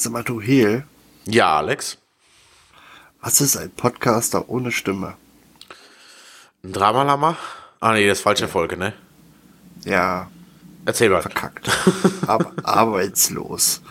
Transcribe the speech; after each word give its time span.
Sag 0.00 0.12
mal, 0.12 0.24
du 0.24 0.40
Hehl, 0.40 0.84
Ja, 1.26 1.58
Alex. 1.58 1.98
was 3.20 3.42
ist 3.42 3.58
ein 3.58 3.70
Podcaster 3.70 4.48
ohne 4.48 4.72
Stimme? 4.72 5.18
Ein 6.64 6.72
Dramalama? 6.72 7.36
Ah 7.80 7.92
nee, 7.92 8.08
das 8.08 8.16
ist 8.18 8.22
falsche 8.22 8.48
Folge, 8.48 8.78
ne? 8.78 8.94
Ja, 9.84 10.30
Erzähl 10.86 11.10
mal. 11.10 11.20
verkackt. 11.20 11.68
Aber 12.26 12.50
arbeitslos. 12.62 13.82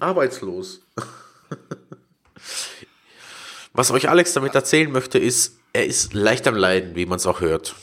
Arbeitslos. 0.00 0.80
Was 3.74 3.90
euch 3.90 4.08
Alex 4.08 4.32
damit 4.32 4.54
erzählen 4.54 4.90
möchte, 4.90 5.18
ist, 5.18 5.58
er 5.74 5.84
ist 5.84 6.14
leicht 6.14 6.46
am 6.48 6.54
Leiden, 6.56 6.94
wie 6.96 7.04
man 7.04 7.16
es 7.16 7.26
auch 7.26 7.42
hört. 7.42 7.74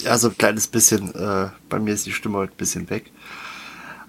Ja, 0.00 0.18
so 0.18 0.30
ein 0.30 0.36
kleines 0.38 0.66
bisschen, 0.66 1.14
äh, 1.14 1.50
bei 1.68 1.78
mir 1.78 1.94
ist 1.94 2.06
die 2.06 2.12
Stimme 2.12 2.38
heute 2.38 2.54
ein 2.54 2.56
bisschen 2.56 2.90
weg. 2.90 3.12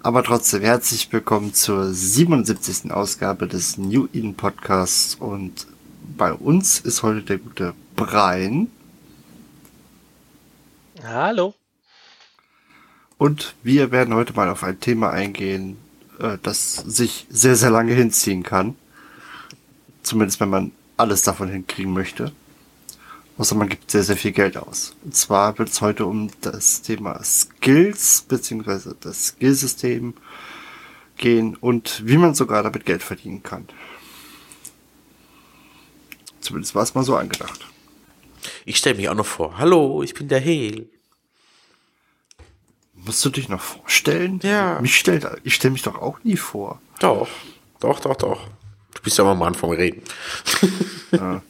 Aber 0.06 0.22
trotzdem, 0.22 0.62
herzlich 0.62 1.12
willkommen 1.12 1.52
zur 1.52 1.92
77. 1.92 2.92
Ausgabe 2.92 3.48
des 3.48 3.76
New 3.76 4.06
Eden 4.12 4.36
Podcasts 4.36 5.16
und 5.16 5.66
bei 6.16 6.32
uns 6.32 6.78
ist 6.78 7.02
heute 7.02 7.22
der 7.22 7.38
gute 7.38 7.74
Brian 7.96 8.68
Hallo. 11.02 11.54
und 13.18 13.56
wir 13.64 13.90
werden 13.90 14.14
heute 14.14 14.32
mal 14.34 14.48
auf 14.48 14.62
ein 14.62 14.78
Thema 14.78 15.10
eingehen, 15.10 15.76
äh, 16.20 16.38
das 16.40 16.76
sich 16.76 17.26
sehr, 17.28 17.56
sehr 17.56 17.70
lange 17.70 17.92
hinziehen 17.92 18.44
kann. 18.44 18.76
Zumindest 20.04 20.38
wenn 20.38 20.50
man 20.50 20.70
alles 20.96 21.22
davon 21.22 21.48
hinkriegen 21.48 21.92
möchte. 21.92 22.30
Außer 23.38 23.54
man 23.54 23.68
gibt 23.68 23.90
sehr, 23.90 24.02
sehr 24.02 24.16
viel 24.16 24.32
Geld 24.32 24.56
aus. 24.56 24.96
Und 25.04 25.14
zwar 25.14 25.58
wird 25.58 25.68
es 25.68 25.80
heute 25.80 26.06
um 26.06 26.30
das 26.40 26.82
Thema 26.82 27.22
Skills 27.22 28.24
bzw. 28.28 28.94
das 29.00 29.28
Skillsystem 29.28 30.14
gehen 31.18 31.56
und 31.56 32.02
wie 32.06 32.16
man 32.16 32.34
sogar 32.34 32.62
damit 32.62 32.86
Geld 32.86 33.02
verdienen 33.02 33.42
kann. 33.42 33.68
Zumindest 36.40 36.74
war 36.74 36.82
es 36.82 36.94
mal 36.94 37.04
so 37.04 37.16
angedacht. 37.16 37.66
Ich 38.64 38.78
stelle 38.78 38.96
mich 38.96 39.08
auch 39.08 39.14
noch 39.14 39.26
vor. 39.26 39.58
Hallo, 39.58 40.02
ich 40.02 40.14
bin 40.14 40.28
der 40.28 40.40
Heel. 40.40 40.88
Musst 42.94 43.24
du 43.24 43.30
dich 43.30 43.48
noch 43.48 43.60
vorstellen? 43.60 44.40
Ja. 44.42 44.80
Mich 44.80 44.96
stellt, 44.96 45.26
ich 45.44 45.54
stelle 45.54 45.72
mich 45.72 45.82
doch 45.82 45.96
auch 45.96 46.22
nie 46.24 46.36
vor. 46.36 46.80
Doch, 47.00 47.28
doch, 47.80 48.00
doch, 48.00 48.16
doch. 48.16 48.48
Du 48.94 49.02
bist 49.02 49.18
ja 49.18 49.24
mal 49.24 49.32
am 49.32 49.42
Anfang 49.42 49.72
reden. 49.72 50.02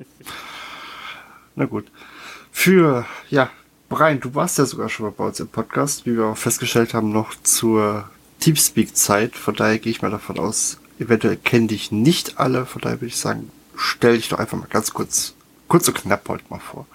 Na 1.57 1.65
gut. 1.65 1.91
Für, 2.53 3.07
ja, 3.31 3.51
Brian, 3.89 4.21
du 4.21 4.35
warst 4.35 4.59
ja 4.59 4.67
sogar 4.67 4.91
schon 4.91 5.07
mal 5.07 5.13
bei 5.13 5.25
uns 5.25 5.41
im 5.41 5.49
Podcast, 5.49 6.05
wie 6.05 6.17
wir 6.17 6.27
auch 6.27 6.37
festgestellt 6.37 6.93
haben, 6.93 7.11
noch 7.13 7.35
zur 7.43 8.11
Teamspeak-Zeit. 8.41 9.35
Von 9.35 9.55
daher 9.55 9.79
gehe 9.79 9.91
ich 9.91 10.03
mal 10.03 10.11
davon 10.11 10.39
aus, 10.39 10.79
eventuell 10.99 11.37
kennen 11.37 11.67
dich 11.67 11.91
nicht 11.91 12.39
alle. 12.39 12.67
Von 12.67 12.83
daher 12.83 12.97
würde 13.01 13.07
ich 13.07 13.17
sagen, 13.17 13.51
stell 13.75 14.17
dich 14.17 14.29
doch 14.29 14.39
einfach 14.39 14.59
mal 14.59 14.69
ganz 14.69 14.93
kurz, 14.93 15.35
kurz 15.67 15.89
und 15.89 15.95
knapp 15.95 16.29
heute 16.29 16.45
mal 16.51 16.61
vor. 16.61 16.87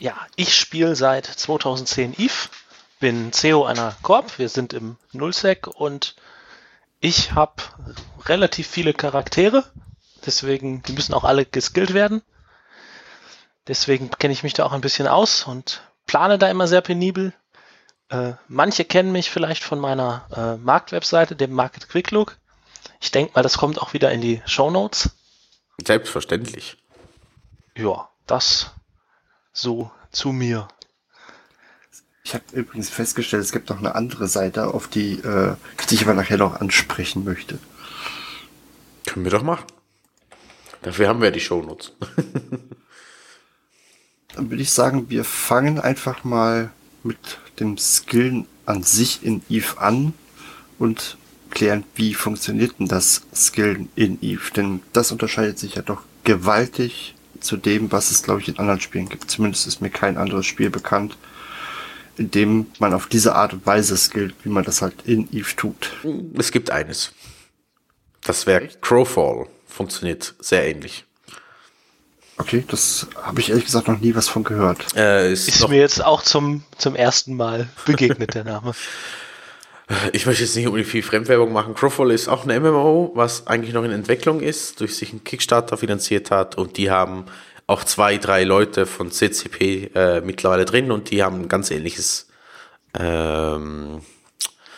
Ja, 0.00 0.16
ich 0.34 0.56
spiele 0.56 0.96
seit 0.96 1.26
2010 1.26 2.14
Eve, 2.18 2.48
bin 2.98 3.32
CEO 3.32 3.64
einer 3.64 3.94
Corp, 4.02 4.40
wir 4.40 4.48
sind 4.48 4.72
im 4.72 4.96
Nullsec 5.12 5.68
und 5.68 6.16
ich 7.00 7.32
habe 7.32 7.62
relativ 8.26 8.66
viele 8.66 8.92
Charaktere, 8.92 9.64
deswegen, 10.26 10.82
die 10.82 10.92
müssen 10.94 11.14
auch 11.14 11.22
alle 11.22 11.44
geskillt 11.44 11.94
werden. 11.94 12.22
Deswegen 13.68 14.10
kenne 14.10 14.32
ich 14.32 14.42
mich 14.42 14.54
da 14.54 14.64
auch 14.64 14.72
ein 14.72 14.80
bisschen 14.80 15.06
aus 15.06 15.44
und 15.44 15.82
plane 16.06 16.38
da 16.38 16.50
immer 16.50 16.66
sehr 16.66 16.80
penibel. 16.80 17.32
Äh, 18.08 18.32
manche 18.48 18.84
kennen 18.84 19.12
mich 19.12 19.30
vielleicht 19.30 19.62
von 19.62 19.78
meiner 19.78 20.26
äh, 20.34 20.62
Marktwebseite, 20.62 21.36
dem 21.36 21.52
Market 21.52 21.88
Quick 21.88 22.10
Look. 22.10 22.36
Ich 23.00 23.10
denke 23.10 23.32
mal, 23.34 23.42
das 23.42 23.58
kommt 23.58 23.80
auch 23.80 23.92
wieder 23.92 24.10
in 24.10 24.20
die 24.20 24.42
Show 24.46 24.70
Notes. 24.70 25.10
Selbstverständlich. 25.84 26.76
Ja, 27.76 28.08
das 28.26 28.72
so 29.52 29.90
zu 30.10 30.32
mir. 30.32 30.68
Ich 32.24 32.34
habe 32.34 32.44
übrigens 32.52 32.90
festgestellt, 32.90 33.42
es 33.42 33.52
gibt 33.52 33.70
noch 33.70 33.78
eine 33.78 33.94
andere 33.94 34.28
Seite, 34.28 34.72
auf 34.74 34.88
die, 34.88 35.14
äh, 35.20 35.56
ich 35.90 36.02
aber 36.02 36.14
nachher 36.14 36.38
noch 36.38 36.60
ansprechen 36.60 37.24
möchte. 37.24 37.58
Können 39.06 39.24
wir 39.24 39.32
doch 39.32 39.42
machen. 39.42 39.66
Dafür 40.82 41.08
haben 41.08 41.20
wir 41.20 41.30
die 41.30 41.40
Shownotes. 41.40 41.92
Dann 44.34 44.50
würde 44.50 44.62
ich 44.62 44.72
sagen, 44.72 45.10
wir 45.10 45.24
fangen 45.24 45.78
einfach 45.78 46.24
mal 46.24 46.70
mit 47.02 47.38
dem 47.60 47.76
Skillen 47.76 48.46
an 48.64 48.82
sich 48.82 49.24
in 49.24 49.42
Eve 49.48 49.78
an 49.78 50.14
und 50.78 51.16
klären, 51.50 51.84
wie 51.94 52.14
funktioniert 52.14 52.78
denn 52.78 52.88
das 52.88 53.22
Skillen 53.34 53.88
in 53.94 54.18
Eve? 54.22 54.50
Denn 54.56 54.80
das 54.92 55.12
unterscheidet 55.12 55.58
sich 55.58 55.74
ja 55.74 55.82
doch 55.82 56.02
gewaltig 56.24 57.14
zu 57.40 57.56
dem, 57.56 57.92
was 57.92 58.10
es, 58.10 58.22
glaube 58.22 58.40
ich, 58.40 58.48
in 58.48 58.58
anderen 58.58 58.80
Spielen 58.80 59.08
gibt. 59.08 59.30
Zumindest 59.30 59.66
ist 59.66 59.82
mir 59.82 59.90
kein 59.90 60.16
anderes 60.16 60.46
Spiel 60.46 60.70
bekannt, 60.70 61.16
in 62.16 62.30
dem 62.30 62.66
man 62.78 62.94
auf 62.94 63.06
diese 63.06 63.34
Art 63.34 63.52
und 63.52 63.66
Weise 63.66 63.96
skillt, 63.96 64.34
wie 64.44 64.48
man 64.48 64.64
das 64.64 64.80
halt 64.80 64.94
in 65.04 65.28
Eve 65.32 65.56
tut. 65.56 65.92
Es 66.38 66.52
gibt 66.52 66.70
eines. 66.70 67.12
Das 68.22 68.46
wäre 68.46 68.68
Crowfall. 68.80 69.48
Funktioniert 69.66 70.34
sehr 70.38 70.68
ähnlich. 70.68 71.04
Okay, 72.38 72.64
das 72.66 73.06
habe 73.22 73.40
ich 73.40 73.50
ehrlich 73.50 73.66
gesagt 73.66 73.88
noch 73.88 74.00
nie 74.00 74.14
was 74.14 74.28
von 74.28 74.42
gehört. 74.42 74.96
Äh, 74.96 75.32
ist 75.32 75.48
Ist 75.48 75.68
mir 75.68 75.78
jetzt 75.78 76.04
auch 76.04 76.22
zum, 76.22 76.64
zum 76.78 76.96
ersten 76.96 77.36
Mal 77.36 77.68
begegnet, 77.86 78.34
der 78.34 78.44
Name. 78.44 78.72
ich 80.12 80.26
möchte 80.26 80.42
jetzt 80.42 80.56
nicht 80.56 80.66
unbedingt 80.66 80.90
viel 80.90 81.02
Fremdwerbung 81.02 81.52
machen. 81.52 81.74
Crowfall 81.74 82.10
ist 82.10 82.28
auch 82.28 82.46
ein 82.46 82.62
MMO, 82.62 83.12
was 83.14 83.46
eigentlich 83.46 83.74
noch 83.74 83.84
in 83.84 83.90
Entwicklung 83.90 84.40
ist, 84.40 84.80
durch 84.80 84.96
sich 84.96 85.10
einen 85.10 85.24
Kickstarter 85.24 85.76
finanziert 85.76 86.30
hat 86.30 86.56
und 86.56 86.76
die 86.76 86.90
haben 86.90 87.26
auch 87.66 87.84
zwei, 87.84 88.18
drei 88.18 88.44
Leute 88.44 88.86
von 88.86 89.10
CCP 89.10 89.90
äh, 89.94 90.20
mittlerweile 90.20 90.64
drin 90.64 90.90
und 90.90 91.10
die 91.10 91.22
haben 91.22 91.42
ein 91.42 91.48
ganz 91.48 91.70
ähnliches 91.70 92.28
ähm, 92.98 94.00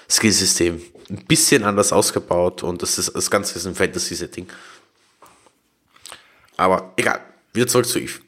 Skillsystem. 0.09 0.81
Ein 1.11 1.25
bisschen 1.27 1.65
anders 1.65 1.93
ausgebaut 1.93 2.63
und 2.63 2.83
das, 2.83 2.99
ist, 2.99 3.15
das 3.15 3.31
Ganze 3.31 3.57
ist 3.57 3.67
ein 3.67 3.75
Fantasy-Setting. 3.75 4.47
Aber 6.57 6.93
egal, 6.97 7.21
wieder 7.55 7.67
zurück 7.67 7.87
zu 7.87 8.01
Eve. 8.01 8.21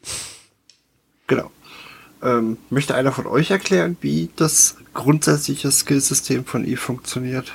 Genau. 1.27 1.51
Ähm, 2.23 2.59
möchte 2.71 2.95
einer 2.95 3.13
von 3.13 3.27
euch 3.27 3.51
erklären, 3.51 3.97
wie 4.01 4.31
das 4.37 4.77
grundsätzliche 4.95 5.71
Skillsystem 5.71 6.47
von 6.47 6.65
Eve 6.65 6.81
funktioniert? 6.81 7.53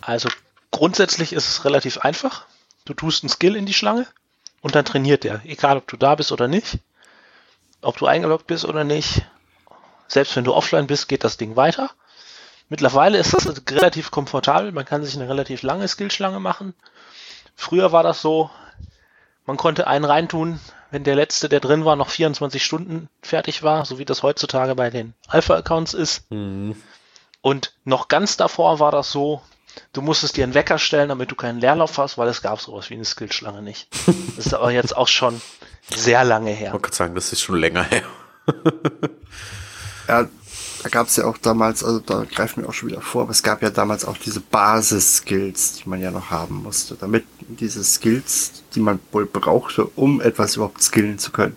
Also 0.00 0.28
grundsätzlich 0.70 1.32
ist 1.32 1.48
es 1.48 1.64
relativ 1.64 1.98
einfach. 1.98 2.46
Du 2.84 2.94
tust 2.94 3.24
einen 3.24 3.30
Skill 3.30 3.56
in 3.56 3.66
die 3.66 3.74
Schlange 3.74 4.06
und 4.60 4.74
dann 4.74 4.84
trainiert 4.84 5.24
der. 5.24 5.42
Egal, 5.44 5.76
ob 5.78 5.88
du 5.88 5.96
da 5.96 6.14
bist 6.14 6.32
oder 6.32 6.48
nicht. 6.48 6.78
Ob 7.80 7.96
du 7.98 8.06
eingeloggt 8.06 8.46
bist 8.46 8.64
oder 8.64 8.84
nicht. 8.84 9.22
Selbst 10.06 10.34
wenn 10.36 10.44
du 10.44 10.54
offline 10.54 10.86
bist, 10.86 11.08
geht 11.08 11.24
das 11.24 11.36
Ding 11.36 11.56
weiter. 11.56 11.90
Mittlerweile 12.68 13.18
ist 13.18 13.34
es 13.34 13.46
relativ 13.70 14.10
komfortabel. 14.10 14.72
Man 14.72 14.84
kann 14.84 15.04
sich 15.04 15.16
eine 15.16 15.28
relativ 15.28 15.62
lange 15.62 15.88
Skillschlange 15.88 16.40
machen. 16.40 16.74
Früher 17.56 17.92
war 17.92 18.02
das 18.02 18.20
so, 18.20 18.50
man 19.48 19.56
konnte 19.56 19.86
einen 19.86 20.04
reintun, 20.04 20.60
wenn 20.90 21.04
der 21.04 21.16
letzte, 21.16 21.48
der 21.48 21.60
drin 21.60 21.86
war, 21.86 21.96
noch 21.96 22.10
24 22.10 22.62
Stunden 22.62 23.08
fertig 23.22 23.62
war, 23.62 23.86
so 23.86 23.98
wie 23.98 24.04
das 24.04 24.22
heutzutage 24.22 24.74
bei 24.74 24.90
den 24.90 25.14
Alpha-Accounts 25.26 25.94
ist. 25.94 26.26
Und 27.40 27.72
noch 27.84 28.08
ganz 28.08 28.36
davor 28.36 28.78
war 28.78 28.92
das 28.92 29.10
so, 29.10 29.40
du 29.94 30.02
musstest 30.02 30.36
dir 30.36 30.44
einen 30.44 30.52
Wecker 30.52 30.78
stellen, 30.78 31.08
damit 31.08 31.30
du 31.30 31.34
keinen 31.34 31.60
Leerlauf 31.60 31.96
hast, 31.96 32.18
weil 32.18 32.28
es 32.28 32.42
gab 32.42 32.60
sowas 32.60 32.90
wie 32.90 32.94
eine 32.94 33.06
Skillschlange 33.06 33.62
nicht. 33.62 33.88
Das 34.36 34.46
ist 34.46 34.54
aber 34.54 34.70
jetzt 34.70 34.94
auch 34.96 35.08
schon 35.08 35.40
sehr 35.92 36.22
lange 36.24 36.52
Ich 36.52 36.60
her. 36.60 36.72
wollte 36.72 36.82
gerade 36.84 36.96
sagen, 36.96 37.14
das 37.14 37.32
ist 37.32 37.40
schon 37.40 37.56
länger 37.58 37.84
her. 37.84 38.02
Ja, 40.06 40.26
da 40.88 41.00
gab 41.00 41.08
es 41.08 41.16
ja 41.16 41.26
auch 41.26 41.36
damals, 41.36 41.84
also 41.84 41.98
da 41.98 42.24
greifen 42.24 42.62
wir 42.62 42.68
auch 42.70 42.72
schon 42.72 42.88
wieder 42.88 43.02
vor, 43.02 43.22
aber 43.22 43.30
es 43.32 43.42
gab 43.42 43.62
ja 43.62 43.68
damals 43.68 44.06
auch 44.06 44.16
diese 44.16 44.40
Basis-Skills, 44.40 45.74
die 45.74 45.88
man 45.88 46.00
ja 46.00 46.10
noch 46.10 46.30
haben 46.30 46.62
musste, 46.62 46.94
damit 46.94 47.26
diese 47.40 47.84
Skills, 47.84 48.62
die 48.74 48.80
man 48.80 48.98
wohl 49.12 49.26
brauchte, 49.26 49.84
um 49.84 50.22
etwas 50.22 50.56
überhaupt 50.56 50.82
skillen 50.82 51.18
zu 51.18 51.30
können. 51.30 51.56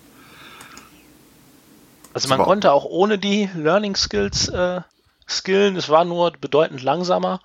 Also 2.13 2.27
man 2.27 2.39
konnte 2.39 2.73
auch 2.73 2.83
ohne 2.83 3.17
die 3.17 3.49
Learning 3.55 3.95
Skills 3.95 4.49
äh, 4.49 4.81
skillen, 5.29 5.77
es 5.77 5.87
war 5.87 6.03
nur 6.03 6.31
bedeutend 6.31 6.83
langsamer. 6.83 7.39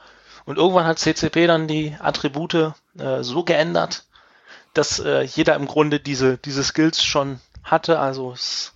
Und 0.45 0.59
irgendwann 0.59 0.87
hat 0.87 0.99
CCP 0.99 1.47
dann 1.47 1.69
die 1.69 1.97
Attribute 2.01 2.73
äh, 2.99 3.23
so 3.23 3.45
geändert, 3.45 4.07
dass 4.75 4.99
äh, 4.99 5.23
jeder 5.23 5.55
im 5.55 5.67
Grunde 5.67 6.01
diese, 6.01 6.37
diese 6.37 6.65
Skills 6.65 7.05
schon 7.05 7.39
hatte. 7.63 8.01
Also 8.01 8.33
es 8.33 8.73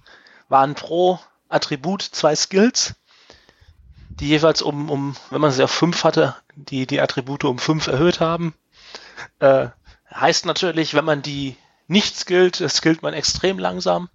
waren 0.48 0.76
pro 0.76 1.18
Attribut 1.48 2.02
zwei 2.02 2.36
Skills, 2.36 2.94
die 4.10 4.28
jeweils 4.28 4.62
um, 4.62 4.90
um 4.90 5.16
wenn 5.30 5.40
man 5.40 5.52
sie 5.52 5.62
auf 5.62 5.70
fünf 5.70 6.04
hatte, 6.04 6.36
die, 6.54 6.86
die 6.86 7.00
Attribute 7.00 7.44
um 7.44 7.58
fünf 7.58 7.86
erhöht 7.86 8.20
haben. 8.20 8.54
Äh, 9.38 9.68
heißt 10.12 10.46
natürlich, 10.46 10.94
wenn 10.94 11.04
man 11.04 11.22
die 11.22 11.56
nicht 11.86 12.16
skillt, 12.16 12.56
skillt 12.68 13.02
man 13.02 13.14
extrem 13.14 13.58
langsam. 13.58 14.08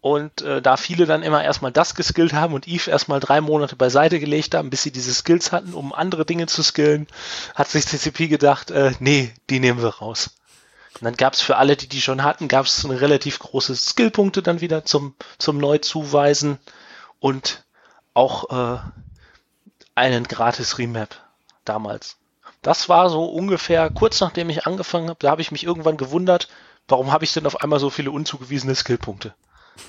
Und 0.00 0.42
äh, 0.42 0.60
da 0.60 0.76
viele 0.76 1.06
dann 1.06 1.22
immer 1.22 1.44
erstmal 1.44 1.70
das 1.70 1.94
geskillt 1.94 2.32
haben 2.32 2.54
und 2.54 2.66
Eve 2.66 2.90
erstmal 2.90 3.20
drei 3.20 3.40
Monate 3.40 3.76
beiseite 3.76 4.18
gelegt 4.18 4.54
haben, 4.54 4.68
bis 4.68 4.82
sie 4.82 4.90
diese 4.90 5.14
Skills 5.14 5.52
hatten, 5.52 5.74
um 5.74 5.92
andere 5.92 6.26
Dinge 6.26 6.46
zu 6.46 6.64
skillen, 6.64 7.06
hat 7.54 7.68
sich 7.68 7.86
CCP 7.86 8.26
gedacht, 8.26 8.72
äh, 8.72 8.92
nee, 8.98 9.32
die 9.48 9.60
nehmen 9.60 9.80
wir 9.80 9.90
raus. 9.90 10.30
Und 10.94 11.04
dann 11.04 11.16
gab 11.16 11.34
es 11.34 11.40
für 11.40 11.56
alle, 11.56 11.76
die 11.76 11.86
die 11.88 12.00
schon 12.00 12.24
hatten, 12.24 12.48
gab 12.48 12.66
es 12.66 12.84
eine 12.84 13.00
relativ 13.00 13.38
große 13.38 13.76
Skillpunkte 13.76 14.42
dann 14.42 14.60
wieder 14.60 14.84
zum, 14.84 15.14
zum 15.38 15.58
Neuzuweisen 15.58 16.58
und 17.20 17.61
auch 18.14 18.50
äh, 18.50 18.78
einen 19.94 20.24
gratis 20.24 20.78
Remap 20.78 21.16
damals. 21.64 22.16
Das 22.62 22.88
war 22.88 23.10
so 23.10 23.24
ungefähr 23.24 23.90
kurz 23.90 24.20
nachdem 24.20 24.50
ich 24.50 24.66
angefangen 24.66 25.08
habe, 25.08 25.18
da 25.20 25.30
habe 25.30 25.42
ich 25.42 25.52
mich 25.52 25.64
irgendwann 25.64 25.96
gewundert, 25.96 26.48
warum 26.88 27.12
habe 27.12 27.24
ich 27.24 27.32
denn 27.32 27.46
auf 27.46 27.60
einmal 27.60 27.80
so 27.80 27.90
viele 27.90 28.10
unzugewiesene 28.10 28.74
Skillpunkte? 28.74 29.34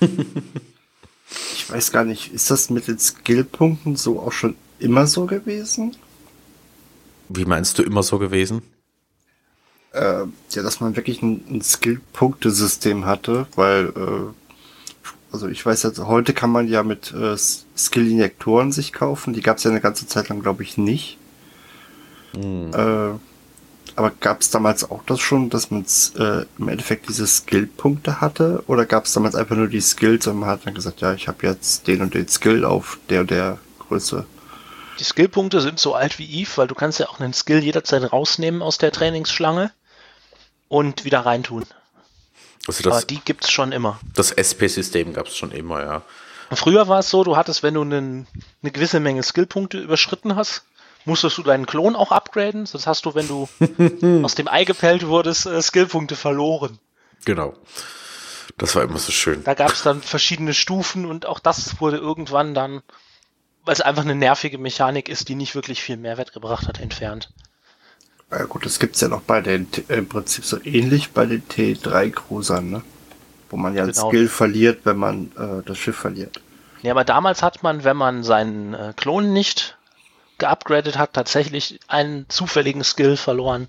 ich 1.54 1.70
weiß 1.70 1.92
gar 1.92 2.04
nicht, 2.04 2.32
ist 2.32 2.50
das 2.50 2.70
mit 2.70 2.88
den 2.88 2.98
Skillpunkten 2.98 3.96
so 3.96 4.20
auch 4.20 4.32
schon 4.32 4.56
immer 4.78 5.06
so 5.06 5.26
gewesen? 5.26 5.96
Wie 7.28 7.44
meinst 7.44 7.78
du 7.78 7.82
immer 7.82 8.02
so 8.02 8.18
gewesen? 8.18 8.62
Äh, 9.92 10.24
ja, 10.50 10.62
dass 10.62 10.80
man 10.80 10.96
wirklich 10.96 11.22
ein, 11.22 11.44
ein 11.48 11.62
Skill-Punktesystem 11.62 13.06
hatte, 13.06 13.46
weil, 13.54 13.92
äh, 13.96 14.43
also 15.34 15.48
ich 15.48 15.66
weiß 15.66 15.82
jetzt, 15.82 15.98
heute 15.98 16.32
kann 16.32 16.50
man 16.50 16.68
ja 16.68 16.84
mit 16.84 17.12
äh, 17.12 17.36
Skill-Injektoren 17.36 18.70
sich 18.70 18.92
kaufen, 18.92 19.34
die 19.34 19.40
gab 19.40 19.56
es 19.56 19.64
ja 19.64 19.70
eine 19.72 19.80
ganze 19.80 20.06
Zeit 20.06 20.28
lang, 20.28 20.40
glaube 20.40 20.62
ich, 20.62 20.78
nicht. 20.78 21.18
Hm. 22.34 22.72
Äh, 22.72 23.18
aber 23.96 24.10
gab 24.20 24.40
es 24.40 24.50
damals 24.50 24.88
auch 24.88 25.02
das 25.06 25.18
schon, 25.18 25.50
dass 25.50 25.72
man 25.72 25.84
äh, 26.18 26.44
im 26.56 26.68
Endeffekt 26.68 27.08
diese 27.08 27.26
Skill-Punkte 27.26 28.20
hatte? 28.20 28.62
Oder 28.68 28.86
gab 28.86 29.06
es 29.06 29.12
damals 29.12 29.34
einfach 29.34 29.56
nur 29.56 29.66
die 29.66 29.80
Skills 29.80 30.28
und 30.28 30.38
man 30.38 30.48
hat 30.48 30.66
dann 30.66 30.74
gesagt, 30.74 31.00
ja, 31.00 31.12
ich 31.14 31.26
habe 31.26 31.44
jetzt 31.44 31.88
den 31.88 32.00
und 32.00 32.14
den 32.14 32.28
Skill 32.28 32.64
auf 32.64 33.00
der 33.10 33.22
und 33.22 33.30
der 33.32 33.58
Größe? 33.80 34.24
Die 35.00 35.04
Skillpunkte 35.04 35.60
sind 35.60 35.80
so 35.80 35.94
alt 35.94 36.20
wie 36.20 36.42
Eve, 36.42 36.50
weil 36.54 36.68
du 36.68 36.76
kannst 36.76 37.00
ja 37.00 37.08
auch 37.08 37.18
einen 37.18 37.34
Skill 37.34 37.58
jederzeit 37.58 38.12
rausnehmen 38.12 38.62
aus 38.62 38.78
der 38.78 38.92
Trainingsschlange 38.92 39.72
und 40.68 41.04
wieder 41.04 41.26
reintun. 41.26 41.64
Also 42.66 42.82
das, 42.82 42.92
Aber 42.92 43.06
die 43.06 43.20
gibt's 43.20 43.50
schon 43.50 43.72
immer. 43.72 44.00
Das 44.14 44.30
SP-System 44.32 45.12
gab's 45.12 45.36
schon 45.36 45.52
immer, 45.52 45.82
ja. 45.82 46.02
Früher 46.52 46.88
war 46.88 47.00
es 47.00 47.10
so, 47.10 47.24
du 47.24 47.36
hattest, 47.36 47.62
wenn 47.62 47.74
du 47.74 47.82
einen, 47.82 48.26
eine 48.62 48.72
gewisse 48.72 49.00
Menge 49.00 49.22
Skillpunkte 49.22 49.78
überschritten 49.78 50.36
hast, 50.36 50.64
musstest 51.04 51.38
du 51.38 51.42
deinen 51.42 51.66
Klon 51.66 51.96
auch 51.96 52.12
upgraden, 52.12 52.66
sonst 52.66 52.86
hast 52.86 53.04
du, 53.06 53.14
wenn 53.14 53.28
du 53.28 53.48
aus 54.24 54.34
dem 54.34 54.48
Ei 54.48 54.64
gepellt 54.64 55.06
wurdest, 55.06 55.46
äh, 55.46 55.60
Skillpunkte 55.60 56.16
verloren. 56.16 56.78
Genau. 57.24 57.54
Das 58.56 58.74
war 58.76 58.82
immer 58.82 58.98
so 58.98 59.10
schön. 59.10 59.42
Da 59.44 59.54
gab 59.54 59.72
es 59.72 59.82
dann 59.82 60.00
verschiedene 60.00 60.54
Stufen 60.54 61.06
und 61.06 61.26
auch 61.26 61.40
das 61.40 61.80
wurde 61.80 61.96
irgendwann 61.96 62.54
dann, 62.54 62.82
weil 63.64 63.72
es 63.72 63.80
einfach 63.80 64.02
eine 64.02 64.14
nervige 64.14 64.58
Mechanik 64.58 65.08
ist, 65.08 65.28
die 65.28 65.34
nicht 65.34 65.54
wirklich 65.54 65.82
viel 65.82 65.96
Mehrwert 65.96 66.32
gebracht 66.32 66.68
hat, 66.68 66.80
entfernt. 66.80 67.30
Ja 68.36 68.44
gut, 68.46 68.66
das 68.66 68.78
gibt's 68.78 69.00
ja 69.00 69.08
noch 69.08 69.22
bei 69.22 69.40
den, 69.40 69.68
äh, 69.88 69.96
im 69.96 70.08
Prinzip 70.08 70.44
so 70.44 70.58
ähnlich 70.64 71.12
bei 71.12 71.26
den 71.26 71.46
T3-Cruisern, 71.46 72.70
ne? 72.70 72.82
Wo 73.50 73.56
man 73.56 73.74
ja 73.74 73.84
genau. 73.84 74.08
Skill 74.08 74.28
verliert, 74.28 74.80
wenn 74.84 74.96
man 74.96 75.30
äh, 75.36 75.62
das 75.64 75.78
Schiff 75.78 75.96
verliert. 75.96 76.40
Ja, 76.82 76.92
aber 76.92 77.04
damals 77.04 77.42
hat 77.42 77.62
man, 77.62 77.84
wenn 77.84 77.96
man 77.96 78.24
seinen 78.24 78.74
äh, 78.74 78.92
Klon 78.96 79.32
nicht 79.32 79.78
geupgradet 80.38 80.98
hat, 80.98 81.12
tatsächlich 81.12 81.78
einen 81.86 82.26
zufälligen 82.28 82.82
Skill 82.82 83.16
verloren, 83.16 83.68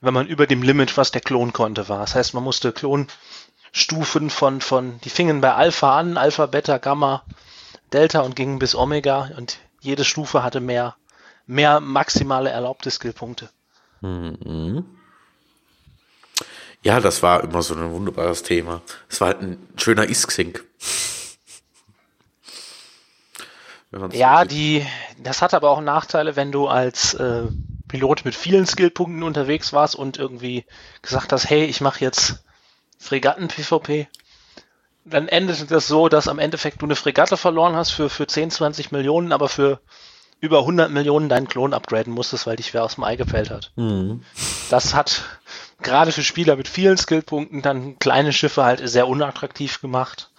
wenn 0.00 0.14
man 0.14 0.26
über 0.26 0.46
dem 0.46 0.62
Limit, 0.62 0.96
was 0.96 1.12
der 1.12 1.20
Klon 1.20 1.52
konnte, 1.52 1.88
war. 1.88 2.00
Das 2.00 2.14
heißt, 2.14 2.34
man 2.34 2.42
musste 2.44 2.72
Klonstufen 2.72 4.30
von, 4.30 4.60
von, 4.60 5.00
die 5.04 5.10
fingen 5.10 5.40
bei 5.40 5.54
Alpha 5.54 5.98
an, 5.98 6.16
Alpha, 6.16 6.46
Beta, 6.46 6.78
Gamma, 6.78 7.24
Delta 7.92 8.20
und 8.20 8.36
gingen 8.36 8.58
bis 8.58 8.74
Omega 8.74 9.30
und 9.36 9.58
jede 9.80 10.04
Stufe 10.04 10.42
hatte 10.42 10.60
mehr, 10.60 10.96
mehr 11.46 11.80
maximale 11.80 12.50
erlaubte 12.50 12.90
Skillpunkte. 12.90 13.48
Mhm. 14.00 14.84
Ja, 16.82 17.00
das 17.00 17.22
war 17.22 17.42
immer 17.42 17.62
so 17.62 17.74
ein 17.74 17.92
wunderbares 17.92 18.42
Thema. 18.42 18.80
Es 19.08 19.20
war 19.20 19.28
halt 19.28 19.42
ein 19.42 19.68
schöner 19.76 20.08
Isk-Sync. 20.08 20.64
Ja, 24.12 24.44
die, 24.44 24.86
das 25.18 25.42
hat 25.42 25.54
aber 25.54 25.70
auch 25.70 25.80
Nachteile, 25.80 26.36
wenn 26.36 26.52
du 26.52 26.68
als 26.68 27.14
äh, 27.14 27.44
Pilot 27.88 28.24
mit 28.24 28.34
vielen 28.34 28.66
Skillpunkten 28.66 29.22
unterwegs 29.22 29.72
warst 29.72 29.96
und 29.96 30.18
irgendwie 30.18 30.64
gesagt 31.02 31.32
hast, 31.32 31.48
hey, 31.48 31.64
ich 31.64 31.80
mache 31.80 32.00
jetzt 32.04 32.44
Fregatten-PvP. 32.98 34.08
Dann 35.04 35.28
endet 35.28 35.70
das 35.70 35.86
so, 35.86 36.08
dass 36.08 36.28
am 36.28 36.38
Endeffekt 36.38 36.82
du 36.82 36.86
eine 36.86 36.96
Fregatte 36.96 37.36
verloren 37.36 37.76
hast 37.76 37.90
für, 37.90 38.10
für 38.10 38.26
10, 38.26 38.50
20 38.50 38.90
Millionen, 38.90 39.32
aber 39.32 39.48
für 39.48 39.80
über 40.40 40.60
100 40.60 40.90
Millionen 40.90 41.28
deinen 41.28 41.48
Klon 41.48 41.72
upgraden 41.72 42.12
musstest, 42.12 42.46
weil 42.46 42.56
dich 42.56 42.74
wer 42.74 42.84
aus 42.84 42.96
dem 42.96 43.04
Ei 43.04 43.16
gefällt 43.16 43.50
hat. 43.50 43.72
Mhm. 43.76 44.22
Das 44.70 44.94
hat 44.94 45.22
gerade 45.82 46.12
für 46.12 46.22
Spieler 46.22 46.56
mit 46.56 46.68
vielen 46.68 46.98
Skillpunkten 46.98 47.62
dann 47.62 47.98
kleine 47.98 48.32
Schiffe 48.32 48.64
halt 48.64 48.86
sehr 48.88 49.08
unattraktiv 49.08 49.80
gemacht. 49.80 50.30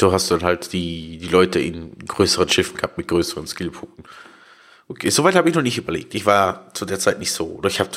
Hast 0.00 0.30
du 0.30 0.36
dann 0.36 0.44
halt 0.44 0.72
die, 0.72 1.18
die 1.18 1.28
Leute 1.28 1.60
in 1.60 1.96
größeren 1.98 2.48
Schiffen 2.48 2.76
gehabt 2.76 2.98
mit 2.98 3.08
größeren 3.08 3.46
Skillpunkten. 3.46 4.04
Okay, 4.88 5.10
soweit 5.10 5.34
habe 5.34 5.48
ich 5.48 5.54
noch 5.54 5.62
nicht 5.62 5.78
überlegt. 5.78 6.14
Ich 6.14 6.26
war 6.26 6.72
zu 6.74 6.84
der 6.84 6.98
Zeit 6.98 7.18
nicht 7.18 7.32
so, 7.32 7.46
oder 7.46 7.68
ich 7.68 7.80
habe 7.80 7.90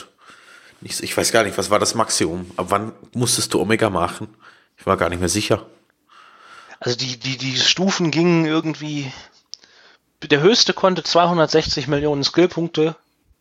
nicht, 0.82 1.02
ich 1.02 1.16
weiß 1.16 1.32
gar 1.32 1.44
nicht, 1.44 1.58
was 1.58 1.70
war 1.70 1.80
das 1.80 1.96
Maximum? 1.96 2.50
Ab 2.58 2.68
wann 2.70 2.94
musstest 3.14 3.54
du 3.54 3.60
Omega 3.60 3.90
machen? 3.90 4.28
Ich 4.78 4.86
war 4.86 4.98
gar 4.98 5.10
nicht 5.10 5.20
mehr 5.20 5.30
sicher. 5.30 5.66
Also 6.80 6.98
die, 6.98 7.18
die, 7.18 7.38
die 7.38 7.58
Stufen 7.58 8.12
gingen 8.12 8.46
irgendwie, 8.46 9.12
der 10.24 10.42
höchste 10.42 10.74
konnte 10.74 11.04
260 11.04 11.88
Millionen 11.88 12.24
Skillpunkte. 12.24 12.96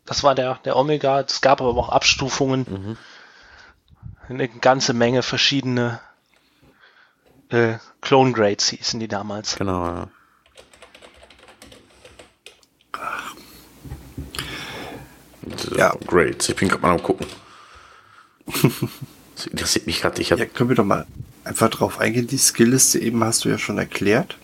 Das 0.05 0.23
war 0.23 0.35
der, 0.35 0.55
der 0.65 0.75
Omega. 0.75 1.21
Es 1.21 1.41
gab 1.41 1.61
aber 1.61 1.77
auch 1.77 1.89
Abstufungen. 1.89 2.65
Mhm. 2.67 2.97
Eine 4.27 4.47
ganze 4.47 4.93
Menge 4.93 5.23
verschiedene 5.23 5.99
äh, 7.49 7.77
Clone 8.01 8.31
Grades 8.33 8.69
hießen 8.69 8.99
die 8.99 9.07
damals. 9.07 9.55
Genau, 9.55 9.85
ja. 9.85 10.07
Ja. 15.75 15.95
Grades. 16.05 16.49
Ich 16.49 16.55
bin 16.55 16.69
gerade 16.69 16.81
mal 16.81 16.91
am 16.91 17.01
gucken. 17.03 17.27
das 19.35 19.45
interessiert 19.47 19.87
mich 19.87 20.01
gerade. 20.01 20.21
ja, 20.21 20.35
können 20.45 20.69
wir 20.69 20.75
doch 20.75 20.85
mal 20.85 21.07
einfach 21.49 21.69
drauf 21.69 21.99
eingehen. 21.99 22.27
Die 22.27 22.37
Skillliste 22.37 22.99
eben 22.99 23.23
hast 23.23 23.43
du 23.43 23.49
ja 23.49 23.57
schon 23.57 23.77
erklärt. 23.77 24.37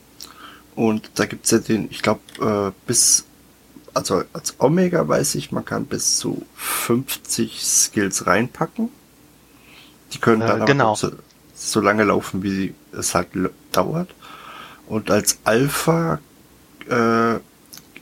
Und 0.76 1.12
da 1.16 1.26
gibt's 1.26 1.52
ja 1.52 1.60
den, 1.60 1.88
ich 1.90 2.02
glaube, 2.02 2.20
äh, 2.42 2.72
bis, 2.86 3.26
also 3.94 4.24
als 4.34 4.56
Omega 4.60 5.08
weiß 5.08 5.36
ich, 5.36 5.52
man 5.52 5.64
kann 5.64 5.86
bis 5.86 6.18
zu 6.18 6.46
50 6.56 7.64
Skills 7.64 8.28
reinpacken. 8.28 8.90
Die 10.12 10.18
können 10.18 10.42
äh, 10.42 10.48
dann 10.48 10.66
genau. 10.66 10.96
so, 10.96 11.12
so 11.54 11.80
lange 11.80 12.04
laufen, 12.04 12.44
wie 12.44 12.74
es 12.92 13.16
halt 13.16 13.30
dauert. 13.72 14.10
Und 14.88 15.10
als 15.10 15.40
Alpha, 15.46 16.20
äh, 16.90 17.36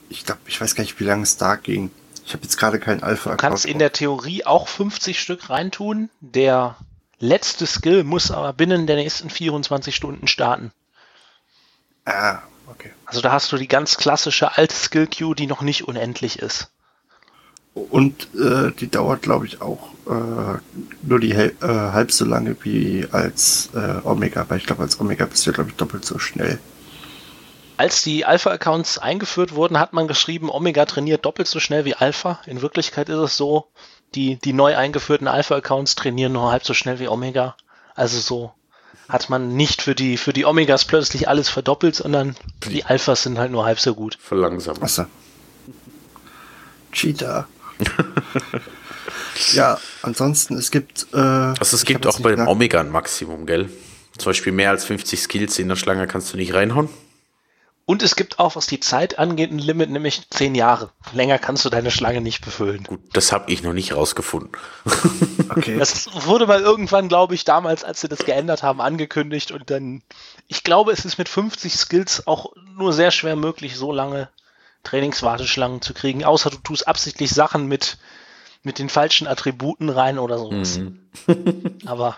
ich 0.10 0.26
glaube, 0.26 0.42
ich 0.48 0.60
weiß 0.60 0.76
gar 0.76 0.84
nicht, 0.84 1.00
wie 1.00 1.06
lange 1.06 1.24
es 1.24 1.38
da 1.38 1.56
ging. 1.56 1.92
Ich 2.26 2.34
habe 2.34 2.44
jetzt 2.44 2.58
gerade 2.58 2.80
keinen 2.80 3.04
Alpha. 3.04 3.32
Du 3.32 3.38
kannst 3.38 3.66
in 3.66 3.80
der 3.80 3.92
Theorie 3.92 4.46
auch 4.46 4.68
50 4.68 5.20
Stück 5.20 5.50
reintun. 5.50 6.10
Der 6.22 6.78
letzte 7.24 7.66
Skill 7.66 8.04
muss 8.04 8.32
aber 8.32 8.54
binnen 8.54 8.86
der 8.86 8.98
nächsten 8.98 9.30
24 9.30 9.96
Stunden 9.96 10.28
starten. 10.28 10.72
Ah, 12.06 12.40
okay. 12.68 12.92
Also 13.06 13.22
da 13.22 13.32
hast 13.32 13.52
du 13.52 13.58
die 13.58 13.68
ganz 13.68 13.98
klassische 13.98 14.58
alte 14.58 14.76
Skill 14.76 15.08
Queue, 15.08 15.36
die 15.36 15.48
noch 15.48 15.62
nicht 15.62 15.88
unendlich 15.88 16.40
ist. 16.40 16.70
Und 17.74 18.28
äh, 18.36 18.72
die 18.72 18.90
dauert, 18.90 19.24
glaube 19.24 19.48
ich, 19.48 19.62
auch 19.62 19.90
äh, 20.06 20.60
nur 21.02 21.20
die 21.20 21.32
äh, 21.32 21.52
halb 21.62 22.12
so 22.12 22.26
lange 22.26 22.56
wie 22.62 23.08
als 23.12 23.70
äh, 23.74 24.06
Omega, 24.06 24.46
weil 24.48 24.60
ich 24.60 24.68
glaube, 24.68 24.84
als 24.84 25.00
Omega 25.00 25.26
bist 25.26 25.48
du, 25.48 25.54
glaube 25.54 25.72
ich, 25.72 25.76
doppelt 25.76 26.06
so 26.06 26.20
schnell. 26.20 26.60
Als 27.78 28.04
die 28.04 28.26
Alpha-Accounts 28.26 29.00
eingeführt 29.00 29.56
wurden, 29.56 29.80
hat 29.80 29.94
man 29.94 30.08
geschrieben, 30.08 30.52
Omega 30.52 30.86
trainiert 30.86 31.26
doppelt 31.26 31.48
so 31.48 31.60
schnell 31.60 31.86
wie 31.86 31.96
Alpha. 31.96 32.40
In 32.46 32.62
Wirklichkeit 32.62 33.10
ist 33.10 33.18
es 33.18 33.38
so, 33.38 33.72
die, 34.16 34.38
die 34.38 34.54
neu 34.54 34.76
eingeführten 34.76 35.28
Alpha-Accounts 35.28 35.96
trainieren 35.96 36.34
nur 36.34 36.52
halb 36.52 36.66
so 36.66 36.74
schnell 36.74 37.00
wie 37.00 37.08
Omega. 37.08 37.56
Also 37.96 38.20
so 38.20 38.54
hat 39.10 39.30
man 39.30 39.56
nicht 39.56 39.82
für 39.82 39.96
die, 39.96 40.18
für 40.18 40.34
die 40.34 40.46
Omegas 40.46 40.86
plötzlich 40.86 41.28
alles 41.28 41.50
verdoppelt, 41.50 41.96
sondern 41.96 42.36
die 42.70 42.86
Alphas 42.86 43.24
sind 43.24 43.38
halt 43.38 43.52
nur 43.52 43.66
halb 43.66 43.80
so 43.80 43.94
gut. 43.94 44.18
Verlangsamt. 44.22 44.82
Wasser. 44.82 45.08
Cheater. 46.92 47.48
ja, 49.54 49.80
ansonsten, 50.02 50.58
es 50.58 50.72
gibt. 50.72 51.08
Äh, 51.14 51.18
Also 51.18 51.76
es 51.76 51.86
gibt 51.86 52.08
auch 52.08 52.20
bei 52.20 52.36
dem 52.36 52.48
Omega 52.48 52.80
ein 52.80 52.90
Maximum, 52.90 53.46
gell? 53.46 53.70
Zum 54.18 54.30
Beispiel 54.30 54.54
mehr 54.54 54.70
als 54.70 54.86
50 54.86 55.22
Skills 55.22 55.58
in 55.60 55.68
der 55.70 55.76
Schlange 55.76 56.08
kannst 56.08 56.32
du 56.34 56.38
nicht 56.38 56.54
reinhauen. 56.54 56.88
Und 57.86 58.02
es 58.02 58.16
gibt 58.16 58.40
auch, 58.40 58.56
was 58.56 58.68
die 58.68 58.80
Zeit 58.80 59.20
angeht, 59.20 59.52
ein 59.52 59.60
Limit, 59.60 59.90
nämlich 59.90 60.30
zehn 60.30 60.56
Jahre. 60.56 60.92
Länger 61.12 61.38
kannst 61.38 61.66
du 61.66 61.70
deine 61.70 61.92
Schlange 61.92 62.22
nicht 62.22 62.44
befüllen. 62.44 62.84
Gut, 62.86 63.02
das 63.12 63.34
habe 63.34 63.52
ich 63.52 63.62
noch 63.62 63.74
nicht 63.74 63.96
rausgefunden. 63.96 64.52
Okay. 65.50 65.78
Das 65.78 66.10
wurde 66.26 66.48
mal 66.48 66.62
irgendwann, 66.62 67.10
glaube 67.10 67.36
ich, 67.36 67.44
damals, 67.44 67.84
als 67.84 68.02
sie 68.02 68.08
das 68.08 68.20
geändert 68.20 68.64
haben, 68.64 68.82
angekündigt 68.82 69.52
und 69.52 69.70
dann, 69.70 70.02
ich 70.48 70.64
glaube, 70.64 70.92
es 70.92 71.06
ist 71.06 71.18
mit 71.20 71.30
50 71.30 71.76
Skills 71.76 72.26
auch 72.26 72.54
nur 72.76 72.92
sehr 72.92 73.12
schwer 73.12 73.36
möglich, 73.36 73.76
so 73.76 73.92
lange 73.92 74.30
Trainingswarteschlangen 74.84 75.82
zu 75.82 75.94
kriegen, 75.94 76.24
außer 76.24 76.50
du 76.50 76.58
tust 76.58 76.88
absichtlich 76.88 77.30
Sachen 77.32 77.68
mit, 77.68 77.98
mit 78.64 78.80
den 78.80 78.90
falschen 78.90 79.28
Attributen 79.28 79.90
rein 79.90 80.18
oder 80.18 80.40
sowas. 80.40 80.80
Aber 81.86 82.18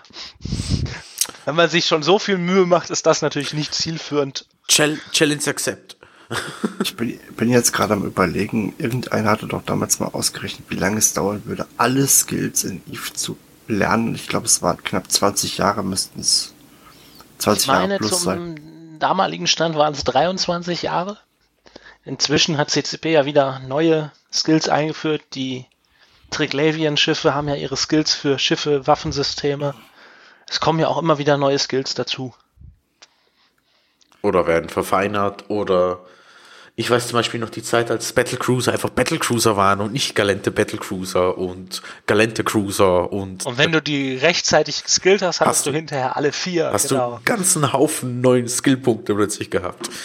wenn 1.44 1.56
man 1.56 1.68
sich 1.68 1.86
schon 1.86 2.02
so 2.02 2.18
viel 2.18 2.38
Mühe 2.38 2.64
macht, 2.64 2.90
ist 2.90 3.06
das 3.06 3.20
natürlich 3.22 3.52
nicht 3.52 3.74
zielführend. 3.74 4.46
Chall 4.68 4.98
Challenge 5.12 5.42
accept. 5.46 5.96
Ich 6.82 6.96
bin, 6.96 7.18
bin 7.36 7.48
jetzt 7.50 7.72
gerade 7.72 7.94
am 7.94 8.04
überlegen, 8.04 8.74
irgendeiner 8.78 9.30
hatte 9.30 9.46
doch 9.46 9.62
damals 9.62 10.00
mal 10.00 10.08
ausgerechnet, 10.08 10.68
wie 10.70 10.76
lange 10.76 10.98
es 10.98 11.12
dauern 11.14 11.42
würde, 11.44 11.66
alle 11.76 12.06
Skills 12.06 12.64
in 12.64 12.82
Eve 12.90 13.12
zu 13.12 13.36
lernen. 13.68 14.14
Ich 14.14 14.28
glaube, 14.28 14.46
es 14.46 14.62
waren 14.62 14.82
knapp 14.82 15.10
20 15.10 15.58
Jahre, 15.58 15.82
müssten 15.84 16.20
es 16.20 16.52
20 17.38 17.62
Ich 17.62 17.68
meine, 17.68 17.94
Jahre 17.94 17.98
plus 17.98 18.22
sein. 18.22 18.56
zum 18.56 18.98
damaligen 18.98 19.46
Stand 19.46 19.76
waren 19.76 19.94
es 19.94 20.04
23 20.04 20.82
Jahre. 20.82 21.18
Inzwischen 22.04 22.56
hat 22.56 22.70
CCP 22.70 23.12
ja 23.12 23.24
wieder 23.24 23.60
neue 23.60 24.12
Skills 24.32 24.68
eingeführt. 24.68 25.22
Die 25.34 25.66
Triglavian-Schiffe 26.30 27.34
haben 27.34 27.48
ja 27.48 27.56
ihre 27.56 27.76
Skills 27.76 28.14
für 28.14 28.38
Schiffe, 28.38 28.86
Waffensysteme. 28.86 29.74
Es 30.48 30.60
kommen 30.60 30.78
ja 30.78 30.88
auch 30.88 30.98
immer 30.98 31.18
wieder 31.18 31.36
neue 31.36 31.58
Skills 31.58 31.94
dazu. 31.94 32.34
Oder 34.26 34.46
werden 34.48 34.68
verfeinert 34.68 35.44
oder 35.48 36.00
ich 36.74 36.90
weiß 36.90 37.06
zum 37.06 37.14
Beispiel 37.16 37.38
noch 37.38 37.48
die 37.48 37.62
Zeit, 37.62 37.90
als 37.92 38.12
Battlecruiser 38.12 38.72
einfach 38.72 38.90
Battlecruiser 38.90 39.56
waren 39.56 39.80
und 39.80 39.92
nicht 39.92 40.14
galente 40.16 40.50
Battlecruiser 40.50 41.38
und 41.38 41.80
galente 42.08 42.42
Cruiser 42.44 43.12
und, 43.12 43.46
Und 43.46 43.56
wenn 43.56 43.70
du 43.70 43.80
die 43.80 44.16
rechtzeitig 44.16 44.82
geskillt 44.82 45.22
hast, 45.22 45.40
hast, 45.40 45.46
Hast 45.48 45.66
du 45.66 45.70
du- 45.70 45.76
hinterher 45.76 46.16
alle 46.16 46.32
vier. 46.32 46.70
hast 46.72 46.88
genau. 46.88 47.10
du 47.10 47.14
einen 47.16 47.24
ganzen 47.24 47.72
Haufen 47.72 48.20
neuen 48.20 48.48
Skillpunkte 48.48 49.14
plötzlich 49.14 49.48
gehabt. 49.50 49.88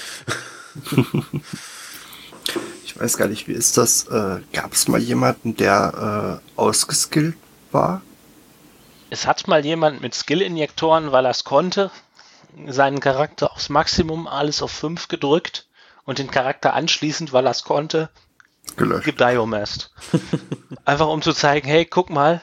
Ich 2.85 2.99
weiß 2.99 3.17
gar 3.17 3.27
nicht, 3.27 3.47
wie 3.47 3.53
ist 3.53 3.77
das? 3.77 4.05
Äh, 4.07 4.41
Gab 4.53 4.73
es 4.73 4.87
mal 4.87 4.99
jemanden, 4.99 5.55
der 5.55 6.41
äh, 6.41 6.59
ausgeskillt 6.59 7.35
war? 7.71 8.01
Es 9.09 9.25
hat 9.27 9.47
mal 9.47 9.65
jemand 9.65 10.01
mit 10.01 10.13
Skill-Injektoren, 10.13 11.11
weil 11.11 11.25
er 11.25 11.31
es 11.31 11.43
konnte, 11.43 11.89
seinen 12.67 12.99
Charakter 12.99 13.51
aufs 13.51 13.69
Maximum, 13.69 14.27
alles 14.27 14.61
auf 14.61 14.71
5 14.71 15.07
gedrückt 15.07 15.67
und 16.03 16.19
den 16.19 16.31
Charakter 16.31 16.73
anschließend, 16.73 17.33
weil 17.33 17.45
er 17.45 17.51
es 17.51 17.63
konnte, 17.63 18.09
Gelöscht. 18.75 19.05
gediomast. 19.05 19.91
Einfach 20.85 21.07
um 21.07 21.21
zu 21.21 21.33
zeigen, 21.33 21.67
hey, 21.67 21.85
guck 21.85 22.09
mal, 22.09 22.41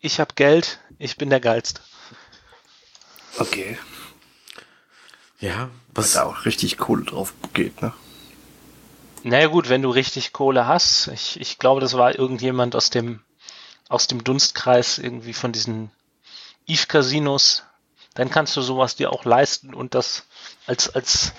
ich 0.00 0.20
habe 0.20 0.34
Geld, 0.34 0.80
ich 0.98 1.16
bin 1.16 1.30
der 1.30 1.40
Geilste. 1.40 1.80
Okay. 3.38 3.78
Ja, 5.40 5.70
Was 5.94 6.12
da 6.12 6.24
auch 6.24 6.44
richtig 6.44 6.78
Kohle 6.78 7.04
drauf 7.04 7.32
geht, 7.54 7.80
ne? 7.82 7.92
Naja 9.22 9.46
gut, 9.48 9.68
wenn 9.68 9.82
du 9.82 9.90
richtig 9.90 10.32
Kohle 10.32 10.66
hast, 10.66 11.08
ich, 11.08 11.40
ich 11.40 11.58
glaube, 11.58 11.80
das 11.80 11.94
war 11.94 12.16
irgendjemand 12.18 12.74
aus 12.76 12.90
dem, 12.90 13.20
aus 13.88 14.06
dem 14.06 14.22
Dunstkreis 14.24 14.98
irgendwie 14.98 15.32
von 15.34 15.52
diesen 15.52 15.90
Eve-Casinos, 16.66 17.64
dann 18.18 18.30
kannst 18.30 18.56
du 18.56 18.62
sowas 18.62 18.96
dir 18.96 19.12
auch 19.12 19.24
leisten 19.24 19.72
und 19.72 19.94
das 19.94 20.26
als, 20.66 20.92
als, 20.92 21.32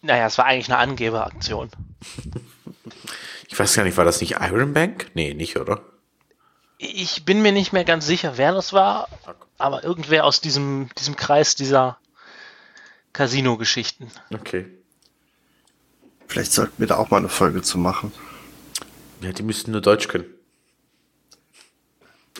naja, 0.00 0.26
es 0.26 0.38
war 0.38 0.44
eigentlich 0.44 0.70
eine 0.70 0.78
Angeberaktion. 0.78 1.70
ich 3.48 3.58
weiß 3.58 3.74
gar 3.74 3.82
nicht, 3.82 3.96
war 3.96 4.04
das 4.04 4.20
nicht 4.20 4.36
Iron 4.40 4.74
Bank? 4.74 5.10
Nee, 5.14 5.34
nicht, 5.34 5.56
oder? 5.56 5.82
Ich 6.78 7.24
bin 7.24 7.42
mir 7.42 7.50
nicht 7.50 7.72
mehr 7.72 7.84
ganz 7.84 8.06
sicher, 8.06 8.38
wer 8.38 8.52
das 8.52 8.72
war, 8.74 9.08
aber 9.58 9.82
irgendwer 9.82 10.24
aus 10.24 10.40
diesem, 10.40 10.88
diesem 10.98 11.16
Kreis 11.16 11.56
dieser 11.56 11.98
Casino-Geschichten. 13.12 14.12
Okay. 14.32 14.66
Vielleicht 16.28 16.52
sollten 16.52 16.74
wir 16.78 16.86
da 16.86 16.96
auch 16.96 17.10
mal 17.10 17.16
eine 17.16 17.28
Folge 17.28 17.62
zu 17.62 17.76
machen. 17.76 18.12
Ja, 19.20 19.32
die 19.32 19.42
müssten 19.42 19.72
nur 19.72 19.80
Deutsch 19.80 20.06
können. 20.06 20.26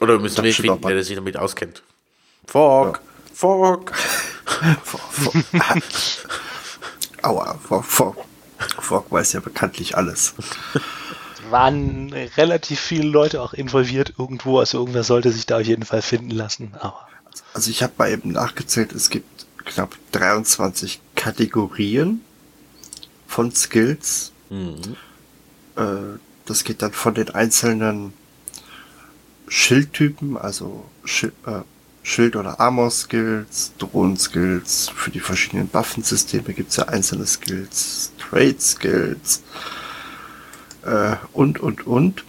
Oder 0.00 0.14
wir 0.14 0.20
müssen 0.20 0.44
wen 0.44 0.52
finden, 0.52 0.82
der 0.82 1.02
sich 1.02 1.16
damit 1.16 1.36
auskennt. 1.36 1.82
Fork, 2.46 3.00
Fork. 3.36 3.92
Aua, 7.22 7.58
Fork, 7.58 7.84
Fork. 7.84 8.16
Fork 8.78 9.12
weiß 9.12 9.34
ja 9.34 9.40
bekanntlich 9.40 9.94
alles. 9.94 10.32
Waren 11.50 12.14
relativ 12.14 12.80
viele 12.80 13.08
Leute 13.08 13.42
auch 13.42 13.52
involviert 13.52 14.14
irgendwo, 14.18 14.58
also 14.58 14.78
irgendwer 14.78 15.04
sollte 15.04 15.32
sich 15.32 15.44
da 15.44 15.58
auf 15.58 15.66
jeden 15.66 15.84
Fall 15.84 16.00
finden 16.00 16.30
lassen, 16.30 16.72
aber 16.80 17.06
Also 17.52 17.70
ich 17.70 17.82
habe 17.82 17.92
mal 17.98 18.10
eben 18.10 18.32
nachgezählt, 18.32 18.92
es 18.92 19.10
gibt 19.10 19.44
knapp 19.66 19.94
23 20.12 21.00
Kategorien 21.14 22.22
von 23.26 23.54
Skills. 23.54 24.32
Äh, 25.76 26.18
das 26.46 26.64
geht 26.64 26.80
dann 26.80 26.92
von 26.92 27.14
den 27.14 27.28
einzelnen 27.34 28.14
Schildtypen, 29.46 30.38
also 30.38 30.86
Schi 31.04 31.26
äh, 31.46 31.60
Schild- 32.06 32.36
oder 32.36 32.60
Armor-Skills, 32.60 33.72
Drohnen-Skills, 33.78 34.90
für 34.94 35.10
die 35.10 35.18
verschiedenen 35.18 35.68
Waffensysteme 35.72 36.54
gibt's 36.54 36.76
ja 36.76 36.84
einzelne 36.84 37.26
Skills, 37.26 38.12
Trade-Skills 38.18 39.42
äh, 40.84 41.16
und, 41.32 41.58
und, 41.58 41.84
und. 41.84 42.24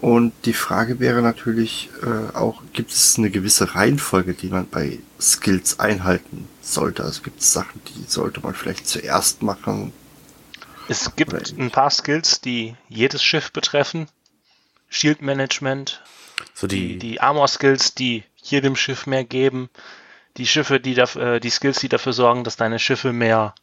Und 0.00 0.32
die 0.44 0.54
Frage 0.54 0.98
wäre 0.98 1.22
natürlich 1.22 1.88
äh, 2.02 2.36
auch, 2.36 2.62
gibt 2.72 2.90
es 2.90 3.16
eine 3.16 3.30
gewisse 3.30 3.76
Reihenfolge, 3.76 4.34
die 4.34 4.48
man 4.48 4.68
bei 4.68 4.98
Skills 5.20 5.78
einhalten 5.78 6.48
sollte? 6.60 7.04
Also 7.04 7.22
gibt 7.22 7.42
es 7.42 7.52
Sachen, 7.52 7.80
die 7.86 8.10
sollte 8.10 8.40
man 8.40 8.54
vielleicht 8.54 8.88
zuerst 8.88 9.42
machen? 9.42 9.92
es 10.88 11.14
gibt 11.14 11.32
ein 11.56 11.70
paar 11.70 11.90
Skills, 11.90 12.40
die 12.40 12.74
jedes 12.88 13.22
Schiff 13.22 13.52
betreffen. 13.52 14.08
Shield 14.88 15.22
Management, 15.22 16.02
So 16.54 16.66
die, 16.66 16.94
die, 16.94 16.98
die 16.98 17.20
Armor 17.20 17.46
Skills, 17.46 17.94
die 17.94 18.24
jedem 18.50 18.76
Schiff 18.76 19.06
mehr 19.06 19.24
geben, 19.24 19.70
die 20.36 20.46
Schiffe, 20.46 20.80
die 20.80 20.94
dafür, 20.94 21.34
äh, 21.34 21.40
die 21.40 21.50
Skills, 21.50 21.80
die 21.80 21.88
dafür 21.88 22.12
sorgen, 22.12 22.44
dass 22.44 22.56
deine 22.56 22.78
Schiffe 22.78 23.12
mehr 23.12 23.54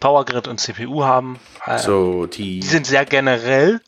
Power 0.00 0.24
Grid 0.24 0.46
und 0.48 0.58
CPU 0.58 1.04
haben. 1.04 1.38
Äh, 1.64 1.78
so 1.78 2.26
die, 2.26 2.60
Die 2.60 2.66
sind 2.66 2.86
sehr 2.86 3.04
generell. 3.04 3.80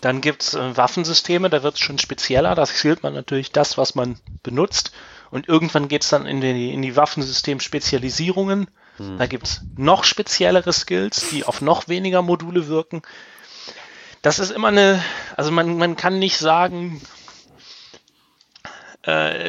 Dann 0.00 0.20
gibt's 0.20 0.54
äh, 0.54 0.76
Waffensysteme, 0.76 1.48
da 1.48 1.62
wird's 1.62 1.80
schon 1.80 1.98
spezieller. 1.98 2.54
Da 2.54 2.66
zählt 2.66 3.02
man 3.02 3.14
natürlich 3.14 3.52
das, 3.52 3.78
was 3.78 3.94
man 3.94 4.18
benutzt. 4.42 4.92
Und 5.30 5.48
irgendwann 5.48 5.88
geht's 5.88 6.10
dann 6.10 6.26
in 6.26 6.40
die, 6.40 6.72
in 6.72 6.82
die 6.82 6.96
Waffensystem-Spezialisierungen. 6.96 8.68
Da 9.18 9.26
gibt's 9.26 9.60
noch 9.76 10.04
speziellere 10.04 10.72
Skills, 10.72 11.28
die 11.30 11.44
auf 11.44 11.60
noch 11.60 11.88
weniger 11.88 12.22
Module 12.22 12.68
wirken. 12.68 13.02
Das 14.22 14.38
ist 14.38 14.50
immer 14.50 14.68
eine, 14.68 15.02
also 15.36 15.50
man, 15.50 15.76
man 15.76 15.96
kann 15.96 16.18
nicht 16.18 16.38
sagen, 16.38 17.02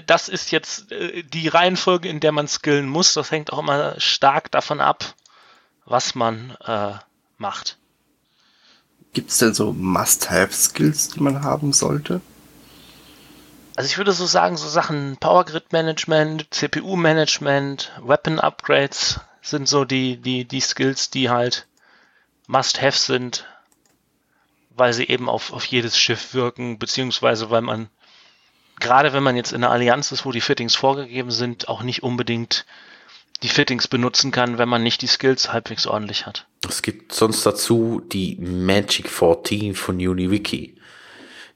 das 0.06 0.30
ist 0.30 0.52
jetzt 0.52 0.92
äh, 0.92 1.24
die 1.24 1.48
Reihenfolge, 1.48 2.08
in 2.08 2.20
der 2.20 2.32
man 2.32 2.48
skillen 2.48 2.88
muss. 2.88 3.14
Das 3.14 3.32
hängt 3.32 3.52
auch 3.52 3.60
immer 3.60 4.00
stark 4.00 4.52
davon 4.52 4.80
ab, 4.80 5.16
was 5.86 6.16
man 6.16 6.56
äh, 6.66 6.94
macht. 7.38 7.78
Gibt 9.14 9.32
es 9.32 9.40
denn 9.40 9.54
so 9.54 9.74
Must-Have-Skills, 9.74 11.10
die 11.10 11.22
man 11.22 11.44
haben 11.44 11.74
sollte? 11.74 12.22
Also 13.76 13.88
ich 13.88 13.98
würde 13.98 14.12
so 14.12 14.26
sagen, 14.26 14.58
so 14.58 14.68
Sachen 14.68 15.18
Power 15.18 15.46
Grid 15.46 15.72
Management, 15.72 16.48
CPU 16.52 16.96
Management, 16.96 17.92
Weapon 18.02 18.40
Upgrades 18.40 19.20
sind 19.42 19.68
so 19.68 19.86
die, 19.86 20.18
die, 20.18 20.46
die 20.46 20.60
Skills, 20.60 21.10
die 21.10 21.30
halt 21.30 21.68
Must-Have 22.48 22.98
sind, 22.98 23.46
weil 24.72 24.94
sie 24.94 25.08
eben 25.08 25.30
auf, 25.30 25.54
auf 25.54 25.66
jedes 25.66 25.98
Schiff 25.98 26.34
wirken, 26.34 26.80
beziehungsweise 26.80 27.50
weil 27.50 27.62
man, 27.62 27.90
gerade 28.80 29.14
wenn 29.14 29.24
man 29.24 29.36
jetzt 29.36 29.52
in 29.52 29.64
einer 29.64 29.72
Allianz 29.72 30.12
ist, 30.12 30.26
wo 30.26 30.32
die 30.32 30.42
Fittings 30.42 30.76
vorgegeben 30.76 31.32
sind, 31.32 31.68
auch 31.68 31.84
nicht 31.84 32.04
unbedingt 32.04 32.66
die 33.44 33.50
Fittings 33.50 33.88
benutzen 33.88 34.32
kann, 34.32 34.58
wenn 34.58 34.70
man 34.70 34.84
nicht 34.84 35.02
die 35.02 35.08
Skills 35.08 35.54
halbwegs 35.54 35.86
ordentlich 35.86 36.26
hat. 36.26 36.48
es 36.68 36.82
gibt 36.82 37.14
sonst 37.14 37.46
dazu 37.46 38.02
die 38.12 38.36
Magic 38.40 39.10
14 39.10 39.76
von 39.76 39.96
UniWiki. 39.96 40.76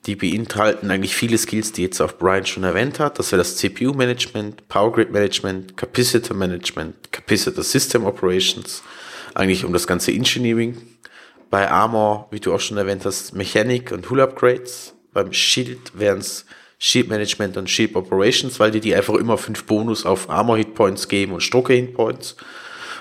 Die 0.05 0.15
beinhalten 0.15 0.89
eigentlich 0.89 1.15
viele 1.15 1.37
Skills, 1.37 1.73
die 1.73 1.83
jetzt 1.83 2.01
auch 2.01 2.13
Brian 2.13 2.45
schon 2.45 2.63
erwähnt 2.63 2.99
hat. 2.99 3.19
Das 3.19 3.31
wäre 3.31 3.39
das 3.39 3.57
CPU-Management, 3.57 4.67
Power 4.67 4.91
Grid 4.91 5.11
Management, 5.11 5.77
Capacitor 5.77 6.35
Management, 6.35 7.11
Capacitor 7.11 7.63
System 7.63 8.05
Operations, 8.05 8.81
eigentlich 9.35 9.63
um 9.63 9.73
das 9.73 9.85
ganze 9.85 10.11
Engineering. 10.11 10.75
Bei 11.51 11.69
Armor, 11.69 12.27
wie 12.31 12.39
du 12.39 12.53
auch 12.53 12.59
schon 12.59 12.77
erwähnt 12.77 13.05
hast, 13.05 13.35
Mechanik 13.35 13.91
und 13.91 14.09
Hull 14.09 14.21
Upgrades. 14.21 14.95
Beim 15.13 15.33
Shield 15.33 15.91
wären 15.93 16.19
es 16.19 16.45
Shield 16.83 17.09
Management 17.09 17.57
und 17.57 17.69
Shield 17.69 17.95
Operations, 17.95 18.59
weil 18.59 18.71
die 18.71 18.79
die 18.79 18.95
einfach 18.95 19.13
immer 19.13 19.37
fünf 19.37 19.65
Bonus 19.65 20.03
auf 20.03 20.31
Armor 20.31 20.57
Hit 20.57 20.73
Points 20.73 21.07
geben 21.07 21.33
und 21.33 21.41
Strucke 21.41 21.73
Hit 21.73 21.93
Points. 21.93 22.35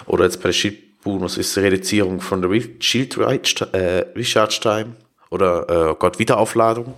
Oder 0.05 0.25
jetzt 0.25 0.37
bei 0.37 0.51
der 0.51 0.53
Shield 0.53 1.01
Bonus 1.03 1.39
ist 1.39 1.57
die 1.57 1.61
Reduzierung 1.61 2.21
von 2.21 2.43
der 2.43 2.61
Shield 2.81 3.17
äh, 3.17 4.05
Recharge 4.15 4.59
Time 4.61 4.97
oder 5.31 5.93
äh, 5.93 5.95
Gott 5.99 6.19
Wiederaufladung 6.19 6.95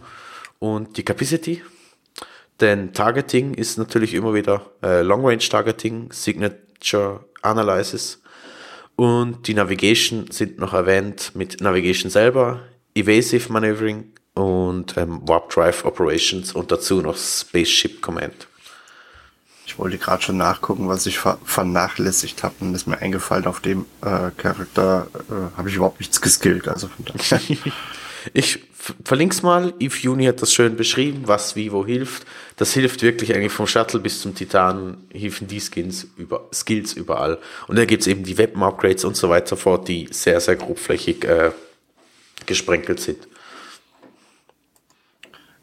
und 0.59 0.97
die 0.97 1.05
Capacity. 1.05 1.63
Denn 2.61 2.93
Targeting 2.93 3.55
ist 3.55 3.79
natürlich 3.79 4.13
immer 4.15 4.35
wieder 4.35 4.73
äh, 4.83 5.03
Long 5.03 5.25
Range 5.25 5.39
Targeting, 5.39 6.11
Signature 6.11 7.25
Analysis 7.43 8.21
und 8.97 9.47
die 9.47 9.55
Navigation 9.55 10.33
sind 10.33 10.59
noch 10.59 10.75
erwähnt 10.75 11.31
mit 11.35 11.61
Navigation 11.61 12.11
selber, 12.11 12.59
Evasive 12.97 13.53
Maneuvering 13.53 14.12
und 14.35 14.97
ähm, 14.97 15.21
Warp 15.27 15.51
Drive 15.51 15.85
Operations 15.85 16.53
und 16.53 16.73
dazu 16.73 17.01
noch 17.01 17.17
Spaceship 17.17 18.01
Command. 18.01 18.47
Ich 19.67 19.79
wollte 19.79 19.99
gerade 19.99 20.23
schon 20.23 20.37
nachgucken, 20.37 20.89
was 20.89 21.07
ich 21.07 21.19
ver 21.19 21.39
vernachlässigt 21.45 22.43
habe 22.43 22.55
und 22.61 22.75
ist 22.75 22.87
mir 22.87 22.99
eingefallen, 22.99 23.47
auf 23.47 23.61
dem 23.61 23.87
äh, 24.03 24.31
Charakter 24.37 25.07
äh, 25.31 25.57
habe 25.57 25.69
ich 25.69 25.77
überhaupt 25.77 26.01
nichts 26.01 26.21
geskillt. 26.21 26.69
Also 26.69 26.91
ich 28.35 28.59
verlink's 29.05 29.43
mal. 29.43 29.73
Eve 29.79 29.97
Juni 29.97 30.25
hat 30.27 30.43
das 30.43 30.53
schön 30.53 30.77
beschrieben, 30.77 31.23
was 31.27 31.57
wie 31.57 31.73
wo 31.73 31.87
hilft. 31.87 32.27
Das 32.57 32.73
hilft 32.73 33.03
wirklich 33.03 33.35
eigentlich 33.35 33.53
vom 33.53 33.67
Shuttle 33.67 34.01
bis 34.01 34.21
zum 34.21 34.35
Titan, 34.35 34.99
helfen 35.13 35.47
die 35.47 35.61
Skins 35.61 36.07
über, 36.17 36.49
Skills 36.53 36.93
überall. 36.93 37.39
Und 37.69 37.79
da 37.79 37.85
gibt's 37.85 38.07
eben 38.07 38.25
die 38.25 38.37
Weapon-Upgrades 38.37 39.05
und 39.05 39.17
so 39.17 39.29
weiter 39.29 39.57
fort, 39.57 39.89
die 39.89 40.09
sehr, 40.11 40.41
sehr 40.41 40.57
grobflächig 40.57 41.25
äh, 41.25 41.53
gesprenkelt 42.47 43.01
sind. 43.01 43.29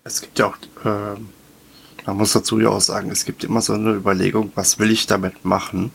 Es 0.10 0.22
gibt 0.22 0.40
ja 0.40 0.48
auch, 0.48 0.58
äh, 0.86 1.20
man 2.06 2.18
muss 2.18 2.34
dazu 2.34 2.60
ja 2.60 2.70
auch 2.70 2.82
sagen, 2.82 3.12
es 3.12 3.26
gibt 3.26 3.44
immer 3.44 3.62
so 3.62 3.74
eine 3.74 3.94
Überlegung, 3.94 4.52
was 4.56 4.80
will 4.80 4.90
ich 4.90 5.06
damit 5.06 5.46
machen 5.46 5.92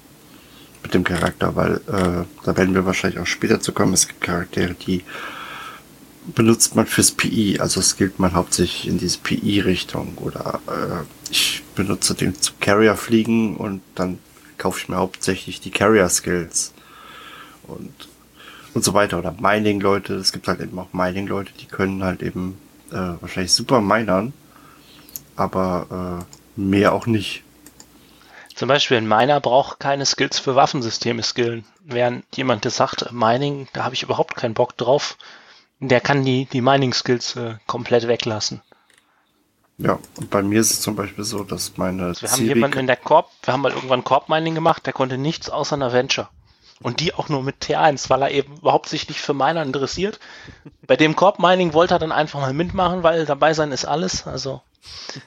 mit 0.84 0.94
dem 0.94 1.02
Charakter, 1.02 1.56
weil 1.56 1.76
äh, 1.88 2.24
da 2.44 2.56
werden 2.56 2.74
wir 2.74 2.86
wahrscheinlich 2.86 3.20
auch 3.20 3.26
später 3.26 3.60
zu 3.60 3.72
kommen. 3.72 3.92
Es 3.92 4.06
gibt 4.06 4.20
Charaktere, 4.20 4.74
die 4.74 5.02
benutzt 6.34 6.76
man 6.76 6.86
fürs 6.86 7.10
PI, 7.10 7.58
also 7.58 7.82
skillt 7.82 8.20
man 8.20 8.34
hauptsächlich 8.34 8.86
in 8.86 8.98
diese 8.98 9.18
PI-Richtung 9.18 10.16
oder 10.18 10.60
äh, 10.68 11.30
ich 11.30 11.62
benutze 11.74 12.14
den 12.14 12.40
zum 12.40 12.54
Carrier 12.60 12.96
fliegen 12.96 13.56
und 13.56 13.82
dann 13.96 14.20
kaufe 14.58 14.78
ich 14.78 14.88
mir 14.88 14.96
hauptsächlich 14.96 15.60
die 15.60 15.70
Carrier-Skills 15.70 16.72
und 17.64 18.08
und 18.74 18.84
so 18.84 18.92
weiter 18.92 19.18
oder 19.18 19.32
Mining-Leute. 19.40 20.14
Es 20.14 20.32
gibt 20.32 20.48
halt 20.48 20.60
eben 20.60 20.78
auch 20.78 20.92
Mining-Leute, 20.92 21.52
die 21.60 21.66
können 21.66 22.02
halt 22.02 22.22
eben 22.22 22.58
äh, 22.94 23.20
wahrscheinlich 23.20 23.52
super 23.52 23.80
minern, 23.80 24.32
aber 25.36 26.24
äh, 26.56 26.60
mehr 26.60 26.92
auch 26.92 27.06
nicht. 27.06 27.42
Zum 28.54 28.68
Beispiel 28.68 28.96
ein 28.96 29.08
Miner 29.08 29.40
braucht 29.40 29.80
keine 29.80 30.06
Skills 30.06 30.38
für 30.38 30.54
Waffensysteme 30.54 31.22
skillen. 31.22 31.64
Während 31.84 32.24
jemand, 32.36 32.64
der 32.64 32.70
sagt, 32.70 33.10
Mining, 33.12 33.68
da 33.72 33.84
habe 33.84 33.94
ich 33.94 34.04
überhaupt 34.04 34.36
keinen 34.36 34.54
Bock 34.54 34.76
drauf, 34.76 35.18
der 35.80 36.00
kann 36.00 36.24
die, 36.24 36.46
die 36.46 36.60
Mining-Skills 36.60 37.36
äh, 37.36 37.54
komplett 37.66 38.06
weglassen. 38.06 38.62
Ja, 39.78 39.98
und 40.16 40.30
bei 40.30 40.42
mir 40.42 40.60
ist 40.60 40.70
es 40.70 40.80
zum 40.80 40.94
Beispiel 40.94 41.24
so, 41.24 41.42
dass 41.42 41.76
meine. 41.76 42.04
Also 42.04 42.22
wir 42.22 42.30
haben 42.30 42.44
jemanden 42.44 42.78
in 42.78 42.86
der 42.86 42.96
Korb, 42.96 43.30
wir 43.42 43.52
haben 43.52 43.62
mal 43.62 43.72
irgendwann 43.72 44.04
Korb-Mining 44.04 44.54
gemacht, 44.54 44.86
der 44.86 44.92
konnte 44.92 45.18
nichts 45.18 45.50
außer 45.50 45.74
einer 45.74 45.92
Venture. 45.92 46.28
Und 46.80 47.00
die 47.00 47.14
auch 47.14 47.28
nur 47.28 47.42
mit 47.42 47.62
T1, 47.62 48.10
weil 48.10 48.22
er 48.22 48.30
eben 48.30 48.56
überhaupt 48.58 48.88
sich 48.88 49.08
nicht 49.08 49.20
für 49.20 49.32
Miner 49.32 49.62
interessiert. 49.62 50.18
Bei 50.82 50.96
dem 50.96 51.16
Korb-Mining 51.16 51.72
wollte 51.72 51.94
er 51.94 51.98
dann 51.98 52.12
einfach 52.12 52.40
mal 52.40 52.52
mitmachen, 52.52 53.02
weil 53.02 53.26
dabei 53.26 53.54
sein 53.54 53.72
ist 53.72 53.84
alles. 53.84 54.26
Also 54.26 54.60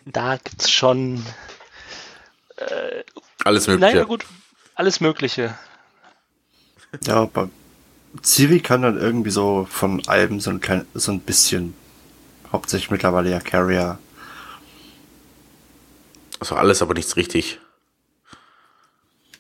da 0.06 0.38
gibt 0.38 0.62
es 0.62 0.69
schon 0.69 1.26
äh, 2.58 3.04
alles 3.43 3.67
Mögliche. 3.67 3.93
Naja, 3.93 4.04
gut, 4.04 4.26
alles 4.76 5.00
Mögliche. 5.00 5.58
Ja, 7.06 7.26
bei 7.26 7.48
Ciri 8.24 8.60
kann 8.60 8.82
dann 8.82 8.98
irgendwie 8.98 9.32
so 9.32 9.67
von 9.69 10.06
Alben 10.08 10.39
so 10.39 10.50
ein, 10.50 10.60
klein, 10.60 10.86
so 10.93 11.12
ein 11.12 11.19
bisschen, 11.22 11.74
hauptsächlich 12.52 12.91
mittlerweile 12.91 13.30
ja 13.30 13.39
Carrier. 13.39 14.00
Also 16.39 16.56
alles, 16.56 16.82
aber 16.82 16.93
nichts 16.93 17.15
richtig. 17.15 17.60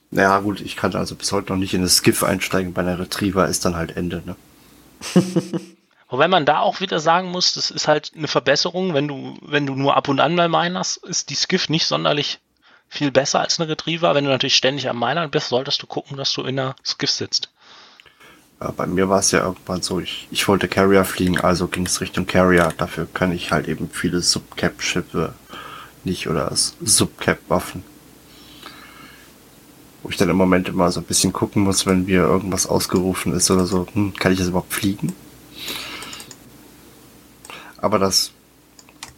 Naja, 0.09 0.39
gut, 0.39 0.61
ich 0.61 0.75
kann 0.75 0.95
also 0.95 1.15
bis 1.15 1.31
heute 1.31 1.51
noch 1.51 1.59
nicht 1.59 1.73
in 1.73 1.81
das 1.81 1.97
Skiff 1.97 2.23
einsteigen. 2.23 2.73
Bei 2.73 2.81
einer 2.81 2.99
Retriever 2.99 3.47
ist 3.47 3.65
dann 3.65 3.75
halt 3.75 3.97
Ende, 3.97 4.23
ne? 4.25 4.35
Wobei 6.09 6.29
man 6.29 6.45
da 6.45 6.59
auch 6.59 6.79
wieder 6.79 6.99
sagen 6.99 7.31
muss, 7.31 7.53
das 7.53 7.69
ist 7.69 7.89
halt 7.89 8.13
eine 8.15 8.29
Verbesserung. 8.29 8.93
Wenn 8.93 9.09
du, 9.09 9.37
wenn 9.41 9.65
du 9.65 9.75
nur 9.75 9.97
ab 9.97 10.07
und 10.07 10.21
an 10.21 10.35
mal 10.35 10.47
minerst, 10.47 11.03
ist 11.05 11.29
die 11.29 11.35
Skiff 11.35 11.67
nicht 11.67 11.85
sonderlich 11.85 12.39
viel 12.87 13.11
besser 13.11 13.41
als 13.41 13.59
eine 13.59 13.67
Retriever. 13.69 14.15
Wenn 14.15 14.23
du 14.23 14.29
natürlich 14.29 14.55
ständig 14.55 14.87
am 14.87 14.99
Minern 14.99 15.29
bist, 15.29 15.49
solltest 15.49 15.81
du 15.81 15.87
gucken, 15.87 16.15
dass 16.15 16.31
du 16.31 16.43
in 16.43 16.57
einer 16.57 16.77
Skiff 16.85 17.11
sitzt. 17.11 17.49
Ja, 18.61 18.71
bei 18.71 18.87
mir 18.87 19.09
war 19.09 19.19
es 19.19 19.31
ja 19.31 19.43
irgendwann 19.43 19.81
so, 19.81 19.99
ich, 19.99 20.29
ich 20.31 20.47
wollte 20.47 20.69
Carrier 20.69 21.03
fliegen, 21.03 21.41
also 21.41 21.67
ging 21.67 21.85
es 21.85 21.99
Richtung 21.99 22.25
Carrier. 22.25 22.73
Dafür 22.77 23.05
kann 23.13 23.33
ich 23.33 23.51
halt 23.51 23.67
eben 23.67 23.89
viele 23.91 24.21
Subcap-Schiffe 24.21 25.33
nicht 26.05 26.29
oder 26.29 26.49
Subcap-Waffen 26.55 27.83
wo 30.07 30.11
ich 30.11 30.15
dann 30.15 30.29
im 30.29 30.37
Moment 30.37 30.69
immer 30.69 30.89
so 30.89 31.01
ein 31.01 31.05
bisschen 31.05 31.33
gucken 31.33 31.63
muss, 31.63 31.85
wenn 31.85 32.05
mir 32.05 32.21
irgendwas 32.21 32.65
ausgerufen 32.65 33.33
ist 33.33 33.51
oder 33.51 33.65
so, 33.65 33.85
hm, 33.91 34.13
kann 34.13 34.31
ich 34.31 34.37
das 34.37 34.47
überhaupt 34.47 34.71
fliegen? 34.71 35.13
Aber 37.79 37.99
das, 37.99 38.31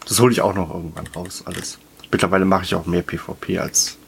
das 0.08 0.20
hole 0.20 0.32
ich 0.32 0.42
auch 0.42 0.56
noch 0.56 0.74
irgendwann 0.74 1.06
raus, 1.06 1.44
alles. 1.46 1.78
Mittlerweile 2.10 2.44
mache 2.44 2.64
ich 2.64 2.74
auch 2.74 2.88
mehr 2.88 3.04
PvP 3.04 3.60
als 3.60 4.00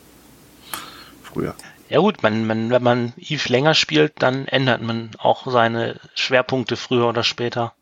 früher. 1.21 1.53
Ja 1.87 1.99
gut, 1.99 2.23
man, 2.23 2.47
man, 2.47 2.71
wenn 2.71 2.81
man 2.81 3.13
Eve 3.15 3.47
länger 3.49 3.75
spielt, 3.75 4.13
dann 4.17 4.47
ändert 4.47 4.81
man 4.81 5.11
auch 5.19 5.45
seine 5.45 5.99
Schwerpunkte 6.15 6.77
früher 6.77 7.07
oder 7.07 7.23
später. 7.23 7.75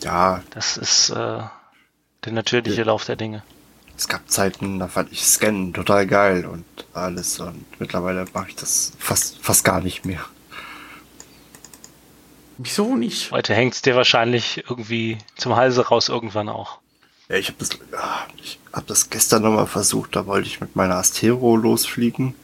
Ja. 0.00 0.42
Das 0.48 0.78
ist 0.78 1.10
äh, 1.10 1.42
der 2.24 2.32
natürliche 2.32 2.80
ja. 2.80 2.86
Lauf 2.86 3.04
der 3.04 3.16
Dinge 3.16 3.42
es 3.98 4.06
gab 4.06 4.30
Zeiten, 4.30 4.78
da 4.78 4.86
fand 4.86 5.12
ich 5.12 5.24
Scannen 5.24 5.74
total 5.74 6.06
geil 6.06 6.46
und 6.46 6.64
alles 6.94 7.40
und 7.40 7.64
mittlerweile 7.80 8.24
mache 8.32 8.50
ich 8.50 8.54
das 8.54 8.92
fast, 8.98 9.38
fast 9.42 9.64
gar 9.64 9.80
nicht 9.80 10.04
mehr. 10.04 10.24
Wieso 12.58 12.96
nicht? 12.96 13.32
Heute 13.32 13.54
hängt 13.54 13.74
es 13.74 13.82
dir 13.82 13.96
wahrscheinlich 13.96 14.64
irgendwie 14.68 15.18
zum 15.36 15.56
Halse 15.56 15.88
raus 15.88 16.08
irgendwann 16.08 16.48
auch. 16.48 16.78
Ja, 17.28 17.36
ich 17.36 17.48
habe 17.48 17.58
das, 17.58 17.70
ich 18.42 18.58
hab 18.72 18.86
das 18.86 19.10
gestern 19.10 19.42
nochmal 19.42 19.66
versucht, 19.66 20.14
da 20.14 20.26
wollte 20.26 20.48
ich 20.48 20.60
mit 20.60 20.76
meiner 20.76 20.94
Astero 20.94 21.56
losfliegen 21.56 22.34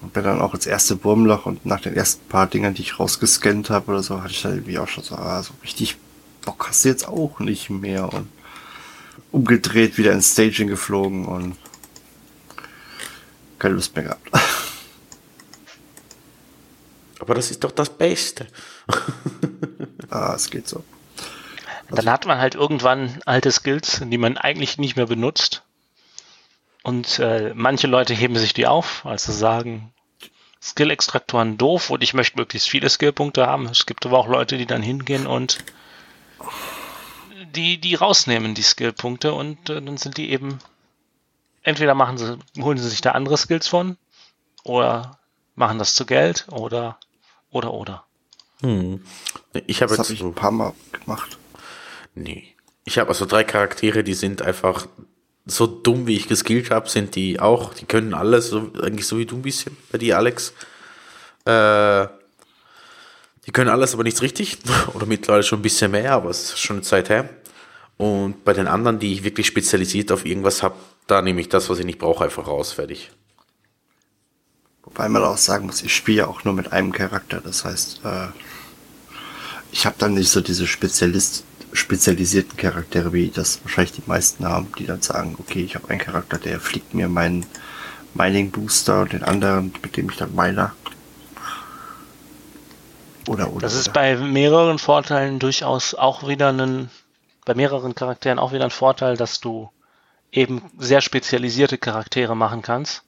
und 0.00 0.12
bin 0.12 0.22
dann 0.22 0.40
auch 0.40 0.54
ins 0.54 0.66
erste 0.66 1.02
Wurmloch 1.02 1.46
und 1.46 1.66
nach 1.66 1.80
den 1.80 1.94
ersten 1.94 2.26
paar 2.28 2.46
Dingern, 2.46 2.74
die 2.74 2.82
ich 2.82 3.00
rausgescannt 3.00 3.68
habe 3.68 3.90
oder 3.90 4.02
so, 4.02 4.22
hatte 4.22 4.32
ich 4.32 4.42
dann 4.42 4.52
irgendwie 4.52 4.78
auch 4.78 4.88
schon 4.88 5.02
so, 5.02 5.16
ah, 5.16 5.42
so 5.42 5.52
richtig 5.62 5.96
Bock 6.44 6.68
hast 6.68 6.84
du 6.84 6.88
jetzt 6.88 7.06
auch 7.08 7.40
nicht 7.40 7.68
mehr 7.68 8.12
und 8.12 8.28
umgedreht, 9.32 9.98
wieder 9.98 10.12
ins 10.12 10.32
Staging 10.32 10.68
geflogen 10.68 11.26
und 11.26 11.56
keine 13.58 13.74
Lust 13.74 13.94
mehr 13.96 14.04
gehabt. 14.04 14.30
Aber 17.20 17.34
das 17.34 17.50
ist 17.50 17.64
doch 17.64 17.72
das 17.72 17.90
Beste. 17.90 18.46
ah, 20.10 20.34
es 20.34 20.48
geht 20.48 20.68
so. 20.68 20.84
Also 21.90 21.96
Dann 21.96 22.10
hat 22.10 22.26
man 22.26 22.38
halt 22.38 22.54
irgendwann 22.54 23.18
alte 23.24 23.50
Skills, 23.50 24.02
die 24.04 24.18
man 24.18 24.36
eigentlich 24.36 24.78
nicht 24.78 24.96
mehr 24.96 25.06
benutzt. 25.06 25.62
Und 26.82 27.18
äh, 27.18 27.52
manche 27.54 27.86
Leute 27.86 28.14
heben 28.14 28.36
sich 28.36 28.54
die 28.54 28.66
auf, 28.66 29.04
also 29.04 29.32
sagen, 29.32 29.92
Skill-Extraktoren 30.62 31.58
doof 31.58 31.90
und 31.90 32.02
ich 32.02 32.14
möchte 32.14 32.38
möglichst 32.38 32.68
viele 32.68 32.88
Skillpunkte 32.88 33.46
haben. 33.46 33.66
Es 33.66 33.86
gibt 33.86 34.06
aber 34.06 34.18
auch 34.18 34.28
Leute, 34.28 34.58
die 34.58 34.66
dann 34.66 34.82
hingehen 34.82 35.26
und 35.26 35.58
die, 37.54 37.80
die 37.80 37.94
rausnehmen, 37.94 38.54
die 38.54 38.62
Skillpunkte, 38.62 39.32
und 39.32 39.70
äh, 39.70 39.80
dann 39.80 39.96
sind 39.96 40.16
die 40.16 40.30
eben, 40.30 40.58
entweder 41.62 41.94
machen 41.94 42.18
sie, 42.18 42.38
holen 42.60 42.78
sie 42.78 42.88
sich 42.88 43.00
da 43.00 43.12
andere 43.12 43.36
Skills 43.36 43.68
von, 43.68 43.96
oder 44.64 45.18
machen 45.54 45.78
das 45.78 45.94
zu 45.94 46.06
Geld, 46.06 46.46
oder, 46.50 46.98
oder, 47.50 47.72
oder. 47.72 48.04
Hm. 48.60 49.04
Ich 49.66 49.82
habe 49.82 49.94
jetzt 49.94 50.08
hab 50.08 50.10
ich 50.10 50.22
ein 50.22 50.34
paar 50.34 50.50
Mal 50.50 50.72
gemacht. 50.92 51.38
Nee. 52.14 52.54
Ich 52.84 52.98
habe 52.98 53.10
also 53.10 53.26
drei 53.26 53.44
Charaktere, 53.44 54.02
die 54.02 54.14
sind 54.14 54.42
einfach 54.42 54.86
so 55.46 55.66
dumm, 55.66 56.06
wie 56.06 56.16
ich 56.16 56.28
geskillt 56.28 56.70
habe, 56.70 56.88
sind 56.88 57.14
die 57.14 57.40
auch. 57.40 57.74
Die 57.74 57.86
können 57.86 58.14
alles, 58.14 58.48
so, 58.48 58.72
eigentlich 58.82 59.06
so 59.06 59.18
wie 59.18 59.26
du 59.26 59.36
ein 59.36 59.42
bisschen 59.42 59.76
bei 59.90 59.98
dir, 59.98 60.16
Alex. 60.16 60.52
Äh, 61.44 62.06
die 63.46 63.52
können 63.52 63.70
alles, 63.70 63.94
aber 63.94 64.02
nichts 64.02 64.20
richtig. 64.20 64.58
Oder 64.94 65.06
mittlerweile 65.06 65.42
schon 65.42 65.60
ein 65.60 65.62
bisschen 65.62 65.90
mehr, 65.90 66.12
aber 66.12 66.30
es 66.30 66.50
ist 66.50 66.60
schon 66.60 66.76
eine 66.76 66.82
Zeit 66.82 67.08
her. 67.08 67.28
Und 67.98 68.44
bei 68.44 68.52
den 68.52 68.68
anderen, 68.68 68.98
die 68.98 69.12
ich 69.12 69.24
wirklich 69.24 69.46
spezialisiert 69.46 70.12
auf 70.12 70.24
irgendwas 70.24 70.62
habe, 70.62 70.76
da 71.06 71.20
nehme 71.20 71.40
ich 71.40 71.48
das, 71.48 71.68
was 71.68 71.78
ich 71.78 71.84
nicht 71.84 71.98
brauche, 71.98 72.24
einfach 72.24 72.46
raus, 72.46 72.72
fertig. 72.72 73.10
Wobei 74.84 75.08
man 75.08 75.22
auch 75.22 75.36
sagen 75.36 75.66
muss, 75.66 75.82
ich 75.82 75.94
spiele 75.94 76.18
ja 76.18 76.26
auch 76.28 76.44
nur 76.44 76.54
mit 76.54 76.72
einem 76.72 76.92
Charakter. 76.92 77.40
Das 77.42 77.64
heißt, 77.64 78.00
äh, 78.04 78.28
ich 79.72 79.84
habe 79.84 79.96
dann 79.98 80.14
nicht 80.14 80.30
so 80.30 80.40
diese 80.40 80.66
Spezialist 80.66 81.44
spezialisierten 81.72 82.56
Charaktere, 82.56 83.12
wie 83.12 83.28
das 83.28 83.60
wahrscheinlich 83.62 83.92
die 83.92 84.02
meisten 84.06 84.46
haben, 84.46 84.68
die 84.78 84.86
dann 84.86 85.02
sagen, 85.02 85.36
okay, 85.38 85.62
ich 85.62 85.74
habe 85.74 85.90
einen 85.90 85.98
Charakter, 85.98 86.38
der 86.38 86.60
fliegt 86.60 86.94
mir 86.94 87.08
meinen 87.08 87.44
Mining 88.14 88.50
Booster 88.50 89.02
und 89.02 89.12
den 89.12 89.22
anderen, 89.22 89.72
mit 89.82 89.96
dem 89.96 90.08
ich 90.10 90.16
dann 90.16 90.34
miner. 90.34 90.72
Oder, 93.26 93.52
oder. 93.52 93.60
Das 93.60 93.74
ist 93.74 93.88
oder. 93.88 93.94
bei 93.94 94.16
mehreren 94.16 94.78
Vorteilen 94.78 95.38
durchaus 95.38 95.94
auch 95.94 96.26
wieder 96.26 96.48
ein, 96.48 96.90
bei 97.48 97.54
mehreren 97.54 97.94
Charakteren 97.94 98.38
auch 98.38 98.52
wieder 98.52 98.64
ein 98.64 98.70
Vorteil, 98.70 99.16
dass 99.16 99.40
du 99.40 99.70
eben 100.30 100.70
sehr 100.78 101.00
spezialisierte 101.00 101.78
Charaktere 101.78 102.36
machen 102.36 102.62
kannst 102.62 103.02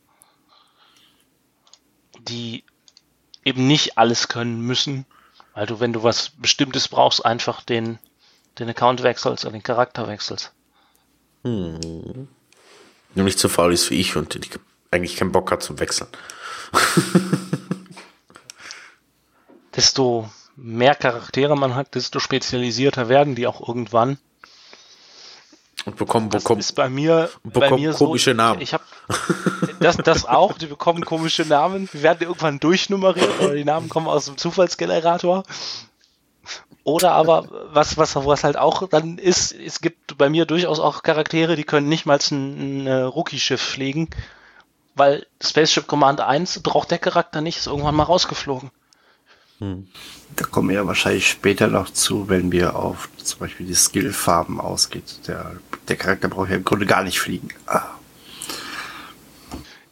die 2.28 2.64
eben 3.44 3.66
nicht 3.66 3.98
alles 3.98 4.28
können 4.28 4.60
müssen, 4.60 5.06
weil 5.54 5.66
du, 5.66 5.80
wenn 5.80 5.92
du 5.92 6.02
was 6.02 6.30
Bestimmtes 6.30 6.88
brauchst, 6.88 7.24
einfach 7.24 7.62
den, 7.62 7.98
den 8.58 8.68
Account 8.68 9.02
wechselst 9.02 9.44
oder 9.44 9.52
den 9.52 9.62
Charakter 9.62 10.08
wechselst. 10.08 10.52
Hm. 11.44 12.28
Nur 13.14 13.24
nicht 13.24 13.38
so 13.38 13.48
faul 13.48 13.72
ist 13.72 13.90
wie 13.90 14.00
ich 14.00 14.16
und 14.16 14.34
die 14.34 14.50
eigentlich 14.90 15.16
keinen 15.16 15.32
Bock 15.32 15.50
hat 15.50 15.62
zum 15.62 15.78
Wechseln. 15.80 16.08
desto 19.76 20.30
mehr 20.56 20.94
Charaktere 20.94 21.56
man 21.56 21.74
hat, 21.74 21.94
desto 21.94 22.20
spezialisierter 22.20 23.08
werden 23.08 23.34
die 23.34 23.46
auch 23.46 23.66
irgendwann. 23.66 24.18
Und 25.86 25.96
bekommen, 25.96 26.28
bekommen, 26.28 26.58
das 26.58 26.66
ist 26.70 26.72
bei 26.74 26.88
mir, 26.90 27.30
bekommen 27.42 27.70
bei 27.70 27.76
mir 27.76 27.92
komische 27.94 28.32
so, 28.32 28.36
Namen. 28.36 28.60
Ich 28.60 28.74
habe 28.74 28.84
das, 29.80 29.96
das 29.96 30.26
auch, 30.26 30.58
die 30.58 30.66
bekommen 30.66 31.04
komische 31.04 31.46
Namen. 31.46 31.88
Wir 31.92 32.02
werden 32.02 32.22
irgendwann 32.22 32.60
durchnummeriert 32.60 33.40
oder 33.40 33.54
die 33.54 33.64
Namen 33.64 33.88
kommen 33.88 34.06
aus 34.06 34.26
dem 34.26 34.36
Zufallsgenerator. 34.36 35.44
Oder 36.82 37.12
aber, 37.12 37.46
was, 37.72 37.96
was, 37.98 38.16
was 38.16 38.44
halt 38.44 38.56
auch 38.56 38.88
dann 38.88 39.18
ist, 39.18 39.52
es 39.52 39.80
gibt 39.80 40.16
bei 40.18 40.28
mir 40.28 40.46
durchaus 40.46 40.80
auch 40.80 41.02
Charaktere, 41.02 41.56
die 41.56 41.64
können 41.64 41.88
nicht 41.88 42.06
mal 42.06 42.18
ein, 42.30 42.84
ein 42.84 43.04
Rookie-Schiff 43.04 43.60
fliegen, 43.60 44.08
weil 44.94 45.26
Spaceship 45.42 45.86
Command 45.86 46.20
1 46.20 46.62
braucht 46.62 46.90
der 46.90 46.98
Charakter 46.98 47.40
nicht, 47.40 47.58
ist 47.58 47.66
irgendwann 47.66 47.94
mal 47.94 48.04
rausgeflogen. 48.04 48.70
Hm. 49.60 49.86
Da 50.36 50.46
kommen 50.46 50.70
wir 50.70 50.76
ja 50.76 50.86
wahrscheinlich 50.86 51.28
später 51.28 51.68
noch 51.68 51.90
zu, 51.90 52.28
wenn 52.28 52.50
wir 52.50 52.76
auf 52.76 53.08
zum 53.22 53.40
Beispiel 53.40 53.66
die 53.66 53.74
Skillfarben 53.74 54.60
ausgeht. 54.60 55.28
Der, 55.28 55.52
der 55.88 55.96
Charakter 55.96 56.28
braucht 56.28 56.50
ja 56.50 56.56
im 56.56 56.64
Grunde 56.64 56.86
gar 56.86 57.04
nicht 57.04 57.20
fliegen. 57.20 57.48
Ah. 57.66 57.84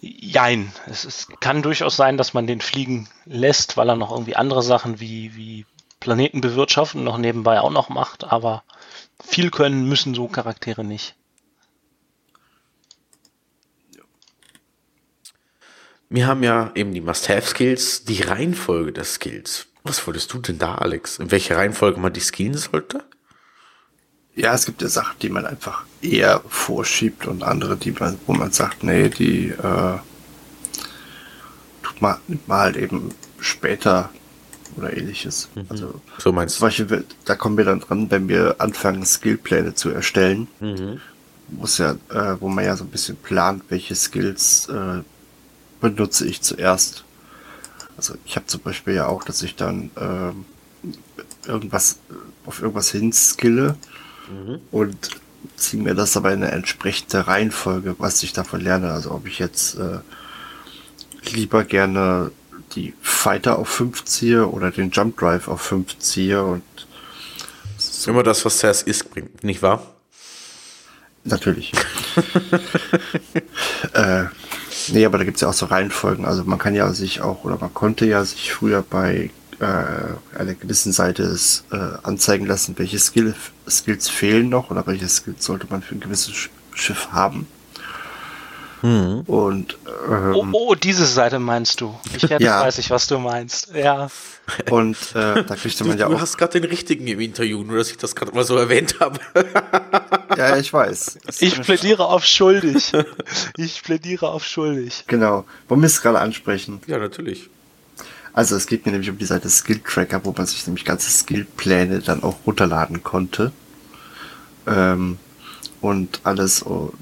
Jein. 0.01 0.73
Es, 0.87 1.05
es 1.05 1.29
kann 1.41 1.63
durchaus 1.63 1.97
sein, 1.97 2.17
dass 2.17 2.35
man 2.35 2.47
den 2.47 2.61
fliegen 2.61 3.09
lässt, 3.27 3.77
weil 3.77 3.91
er 3.91 3.97
noch 3.97 4.11
irgendwie 4.11 4.37
andere 4.37 4.63
Sachen 4.63 5.01
wie, 5.01 5.37
wie 5.37 5.67
Planeten 6.01 6.41
bewirtschaften 6.41 7.05
noch 7.05 7.19
nebenbei 7.19 7.61
auch 7.61 7.71
noch 7.71 7.89
macht, 7.89 8.25
aber 8.25 8.63
viel 9.23 9.51
können 9.51 9.89
müssen 9.89 10.15
so 10.15 10.29
Charaktere 10.29 10.85
nicht. 10.85 11.15
Wir 16.11 16.27
haben 16.27 16.43
ja 16.43 16.71
eben 16.75 16.95
die 16.95 17.03
Must-Have-Skills, 17.03 18.05
die 18.05 18.23
Reihenfolge 18.23 18.93
der 18.93 19.05
Skills. 19.05 19.67
Was 19.85 20.07
wolltest 20.07 20.33
du 20.33 20.39
denn 20.39 20.59
da, 20.59 20.77
Alex? 20.77 21.19
In 21.19 21.31
welcher 21.31 21.57
Reihenfolge 21.57 22.01
man 22.01 22.13
die 22.13 22.21
skillen 22.21 22.55
sollte? 22.55 23.05
Ja, 24.35 24.55
es 24.55 24.65
gibt 24.67 24.81
ja 24.81 24.89
Sachen, 24.89 25.19
die 25.21 25.29
man 25.29 25.45
einfach 25.45 25.85
eher 26.01 26.41
vorschiebt 26.49 27.27
und 27.27 27.43
andere, 27.43 27.77
die 27.77 27.93
man, 27.93 28.19
wo 28.27 28.33
man 28.33 28.53
sagt, 28.53 28.85
nee, 28.85 29.09
die 29.09 29.49
äh, 29.49 29.99
tut 31.83 32.01
man, 32.01 32.19
nimmt 32.27 32.47
man 32.49 32.59
halt 32.61 32.77
eben 32.77 33.15
später 33.41 34.11
oder 34.77 34.97
ähnliches. 34.97 35.49
Mhm. 35.55 35.67
Also 35.69 36.01
so 36.19 36.33
meinst 36.33 36.57
du? 36.57 36.61
Zum 36.61 36.69
Beispiel, 36.69 37.05
da 37.25 37.35
kommen 37.35 37.57
wir 37.57 37.65
dann 37.65 37.81
dran, 37.81 38.11
wenn 38.11 38.29
wir 38.29 38.57
anfangen, 38.61 39.05
Skillpläne 39.05 39.75
zu 39.75 39.91
erstellen. 39.91 40.49
Mhm. 40.61 41.01
Muss 41.49 41.79
ja, 41.79 41.97
äh, 42.11 42.37
wo 42.41 42.49
man 42.49 42.65
ja 42.65 42.77
so 42.77 42.85
ein 42.85 42.91
bisschen 42.91 43.17
plant, 43.17 43.65
welche 43.69 43.95
Skills 43.95 44.69
äh, 44.69 45.03
benutze 45.81 46.27
ich 46.27 46.43
zuerst. 46.43 47.05
Also 47.97 48.15
ich 48.25 48.37
habe 48.37 48.47
zum 48.47 48.61
Beispiel 48.61 48.95
ja 48.95 49.07
auch, 49.07 49.25
dass 49.25 49.43
ich 49.43 49.57
dann 49.57 49.91
ähm, 50.01 50.45
irgendwas 51.47 51.99
auf 52.47 52.61
irgendwas 52.61 52.91
hinskille 52.91 53.77
mhm. 54.31 54.61
und 54.71 55.11
ziehe 55.57 55.83
mir 55.83 55.95
das 55.95 56.17
aber 56.17 56.33
in 56.33 56.43
eine 56.43 56.53
entsprechende 56.53 57.27
Reihenfolge, 57.27 57.97
was 57.99 58.23
ich 58.23 58.33
davon 58.33 58.61
lerne. 58.61 58.93
Also 58.93 59.11
ob 59.11 59.27
ich 59.27 59.39
jetzt 59.39 59.77
äh, 59.77 59.99
lieber 61.31 61.65
gerne 61.65 62.31
die 62.75 62.95
Fighter 63.01 63.59
auf 63.59 63.69
5 63.69 64.05
ziehe 64.05 64.47
oder 64.47 64.71
den 64.71 64.91
Jump 64.91 65.19
Drive 65.19 65.49
auf 65.49 65.63
5 65.63 65.99
ziehe 65.99 66.45
und 66.45 66.63
so. 67.77 68.11
immer 68.11 68.23
das, 68.23 68.45
was 68.45 68.59
zuerst 68.59 68.87
ist, 68.87 69.11
bringt, 69.11 69.43
nicht 69.43 69.63
wahr? 69.63 69.83
Natürlich. 71.25 71.73
äh, 73.93 74.25
Nee, 74.93 75.05
aber 75.05 75.19
da 75.19 75.25
gibt's 75.25 75.41
ja 75.41 75.49
auch 75.49 75.55
so 75.55 75.67
Reihenfolgen. 75.67 76.25
Also 76.25 76.45
man 76.45 76.59
kann 76.59 76.75
ja 76.75 76.93
sich 76.93 77.21
auch, 77.21 77.45
oder 77.45 77.59
man 77.61 77.73
konnte 77.73 78.07
ja 78.07 78.25
sich 78.25 78.53
früher 78.53 78.83
bei 78.83 79.31
äh, 79.61 80.39
einer 80.39 80.55
gewissen 80.55 80.93
Seite 80.93 81.25
es, 81.25 81.65
äh, 81.73 81.77
anzeigen 82.03 82.47
lassen, 82.47 82.75
welche 82.79 82.99
Skill, 82.99 83.35
Skills 83.69 84.09
fehlen 84.09 84.49
noch 84.49 84.71
oder 84.71 84.87
welche 84.87 85.09
Skills 85.09 85.45
sollte 85.45 85.67
man 85.69 85.83
für 85.83 85.95
ein 85.95 86.01
gewisses 86.01 86.49
Schiff 86.75 87.09
haben. 87.13 87.47
Hm. 88.81 89.23
Und 89.23 89.77
ähm, 90.09 90.35
oh, 90.35 90.47
oh, 90.53 90.75
diese 90.75 91.05
Seite 91.05 91.39
meinst 91.39 91.81
du? 91.81 91.99
Ich 92.15 92.23
jetzt 92.31 92.43
ja. 92.43 92.61
weiß 92.61 92.79
ich, 92.79 92.91
was 92.91 93.07
du 93.07 93.19
meinst. 93.19 93.75
Ja. 93.75 94.09
Und 94.71 94.97
äh, 95.15 95.43
da 95.45 95.57
kriegte 95.57 95.85
man 95.85 95.97
du, 95.97 96.01
ja 96.01 96.07
auch. 96.07 96.11
Du 96.11 96.21
hast 96.21 96.39
gerade 96.39 96.61
den 96.61 96.71
richtigen 96.71 97.07
im 97.07 97.21
Interview, 97.21 97.63
nur 97.65 97.79
dass 97.79 97.91
ich 97.91 97.97
das 97.97 98.15
gerade 98.15 98.33
mal 98.33 98.45
so 98.45 98.57
erwähnt 98.57 98.97
habe. 99.01 99.19
ja, 100.37 100.57
ich 100.57 100.73
weiß. 100.73 101.19
ich 101.41 101.61
plädiere 101.61 102.07
auf 102.07 102.25
schuldig. 102.25 102.93
Ich 103.57 103.83
plädiere 103.83 104.29
auf 104.29 104.45
schuldig. 104.45 105.05
Genau. 105.07 105.45
Wollen 105.69 105.81
wir 105.81 105.87
es 105.87 106.01
gerade 106.01 106.21
ansprechen? 106.21 106.81
Ja, 106.87 106.99
natürlich. 106.99 107.51
Also 108.33 108.55
es 108.55 108.69
geht 108.69 108.87
mir 108.87 108.93
nämlich 108.93 109.11
um 109.11 109.19
die 109.19 109.25
Seite 109.25 109.51
Skill 109.51 109.81
Tracker, 109.81 110.25
wo 110.25 110.33
man 110.37 110.47
sich 110.47 110.65
nämlich 110.67 110.85
ganze 110.85 111.11
Skillpläne 111.11 112.01
dann 112.01 112.23
auch 112.23 112.37
runterladen 112.47 113.03
konnte. 113.03 113.51
Ähm, 114.67 115.19
und 115.81 116.21
alles 116.25 116.65
oh, 116.65 116.93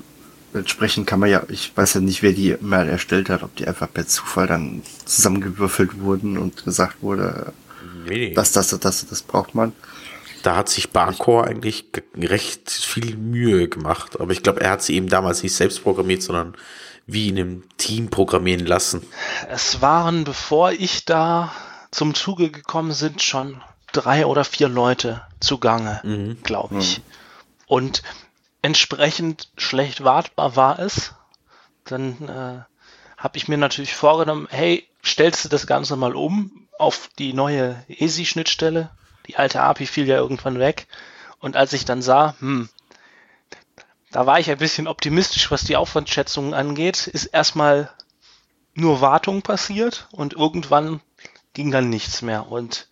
entsprechend 0.57 1.07
kann 1.07 1.21
man 1.21 1.31
ja, 1.31 1.42
ich 1.49 1.77
weiß 1.77 1.95
ja 1.95 2.01
nicht, 2.01 2.23
wer 2.23 2.33
die 2.33 2.57
mal 2.61 2.88
erstellt 2.88 3.31
hat, 3.31 3.42
ob 3.42 3.55
die 3.57 3.66
einfach 3.66 3.92
per 3.92 4.07
Zufall 4.07 4.47
dann 4.47 4.83
zusammengewürfelt 5.05 6.01
wurden 6.01 6.38
und 6.38 6.64
gesagt 6.64 7.03
wurde, 7.03 7.53
nee. 8.07 8.33
das, 8.35 8.53
das, 8.53 8.69
das, 8.79 9.07
das 9.07 9.23
braucht 9.23 9.55
man. 9.55 9.73
Da 10.42 10.57
hat 10.57 10.69
sich 10.69 10.90
Barcore 10.90 11.47
eigentlich 11.47 11.87
recht 12.16 12.71
viel 12.71 13.16
Mühe 13.16 13.69
gemacht, 13.69 14.21
aber 14.21 14.33
ich 14.33 14.42
glaube, 14.42 14.61
er 14.61 14.71
hat 14.71 14.83
sie 14.83 14.95
eben 14.95 15.09
damals 15.09 15.42
nicht 15.42 15.55
selbst 15.55 15.83
programmiert, 15.83 16.23
sondern 16.23 16.55
wie 17.07 17.29
in 17.29 17.38
einem 17.38 17.64
Team 17.77 18.09
programmieren 18.11 18.66
lassen. 18.66 19.03
Es 19.49 19.81
waren, 19.81 20.25
bevor 20.25 20.73
ich 20.73 21.05
da 21.05 21.53
zum 21.90 22.14
Zuge 22.14 22.51
gekommen 22.51 22.92
sind, 22.92 23.23
schon 23.23 23.62
drei 23.92 24.27
oder 24.27 24.45
vier 24.45 24.69
Leute 24.69 25.23
zugange, 25.40 26.01
mhm. 26.05 26.38
glaube 26.42 26.79
ich. 26.79 26.99
Mhm. 26.99 27.03
Und 27.69 28.03
entsprechend 28.66 29.48
schlecht 29.57 30.02
wartbar 30.02 30.57
war 30.57 30.81
es, 30.81 31.14
dann 31.85 32.29
äh, 32.29 32.64
habe 33.16 33.38
ich 33.38 33.46
mir 33.46 33.59
natürlich 33.59 33.94
vorgenommen, 33.94 34.48
hey, 34.50 34.88
stellst 35.05 35.44
du 35.44 35.48
das 35.48 35.68
Ganze 35.68 35.94
mal 35.94 36.16
um 36.16 36.66
auf 36.76 37.09
die 37.16 37.33
neue 37.33 37.81
ESI-Schnittstelle? 37.87 38.90
Die 39.29 39.37
alte 39.37 39.61
API 39.61 39.87
fiel 39.87 40.09
ja 40.09 40.16
irgendwann 40.16 40.59
weg. 40.59 40.88
Und 41.38 41.57
als 41.57 41.74
ich 41.74 41.85
dann 41.85 42.02
sah, 42.02 42.35
hm, 42.40 42.68
da 44.11 44.26
war 44.26 44.40
ich 44.40 44.50
ein 44.50 44.59
bisschen 44.59 44.88
optimistisch, 44.88 45.48
was 45.52 45.62
die 45.62 45.76
Aufwandschätzungen 45.76 46.52
angeht, 46.52 47.07
ist 47.07 47.26
erstmal 47.26 47.88
nur 48.74 49.00
Wartung 49.00 49.42
passiert 49.42 50.09
und 50.11 50.33
irgendwann 50.33 51.00
ging 51.52 51.70
dann 51.70 51.88
nichts 51.88 52.20
mehr. 52.20 52.50
Und 52.50 52.88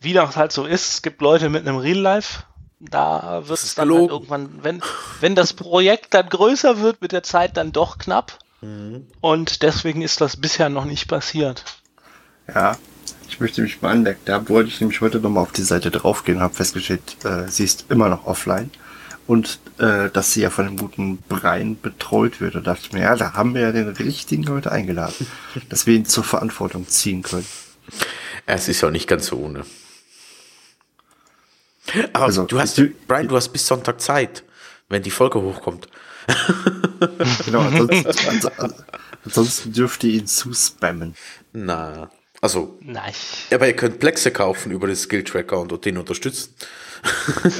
wie 0.00 0.12
das 0.12 0.36
halt 0.36 0.52
so 0.52 0.66
ist, 0.66 0.92
es 0.92 1.02
gibt 1.02 1.22
Leute 1.22 1.48
mit 1.48 1.66
einem 1.66 1.78
Real-Life 1.78 2.42
da 2.80 3.42
wird 3.46 3.58
es 3.58 3.74
dann 3.74 3.90
halt 3.90 4.10
irgendwann, 4.10 4.50
wenn, 4.62 4.82
wenn 5.20 5.34
das 5.34 5.52
Projekt 5.52 6.14
dann 6.14 6.28
größer 6.28 6.80
wird, 6.80 7.02
mit 7.02 7.12
der 7.12 7.22
Zeit 7.22 7.56
dann 7.56 7.72
doch 7.72 7.98
knapp. 7.98 8.38
Mhm. 8.60 9.06
Und 9.20 9.62
deswegen 9.62 10.02
ist 10.02 10.20
das 10.20 10.36
bisher 10.36 10.68
noch 10.68 10.84
nicht 10.84 11.08
passiert. 11.08 11.64
Ja, 12.52 12.76
ich 13.28 13.40
möchte 13.40 13.62
mich 13.62 13.82
mal 13.82 13.90
anmerken. 13.90 14.20
Da 14.24 14.48
wollte 14.48 14.70
ich 14.70 14.80
nämlich 14.80 15.00
heute 15.00 15.18
nochmal 15.18 15.42
auf 15.42 15.52
die 15.52 15.62
Seite 15.62 15.90
draufgehen 15.90 16.38
und 16.38 16.44
habe 16.44 16.54
festgestellt, 16.54 17.24
äh, 17.24 17.48
sie 17.48 17.64
ist 17.64 17.86
immer 17.88 18.08
noch 18.08 18.26
offline. 18.26 18.70
Und 19.26 19.58
äh, 19.78 20.08
dass 20.08 20.32
sie 20.32 20.40
ja 20.40 20.48
von 20.48 20.66
einem 20.66 20.78
guten 20.78 21.18
Brein 21.18 21.78
betreut 21.78 22.40
wird. 22.40 22.54
Und 22.54 22.66
dachte 22.66 22.96
mir, 22.96 23.02
ja, 23.02 23.16
da 23.16 23.34
haben 23.34 23.54
wir 23.54 23.60
ja 23.62 23.72
den 23.72 23.88
richtigen 23.88 24.44
Leute 24.44 24.72
eingeladen, 24.72 25.26
dass 25.68 25.86
wir 25.86 25.94
ihn 25.94 26.06
zur 26.06 26.24
Verantwortung 26.24 26.88
ziehen 26.88 27.22
können. 27.22 27.46
Es 28.46 28.68
ist 28.68 28.80
ja 28.80 28.90
nicht 28.90 29.06
ganz 29.06 29.26
so 29.26 29.36
ohne. 29.36 29.64
Aber 32.12 32.24
Also, 32.26 32.44
du 32.44 32.58
hast, 32.60 32.78
du- 32.78 32.90
Brian, 33.06 33.28
du 33.28 33.36
hast 33.36 33.48
bis 33.48 33.66
Sonntag 33.66 34.00
Zeit, 34.00 34.44
wenn 34.88 35.02
die 35.02 35.10
Folge 35.10 35.40
hochkommt. 35.40 35.88
Genau, 37.44 37.60
ansonsten, 37.60 38.28
ans- 38.28 38.50
ansonsten 39.24 39.72
dürft 39.72 40.02
ihr 40.04 40.14
ihn 40.14 40.26
zuspammen. 40.26 41.14
Na, 41.52 42.10
also, 42.40 42.76
Nein. 42.82 43.12
aber 43.52 43.66
ihr 43.68 43.76
könnt 43.76 44.00
Plexe 44.00 44.32
kaufen 44.32 44.72
über 44.72 44.88
den 44.88 44.96
Skill-Tracker 44.96 45.60
und 45.60 45.84
den 45.84 45.96
unterstützen. 45.98 46.54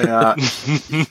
Ja. 0.05 0.35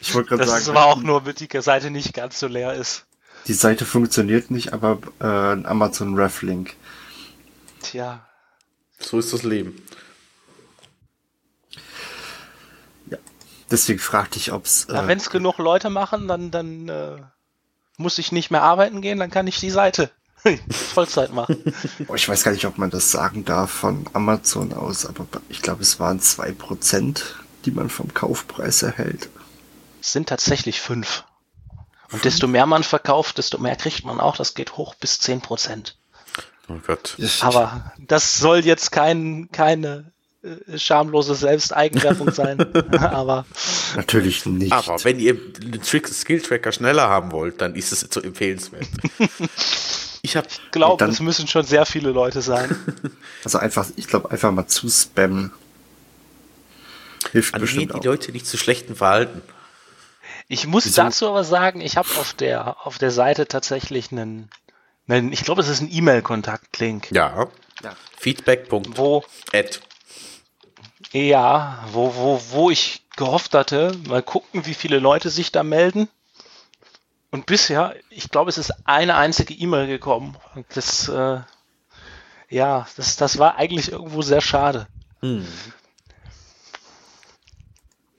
Ich 0.00 0.14
wollte 0.14 0.28
gerade 0.30 0.44
Das 0.46 0.64
sagen, 0.64 0.76
war 0.76 0.86
auch 0.86 1.02
nur, 1.02 1.20
damit 1.20 1.40
die 1.40 1.60
Seite 1.60 1.90
nicht 1.90 2.14
ganz 2.14 2.38
so 2.38 2.46
leer 2.46 2.72
ist. 2.74 3.04
die 3.48 3.52
Seite 3.52 3.84
funktioniert 3.84 4.48
nicht, 4.50 4.72
aber 4.72 4.98
äh, 5.20 5.26
ein 5.52 5.66
Amazon 5.66 6.14
Reflink. 6.14 6.74
Tja. 7.82 8.24
So 9.00 9.18
ist 9.18 9.32
das 9.32 9.42
Leben. 9.42 9.82
Deswegen 13.70 13.98
fragte 13.98 14.38
ich, 14.38 14.52
ob's. 14.52 14.86
Ja, 14.90 15.04
Äh, 15.04 15.08
Wenn 15.08 15.18
es 15.18 15.30
genug 15.30 15.58
Leute 15.58 15.90
machen, 15.90 16.28
dann, 16.28 16.50
dann 16.50 16.88
äh, 16.88 17.16
muss 17.96 18.18
ich 18.18 18.32
nicht 18.32 18.50
mehr 18.50 18.62
arbeiten 18.62 19.02
gehen, 19.02 19.18
dann 19.18 19.30
kann 19.30 19.46
ich 19.46 19.58
die 19.60 19.70
Seite 19.70 20.10
Vollzeit 20.70 21.32
machen. 21.32 21.74
oh, 22.06 22.14
ich 22.14 22.28
weiß 22.28 22.44
gar 22.44 22.52
nicht, 22.52 22.64
ob 22.66 22.78
man 22.78 22.90
das 22.90 23.10
sagen 23.10 23.44
darf 23.44 23.70
von 23.70 24.06
Amazon 24.12 24.72
aus, 24.72 25.04
aber 25.04 25.26
ich 25.48 25.62
glaube, 25.62 25.82
es 25.82 25.98
waren 26.00 26.20
2%, 26.20 27.22
die 27.64 27.70
man 27.72 27.90
vom 27.90 28.14
Kaufpreis 28.14 28.82
erhält. 28.82 29.28
Es 30.00 30.12
sind 30.12 30.28
tatsächlich 30.28 30.80
fünf. 30.80 31.24
Und 32.10 32.24
desto 32.24 32.46
mehr 32.46 32.64
man 32.66 32.84
verkauft, 32.84 33.36
desto 33.36 33.58
mehr 33.58 33.76
kriegt 33.76 34.04
man 34.06 34.18
auch. 34.20 34.36
Das 34.36 34.54
geht 34.54 34.76
hoch 34.78 34.94
bis 34.94 35.20
10 35.20 35.42
Prozent. 35.42 35.98
Oh 36.68 36.78
Gott. 36.86 37.16
Aber 37.40 37.92
das 37.98 38.38
soll 38.38 38.64
jetzt 38.64 38.92
kein, 38.92 39.50
keine 39.52 40.12
schamlose 40.76 41.34
Selbsteigenwerbung 41.34 42.30
sein. 42.32 42.60
Aber 42.98 43.44
Natürlich 43.96 44.46
nicht. 44.46 44.72
Aber 44.72 45.02
wenn 45.04 45.18
ihr 45.18 45.34
den 45.34 45.82
Trick- 45.82 46.08
Skill-Tracker 46.08 46.72
schneller 46.72 47.08
haben 47.08 47.32
wollt, 47.32 47.60
dann 47.60 47.74
ist 47.74 47.92
es 47.92 48.00
so 48.10 48.20
empfehlenswert. 48.20 48.86
Ich 50.20 50.36
habe 50.36 50.48
glaube, 50.72 51.04
es 51.04 51.20
müssen 51.20 51.46
schon 51.46 51.62
sehr 51.64 51.86
viele 51.86 52.10
Leute 52.10 52.42
sein. 52.42 52.74
Also 53.44 53.58
einfach, 53.58 53.86
ich 53.94 54.08
glaube, 54.08 54.32
einfach 54.32 54.50
mal 54.50 54.66
zuspammen. 54.66 55.52
Hilft 57.30 57.54
animiert 57.54 57.60
bestimmt 57.60 57.94
die 57.94 58.08
auch. 58.08 58.12
Leute 58.12 58.32
nicht 58.32 58.44
zu 58.46 58.56
schlechten 58.58 58.96
Verhalten. 58.96 59.42
Ich 60.48 60.66
muss 60.66 60.86
Wieso? 60.86 61.02
dazu 61.02 61.28
aber 61.28 61.44
sagen, 61.44 61.80
ich 61.80 61.96
habe 61.96 62.08
auf 62.18 62.34
der, 62.34 62.84
auf 62.84 62.98
der 62.98 63.12
Seite 63.12 63.46
tatsächlich 63.46 64.10
einen, 64.10 64.50
einen 65.06 65.32
ich 65.32 65.44
glaube, 65.44 65.60
es 65.60 65.68
ist 65.68 65.80
ein 65.82 65.88
E-Mail-Kontakt-Link, 65.90 67.12
Ja. 67.12 67.46
Ja. 67.84 67.94
Feedback. 68.18 68.66
wo, 68.70 69.24
Ad. 69.52 69.78
Ja, 71.12 71.84
wo, 71.92 72.14
wo, 72.14 72.40
wo 72.50 72.70
ich 72.70 73.02
gehofft 73.16 73.54
hatte, 73.54 73.96
mal 74.06 74.22
gucken, 74.22 74.66
wie 74.66 74.74
viele 74.74 74.98
Leute 74.98 75.30
sich 75.30 75.52
da 75.52 75.62
melden. 75.62 76.08
Und 77.30 77.46
bisher, 77.46 77.94
ich 78.10 78.30
glaube, 78.30 78.48
es 78.50 78.58
ist 78.58 78.72
eine 78.84 79.16
einzige 79.16 79.54
E-Mail 79.54 79.86
gekommen. 79.86 80.36
Und 80.54 80.66
das, 80.74 81.08
äh, 81.08 81.40
ja, 82.48 82.86
das, 82.96 83.16
das 83.16 83.38
war 83.38 83.56
eigentlich 83.56 83.92
irgendwo 83.92 84.22
sehr 84.22 84.40
schade. 84.40 84.86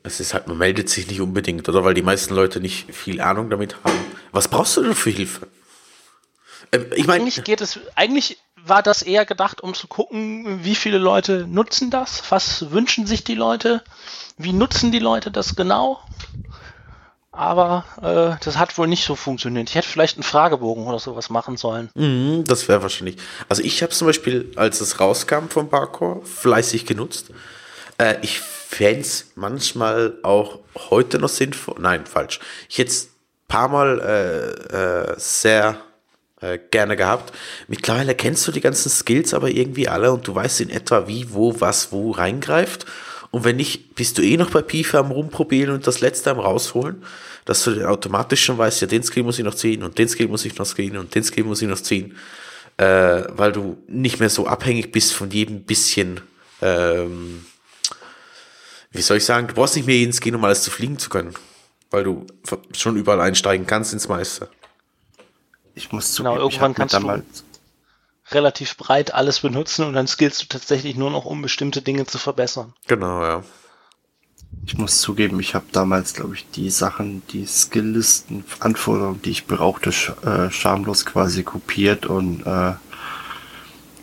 Es 0.04 0.20
ist 0.20 0.34
halt, 0.34 0.48
man 0.48 0.58
meldet 0.58 0.90
sich 0.90 1.08
nicht 1.08 1.22
unbedingt, 1.22 1.68
oder? 1.68 1.84
Weil 1.84 1.94
die 1.94 2.02
meisten 2.02 2.34
Leute 2.34 2.60
nicht 2.60 2.94
viel 2.94 3.22
Ahnung 3.22 3.50
damit 3.50 3.76
haben. 3.84 3.98
Was 4.32 4.48
brauchst 4.48 4.78
du 4.78 4.84
denn 4.84 4.96
für 4.96 5.10
Hilfe? 5.10 5.48
Ähm, 6.72 6.92
ich 6.96 7.08
meine, 7.08 7.24
Eigentlich 7.24 7.44
geht 7.44 7.62
es, 7.62 7.80
eigentlich 7.96 8.38
war 8.70 8.84
das 8.84 9.02
eher 9.02 9.26
gedacht, 9.26 9.62
um 9.62 9.74
zu 9.74 9.88
gucken, 9.88 10.64
wie 10.64 10.76
viele 10.76 10.98
Leute 10.98 11.46
nutzen 11.48 11.90
das, 11.90 12.24
was 12.30 12.72
wünschen 12.72 13.06
sich 13.06 13.24
die 13.24 13.36
Leute, 13.36 13.84
wie 14.38 14.54
nutzen 14.54 14.92
die 14.92 15.00
Leute 15.00 15.32
das 15.32 15.56
genau. 15.56 16.00
Aber 17.32 17.86
äh, 18.02 18.44
das 18.44 18.58
hat 18.58 18.78
wohl 18.78 18.88
nicht 18.88 19.06
so 19.06 19.16
funktioniert. 19.16 19.70
Ich 19.70 19.76
hätte 19.76 19.88
vielleicht 19.88 20.18
einen 20.18 20.24
Fragebogen 20.24 20.86
oder 20.86 21.00
sowas 21.00 21.30
machen 21.30 21.58
sollen. 21.58 21.90
Mhm, 21.94 22.44
das 22.46 22.68
wäre 22.68 22.82
wahrscheinlich. 22.82 23.18
Also 23.48 23.64
ich 23.64 23.82
habe 23.82 23.94
zum 23.94 24.08
Beispiel, 24.08 24.52
als 24.56 24.82
es 24.82 25.00
rauskam 25.00 25.48
vom 25.48 25.70
Parkour, 25.70 26.26
fleißig 26.26 26.86
genutzt. 26.86 27.32
Äh, 27.98 28.16
ich 28.24 28.40
fände 28.40 29.02
es 29.02 29.28
manchmal 29.36 30.18
auch 30.24 30.60
heute 30.90 31.20
noch 31.20 31.30
sinnvoll. 31.30 31.76
Nein, 31.80 32.06
falsch. 32.06 32.40
Ich 32.68 32.78
hätte 32.78 32.92
es 32.92 33.06
ein 33.06 33.48
paar 33.48 33.68
Mal 33.70 34.00
äh, 34.00 35.12
äh, 35.12 35.16
sehr 35.18 35.78
äh, 36.42 36.60
gerne 36.72 36.96
gehabt. 36.96 37.34
Mittlerweile 37.68 38.16
kennst 38.16 38.48
du 38.48 38.52
die 38.52 38.62
ganzen 38.62 38.90
Skills 38.90 39.34
aber 39.34 39.50
irgendwie 39.50 39.88
alle 39.88 40.12
und 40.12 40.28
du 40.28 40.36
weißt 40.36 40.62
in 40.62 40.70
etwa, 40.70 41.08
wie, 41.08 41.34
wo, 41.34 41.60
was, 41.60 41.92
wo 41.92 42.12
reingreift. 42.12 42.86
Und 43.32 43.44
wenn 43.44 43.58
nicht, 43.58 43.96
bist 43.96 44.18
du 44.18 44.22
eh 44.22 44.38
noch 44.38 44.50
bei 44.50 44.62
Pifa 44.62 45.00
am 45.00 45.12
rumprobieren 45.12 45.74
und 45.74 45.86
das 45.86 46.02
letzte 46.02 46.32
am 46.32 46.40
rausholen, 46.40 47.04
dass 47.46 47.64
du 47.64 47.88
automatisch 47.88 48.44
schon 48.44 48.58
weißt, 48.58 48.82
ja, 48.82 48.88
den 48.88 49.04
Skill 49.04 49.24
muss 49.24 49.38
ich 49.38 49.46
noch 49.46 49.56
ziehen 49.56 49.84
und 49.84 49.98
den 49.98 50.10
Skill 50.10 50.28
muss 50.28 50.46
ich 50.46 50.58
noch 50.58 50.66
ziehen 50.66 50.98
und 50.98 51.14
den 51.14 51.24
Skill 51.24 51.44
muss 51.44 51.62
ich 51.62 51.68
noch 51.68 51.82
ziehen, 51.82 52.18
äh, 52.78 53.24
weil 53.30 53.52
du 53.52 53.78
nicht 53.88 54.20
mehr 54.20 54.30
so 54.30 54.48
abhängig 54.48 54.92
bist 54.92 55.14
von 55.14 55.30
jedem 55.30 55.64
bisschen, 55.64 56.22
ähm, 56.62 57.46
wie 58.92 59.02
soll 59.02 59.18
ich 59.18 59.26
sagen, 59.26 59.48
du 59.48 59.54
brauchst 59.54 59.76
nicht 59.76 59.86
mehr 59.86 59.98
jeden 59.98 60.14
Skill, 60.14 60.36
um 60.36 60.44
alles 60.46 60.64
zu 60.64 60.72
fliegen 60.72 60.98
zu 60.98 61.10
können, 61.10 61.34
weil 61.92 62.04
du 62.04 62.26
schon 62.76 62.98
überall 62.98 63.22
einsteigen 63.22 63.68
kannst 63.68 63.94
ins 63.94 64.08
meiste. 64.08 64.50
Ich 65.76 65.92
muss 65.92 66.16
Genau, 66.16 66.32
zugeben, 66.32 66.48
ich 66.50 66.54
irgendwann 66.56 66.74
kannst 66.76 66.94
du- 66.96 67.00
damals, 67.00 67.44
Relativ 68.32 68.78
breit 68.78 69.12
alles 69.16 69.40
benutzen 69.40 69.86
und 69.86 69.94
dann 69.94 70.06
skillst 70.08 70.44
du 70.44 70.46
tatsächlich 70.48 70.96
nur 70.96 71.10
noch, 71.10 71.26
um 71.26 71.42
bestimmte 71.42 71.82
Dinge 71.82 72.06
zu 72.06 72.20
verbessern. 72.20 72.74
Genau, 72.86 73.24
ja. 73.24 73.44
ich 74.68 74.78
muss 74.78 75.02
zugeben, 75.02 75.40
ich 75.40 75.56
habe 75.56 75.66
damals, 75.72 76.14
glaube 76.14 76.36
ich, 76.36 76.48
die 76.52 76.70
Sachen, 76.70 77.24
die 77.30 77.48
Skilllisten, 77.48 78.46
Anforderungen, 78.60 79.20
die 79.24 79.32
ich 79.32 79.48
brauchte, 79.48 79.92
sch 79.92 80.12
äh, 80.24 80.52
schamlos 80.52 81.06
quasi 81.08 81.42
kopiert 81.42 82.06
und 82.06 82.42
äh, 82.42 82.74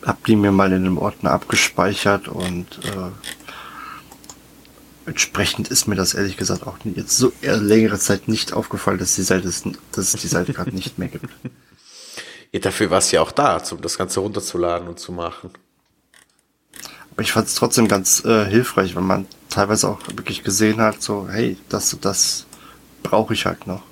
habe 0.05 0.17
die 0.25 0.35
mir 0.35 0.51
mal 0.51 0.71
in 0.73 0.85
einem 0.85 0.97
Ordner 0.97 1.31
abgespeichert 1.31 2.27
und 2.27 2.79
äh, 2.83 3.11
entsprechend 5.07 5.69
ist 5.69 5.87
mir 5.87 5.95
das 5.95 6.13
ehrlich 6.13 6.37
gesagt 6.37 6.67
auch 6.67 6.77
jetzt 6.83 7.17
so 7.17 7.31
eher 7.41 7.57
längere 7.57 7.97
Zeit 7.97 8.27
nicht 8.27 8.53
aufgefallen, 8.53 8.97
dass 8.99 9.15
die 9.15 9.23
Seite, 9.23 9.47
es- 9.47 9.63
dass 9.91 10.13
es 10.13 10.21
die 10.21 10.27
Seite 10.27 10.53
gerade 10.53 10.75
nicht 10.75 10.99
mehr 10.99 11.07
gibt. 11.07 11.29
ja. 12.51 12.59
Dafür 12.59 12.89
war 12.91 12.99
es 12.99 13.11
ja 13.11 13.21
auch 13.21 13.31
da, 13.31 13.61
um 13.71 13.81
das 13.81 13.97
Ganze 13.97 14.19
runterzuladen 14.19 14.87
und 14.87 14.99
zu 14.99 15.11
machen. 15.11 15.49
Aber 17.11 17.21
ich 17.23 17.31
fand 17.31 17.47
es 17.47 17.55
trotzdem 17.55 17.87
ganz 17.87 18.23
äh, 18.25 18.45
hilfreich, 18.45 18.95
wenn 18.95 19.05
man 19.07 19.25
teilweise 19.49 19.89
auch 19.89 19.99
wirklich 20.07 20.43
gesehen 20.43 20.79
hat, 20.81 21.01
so, 21.01 21.27
hey, 21.29 21.57
das, 21.69 21.97
das 21.99 22.45
brauche 23.01 23.33
ich 23.33 23.45
halt 23.45 23.65
noch. 23.65 23.83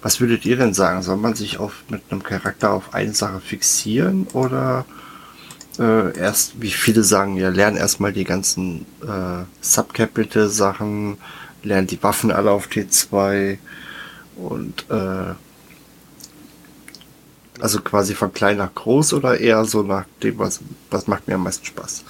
Was 0.00 0.20
würdet 0.20 0.44
ihr 0.46 0.56
denn 0.56 0.74
sagen? 0.74 1.02
Soll 1.02 1.16
man 1.16 1.34
sich 1.34 1.58
auf, 1.58 1.82
mit 1.88 2.02
einem 2.10 2.22
Charakter 2.22 2.70
auf 2.72 2.94
eine 2.94 3.12
Sache 3.12 3.40
fixieren 3.40 4.28
oder 4.32 4.86
äh, 5.78 6.16
erst, 6.18 6.60
wie 6.60 6.70
viele 6.70 7.04
sagen, 7.04 7.36
ja, 7.36 7.48
lern 7.48 7.76
erstmal 7.76 8.12
die 8.12 8.24
ganzen 8.24 8.86
äh, 9.02 9.44
Subcapital-Sachen, 9.60 11.18
lern 11.62 11.86
die 11.86 12.02
Waffen 12.02 12.30
alle 12.30 12.50
auf 12.50 12.68
T2 12.68 13.58
und 14.36 14.86
äh, 14.90 15.34
also 17.60 17.80
quasi 17.80 18.14
von 18.14 18.32
klein 18.32 18.58
nach 18.58 18.74
groß 18.74 19.14
oder 19.14 19.38
eher 19.38 19.64
so 19.64 19.82
nach 19.82 20.04
dem, 20.22 20.38
was, 20.38 20.60
was 20.90 21.06
macht 21.06 21.26
mir 21.26 21.34
am 21.34 21.42
meisten 21.42 21.66
Spaß? 21.66 22.04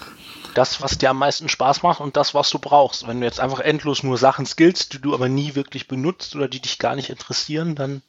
Das, 0.54 0.82
was 0.82 0.98
dir 0.98 1.10
am 1.10 1.18
meisten 1.18 1.48
Spaß 1.48 1.82
macht 1.82 2.00
und 2.00 2.16
das, 2.16 2.34
was 2.34 2.50
du 2.50 2.58
brauchst. 2.58 3.06
Wenn 3.06 3.20
du 3.20 3.26
jetzt 3.26 3.40
einfach 3.40 3.60
endlos 3.60 4.02
nur 4.02 4.18
Sachen 4.18 4.44
skillst, 4.44 4.92
die 4.92 5.00
du 5.00 5.14
aber 5.14 5.28
nie 5.28 5.54
wirklich 5.54 5.88
benutzt 5.88 6.34
oder 6.34 6.48
die 6.48 6.60
dich 6.60 6.78
gar 6.78 6.96
nicht 6.96 7.10
interessieren, 7.10 7.74
dann 7.74 8.02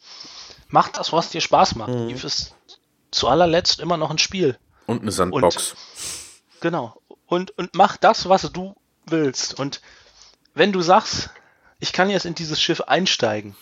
mach 0.68 0.90
das, 0.90 1.14
was 1.14 1.30
dir 1.30 1.42
Spaß 1.42 1.76
macht. 1.76 1.94
Mhm. 1.94 2.10
Eve 2.10 2.28
ist 2.28 2.56
zu 3.12 3.28
allerletzt 3.28 3.80
immer 3.80 3.98
noch 3.98 4.10
ein 4.10 4.18
Spiel. 4.18 4.58
Und 4.90 5.04
eine 5.04 5.12
Sandbox. 5.12 5.76
Genau. 6.62 7.00
Und, 7.28 7.56
und 7.60 7.76
mach 7.76 7.96
das, 7.96 8.28
was 8.28 8.52
du 8.52 8.76
willst. 9.06 9.60
Und 9.60 9.82
wenn 10.56 10.72
du 10.72 10.82
sagst, 10.82 11.30
ich 11.80 11.94
kann 11.94 12.10
jetzt 12.10 12.26
in 12.26 12.34
dieses 12.34 12.60
Schiff 12.60 12.82
einsteigen, 12.82 13.56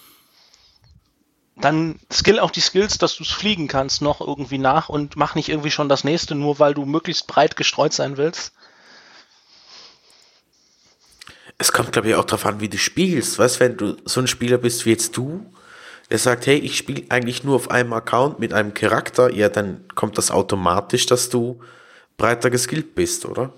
dann 1.58 2.00
skill 2.10 2.40
auch 2.40 2.50
die 2.50 2.62
Skills, 2.62 2.98
dass 2.98 3.18
du 3.18 3.24
es 3.24 3.30
fliegen 3.30 3.68
kannst, 3.68 4.02
noch 4.02 4.22
irgendwie 4.22 4.58
nach 4.58 4.88
und 4.88 5.18
mach 5.18 5.36
nicht 5.36 5.50
irgendwie 5.50 5.70
schon 5.70 5.90
das 5.90 6.06
nächste, 6.06 6.34
nur 6.34 6.60
weil 6.60 6.74
du 6.74 6.86
möglichst 6.86 7.28
breit 7.28 7.58
gestreut 7.58 7.92
sein 7.92 8.16
willst. 8.16 8.54
Es 11.58 11.74
kommt, 11.74 11.92
glaube 11.92 12.08
ich, 12.08 12.16
auch 12.16 12.24
darauf 12.24 12.46
an, 12.46 12.62
wie 12.62 12.70
du 12.70 12.78
spielst. 12.78 13.38
Weißt 13.38 13.60
wenn 13.60 13.76
du 13.76 13.98
so 14.06 14.22
ein 14.22 14.28
Spieler 14.28 14.60
bist 14.60 14.86
wie 14.86 14.92
jetzt 14.92 15.18
du, 15.18 15.46
der 16.10 16.18
sagt, 16.18 16.46
hey, 16.48 16.58
ich 16.58 16.78
spiele 16.78 17.04
eigentlich 17.10 17.44
nur 17.44 17.56
auf 17.56 17.70
einem 17.70 17.94
Account 17.94 18.40
mit 18.40 18.54
einem 18.54 18.74
Charakter, 18.74 19.32
ja, 19.34 19.50
dann 19.50 19.84
kommt 19.96 20.18
das 20.18 20.32
automatisch, 20.32 21.06
dass 21.06 21.30
du 21.30 21.60
breiter 22.18 22.50
geskillt 22.50 22.96
bist, 22.96 23.26
oder? 23.26 23.52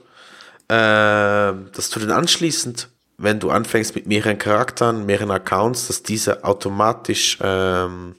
Ähm, 0.68 1.70
dass 1.74 1.90
du 1.90 2.00
dann 2.00 2.12
anschließend, 2.12 2.90
wenn 3.18 3.40
du 3.40 3.50
anfängst 3.50 3.96
mit 3.96 4.08
mehreren 4.08 4.38
Charakteren, 4.38 5.06
mehreren 5.06 5.32
Accounts, 5.32 5.88
dass 5.88 6.04
diese 6.04 6.44
automatisch, 6.44 7.38
ähm, 7.42 8.16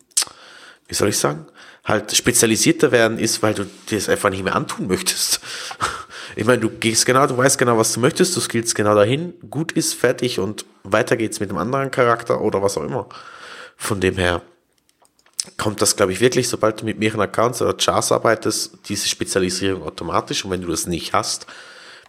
wie 0.88 0.94
soll 0.94 1.08
ich 1.08 1.18
sagen, 1.18 1.46
halt 1.84 2.14
spezialisierter 2.14 2.92
werden 2.92 3.18
ist, 3.18 3.42
weil 3.42 3.54
du 3.54 3.64
dir 3.64 3.98
das 3.98 4.08
einfach 4.08 4.30
nicht 4.30 4.44
mehr 4.44 4.56
antun 4.56 4.86
möchtest. 4.86 5.40
Ich 6.36 6.44
meine, 6.44 6.60
du 6.60 6.70
gehst 6.70 7.06
genau, 7.06 7.26
du 7.26 7.36
weißt 7.36 7.58
genau, 7.58 7.76
was 7.76 7.92
du 7.92 7.98
möchtest, 7.98 8.36
du 8.36 8.40
skillst 8.40 8.76
genau 8.76 8.94
dahin, 8.94 9.34
gut 9.50 9.72
ist, 9.72 9.94
fertig 9.94 10.38
und 10.38 10.64
weiter 10.84 11.16
geht's 11.16 11.40
mit 11.40 11.50
einem 11.50 11.58
anderen 11.58 11.90
Charakter 11.90 12.40
oder 12.40 12.62
was 12.62 12.78
auch 12.78 12.84
immer. 12.84 13.08
Von 13.80 13.98
dem 13.98 14.18
her 14.18 14.42
kommt 15.56 15.80
das, 15.80 15.96
glaube 15.96 16.12
ich, 16.12 16.20
wirklich, 16.20 16.50
sobald 16.50 16.82
du 16.82 16.84
mit 16.84 16.98
mehreren 16.98 17.22
Accounts 17.22 17.62
oder 17.62 17.74
Chars 17.74 18.12
arbeitest, 18.12 18.78
diese 18.90 19.08
Spezialisierung 19.08 19.82
automatisch. 19.82 20.44
Und 20.44 20.50
wenn 20.50 20.60
du 20.60 20.68
das 20.68 20.86
nicht 20.86 21.14
hast, 21.14 21.46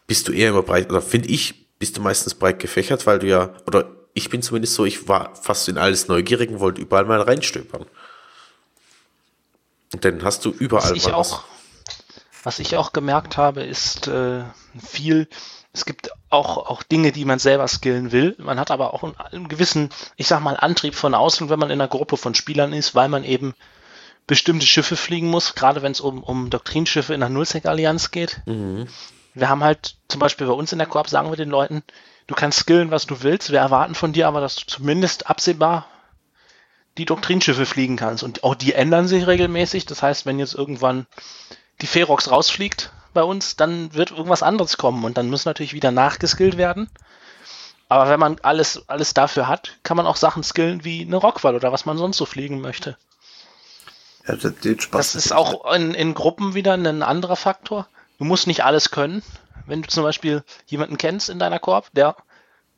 bist 0.06 0.28
du 0.28 0.34
eher 0.34 0.50
immer 0.50 0.64
breit, 0.64 0.90
oder 0.90 1.02
finde 1.02 1.30
ich, 1.30 1.66
bist 1.80 1.96
du 1.96 2.02
meistens 2.02 2.36
breit 2.36 2.60
gefächert, 2.60 3.08
weil 3.08 3.20
du 3.20 3.28
ja, 3.28 3.54
oder 3.66 3.90
ich 4.14 4.30
bin 4.30 4.42
zumindest 4.42 4.74
so, 4.74 4.84
ich 4.84 5.08
war 5.08 5.34
fast 5.34 5.70
in 5.70 5.78
alles 5.78 6.10
neugierig 6.10 6.52
und 6.52 6.60
wollte 6.60 6.82
überall 6.82 7.06
mal 7.06 7.22
reinstöbern. 7.22 7.86
Und 9.94 10.04
dann 10.04 10.26
hast 10.26 10.44
du 10.44 10.50
überall 10.52 10.92
was 10.92 10.98
ich 10.98 11.06
mal 11.06 11.14
auch, 11.14 11.46
was 12.44 12.60
ich 12.60 12.76
auch 12.76 12.92
gemerkt 12.92 13.38
habe, 13.38 13.64
ist 13.64 14.10
äh, 14.10 14.44
viel, 14.78 15.30
es 15.72 15.86
gibt 15.86 16.12
auch, 16.32 16.58
auch 16.58 16.84
Dinge, 16.84 17.12
die 17.12 17.26
man 17.26 17.40
selber 17.40 17.68
skillen 17.68 18.12
will. 18.12 18.36
Man 18.40 18.60
hat 18.60 18.72
aber 18.72 18.94
auch 18.94 19.04
einen, 19.04 19.18
einen 19.18 19.48
gewissen, 19.48 19.90
ich 20.16 20.28
sag 20.28 20.40
mal, 20.42 20.58
Antrieb 20.58 20.96
von 20.96 21.14
außen, 21.14 21.50
wenn 21.50 21.60
man 21.60 21.70
in 21.70 21.80
einer 21.80 21.90
Gruppe 21.90 22.18
von 22.18 22.34
Spielern 22.36 22.74
ist, 22.74 22.96
weil 22.96 23.10
man 23.10 23.24
eben 23.24 23.54
bestimmte 24.28 24.66
Schiffe 24.66 24.96
fliegen 24.96 25.28
muss, 25.28 25.56
gerade 25.56 25.82
wenn 25.82 25.92
es 25.92 26.00
um, 26.00 26.24
um 26.24 26.50
Doktrinschiffe 26.50 27.14
in 27.14 27.20
der 27.20 27.30
Nullsec-Allianz 27.30 28.12
geht. 28.12 28.42
Mhm. 28.46 28.88
Wir 29.34 29.50
haben 29.50 29.64
halt 29.64 29.96
zum 30.08 30.20
Beispiel 30.20 30.48
bei 30.48 30.54
uns 30.54 30.72
in 30.72 30.80
der 30.80 30.88
Koop, 30.88 31.10
sagen 31.10 31.30
wir 31.30 31.38
den 31.38 31.50
Leuten, 31.50 31.84
du 32.28 32.36
kannst 32.36 32.60
skillen, 32.60 32.92
was 32.92 33.06
du 33.06 33.24
willst. 33.24 33.52
Wir 33.52 33.60
erwarten 33.60 33.96
von 33.96 34.14
dir 34.14 34.28
aber, 34.28 34.42
dass 34.42 34.56
du 34.56 34.66
zumindest 34.66 35.30
absehbar 35.30 35.88
die 36.98 37.06
Doktrinschiffe 37.06 37.66
fliegen 37.66 37.96
kannst. 37.96 38.24
Und 38.24 38.44
auch 38.44 38.56
die 38.56 38.74
ändern 38.74 39.08
sich 39.08 39.28
regelmäßig. 39.28 39.86
Das 39.86 40.02
heißt, 40.04 40.26
wenn 40.26 40.40
jetzt 40.40 40.54
irgendwann 40.54 41.08
die 41.82 41.88
Ferox 41.88 42.30
rausfliegt 42.30 42.92
bei 43.14 43.24
uns, 43.24 43.56
dann 43.56 43.94
wird 43.94 44.12
irgendwas 44.12 44.44
anderes 44.44 44.78
kommen 44.78 45.04
und 45.04 45.18
dann 45.18 45.30
muss 45.30 45.46
natürlich 45.46 45.74
wieder 45.74 45.92
nachgeskillt 45.92 46.58
werden. 46.58 46.90
Aber 47.90 48.10
wenn 48.10 48.20
man 48.20 48.38
alles, 48.42 48.88
alles 48.88 49.14
dafür 49.14 49.48
hat, 49.48 49.78
kann 49.84 49.98
man 49.98 50.08
auch 50.08 50.16
Sachen 50.16 50.44
skillen 50.44 50.86
wie 50.86 51.02
eine 51.02 51.18
Rockwall 51.18 51.56
oder 51.56 51.74
was 51.74 51.86
man 51.86 51.98
sonst 51.98 52.18
so 52.18 52.26
fliegen 52.26 52.62
möchte. 52.62 52.98
Ja, 54.28 54.36
das, 54.36 54.54
Das 54.92 55.16
ist 55.16 55.34
auch 55.34 55.74
in, 55.74 55.94
in 55.94 56.14
Gruppen 56.14 56.54
wieder 56.54 56.74
ein 56.74 57.04
anderer 57.04 57.36
Faktor. 57.36 57.88
Du 58.18 58.24
musst 58.24 58.48
nicht 58.48 58.64
alles 58.64 58.92
können. 58.92 59.24
Wenn 59.66 59.82
du 59.82 59.90
zum 59.90 60.04
Beispiel 60.04 60.44
jemanden 60.68 60.98
kennst 60.98 61.30
in 61.30 61.40
deiner 61.40 61.60
Korb, 61.60 61.90
der 61.94 62.16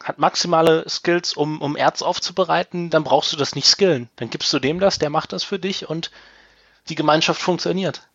hat 0.04 0.19
maximale 0.19 0.88
Skills, 0.89 1.34
um, 1.34 1.62
um 1.62 1.76
Erz 1.76 2.02
aufzubereiten, 2.02 2.89
dann 2.89 3.04
brauchst 3.04 3.32
du 3.34 3.38
das 3.38 3.56
nicht 3.56 3.67
skillen. 3.67 4.10
Dann 4.15 4.30
gibst 4.30 4.52
du 4.52 4.60
dem 4.60 4.80
das, 4.80 5.00
der 5.00 5.10
macht 5.10 5.32
das 5.32 5.43
für 5.43 5.60
dich 5.60 5.89
und 5.89 6.12
die 6.89 6.96
Gemeinschaft 6.96 7.41
funktioniert. 7.41 8.08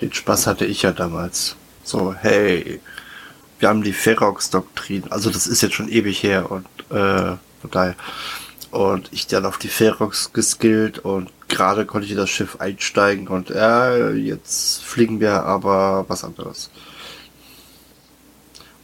Den 0.00 0.12
Spaß 0.12 0.46
hatte 0.46 0.64
ich 0.64 0.82
ja 0.82 0.92
damals. 0.92 1.56
So, 1.84 2.14
hey, 2.14 2.80
wir 3.58 3.68
haben 3.68 3.82
die 3.82 3.92
Ferox-Doktrin. 3.92 5.04
Also 5.10 5.30
das 5.30 5.46
ist 5.46 5.60
jetzt 5.60 5.74
schon 5.74 5.88
ewig 5.88 6.22
her 6.22 6.50
und 6.50 6.66
äh, 6.90 7.36
total. 7.62 7.96
Und 8.70 9.08
ich 9.12 9.26
dann 9.26 9.44
auf 9.46 9.58
die 9.58 9.68
Ferox 9.68 10.32
geskillt 10.32 11.00
und 11.00 11.30
gerade 11.48 11.84
konnte 11.84 12.06
ich 12.06 12.12
in 12.12 12.16
das 12.18 12.30
Schiff 12.30 12.56
einsteigen 12.60 13.26
und 13.28 13.50
äh, 13.50 14.12
jetzt 14.12 14.82
fliegen 14.84 15.18
wir 15.20 15.42
aber 15.42 16.04
was 16.08 16.22
anderes. 16.24 16.70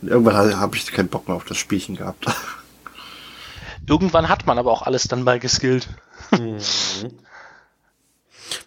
Und 0.03 0.09
irgendwann 0.09 0.35
habe 0.37 0.59
hab 0.59 0.75
ich 0.75 0.87
keinen 0.93 1.09
Bock 1.09 1.29
mehr 1.29 1.37
auf 1.37 1.45
das 1.45 1.57
Spielchen 1.57 1.97
gehabt. 1.97 2.27
Irgendwann 3.89 4.29
hat 4.29 4.47
man 4.47 4.59
aber 4.59 4.73
auch 4.73 4.83
alles 4.83 5.05
dann 5.05 5.23
mal 5.23 5.39
geskillt. 5.39 5.89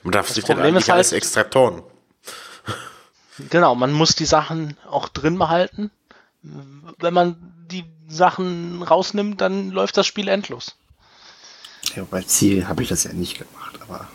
Man 0.04 0.12
darf 0.14 0.28
Das 0.28 0.36
sich 0.36 0.46
dann 0.46 0.56
Problem 0.58 0.76
eigentlich 0.76 0.84
ist 0.86 0.90
halt- 0.90 0.96
alles 0.96 1.12
extraktoren. 1.12 1.82
Genau, 3.50 3.76
man 3.76 3.94
muss 3.94 4.16
die 4.16 4.26
Sachen 4.26 4.76
auch 4.90 5.10
drin 5.10 5.38
behalten. 5.38 5.92
Wenn 6.42 7.14
man 7.14 7.54
die 7.72 7.86
Sachen 8.08 8.82
rausnimmt, 8.84 9.42
dann 9.42 9.70
läuft 9.72 9.98
das 9.98 10.08
Spiel 10.08 10.28
endlos. 10.28 10.76
ja, 11.96 12.06
bei 12.10 12.22
Ziel 12.24 12.68
habe 12.68 12.84
ich 12.84 12.90
das 12.90 13.04
ja 13.04 13.14
nicht 13.14 13.38
gemacht, 13.38 13.80
aber 13.82 14.08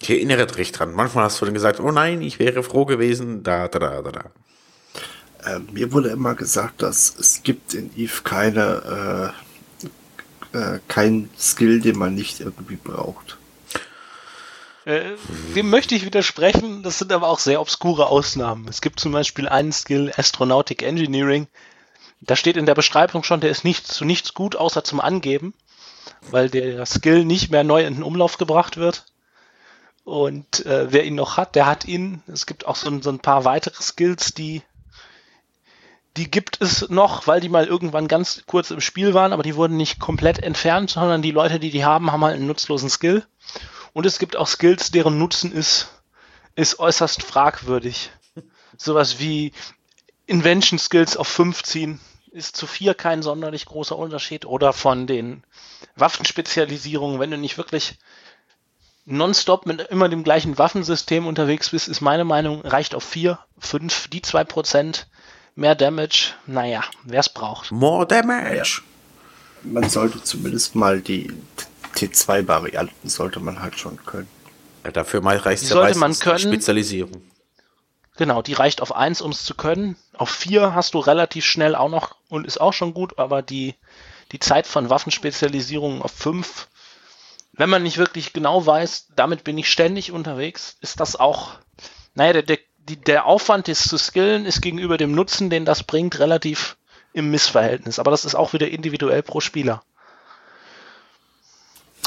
Ich 0.00 0.10
erinnere 0.10 0.46
dich 0.46 0.72
dran. 0.72 0.92
Manchmal 0.94 1.24
hast 1.24 1.40
du 1.40 1.44
dann 1.44 1.54
gesagt, 1.54 1.80
oh 1.80 1.90
nein, 1.92 2.22
ich 2.22 2.38
wäre 2.38 2.62
froh 2.62 2.84
gewesen, 2.84 3.42
da, 3.42 3.68
da, 3.68 3.78
da, 3.78 4.02
da, 4.02 4.12
da. 4.12 4.30
äh, 5.44 5.58
mir 5.72 5.92
wurde 5.92 6.10
immer 6.10 6.34
gesagt, 6.34 6.82
dass 6.82 7.14
es 7.18 7.42
gibt 7.42 7.74
in 7.74 7.90
Eve 7.96 8.22
keine 8.22 9.32
äh, 10.54 10.58
äh, 10.58 10.80
kein 10.88 11.30
Skill, 11.38 11.80
den 11.80 11.98
man 11.98 12.14
nicht 12.14 12.40
irgendwie 12.40 12.76
braucht. 12.76 13.38
Äh, 14.84 15.12
dem 15.54 15.70
möchte 15.70 15.94
ich 15.94 16.04
widersprechen, 16.04 16.82
das 16.82 16.98
sind 16.98 17.12
aber 17.12 17.28
auch 17.28 17.38
sehr 17.38 17.60
obskure 17.60 18.06
Ausnahmen. 18.08 18.68
Es 18.68 18.80
gibt 18.80 19.00
zum 19.00 19.12
Beispiel 19.12 19.48
einen 19.48 19.72
Skill, 19.72 20.12
Astronautic 20.16 20.82
Engineering. 20.82 21.46
Da 22.20 22.36
steht 22.36 22.56
in 22.56 22.66
der 22.66 22.74
Beschreibung 22.74 23.22
schon, 23.22 23.40
der 23.40 23.50
ist 23.50 23.64
nicht 23.64 23.86
zu 23.86 24.04
nichts 24.04 24.34
gut, 24.34 24.56
außer 24.56 24.84
zum 24.84 25.00
Angeben, 25.00 25.54
weil 26.30 26.50
der 26.50 26.84
Skill 26.86 27.24
nicht 27.24 27.50
mehr 27.50 27.64
neu 27.64 27.84
in 27.86 27.94
den 27.94 28.02
Umlauf 28.02 28.36
gebracht 28.38 28.76
wird. 28.76 29.06
Und 30.04 30.66
äh, 30.66 30.92
wer 30.92 31.04
ihn 31.04 31.14
noch 31.14 31.38
hat, 31.38 31.54
der 31.54 31.64
hat 31.66 31.86
ihn. 31.86 32.22
Es 32.26 32.44
gibt 32.44 32.66
auch 32.66 32.76
so, 32.76 32.88
ein- 32.90 33.00
so 33.02 33.10
ein 33.10 33.20
paar 33.20 33.44
weitere 33.46 33.82
Skills, 33.82 34.34
die 34.34 34.62
die 36.16 36.30
gibt 36.30 36.60
es 36.60 36.88
noch, 36.90 37.26
weil 37.26 37.40
die 37.40 37.48
mal 37.48 37.66
irgendwann 37.66 38.06
ganz 38.06 38.44
kurz 38.46 38.70
im 38.70 38.80
Spiel 38.80 39.14
waren, 39.14 39.32
aber 39.32 39.42
die 39.42 39.56
wurden 39.56 39.76
nicht 39.76 39.98
komplett 39.98 40.40
entfernt, 40.40 40.90
sondern 40.90 41.22
die 41.22 41.32
Leute, 41.32 41.58
die 41.58 41.70
die 41.70 41.84
haben, 41.84 42.12
haben 42.12 42.22
halt 42.24 42.36
einen 42.36 42.46
nutzlosen 42.46 42.88
Skill. 42.88 43.26
Und 43.94 44.04
es 44.04 44.18
gibt 44.18 44.36
auch 44.36 44.48
Skills, 44.48 44.90
deren 44.90 45.18
Nutzen 45.18 45.52
ist, 45.52 45.88
ist 46.56 46.78
äußerst 46.78 47.22
fragwürdig. 47.22 48.10
Sowas 48.76 49.18
wie 49.20 49.52
Invention 50.26 50.78
Skills 50.78 51.16
auf 51.16 51.28
15 51.28 52.00
ist 52.32 52.56
zu 52.56 52.66
4 52.66 52.94
kein 52.94 53.22
sonderlich 53.22 53.66
großer 53.66 53.96
Unterschied. 53.96 54.44
Oder 54.44 54.72
von 54.72 55.06
den 55.06 55.44
Waffenspezialisierungen, 55.94 57.20
wenn 57.20 57.30
du 57.30 57.38
nicht 57.38 57.56
wirklich 57.56 57.98
nonstop 59.06 59.64
mit 59.64 59.80
immer 59.80 60.08
dem 60.08 60.24
gleichen 60.24 60.58
Waffensystem 60.58 61.26
unterwegs 61.26 61.70
bist, 61.70 61.86
ist 61.86 62.00
meine 62.00 62.24
Meinung, 62.24 62.62
reicht 62.62 62.96
auf 62.96 63.04
4, 63.04 63.38
5, 63.58 64.08
die 64.08 64.22
2%, 64.22 65.04
mehr 65.54 65.76
Damage. 65.76 66.32
Naja, 66.46 66.82
wer 67.04 67.20
es 67.20 67.28
braucht. 67.28 67.70
More 67.70 68.06
damage. 68.06 68.82
Man 69.62 69.88
sollte 69.88 70.20
zumindest 70.22 70.74
mal 70.74 71.00
die 71.00 71.32
T2-Varianten 71.94 73.08
sollte 73.08 73.40
man 73.40 73.60
halt 73.60 73.78
schon 73.78 74.04
können. 74.04 74.28
Ja, 74.84 74.90
dafür 74.90 75.24
reicht 75.24 75.62
Die 75.62 75.66
ja 75.66 75.72
sollte 75.74 75.98
man 75.98 76.18
können. 76.18 76.38
Spezialisierung. 76.38 77.22
Genau, 78.16 78.42
die 78.42 78.52
reicht 78.52 78.80
auf 78.80 78.94
1, 78.94 79.22
um 79.22 79.32
es 79.32 79.44
zu 79.44 79.54
können. 79.54 79.96
Auf 80.16 80.30
4 80.30 80.74
hast 80.74 80.94
du 80.94 81.00
relativ 81.00 81.44
schnell 81.44 81.74
auch 81.74 81.88
noch 81.88 82.16
und 82.28 82.46
ist 82.46 82.60
auch 82.60 82.72
schon 82.72 82.94
gut, 82.94 83.18
aber 83.18 83.42
die, 83.42 83.74
die 84.30 84.38
Zeit 84.38 84.66
von 84.66 84.88
Waffenspezialisierung 84.88 86.00
auf 86.00 86.12
5, 86.12 86.68
wenn 87.52 87.70
man 87.70 87.82
nicht 87.82 87.98
wirklich 87.98 88.32
genau 88.32 88.64
weiß, 88.64 89.08
damit 89.16 89.42
bin 89.42 89.58
ich 89.58 89.70
ständig 89.70 90.12
unterwegs, 90.12 90.76
ist 90.80 91.00
das 91.00 91.16
auch, 91.16 91.52
naja, 92.14 92.34
der, 92.34 92.42
der, 92.42 92.58
die, 92.78 92.96
der 92.96 93.26
Aufwand, 93.26 93.66
das 93.68 93.84
zu 93.84 93.98
skillen, 93.98 94.44
ist 94.44 94.60
gegenüber 94.60 94.96
dem 94.96 95.12
Nutzen, 95.12 95.50
den 95.50 95.64
das 95.64 95.82
bringt, 95.82 96.18
relativ 96.18 96.76
im 97.12 97.30
Missverhältnis. 97.30 97.98
Aber 97.98 98.10
das 98.10 98.24
ist 98.24 98.34
auch 98.34 98.52
wieder 98.52 98.68
individuell 98.68 99.22
pro 99.22 99.40
Spieler. 99.40 99.82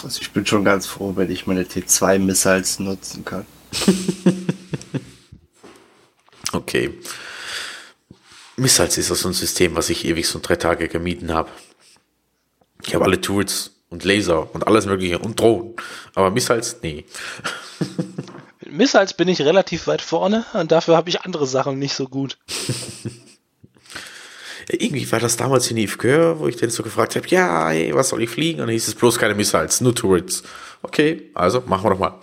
Also 0.03 0.21
ich 0.21 0.31
bin 0.31 0.45
schon 0.45 0.63
ganz 0.63 0.85
froh, 0.85 1.13
wenn 1.15 1.31
ich 1.31 1.47
meine 1.47 1.63
T2-Missiles 1.63 2.79
nutzen 2.79 3.25
kann. 3.25 3.45
Okay. 6.53 6.97
Missiles 8.55 8.97
ist 8.97 9.11
das 9.11 9.19
so 9.19 9.29
ein 9.29 9.33
System, 9.33 9.75
was 9.75 9.89
ich 9.89 10.05
ewig 10.05 10.27
so 10.27 10.39
drei 10.41 10.55
Tage 10.55 10.87
gemieden 10.87 11.33
habe. 11.33 11.49
Ich 12.83 12.95
habe 12.95 13.05
alle 13.05 13.21
Tools 13.21 13.71
und 13.89 14.03
Laser 14.03 14.53
und 14.55 14.65
alles 14.65 14.85
mögliche 14.85 15.19
und 15.19 15.39
Drohnen. 15.39 15.75
Aber 16.15 16.31
Missiles, 16.31 16.77
nee. 16.81 17.05
Mit 18.59 18.71
Missiles 18.71 19.13
bin 19.13 19.27
ich 19.27 19.41
relativ 19.41 19.87
weit 19.87 20.01
vorne 20.01 20.45
und 20.53 20.71
dafür 20.71 20.95
habe 20.95 21.09
ich 21.09 21.21
andere 21.21 21.45
Sachen 21.45 21.77
nicht 21.79 21.93
so 21.93 22.07
gut. 22.07 22.37
Irgendwie 24.69 25.09
war 25.11 25.19
das 25.19 25.37
damals 25.37 25.71
in 25.71 25.77
Yves 25.77 25.97
wo 26.39 26.47
ich 26.47 26.57
den 26.57 26.69
so 26.69 26.83
gefragt 26.83 27.15
habe, 27.15 27.27
ja, 27.27 27.69
hey, 27.69 27.95
was 27.95 28.09
soll 28.09 28.21
ich 28.21 28.29
fliegen? 28.29 28.59
Und 28.59 28.67
dann 28.67 28.73
hieß 28.73 28.87
es 28.89 28.95
bloß 28.95 29.17
keine 29.17 29.33
Missiles, 29.33 29.79
nur 29.79 29.95
Turrets. 29.95 30.43
Okay, 30.81 31.29
also 31.33 31.63
machen 31.65 31.85
wir 31.85 31.91
doch 31.91 31.99
mal. 31.99 32.13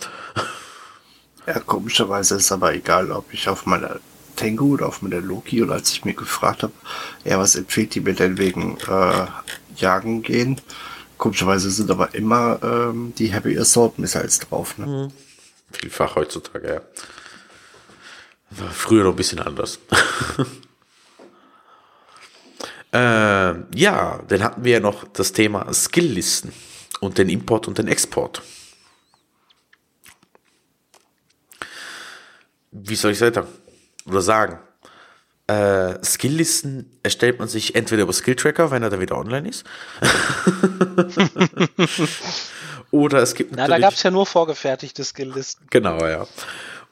Ja, 1.46 1.60
komischerweise 1.60 2.36
ist 2.36 2.52
aber 2.52 2.74
egal, 2.74 3.10
ob 3.12 3.32
ich 3.32 3.48
auf 3.48 3.66
meiner 3.66 4.00
Tengu 4.36 4.74
oder 4.74 4.86
auf 4.86 5.02
meiner 5.02 5.20
Loki 5.20 5.62
oder 5.62 5.74
als 5.74 5.92
ich 5.92 6.04
mir 6.04 6.14
gefragt 6.14 6.62
habe, 6.62 6.72
ja, 7.24 7.38
was 7.38 7.54
empfiehlt 7.54 7.94
die 7.94 8.00
mir 8.00 8.14
denn 8.14 8.38
wegen 8.38 8.78
äh, 8.88 9.26
Jagen 9.76 10.22
gehen? 10.22 10.60
Komischerweise 11.18 11.70
sind 11.70 11.90
aber 11.90 12.14
immer 12.14 12.58
ähm, 12.62 13.12
die 13.16 13.32
Heavy 13.32 13.58
Assault 13.58 13.98
Missiles 13.98 14.40
drauf. 14.40 14.78
Ne? 14.78 15.10
Vielfach 15.70 16.16
heutzutage, 16.16 16.74
ja. 16.74 16.80
War 18.50 18.70
früher 18.70 19.04
noch 19.04 19.10
ein 19.10 19.16
bisschen 19.16 19.40
anders. 19.40 19.78
äh, 22.94 23.78
ja, 23.78 24.20
dann 24.28 24.42
hatten 24.42 24.64
wir 24.64 24.72
ja 24.72 24.80
noch 24.80 25.04
das 25.08 25.32
Thema 25.32 25.72
Skilllisten 25.72 26.52
und 27.00 27.18
den 27.18 27.28
Import 27.28 27.68
und 27.68 27.78
den 27.78 27.88
Export. 27.88 28.42
wie 32.74 32.96
soll 32.96 33.12
ich 33.12 33.18
sagen? 33.18 33.46
Oder 34.06 34.20
sagen? 34.20 34.58
Äh, 35.46 36.04
Skilllisten 36.04 36.98
erstellt 37.02 37.38
man 37.38 37.48
sich 37.48 37.74
entweder 37.74 38.02
über 38.02 38.12
Skill-Tracker, 38.12 38.70
wenn 38.70 38.82
er 38.82 38.90
dann 38.90 39.00
wieder 39.00 39.16
online 39.16 39.48
ist. 39.48 39.64
Oder 42.90 43.18
es 43.18 43.34
gibt 43.34 43.54
Na, 43.54 43.66
da 43.66 43.78
gab 43.78 43.94
es 43.94 44.02
ja 44.02 44.10
nur 44.10 44.26
vorgefertigte 44.26 45.04
Skilllisten. 45.04 45.66
Genau, 45.70 46.04
ja. 46.06 46.26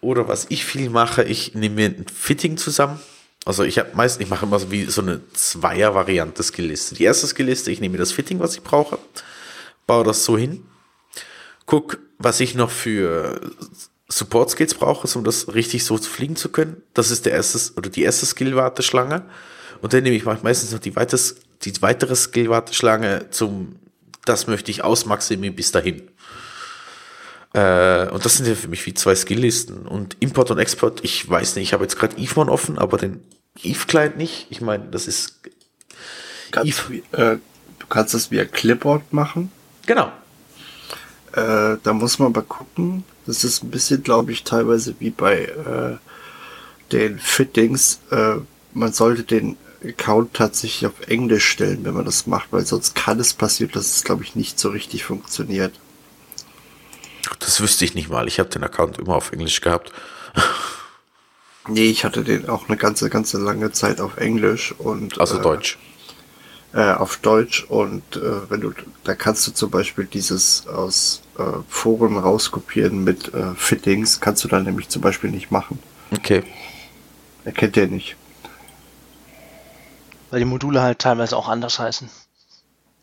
Oder 0.01 0.29
was 0.29 0.47
ich 0.49 0.65
viel 0.65 0.91
mache, 0.91 1.25
ich 1.25 1.55
nehme 1.55 1.77
mir 1.77 1.89
ein 1.89 2.07
Fitting 2.13 2.57
zusammen. 2.57 3.01
Also 3.45 3.65
ich 3.65 3.79
habe 3.79 3.91
meistens, 3.95 4.25
ich 4.25 4.31
mache 4.31 4.47
immer 4.47 4.59
so 4.59 4.71
wie 4.71 4.85
so 4.85 5.03
eine 5.03 5.21
Zweier-Variante 5.33 6.43
Skillliste. 6.43 6.95
Die 6.95 7.05
erste 7.05 7.27
Skillliste, 7.27 7.71
ich 7.71 7.81
nehme 7.81 7.99
das 7.99 8.13
Fitting, 8.13 8.39
was 8.39 8.55
ich 8.55 8.63
brauche, 8.63 8.99
baue 9.87 10.05
das 10.05 10.25
so 10.25 10.39
hin, 10.39 10.65
guck, 11.67 11.99
was 12.19 12.39
ich 12.41 12.55
noch 12.55 12.71
für 12.71 13.41
Support 14.09 14.51
Skills 14.51 14.75
brauche, 14.75 15.09
um 15.19 15.25
das 15.25 15.53
richtig 15.55 15.85
so 15.85 15.97
fliegen 15.97 16.37
zu 16.37 16.51
können. 16.51 16.83
Das 16.95 17.11
ist 17.11 17.27
der 17.27 17.33
erste 17.33 17.59
oder 17.77 17.91
die 17.91 18.03
erste 18.03 18.27
Skill-Warteschlange. 18.27 19.25
Und 19.81 19.93
dann 19.93 20.05
nehme 20.05 20.15
ich 20.15 20.25
meistens 20.25 20.71
noch 20.71 20.79
die, 20.79 20.95
weiters, 20.95 21.37
die 21.63 21.73
weitere 21.83 22.15
Skill-Warteschlange 22.15 23.31
zum, 23.31 23.77
das 24.25 24.47
möchte 24.47 24.71
ich 24.71 24.85
ausmaximieren 24.85 25.57
bis 25.57 25.73
dahin. 25.73 26.09
Äh, 27.55 28.09
und 28.09 28.25
das 28.25 28.37
sind 28.37 28.47
ja 28.47 28.55
für 28.55 28.69
mich 28.69 28.85
wie 28.87 28.95
zwei 28.95 29.15
Skill-Listen. 29.15 29.87
Und 29.87 30.17
Import 30.21 30.51
und 30.51 30.59
Export, 30.59 31.05
ich 31.05 31.29
weiß 31.29 31.57
nicht, 31.57 31.69
ich 31.69 31.73
habe 31.73 31.85
jetzt 31.85 31.99
gerade 31.99 32.17
Eve 32.17 32.41
offen, 32.41 32.79
aber 32.79 32.97
den 32.97 33.23
Eve-Client 33.63 34.17
nicht. 34.17 34.47
Ich 34.51 34.61
meine, 34.61 34.85
das 34.91 35.07
ist. 35.07 35.41
Kannst, 36.51 36.85
Eve. 36.91 37.03
Äh, 37.13 37.39
du 37.79 37.87
kannst 37.89 38.15
das 38.15 38.31
via 38.31 38.45
Clipboard 38.45 39.13
machen. 39.13 39.51
Genau. 39.87 40.13
Äh, 41.33 41.77
da 41.83 41.93
muss 41.93 42.19
man 42.19 42.29
aber 42.29 42.43
gucken. 42.43 43.05
Das 43.27 43.45
ist 43.45 43.63
ein 43.63 43.71
bisschen, 43.71 44.03
glaube 44.03 44.33
ich, 44.33 44.45
teilweise 44.45 44.95
wie 44.99 45.11
bei 45.11 45.45
äh, 45.45 45.97
den 46.91 47.19
Fittings. 47.19 48.01
Äh, 48.11 48.37
man 48.75 48.93
sollte 48.93 49.23
den 49.23 49.57
Account 49.85 50.35
tatsächlich 50.35 50.87
auf 50.87 51.09
Englisch 51.09 51.47
stellen, 51.49 51.85
wenn 51.85 51.95
man 51.95 52.05
das 52.05 52.27
macht, 52.27 52.53
weil 52.53 52.65
sonst 52.65 52.95
kann 52.95 53.19
es 53.21 53.35
passieren, 53.35 53.73
dass 53.75 53.97
es, 53.97 54.05
glaube 54.05 54.23
ich, 54.23 54.37
nicht 54.37 54.59
so 54.59 54.71
richtig 54.71 55.05
funktioniert. 55.05 55.73
Das 57.39 57.61
wüsste 57.61 57.85
ich 57.85 57.95
nicht 57.95 58.09
mal. 58.09 58.29
Ich 58.29 58.39
habe 58.39 58.49
den 58.49 58.65
Account 58.65 58.99
immer 58.99 59.17
auf 59.17 59.33
Englisch 59.33 59.61
gehabt. 59.61 59.93
nee, 61.69 61.87
ich 61.87 62.05
hatte 62.05 62.25
den 62.25 62.49
auch 62.49 62.69
eine 62.69 62.77
ganze, 62.77 63.11
ganze 63.11 63.39
lange 63.39 63.73
Zeit 63.73 64.01
auf 64.01 64.17
Englisch 64.17 64.73
und. 64.79 65.21
Also 65.21 65.39
äh, 65.39 65.43
Deutsch. 65.43 65.79
Äh, 66.75 66.93
auf 66.93 67.19
Deutsch 67.19 67.65
und 67.65 68.17
äh, 68.17 68.51
wenn 68.51 68.63
du, 68.63 68.73
da 69.05 69.15
kannst 69.15 69.47
du 69.47 69.53
zum 69.53 69.71
Beispiel 69.71 70.07
dieses 70.07 70.67
aus 70.67 71.21
äh, 71.39 71.43
Foren 71.69 72.17
rauskopieren 72.17 73.05
mit 73.05 73.35
äh, 73.35 73.55
Fittings, 73.57 74.21
kannst 74.21 74.43
du 74.43 74.49
dann 74.49 74.65
nämlich 74.65 74.89
zum 74.89 75.03
Beispiel 75.03 75.31
nicht 75.31 75.51
machen. 75.51 75.79
Okay. 76.11 76.43
Erkennt 77.45 77.77
der 77.77 77.89
nicht. 77.89 78.17
Weil 80.31 80.39
die 80.39 80.47
Module 80.47 80.81
halt 80.81 80.99
teilweise 80.99 81.37
auch 81.37 81.49
anders 81.49 81.79
heißen. 81.79 82.09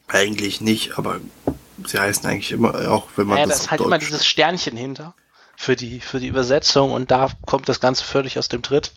Eigentlich 0.07 0.61
nicht, 0.61 0.97
aber 0.97 1.19
sie 1.85 1.99
heißen 1.99 2.29
eigentlich 2.29 2.51
immer, 2.51 2.91
auch 2.91 3.07
wenn 3.15 3.27
man 3.27 3.37
ja, 3.37 3.45
das. 3.45 3.57
Da 3.57 3.63
ist 3.63 3.71
halt 3.71 3.79
Deutsch 3.81 3.87
immer 3.87 3.97
dieses 3.97 4.25
Sternchen 4.25 4.77
hinter 4.77 5.13
für 5.55 5.75
die, 5.75 5.99
für 5.99 6.19
die 6.19 6.27
Übersetzung 6.27 6.91
und 6.91 7.11
da 7.11 7.29
kommt 7.45 7.67
das 7.69 7.79
Ganze 7.79 8.03
völlig 8.03 8.37
aus 8.39 8.47
dem 8.47 8.61
Tritt. 8.61 8.93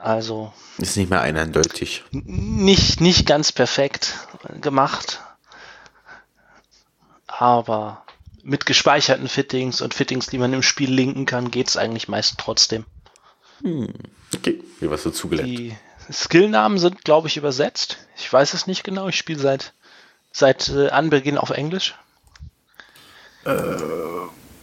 Also. 0.00 0.52
Ist 0.78 0.96
nicht 0.96 1.10
mehr 1.10 1.20
eindeutig. 1.20 2.04
Nicht, 2.10 3.00
nicht 3.00 3.26
ganz 3.26 3.52
perfekt 3.52 4.14
gemacht. 4.60 5.20
Aber 7.26 8.04
mit 8.42 8.66
gespeicherten 8.66 9.28
Fittings 9.28 9.80
und 9.80 9.94
Fittings, 9.94 10.26
die 10.26 10.38
man 10.38 10.52
im 10.52 10.62
Spiel 10.62 10.90
linken 10.90 11.26
kann, 11.26 11.50
geht 11.50 11.68
es 11.68 11.76
eigentlich 11.76 12.08
meist 12.08 12.36
trotzdem. 12.38 12.84
Hm. 13.62 13.92
Okay, 14.34 14.62
wie 14.80 14.90
was 14.90 15.02
dazu 15.02 15.28
gelernt. 15.28 15.50
Die 15.50 15.76
Skillnamen 16.10 16.78
sind, 16.78 17.04
glaube 17.04 17.28
ich, 17.28 17.36
übersetzt. 17.36 17.98
Ich 18.16 18.32
weiß 18.32 18.54
es 18.54 18.66
nicht 18.66 18.84
genau. 18.84 19.08
Ich 19.08 19.16
spiele 19.16 19.38
seit, 19.38 19.74
seit 20.32 20.68
äh, 20.68 20.88
Anbeginn 20.88 21.38
auf 21.38 21.50
Englisch. 21.50 21.94
Äh, 23.44 23.50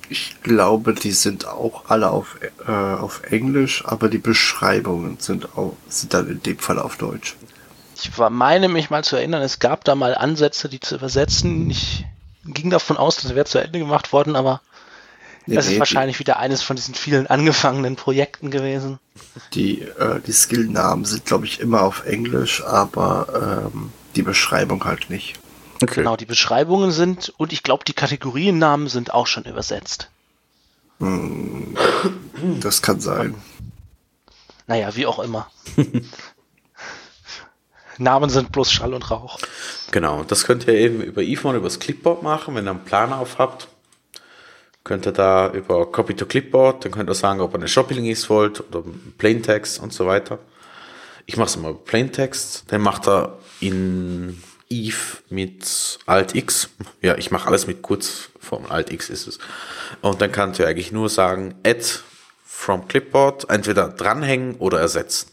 ich 0.09 0.41
glaube, 0.41 0.93
die 0.93 1.11
sind 1.11 1.47
auch 1.47 1.89
alle 1.89 2.09
auf, 2.09 2.37
äh, 2.65 2.71
auf 2.71 3.23
Englisch, 3.23 3.83
aber 3.85 4.09
die 4.09 4.19
Beschreibungen 4.19 5.17
sind, 5.19 5.57
auch, 5.57 5.75
sind 5.89 6.13
dann 6.13 6.29
in 6.29 6.41
dem 6.41 6.59
Fall 6.59 6.79
auf 6.79 6.97
Deutsch. 6.97 7.35
Ich 7.95 8.17
war, 8.17 8.29
meine 8.29 8.69
mich 8.69 8.89
mal 8.89 9.03
zu 9.03 9.15
erinnern, 9.15 9.41
es 9.41 9.59
gab 9.59 9.83
da 9.83 9.95
mal 9.95 10.15
Ansätze, 10.15 10.69
die 10.69 10.79
zu 10.79 10.95
übersetzen. 10.95 11.69
Ich 11.69 12.05
ging 12.45 12.69
davon 12.69 12.95
aus, 12.95 13.17
das 13.17 13.35
wäre 13.35 13.45
zu 13.45 13.57
Ende 13.57 13.79
gemacht 13.79 14.13
worden, 14.13 14.35
aber 14.35 14.61
nee, 15.45 15.55
das 15.55 15.67
nee, 15.67 15.73
ist 15.73 15.79
wahrscheinlich 15.79 16.17
die, 16.17 16.21
wieder 16.21 16.37
eines 16.37 16.61
von 16.61 16.75
diesen 16.75 16.93
vielen 16.93 17.27
angefangenen 17.27 17.95
Projekten 17.95 18.51
gewesen. 18.51 18.99
Die, 19.53 19.81
äh, 19.81 20.21
die 20.25 20.31
Skillnamen 20.31 21.03
sind, 21.03 21.25
glaube 21.25 21.45
ich, 21.45 21.59
immer 21.59 21.81
auf 21.81 22.05
Englisch, 22.05 22.63
aber 22.63 23.71
ähm, 23.73 23.91
die 24.15 24.21
Beschreibung 24.21 24.85
halt 24.85 25.09
nicht. 25.09 25.39
Okay. 25.81 25.95
Genau, 25.95 26.15
die 26.15 26.25
Beschreibungen 26.25 26.91
sind 26.91 27.33
und 27.37 27.53
ich 27.53 27.63
glaube, 27.63 27.83
die 27.85 27.93
Kategoriennamen 27.93 28.87
sind 28.87 29.13
auch 29.13 29.27
schon 29.27 29.43
übersetzt. 29.43 30.09
Hm, 30.99 31.77
das 32.59 32.81
kann 32.81 32.99
sein. 32.99 33.35
Naja, 34.65 34.95
wie 34.95 35.05
auch 35.05 35.19
immer. 35.19 35.49
Namen 37.99 38.29
sind 38.29 38.51
bloß 38.51 38.71
Schall 38.71 38.93
und 38.93 39.09
Rauch. 39.09 39.39
Genau, 39.91 40.23
das 40.23 40.45
könnt 40.45 40.67
ihr 40.67 40.75
eben 40.75 41.01
über 41.01 41.21
über 41.21 41.59
das 41.61 41.79
Clipboard 41.79 42.23
machen, 42.23 42.55
wenn 42.55 42.67
ihr 42.67 42.71
einen 42.71 42.85
Plan 42.85 43.13
auf 43.13 43.37
habt. 43.37 43.67
Könnt 44.83 45.05
ihr 45.05 45.11
da 45.11 45.51
über 45.51 45.91
Copy 45.91 46.15
to 46.15 46.25
Clipboard, 46.25 46.85
dann 46.85 46.91
könnt 46.91 47.09
ihr 47.09 47.15
sagen, 47.15 47.41
ob 47.41 47.53
ihr 47.53 47.57
eine 47.57 47.67
Shopping-List 47.67 48.29
wollt 48.29 48.61
oder 48.61 48.83
Plaintext 49.17 49.79
und 49.79 49.93
so 49.93 50.05
weiter. 50.07 50.39
Ich 51.25 51.37
mache 51.37 51.47
es 51.47 51.55
immer 51.55 51.69
über 51.69 51.79
Plaintext, 51.79 52.65
dann 52.67 52.81
macht 52.81 53.07
er 53.07 53.37
in 53.59 54.41
Eve 54.69 55.17
mit 55.29 55.99
Alt 56.05 56.35
X. 56.35 56.69
Ja, 57.01 57.15
ich 57.17 57.31
mache 57.31 57.47
alles 57.47 57.67
mit 57.67 57.81
Kurzform. 57.81 58.65
Alt 58.67 58.91
X 58.91 59.09
ist 59.09 59.27
es. 59.27 59.39
Und 60.01 60.21
dann 60.21 60.31
kannst 60.31 60.59
du 60.59 60.65
eigentlich 60.65 60.91
nur 60.91 61.09
sagen, 61.09 61.55
add 61.65 61.83
from 62.45 62.87
Clipboard, 62.87 63.49
entweder 63.49 63.89
dranhängen 63.89 64.55
oder 64.55 64.79
ersetzen. 64.79 65.31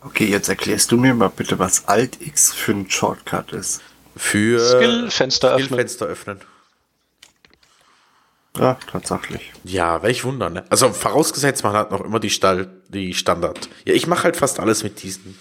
Okay, 0.00 0.26
jetzt 0.26 0.48
erklärst 0.48 0.92
du 0.92 0.98
mir 0.98 1.14
mal 1.14 1.30
bitte, 1.30 1.58
was 1.58 1.88
Alt 1.88 2.20
X 2.20 2.52
für 2.52 2.72
ein 2.72 2.90
Shortcut 2.90 3.52
ist. 3.52 3.80
Für 4.16 4.60
Skill-Fenster 4.60 5.54
öffnen. 5.54 5.88
Skill 5.88 6.06
öffnen. 6.08 6.40
Ja, 8.58 8.78
tatsächlich. 8.90 9.52
Ja, 9.64 10.02
welch 10.02 10.24
Wunder, 10.24 10.48
ne? 10.48 10.64
Also 10.70 10.90
vorausgesetzt, 10.92 11.62
man 11.62 11.74
hat 11.74 11.90
noch 11.90 12.00
immer 12.00 12.20
die, 12.20 12.30
Stall, 12.30 12.70
die 12.88 13.14
Standard. 13.14 13.68
Ja, 13.84 13.92
ich 13.92 14.06
mache 14.06 14.24
halt 14.24 14.36
fast 14.36 14.60
alles 14.60 14.82
mit 14.82 15.02
diesen 15.02 15.38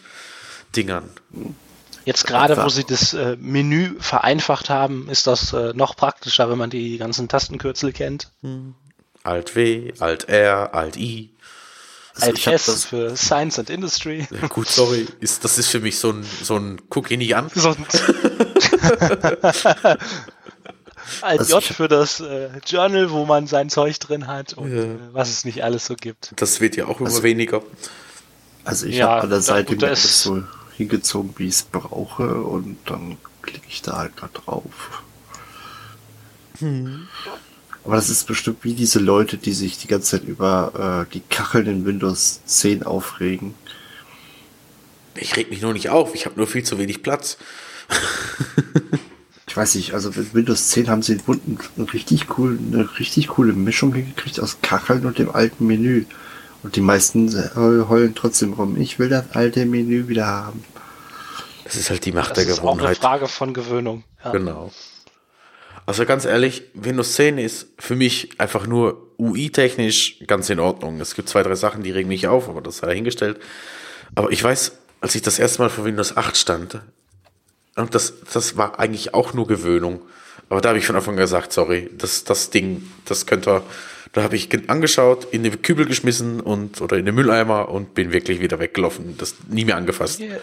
Dingern. 0.76 1.10
Jetzt 2.06 2.28
gerade, 2.28 2.64
wo 2.64 2.70
sie 2.70 2.84
das 2.84 3.14
äh, 3.14 3.36
Menü 3.40 3.96
vereinfacht 4.00 4.70
haben, 4.70 5.10
ist 5.10 5.28
das 5.28 5.54
äh, 5.54 5.74
noch 5.74 5.96
praktischer, 5.96 6.50
wenn 6.50 6.58
man 6.58 6.70
die 6.70 6.98
ganzen 6.98 7.28
Tastenkürzel 7.28 7.92
kennt. 7.92 8.30
Hm. 8.42 8.76
Alt 9.24 9.56
W, 9.56 9.92
Alt 10.00 10.30
R, 10.30 10.76
Alt 10.76 10.98
I. 10.98 11.32
Also 12.14 12.28
Alt 12.28 12.48
S 12.48 12.86
für 12.86 13.18
Science 13.18 13.58
and 13.60 13.72
Industry. 13.72 14.28
Ja, 14.30 14.48
gut, 14.48 14.68
sorry, 14.70 15.08
ist, 15.20 15.44
das 15.44 15.58
ist 15.58 15.70
für 15.70 15.80
mich 15.80 15.98
so 15.98 16.12
ein, 16.12 16.24
so 16.44 16.58
ein 16.58 16.80
guck 16.90 17.10
ihn 17.10 17.20
nicht 17.20 17.36
an. 17.36 17.50
So 17.54 17.70
Alt 21.22 21.40
also 21.40 21.56
J 21.56 21.64
für 21.64 21.88
das 21.88 22.20
äh, 22.20 22.50
Journal, 22.66 23.12
wo 23.12 23.26
man 23.26 23.48
sein 23.48 23.70
Zeug 23.70 24.00
drin 24.00 24.28
hat 24.28 24.54
und 24.54 24.76
ja. 24.76 24.84
äh, 24.84 24.98
was 25.12 25.30
es 25.30 25.46
nicht 25.46 25.64
alles 25.64 25.86
so 25.86 25.96
gibt. 25.96 26.34
Das 26.36 26.62
wird 26.62 26.76
ja 26.76 26.86
auch 26.86 27.00
immer 27.00 27.10
also, 27.10 27.24
weniger. 27.24 27.64
Also 28.64 28.86
ich 28.86 28.98
ja, 28.98 29.10
habe 29.10 29.22
an 29.24 29.30
der 29.30 29.42
Seite 29.42 29.74
mir 29.74 29.78
das 29.78 30.22
so 30.22 30.44
hingezogen, 30.78 31.34
wie 31.38 31.48
ich 31.48 31.56
es 31.56 31.64
brauche 31.64 32.42
und 32.42 32.78
dann 32.86 33.18
klicke 33.42 33.68
ich 33.68 33.82
da 33.82 33.98
halt 33.98 34.14
da 34.20 34.30
drauf. 34.34 35.04
Hm. 36.60 37.08
Aber 37.84 37.96
das 37.96 38.10
ist 38.10 38.26
bestimmt 38.26 38.64
wie 38.64 38.74
diese 38.74 39.00
Leute, 39.00 39.38
die 39.38 39.54
sich 39.54 39.78
die 39.78 39.88
ganze 39.88 40.18
Zeit 40.18 40.28
über 40.28 41.06
äh, 41.08 41.14
die 41.14 41.22
Kacheln 41.22 41.68
in 41.68 41.86
Windows 41.86 42.42
10 42.46 42.84
aufregen. 42.84 43.54
Ich 45.16 45.36
reg 45.36 45.50
mich 45.50 45.62
nur 45.62 45.74
nicht 45.74 45.90
auf, 45.90 46.16
ich 46.16 46.26
habe 46.26 46.36
nur 46.38 46.48
viel 46.48 46.64
zu 46.64 46.80
wenig 46.80 47.04
Platz. 47.04 47.38
ich 49.48 49.56
weiß 49.56 49.76
nicht, 49.76 49.94
also 49.94 50.10
mit 50.10 50.34
Windows 50.34 50.70
10 50.70 50.90
haben 50.90 51.04
sie 51.04 51.20
eine 51.28 51.94
richtig, 51.94 52.38
cool, 52.38 52.58
eine 52.60 53.00
richtig 53.00 53.28
coole 53.28 53.54
Mischung 53.54 53.94
hingekriegt 53.94 54.40
aus 54.40 54.58
Kacheln 54.64 55.06
und 55.06 55.20
dem 55.20 55.30
alten 55.30 55.68
Menü. 55.68 56.06
Und 56.66 56.76
die 56.76 56.82
meisten 56.82 57.32
heulen 57.56 58.16
trotzdem 58.16 58.54
rum. 58.54 58.76
Ich 58.76 58.98
will 58.98 59.08
das 59.08 59.26
alte 59.34 59.68
Menü 59.68 60.08
wieder 60.08 60.26
haben. 60.26 60.64
Das 61.64 61.76
ist 61.76 61.92
halt 61.92 62.04
die 62.06 62.12
Macht 62.12 62.32
das 62.32 62.44
der 62.44 62.56
Gewohnheit. 62.56 62.86
Das 62.86 62.98
ist 62.98 63.04
auch 63.04 63.12
eine 63.12 63.20
Frage 63.20 63.28
von 63.28 63.54
Gewöhnung. 63.54 64.04
Ja. 64.24 64.32
Genau. 64.32 64.72
Also 65.86 66.06
ganz 66.06 66.26
ehrlich, 66.26 66.64
Windows 66.74 67.14
10 67.14 67.38
ist 67.38 67.68
für 67.78 67.96
mich 67.96 68.40
einfach 68.40 68.66
nur 68.66 69.12
UI-technisch 69.20 70.24
ganz 70.26 70.50
in 70.50 70.60
Ordnung. 70.60 71.00
Es 71.00 71.14
gibt 71.14 71.30
zwei, 71.30 71.44
drei 71.44 71.54
Sachen, 71.54 71.84
die 71.84 71.92
regen 71.92 72.10
mich 72.10 72.28
auf, 72.28 72.50
aber 72.50 72.62
das 72.62 72.78
sei 72.78 72.88
dahingestellt. 72.88 73.40
Aber 74.16 74.32
ich 74.32 74.44
weiß, 74.44 74.72
als 75.02 75.14
ich 75.14 75.22
das 75.22 75.38
erste 75.38 75.62
Mal 75.62 75.70
vor 75.70 75.86
Windows 75.86 76.18
8 76.18 76.36
stand, 76.36 76.82
und 77.76 77.94
das, 77.94 78.16
das 78.34 78.58
war 78.58 78.80
eigentlich 78.80 79.14
auch 79.14 79.36
nur 79.36 79.46
Gewöhnung. 79.46 80.02
Aber 80.50 80.62
da 80.62 80.70
habe 80.70 80.80
ich 80.80 80.88
von 80.88 80.96
Anfang 80.96 81.14
an 81.14 81.20
gesagt, 81.20 81.54
sorry, 81.54 81.92
das, 81.96 82.24
das 82.24 82.50
Ding, 82.50 82.90
das 83.06 83.28
könnt 83.28 83.48
ihr 83.48 83.62
Da 84.16 84.24
habe 84.24 84.38
ich 84.38 84.50
angeschaut, 84.70 85.26
in 85.32 85.44
den 85.44 85.62
Kübel 85.62 85.86
geschmissen 85.86 86.40
und 86.40 86.80
oder 86.80 86.96
in 86.96 87.06
den 87.06 87.14
Mülleimer 87.14 87.68
und 87.68 87.96
bin 87.96 88.14
wirklich 88.14 88.40
wieder 88.40 88.60
weggelaufen. 88.60 89.18
Das 89.18 89.36
nie 89.50 89.66
mehr 89.66 89.76
angefasst. 89.76 90.22
Mir, 90.22 90.42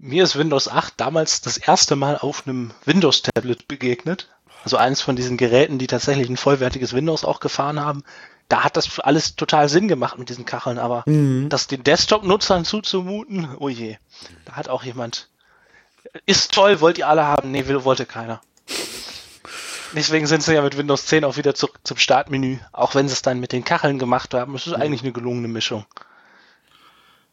mir 0.00 0.24
ist 0.24 0.36
Windows 0.36 0.66
8 0.66 0.94
damals 0.96 1.40
das 1.40 1.56
erste 1.56 1.94
Mal 1.94 2.18
auf 2.18 2.48
einem 2.48 2.72
Windows-Tablet 2.86 3.68
begegnet. 3.68 4.28
Also 4.64 4.76
eines 4.76 5.02
von 5.02 5.14
diesen 5.14 5.36
Geräten, 5.36 5.78
die 5.78 5.86
tatsächlich 5.86 6.28
ein 6.28 6.36
vollwertiges 6.36 6.92
Windows 6.92 7.24
auch 7.24 7.38
gefahren 7.38 7.78
haben. 7.78 8.02
Da 8.48 8.64
hat 8.64 8.76
das 8.76 8.98
alles 8.98 9.36
total 9.36 9.68
Sinn 9.68 9.86
gemacht 9.86 10.18
mit 10.18 10.28
diesen 10.28 10.44
Kacheln, 10.44 10.80
aber 10.80 11.04
mhm. 11.06 11.48
das 11.48 11.68
den 11.68 11.84
Desktop-Nutzern 11.84 12.64
zuzumuten, 12.64 13.54
oh 13.60 13.68
je. 13.68 13.98
Da 14.46 14.54
hat 14.54 14.68
auch 14.68 14.82
jemand. 14.82 15.28
Ist 16.26 16.52
toll, 16.52 16.80
wollt 16.80 16.98
ihr 16.98 17.06
alle 17.06 17.24
haben? 17.24 17.52
Nee, 17.52 17.68
will, 17.68 17.84
wollte 17.84 18.04
keiner. 18.04 18.40
Deswegen 19.94 20.26
sind 20.26 20.42
sie 20.42 20.54
ja 20.54 20.62
mit 20.62 20.76
Windows 20.76 21.06
10 21.06 21.24
auch 21.24 21.36
wieder 21.36 21.54
zurück 21.54 21.78
zum 21.84 21.96
Startmenü, 21.96 22.58
auch 22.72 22.94
wenn 22.94 23.08
sie 23.08 23.14
es 23.14 23.22
dann 23.22 23.40
mit 23.40 23.52
den 23.52 23.64
Kacheln 23.64 23.98
gemacht 23.98 24.34
haben. 24.34 24.54
Es 24.54 24.66
ist 24.66 24.76
mhm. 24.76 24.82
eigentlich 24.82 25.02
eine 25.02 25.12
gelungene 25.12 25.48
Mischung. 25.48 25.84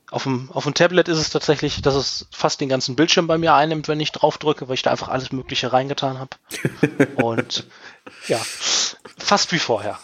Auf 0.10 0.24
dem, 0.24 0.50
auf 0.54 0.64
dem 0.64 0.74
Tablet 0.74 1.10
ist 1.10 1.18
es 1.18 1.30
tatsächlich, 1.30 1.82
dass 1.82 1.96
es 1.96 2.28
fast 2.32 2.62
den 2.62 2.70
ganzen 2.70 2.96
Bildschirm 2.96 3.28
bei 3.28 3.38
mir 3.38 3.54
einnimmt, 3.54 3.90
wenn 3.90 4.00
ich 4.00 4.14
drauf 4.14 4.38
drücke, 4.38 4.68
weil 4.68 4.76
ich 4.76 4.82
da 4.82 4.92
einfach 4.92 5.10
alles 5.10 5.34
Mögliche 5.34 5.74
reingetan 5.74 6.18
habe. 6.18 6.30
Und 7.22 7.68
ja, 8.28 8.40
fast 9.18 9.52
wie 9.52 9.60
vorher. 9.60 10.00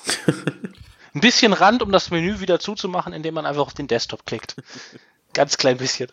Ein 1.16 1.22
bisschen 1.22 1.54
Rand, 1.54 1.82
um 1.82 1.92
das 1.92 2.12
Menü 2.12 2.42
wieder 2.42 2.60
zuzumachen, 2.60 3.14
indem 3.14 3.36
man 3.36 3.46
einfach 3.46 3.62
auf 3.62 3.74
den 3.74 3.88
Desktop 3.88 4.26
klickt. 4.26 4.56
Ganz 5.34 5.58
klein 5.58 5.78
bisschen. 5.78 6.12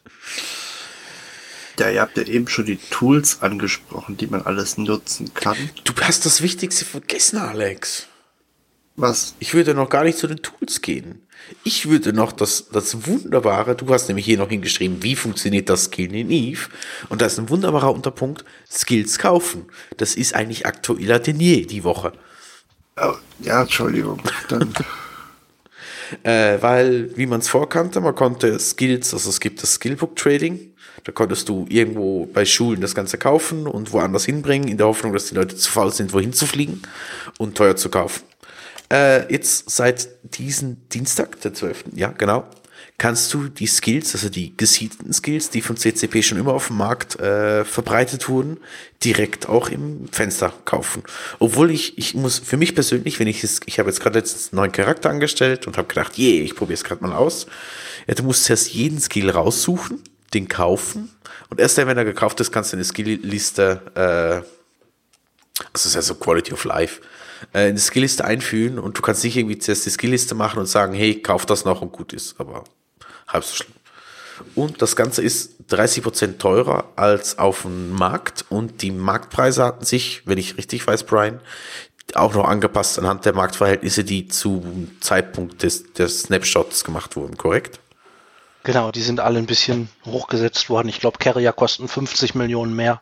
Ja, 1.81 1.89
ihr 1.89 2.03
habt 2.03 2.18
ja 2.18 2.24
eben 2.24 2.47
schon 2.47 2.66
die 2.66 2.76
Tools 2.76 3.41
angesprochen, 3.41 4.18
die 4.18 4.26
man 4.26 4.43
alles 4.43 4.76
nutzen 4.76 5.33
kann. 5.33 5.57
Du 5.85 5.95
hast 6.03 6.26
das 6.26 6.43
Wichtigste 6.43 6.85
vergessen, 6.85 7.39
Alex. 7.39 8.07
Was? 8.97 9.35
Ich 9.39 9.55
würde 9.55 9.72
noch 9.72 9.89
gar 9.89 10.05
nicht 10.05 10.18
zu 10.18 10.26
den 10.26 10.43
Tools 10.43 10.83
gehen. 10.83 11.22
Ich 11.64 11.89
würde 11.89 12.12
noch 12.12 12.33
das, 12.33 12.68
das 12.70 13.07
Wunderbare, 13.07 13.74
du 13.76 13.89
hast 13.89 14.09
nämlich 14.09 14.26
hier 14.26 14.37
noch 14.37 14.51
hingeschrieben, 14.51 15.03
wie 15.03 15.16
funktioniert 15.16 15.70
das 15.70 15.85
Skill 15.85 16.14
in 16.14 16.31
Eve? 16.31 16.68
Und 17.09 17.22
da 17.22 17.26
ist 17.26 17.39
ein 17.39 17.49
wunderbarer 17.49 17.95
Unterpunkt, 17.95 18.45
Skills 18.70 19.18
kaufen. 19.18 19.64
Das 19.97 20.16
ist 20.16 20.35
eigentlich 20.35 20.66
aktueller 20.66 21.18
denn 21.18 21.41
je 21.41 21.64
die 21.64 21.83
Woche. 21.83 22.12
Oh, 23.01 23.14
ja, 23.41 23.62
Entschuldigung. 23.62 24.20
Dann. 24.51 24.74
äh, 26.24 26.61
weil, 26.61 27.16
wie 27.16 27.26
man 27.26 27.41
es 27.41 27.49
vorkannte, 27.49 28.03
man 28.03 28.14
konnte 28.14 28.59
Skills, 28.59 29.14
also 29.14 29.31
es 29.31 29.41
gibt 29.41 29.62
das 29.62 29.76
Skillbook 29.76 30.14
Trading, 30.16 30.70
da 31.05 31.12
konntest 31.12 31.48
du 31.48 31.66
irgendwo 31.68 32.26
bei 32.26 32.44
Schulen 32.44 32.80
das 32.80 32.94
Ganze 32.94 33.18
kaufen 33.18 33.66
und 33.66 33.92
woanders 33.92 34.24
hinbringen, 34.24 34.68
in 34.68 34.76
der 34.76 34.86
Hoffnung, 34.86 35.12
dass 35.12 35.26
die 35.26 35.34
Leute 35.34 35.57
zu 35.57 35.70
faul 35.70 35.92
sind, 35.92 36.12
wohin 36.12 36.32
zu 36.32 36.46
fliegen 36.46 36.82
und 37.38 37.57
teuer 37.57 37.76
zu 37.76 37.88
kaufen. 37.88 38.22
Äh, 38.92 39.32
jetzt 39.32 39.70
seit 39.70 40.09
diesem 40.36 40.88
Dienstag, 40.88 41.40
der 41.42 41.55
12. 41.55 41.84
Ja, 41.94 42.09
genau, 42.09 42.44
kannst 43.01 43.32
du 43.32 43.48
die 43.48 43.66
Skills, 43.66 44.14
also 44.14 44.28
die 44.28 44.55
gesiedelten 44.57 45.12
Skills, 45.12 45.48
die 45.48 45.62
von 45.62 45.76
CCP 45.76 46.22
schon 46.22 46.38
immer 46.38 46.53
auf 46.53 46.66
dem 46.66 46.76
Markt 46.76 47.18
äh, 47.18 47.64
verbreitet 47.64 48.28
wurden, 48.28 48.59
direkt 49.03 49.48
auch 49.48 49.70
im 49.70 50.07
Fenster 50.12 50.53
kaufen. 50.66 51.03
Obwohl 51.38 51.70
ich, 51.70 51.96
ich 51.96 52.14
muss 52.14 52.38
für 52.38 52.59
mich 52.59 52.74
persönlich, 52.74 53.18
wenn 53.18 53.26
ich 53.26 53.42
es, 53.42 53.61
ich 53.64 53.78
habe 53.78 53.88
jetzt 53.88 54.01
gerade 54.01 54.18
letztens 54.18 54.53
einen 54.53 54.59
neuen 54.59 54.72
Charakter 54.72 55.09
angestellt 55.09 55.66
und 55.66 55.78
habe 55.78 55.88
gedacht, 55.88 56.18
je, 56.18 56.34
yeah, 56.34 56.44
ich 56.44 56.55
probiere 56.55 56.74
es 56.74 56.84
gerade 56.84 57.03
mal 57.03 57.14
aus. 57.14 57.46
Ja, 58.07 58.14
du 58.14 58.22
musst 58.22 58.51
erst 58.51 58.74
jeden 58.74 59.01
Skill 59.01 59.30
raussuchen, 59.30 60.03
den 60.35 60.49
kaufen. 60.49 61.11
Und 61.49 61.61
erst 61.61 61.78
dann, 61.78 61.87
wenn 61.87 61.99
er 61.99 62.05
gekauft 62.05 62.41
ist, 62.41 62.53
kannst 62.53 62.72
du 62.72 62.76
eine 62.76 62.85
Skillliste, 62.85 63.81
äh, 63.95 65.64
das 65.72 65.87
ist 65.87 65.95
ja 65.95 66.03
so 66.03 66.14
Quality 66.14 66.53
of 66.53 66.64
Life, 66.64 67.01
äh, 67.53 67.68
in 67.68 67.76
die 67.76 67.83
Skillliste 67.83 68.24
einfügen. 68.24 68.78
Und 68.78 68.97
du 68.97 69.03
kannst 69.03 69.24
nicht 69.24 69.37
irgendwie 69.37 69.59
zuerst 69.59 69.87
die 69.87 69.91
Skillliste 69.91 70.35
machen 70.35 70.59
und 70.59 70.66
sagen, 70.66 70.95
hey, 70.95 71.20
kauf 71.20 71.47
das 71.47 71.64
noch 71.64 71.83
und 71.83 71.93
gut 71.93 72.12
ist, 72.12 72.39
aber 72.39 72.64
halb 73.28 73.45
so 73.45 73.55
schlimm. 73.55 73.74
Und 74.55 74.81
das 74.81 74.97
Ganze 74.97 75.22
ist 75.22 75.55
30% 75.70 76.39
teurer 76.39 76.85
als 76.97 77.39
auf 77.39 77.62
dem 77.62 77.91
Markt. 77.91 78.45
Und 78.49 78.83
die 78.83 78.91
Marktpreise 78.91 79.64
hatten 79.64 79.85
sich, 79.85 80.22
wenn 80.24 80.39
ich 80.39 80.57
richtig 80.57 80.87
weiß, 80.87 81.05
Brian, 81.05 81.41
auch 82.14 82.35
noch 82.35 82.45
angepasst 82.45 82.99
anhand 82.99 83.24
der 83.24 83.35
Marktverhältnisse, 83.35 84.05
die 84.05 84.28
zum 84.28 84.91
Zeitpunkt 85.01 85.62
des, 85.62 85.93
des 85.93 86.22
Snapshots 86.22 86.85
gemacht 86.85 87.16
wurden, 87.16 87.37
korrekt? 87.37 87.78
Genau, 88.62 88.90
die 88.90 89.02
sind 89.02 89.20
alle 89.20 89.38
ein 89.38 89.46
bisschen 89.46 89.88
hochgesetzt 90.04 90.68
worden. 90.68 90.88
Ich 90.88 91.00
glaube, 91.00 91.18
Carrier 91.18 91.52
kosten 91.52 91.88
50 91.88 92.34
Millionen 92.34 92.76
mehr. 92.76 93.00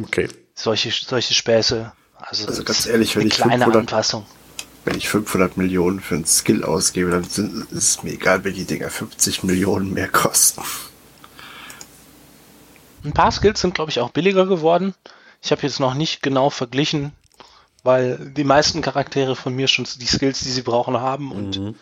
Okay. 0.00 0.28
Solche, 0.54 0.90
solche 0.90 1.34
Späße. 1.34 1.92
Also, 2.18 2.46
also 2.46 2.62
ganz 2.62 2.86
ehrlich, 2.86 3.16
wenn 3.16 3.22
eine 3.22 3.28
ich 3.28 3.36
kleine 3.36 3.64
500, 3.64 3.80
Anpassung. 3.80 4.26
Wenn 4.84 4.96
ich 4.96 5.08
500 5.08 5.56
Millionen 5.56 6.00
für 6.00 6.14
einen 6.14 6.26
Skill 6.26 6.64
ausgebe, 6.64 7.10
dann 7.10 7.24
sind, 7.24 7.70
ist 7.72 7.88
es 7.88 8.02
mir 8.02 8.12
egal, 8.12 8.44
wenn 8.44 8.54
die 8.54 8.64
Dinger 8.64 8.90
50 8.90 9.42
Millionen 9.42 9.92
mehr 9.92 10.08
kosten. 10.08 10.62
Ein 13.04 13.12
paar 13.12 13.32
Skills 13.32 13.60
sind, 13.60 13.74
glaube 13.74 13.90
ich, 13.90 13.98
auch 13.98 14.10
billiger 14.10 14.46
geworden. 14.46 14.94
Ich 15.42 15.50
habe 15.50 15.62
jetzt 15.62 15.80
noch 15.80 15.94
nicht 15.94 16.22
genau 16.22 16.50
verglichen, 16.50 17.12
weil 17.82 18.32
die 18.36 18.44
meisten 18.44 18.80
Charaktere 18.80 19.34
von 19.34 19.54
mir 19.54 19.66
schon 19.66 19.86
die 19.96 20.06
Skills, 20.06 20.40
die 20.40 20.50
sie 20.50 20.62
brauchen, 20.62 21.00
haben 21.00 21.32
und 21.32 21.58
mhm. 21.58 21.74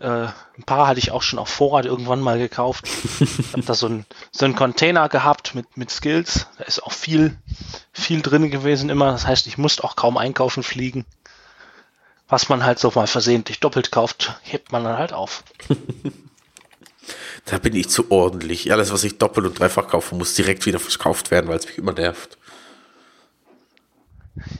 Äh, 0.00 0.26
ein 0.26 0.64
paar 0.66 0.86
hatte 0.86 0.98
ich 0.98 1.10
auch 1.10 1.22
schon 1.22 1.38
auf 1.38 1.48
Vorrat 1.48 1.84
irgendwann 1.84 2.20
mal 2.20 2.38
gekauft. 2.38 2.86
Ich 3.20 3.52
habe 3.52 3.62
da 3.62 3.74
so 3.74 3.86
einen 3.86 4.06
so 4.30 4.44
einen 4.44 4.56
Container 4.56 5.08
gehabt 5.08 5.54
mit, 5.54 5.76
mit 5.76 5.90
Skills. 5.90 6.46
Da 6.58 6.64
ist 6.64 6.82
auch 6.82 6.92
viel, 6.92 7.36
viel 7.92 8.22
drin 8.22 8.50
gewesen 8.50 8.90
immer. 8.90 9.12
Das 9.12 9.26
heißt, 9.26 9.46
ich 9.46 9.58
musste 9.58 9.84
auch 9.84 9.96
kaum 9.96 10.16
einkaufen 10.16 10.62
fliegen. 10.62 11.04
Was 12.28 12.48
man 12.48 12.64
halt 12.64 12.78
so 12.78 12.90
mal 12.94 13.06
versehentlich 13.06 13.60
doppelt 13.60 13.92
kauft, 13.92 14.38
hebt 14.42 14.72
man 14.72 14.84
dann 14.84 14.98
halt 14.98 15.12
auf. 15.12 15.44
Da 17.44 17.58
bin 17.58 17.74
ich 17.74 17.88
zu 17.88 18.10
ordentlich. 18.10 18.70
Alles, 18.70 18.92
was 18.92 19.02
ich 19.02 19.18
doppelt 19.18 19.46
und 19.46 19.58
dreifach 19.58 19.88
kaufe, 19.88 20.14
muss 20.14 20.34
direkt 20.34 20.64
wieder 20.66 20.78
verkauft 20.78 21.30
werden, 21.30 21.48
weil 21.48 21.58
es 21.58 21.66
mich 21.66 21.78
immer 21.78 21.92
nervt. 21.92 22.38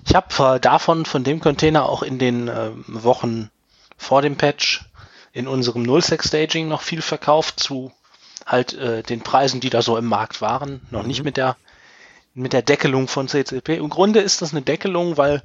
Ich 0.06 0.14
habe 0.14 0.56
äh, 0.56 0.60
davon, 0.60 1.06
von 1.06 1.24
dem 1.24 1.40
Container 1.40 1.88
auch 1.88 2.02
in 2.02 2.18
den 2.18 2.48
äh, 2.48 2.70
Wochen 2.88 3.50
vor 3.96 4.20
dem 4.20 4.36
Patch 4.36 4.84
in 5.32 5.48
unserem 5.48 5.82
Nullsec-Staging 5.82 6.68
noch 6.68 6.82
viel 6.82 7.02
verkauft 7.02 7.60
zu 7.60 7.92
halt 8.46 8.74
äh, 8.74 9.02
den 9.02 9.20
Preisen, 9.20 9.60
die 9.60 9.70
da 9.70 9.82
so 9.82 9.96
im 9.96 10.06
Markt 10.06 10.40
waren. 10.40 10.80
Noch 10.90 11.02
mhm. 11.02 11.08
nicht 11.08 11.24
mit 11.24 11.36
der 11.36 11.56
mit 12.34 12.54
der 12.54 12.62
Deckelung 12.62 13.08
von 13.08 13.28
CCP. 13.28 13.76
Im 13.76 13.90
Grunde 13.90 14.20
ist 14.20 14.40
das 14.40 14.52
eine 14.52 14.62
Deckelung, 14.62 15.18
weil 15.18 15.42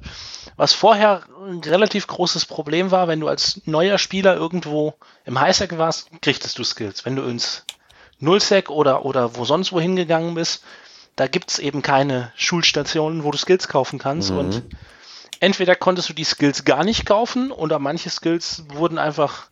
was 0.56 0.72
vorher 0.72 1.24
ein 1.46 1.60
relativ 1.60 2.06
großes 2.06 2.46
Problem 2.46 2.90
war, 2.90 3.08
wenn 3.08 3.20
du 3.20 3.28
als 3.28 3.60
neuer 3.66 3.98
Spieler 3.98 4.34
irgendwo 4.36 4.94
im 5.26 5.38
Highsec 5.38 5.76
warst, 5.76 6.08
kriegtest 6.22 6.58
du 6.58 6.64
Skills. 6.64 7.04
Wenn 7.04 7.16
du 7.16 7.24
ins 7.24 7.64
Nullsec 8.20 8.70
oder, 8.70 9.04
oder 9.04 9.36
wo 9.36 9.44
sonst 9.44 9.72
wo 9.72 9.80
hingegangen 9.80 10.34
bist, 10.34 10.62
da 11.16 11.26
gibt's 11.26 11.58
eben 11.58 11.82
keine 11.82 12.32
Schulstationen, 12.36 13.22
wo 13.22 13.30
du 13.30 13.38
Skills 13.38 13.68
kaufen 13.68 13.98
kannst. 13.98 14.30
Mhm. 14.30 14.38
Und 14.38 14.62
entweder 15.40 15.74
konntest 15.74 16.08
du 16.08 16.14
die 16.14 16.24
Skills 16.24 16.64
gar 16.64 16.84
nicht 16.84 17.04
kaufen 17.04 17.52
oder 17.52 17.78
manche 17.78 18.08
Skills 18.08 18.64
wurden 18.72 18.98
einfach 18.98 19.48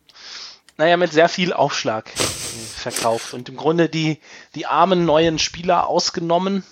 naja, 0.77 0.97
mit 0.97 1.11
sehr 1.11 1.29
viel 1.29 1.53
Aufschlag 1.53 2.09
verkauft. 2.09 3.33
Und 3.33 3.49
im 3.49 3.57
Grunde 3.57 3.89
die, 3.89 4.19
die 4.55 4.65
armen 4.65 5.05
neuen 5.05 5.39
Spieler 5.39 5.87
ausgenommen. 5.87 6.63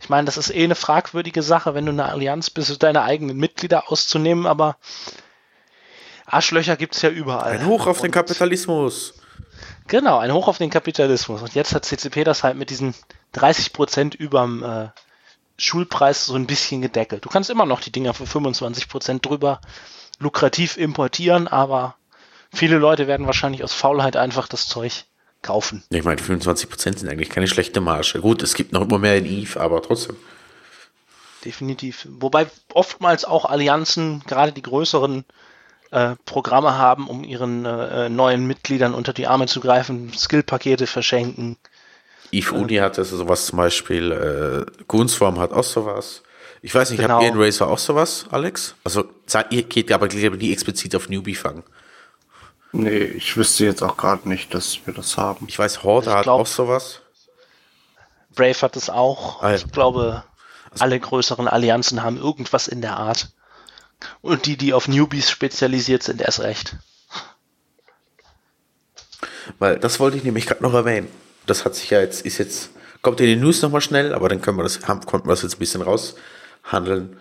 Ich 0.00 0.08
meine, 0.08 0.24
das 0.24 0.36
ist 0.36 0.50
eh 0.50 0.64
eine 0.64 0.74
fragwürdige 0.74 1.42
Sache, 1.42 1.74
wenn 1.74 1.86
du 1.86 1.92
eine 1.92 2.06
Allianz 2.06 2.50
bist, 2.50 2.82
deine 2.82 3.02
eigenen 3.02 3.36
Mitglieder 3.36 3.90
auszunehmen, 3.90 4.46
aber 4.46 4.76
Arschlöcher 6.26 6.76
gibt 6.76 6.96
es 6.96 7.02
ja 7.02 7.10
überall. 7.10 7.52
Ein 7.52 7.66
Hoch 7.66 7.86
auf 7.86 7.98
Und 7.98 8.04
den 8.04 8.12
Kapitalismus. 8.12 9.14
Genau, 9.88 10.18
ein 10.18 10.32
Hoch 10.32 10.48
auf 10.48 10.58
den 10.58 10.70
Kapitalismus. 10.70 11.42
Und 11.42 11.54
jetzt 11.54 11.74
hat 11.74 11.84
CCP 11.84 12.24
das 12.24 12.44
halt 12.44 12.56
mit 12.56 12.70
diesen 12.70 12.94
30 13.32 13.72
Prozent 13.72 14.14
überm 14.14 14.62
äh, 14.62 14.88
Schulpreis 15.56 16.26
so 16.26 16.34
ein 16.34 16.46
bisschen 16.46 16.80
gedeckelt. 16.80 17.24
Du 17.24 17.28
kannst 17.28 17.50
immer 17.50 17.66
noch 17.66 17.80
die 17.80 17.92
Dinger 17.92 18.14
für 18.14 18.26
25 18.26 18.88
Prozent 18.88 19.26
drüber 19.26 19.60
lukrativ 20.18 20.76
importieren, 20.76 21.48
aber 21.48 21.96
viele 22.52 22.78
Leute 22.78 23.06
werden 23.06 23.26
wahrscheinlich 23.26 23.64
aus 23.64 23.72
Faulheit 23.72 24.16
einfach 24.16 24.48
das 24.48 24.68
Zeug 24.68 25.04
kaufen. 25.42 25.82
Ich 25.90 26.04
meine, 26.04 26.20
25% 26.20 26.98
sind 26.98 27.08
eigentlich 27.08 27.30
keine 27.30 27.48
schlechte 27.48 27.80
Marge. 27.80 28.20
Gut, 28.20 28.42
es 28.42 28.54
gibt 28.54 28.72
noch 28.72 28.82
immer 28.82 28.98
mehr 28.98 29.16
in 29.16 29.26
Eve, 29.26 29.60
aber 29.60 29.82
trotzdem. 29.82 30.16
Definitiv. 31.44 32.06
Wobei 32.10 32.46
oftmals 32.74 33.24
auch 33.24 33.46
Allianzen, 33.46 34.22
gerade 34.26 34.52
die 34.52 34.62
größeren, 34.62 35.24
äh, 35.90 36.16
Programme 36.24 36.76
haben, 36.76 37.08
um 37.08 37.24
ihren 37.24 37.64
äh, 37.64 38.08
neuen 38.08 38.46
Mitgliedern 38.46 38.94
unter 38.94 39.12
die 39.12 39.26
Arme 39.26 39.46
zu 39.46 39.60
greifen, 39.60 40.12
Skillpakete 40.12 40.86
verschenken. 40.86 41.56
Eve 42.30 42.54
Uni 42.54 42.76
äh, 42.76 42.80
hat 42.80 42.98
also 42.98 43.16
sowas 43.16 43.46
zum 43.46 43.56
Beispiel, 43.56 44.12
äh, 44.12 44.84
Gunsform 44.86 45.38
hat 45.40 45.52
auch 45.52 45.64
sowas. 45.64 46.22
Ich 46.62 46.74
weiß 46.74 46.90
nicht, 46.90 47.00
genau. 47.00 47.14
habt 47.14 47.24
ihr 47.24 47.30
in 47.30 47.40
Razer 47.40 47.68
auch 47.68 47.78
sowas, 47.78 48.26
Alex? 48.30 48.74
Also 48.84 49.04
ihr 49.50 49.62
geht 49.62 49.90
aber 49.90 50.06
nie 50.08 50.52
explizit 50.52 50.94
auf 50.94 51.08
Newbie 51.08 51.34
fangen. 51.34 51.64
Nee, 52.72 52.98
ich 52.98 53.36
wüsste 53.36 53.64
jetzt 53.64 53.82
auch 53.82 53.96
gerade 53.96 54.28
nicht, 54.28 54.54
dass 54.54 54.86
wir 54.86 54.94
das 54.94 55.16
haben. 55.16 55.46
Ich 55.48 55.58
weiß, 55.58 55.82
Horde 55.82 56.12
hat 56.12 56.28
auch 56.28 56.46
sowas. 56.46 57.00
Brave 58.34 58.62
hat 58.62 58.76
es 58.76 58.88
auch. 58.88 59.42
Ah, 59.42 59.50
ja. 59.50 59.56
Ich 59.56 59.72
glaube, 59.72 60.24
alle 60.78 61.00
größeren 61.00 61.48
Allianzen 61.48 62.02
haben 62.02 62.16
irgendwas 62.16 62.68
in 62.68 62.80
der 62.80 62.96
Art. 62.96 63.30
Und 64.20 64.46
die, 64.46 64.56
die 64.56 64.72
auf 64.72 64.88
Newbies 64.88 65.30
spezialisiert 65.30 66.02
sind, 66.02 66.20
erst 66.20 66.40
recht. 66.40 66.76
Weil 69.58 69.78
das 69.78 70.00
wollte 70.00 70.16
ich 70.16 70.24
nämlich 70.24 70.46
gerade 70.46 70.62
noch 70.62 70.74
erwähnen. 70.74 71.08
Das 71.46 71.64
hat 71.64 71.74
sich 71.74 71.90
ja 71.90 72.00
jetzt, 72.00 72.24
ist 72.24 72.38
jetzt, 72.38 72.70
kommt 73.02 73.20
in 73.20 73.26
die 73.26 73.36
News 73.36 73.60
nochmal 73.62 73.80
schnell, 73.80 74.14
aber 74.14 74.28
dann 74.28 74.40
können 74.40 74.56
wir 74.56 74.62
das, 74.62 74.86
haben, 74.86 75.04
konnten 75.04 75.26
wir 75.26 75.32
das 75.32 75.42
jetzt 75.42 75.56
ein 75.56 75.58
bisschen 75.58 75.82
raushandeln. 75.82 77.18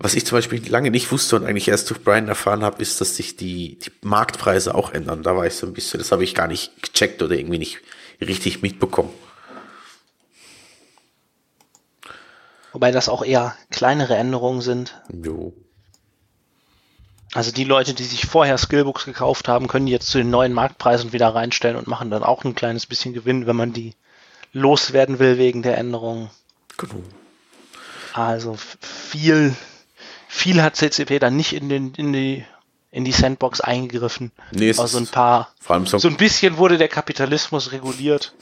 Was 0.00 0.14
ich 0.14 0.24
zum 0.24 0.38
Beispiel 0.38 0.66
lange 0.68 0.92
nicht 0.92 1.10
wusste 1.10 1.34
und 1.36 1.44
eigentlich 1.44 1.68
erst 1.68 1.90
durch 1.90 2.02
Brian 2.04 2.28
erfahren 2.28 2.62
habe, 2.62 2.80
ist, 2.80 3.00
dass 3.00 3.16
sich 3.16 3.36
die, 3.36 3.78
die 3.78 3.90
Marktpreise 4.02 4.74
auch 4.74 4.92
ändern. 4.92 5.24
Da 5.24 5.36
war 5.36 5.46
ich 5.46 5.54
so 5.54 5.66
ein 5.66 5.72
bisschen, 5.72 5.98
das 5.98 6.12
habe 6.12 6.22
ich 6.22 6.34
gar 6.36 6.46
nicht 6.46 6.70
gecheckt 6.82 7.20
oder 7.20 7.34
irgendwie 7.36 7.58
nicht 7.58 7.78
richtig 8.20 8.62
mitbekommen. 8.62 9.10
Wobei 12.72 12.92
das 12.92 13.08
auch 13.08 13.24
eher 13.24 13.56
kleinere 13.70 14.14
Änderungen 14.14 14.60
sind. 14.60 15.00
Jo. 15.12 15.52
Also 17.32 17.50
die 17.50 17.64
Leute, 17.64 17.92
die 17.92 18.04
sich 18.04 18.26
vorher 18.26 18.56
Skillbooks 18.56 19.04
gekauft 19.04 19.48
haben, 19.48 19.66
können 19.66 19.86
die 19.86 19.92
jetzt 19.92 20.08
zu 20.08 20.18
den 20.18 20.30
neuen 20.30 20.52
Marktpreisen 20.52 21.12
wieder 21.12 21.28
reinstellen 21.34 21.76
und 21.76 21.88
machen 21.88 22.10
dann 22.10 22.22
auch 22.22 22.44
ein 22.44 22.54
kleines 22.54 22.86
bisschen 22.86 23.14
Gewinn, 23.14 23.46
wenn 23.46 23.56
man 23.56 23.72
die 23.72 23.94
loswerden 24.52 25.18
will 25.18 25.38
wegen 25.38 25.62
der 25.62 25.76
Änderungen. 25.76 26.30
Genau. 26.76 27.02
Also 28.14 28.56
viel, 28.80 29.54
viel 30.28 30.62
hat 30.62 30.76
CCP 30.76 31.18
dann 31.18 31.36
nicht 31.36 31.54
in, 31.54 31.68
den, 31.68 31.94
in, 31.94 32.12
die, 32.12 32.44
in 32.90 33.04
die 33.04 33.12
Sandbox 33.12 33.60
eingegriffen. 33.60 34.30
Nee, 34.52 34.68
es 34.68 34.78
also 34.78 34.98
ein 34.98 35.06
paar, 35.06 35.52
vor 35.60 35.74
allem 35.74 35.86
so, 35.86 35.98
so 35.98 36.08
ein 36.08 36.16
bisschen 36.16 36.58
wurde 36.58 36.78
der 36.78 36.88
Kapitalismus 36.88 37.72
reguliert 37.72 38.34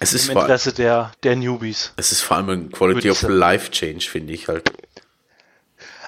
es 0.00 0.12
ist 0.12 0.28
im 0.28 0.34
vor, 0.34 0.42
Interesse 0.42 0.72
der, 0.72 1.12
der 1.22 1.36
Newbies. 1.36 1.92
es 1.96 2.12
ist 2.12 2.20
vor 2.20 2.36
allem 2.36 2.48
ein 2.50 2.72
Quality 2.72 3.10
of. 3.10 3.22
Life 3.22 3.70
Change, 3.70 4.06
finde 4.08 4.32
ich 4.32 4.48
halt. 4.48 4.70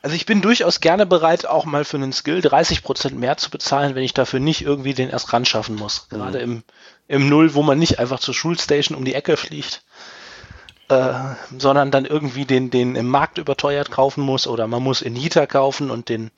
Also 0.03 0.17
ich 0.17 0.25
bin 0.25 0.41
durchaus 0.41 0.81
gerne 0.81 1.05
bereit, 1.05 1.47
auch 1.47 1.67
mal 1.67 1.85
für 1.85 1.99
einen 1.99 2.13
Skill 2.13 2.39
30% 2.39 3.15
mehr 3.15 3.37
zu 3.37 3.51
bezahlen, 3.51 3.95
wenn 3.95 4.03
ich 4.03 4.15
dafür 4.15 4.41
nicht 4.41 4.63
irgendwie 4.63 4.95
den 4.95 5.11
erst 5.11 5.33
ran 5.33 5.45
schaffen 5.45 5.77
muss. 5.77 6.09
Gerade 6.09 6.39
im, 6.39 6.63
im 7.07 7.29
Null, 7.29 7.55
wo 7.55 7.63
man 7.63 7.79
nicht 7.79 7.99
einfach 7.99 8.19
zur 8.19 8.33
Schulstation 8.33 8.97
um 8.97 9.05
die 9.05 9.15
Ecke 9.15 9.37
fliegt, 9.37 9.83
äh, 10.91 11.15
sondern 11.57 11.91
dann 11.91 12.05
irgendwie 12.05 12.45
den, 12.45 12.71
den 12.71 12.97
im 12.97 13.09
Markt 13.09 13.39
überteuert 13.39 13.91
kaufen 13.91 14.23
muss 14.23 14.47
oder 14.47 14.67
man 14.67 14.83
muss 14.83 15.03
in 15.03 15.13
Nita 15.13 15.47
kaufen 15.47 15.91
und 15.91 16.09
den 16.09 16.31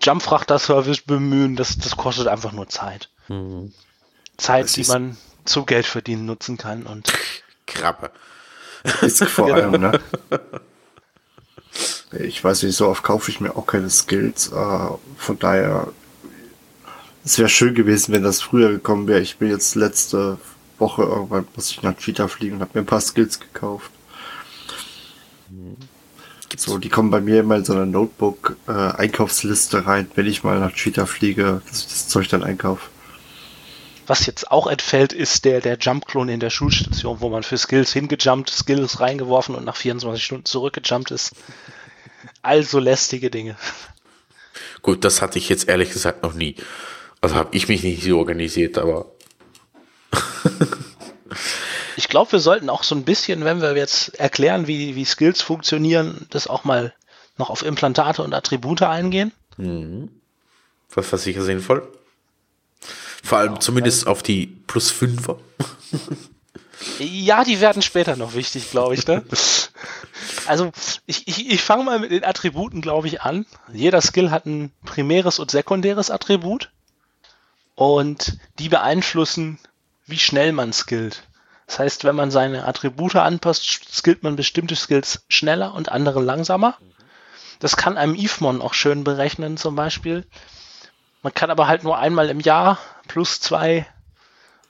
Jumpfrachter-Service 0.00 1.02
bemühen. 1.02 1.56
Das, 1.56 1.78
das 1.78 1.96
kostet 1.96 2.26
einfach 2.26 2.52
nur 2.52 2.68
Zeit. 2.68 3.10
Zeit, 4.38 4.64
Das 4.64 4.72
die 4.72 4.84
man 4.84 5.16
zu 5.44 5.64
Geld 5.64 5.86
verdienen 5.86 6.24
nutzen 6.26 6.56
kann 6.56 6.84
und 6.84 7.12
Krabbe. 7.66 8.10
Ist 9.02 9.22
vor 9.24 9.52
allem, 9.52 9.72
ne? 9.72 10.00
Ich 12.18 12.44
weiß 12.44 12.64
nicht, 12.64 12.76
so 12.76 12.88
oft 12.88 13.02
kaufe 13.02 13.30
ich 13.30 13.40
mir 13.40 13.56
auch 13.56 13.66
keine 13.66 13.88
Skills. 13.88 14.52
Äh, 14.52 14.88
von 15.16 15.38
daher, 15.38 15.88
es 17.24 17.38
wäre 17.38 17.48
schön 17.48 17.74
gewesen, 17.74 18.12
wenn 18.12 18.22
das 18.22 18.42
früher 18.42 18.70
gekommen 18.70 19.08
wäre. 19.08 19.20
Ich 19.20 19.38
bin 19.38 19.48
jetzt 19.48 19.74
letzte 19.76 20.36
Woche 20.82 21.02
irgendwann, 21.02 21.46
muss 21.54 21.70
ich 21.70 21.82
nach 21.82 21.96
Cheetah 21.96 22.28
fliegen 22.28 22.56
und 22.56 22.60
habe 22.60 22.72
mir 22.74 22.80
ein 22.80 22.86
paar 22.86 23.00
Skills 23.00 23.40
gekauft. 23.40 23.90
So, 26.56 26.76
die 26.76 26.90
kommen 26.90 27.10
bei 27.10 27.20
mir 27.20 27.40
immer 27.40 27.56
in 27.56 27.64
so 27.64 27.72
eine 27.72 27.86
Notebook-Einkaufsliste 27.86 29.86
rein, 29.86 30.10
wenn 30.14 30.26
ich 30.26 30.44
mal 30.44 30.58
nach 30.58 30.74
Cheetah 30.74 31.06
fliege, 31.06 31.62
dass 31.68 31.80
ich 31.80 31.86
das 31.86 32.08
Zeug 32.08 32.28
dann 32.28 32.42
einkaufe. 32.42 32.90
Was 34.06 34.26
jetzt 34.26 34.50
auch 34.50 34.66
entfällt, 34.66 35.12
ist 35.12 35.44
der, 35.44 35.60
der 35.60 35.78
Jump-Klon 35.78 36.28
in 36.28 36.40
der 36.40 36.50
Schulstation, 36.50 37.20
wo 37.20 37.30
man 37.30 37.44
für 37.44 37.56
Skills 37.56 37.92
hingejumpt, 37.92 38.50
Skills 38.50 39.00
reingeworfen 39.00 39.54
und 39.54 39.64
nach 39.64 39.76
24 39.76 40.22
Stunden 40.22 40.44
zurückgejumpt 40.44 41.12
ist. 41.12 41.32
Also 42.42 42.80
lästige 42.80 43.30
Dinge. 43.30 43.56
Gut, 44.82 45.04
das 45.04 45.22
hatte 45.22 45.38
ich 45.38 45.48
jetzt 45.48 45.68
ehrlich 45.68 45.92
gesagt 45.92 46.24
noch 46.24 46.34
nie. 46.34 46.56
Also 47.20 47.36
habe 47.36 47.56
ich 47.56 47.68
mich 47.68 47.84
nicht 47.84 48.02
so 48.02 48.18
organisiert, 48.18 48.78
aber 48.78 49.06
Ich 51.96 52.01
glaube, 52.12 52.32
wir 52.32 52.40
sollten 52.40 52.68
auch 52.68 52.82
so 52.82 52.94
ein 52.94 53.04
bisschen, 53.04 53.42
wenn 53.46 53.62
wir 53.62 53.74
jetzt 53.74 54.20
erklären, 54.20 54.66
wie, 54.66 54.94
wie 54.94 55.04
Skills 55.06 55.40
funktionieren, 55.40 56.26
das 56.28 56.46
auch 56.46 56.62
mal 56.62 56.92
noch 57.38 57.48
auf 57.48 57.64
Implantate 57.64 58.22
und 58.22 58.34
Attribute 58.34 58.82
eingehen. 58.82 59.32
was 60.94 61.10
war 61.10 61.18
sicher 61.18 61.40
sinnvoll. 61.40 61.90
Vor 63.24 63.38
allem 63.38 63.60
zumindest 63.60 64.06
auf 64.06 64.22
die 64.22 64.46
plus 64.46 64.90
Fünfer. 64.90 65.38
Ja, 66.98 67.44
die 67.44 67.60
werden 67.60 67.80
später 67.80 68.16
noch 68.16 68.34
wichtig, 68.34 68.68
glaube 68.72 68.94
ich. 68.94 69.06
Ne? 69.06 69.22
Also 70.48 70.72
ich, 71.06 71.28
ich, 71.28 71.48
ich 71.48 71.62
fange 71.62 71.84
mal 71.84 72.00
mit 72.00 72.10
den 72.10 72.24
Attributen, 72.24 72.80
glaube 72.80 73.06
ich, 73.06 73.22
an. 73.22 73.46
Jeder 73.72 74.00
Skill 74.00 74.32
hat 74.32 74.46
ein 74.46 74.72
primäres 74.84 75.38
und 75.38 75.52
sekundäres 75.52 76.10
Attribut 76.10 76.72
und 77.76 78.36
die 78.58 78.68
beeinflussen, 78.68 79.60
wie 80.06 80.18
schnell 80.18 80.50
man 80.50 80.72
skillt. 80.72 81.22
Das 81.72 81.78
heißt, 81.78 82.04
wenn 82.04 82.16
man 82.16 82.30
seine 82.30 82.66
Attribute 82.66 83.16
anpasst, 83.16 83.64
skillt 83.90 84.22
man 84.22 84.36
bestimmte 84.36 84.76
Skills 84.76 85.24
schneller 85.28 85.72
und 85.72 85.90
andere 85.90 86.20
langsamer. 86.20 86.76
Das 87.60 87.78
kann 87.78 87.96
einem 87.96 88.14
Ifmon 88.14 88.60
auch 88.60 88.74
schön 88.74 89.04
berechnen 89.04 89.56
zum 89.56 89.74
Beispiel. 89.74 90.26
Man 91.22 91.32
kann 91.32 91.50
aber 91.50 91.68
halt 91.68 91.82
nur 91.82 91.96
einmal 91.96 92.28
im 92.28 92.40
Jahr 92.40 92.78
plus 93.08 93.40
zwei 93.40 93.86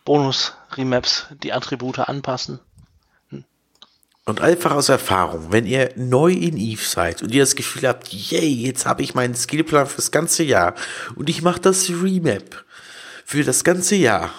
Bonus-Remaps 0.05 1.27
die 1.43 1.53
Attribute 1.53 1.99
anpassen. 1.99 2.61
Und 4.25 4.41
einfach 4.41 4.71
aus 4.71 4.89
Erfahrung, 4.89 5.51
wenn 5.51 5.67
ihr 5.67 5.91
neu 5.97 6.31
in 6.31 6.57
Eve 6.57 6.85
seid 6.85 7.21
und 7.21 7.35
ihr 7.35 7.43
das 7.43 7.57
Gefühl 7.57 7.89
habt, 7.89 8.13
yay, 8.13 8.47
jetzt 8.47 8.87
habe 8.87 9.03
ich 9.03 9.17
meinen 9.17 9.35
Skillplan 9.35 9.89
fürs 9.89 10.13
ganze 10.13 10.45
Jahr 10.45 10.77
und 11.17 11.29
ich 11.29 11.43
mache 11.43 11.59
das 11.59 11.89
Remap 11.89 12.65
für 13.25 13.43
das 13.43 13.65
ganze 13.65 13.97
Jahr 13.97 14.31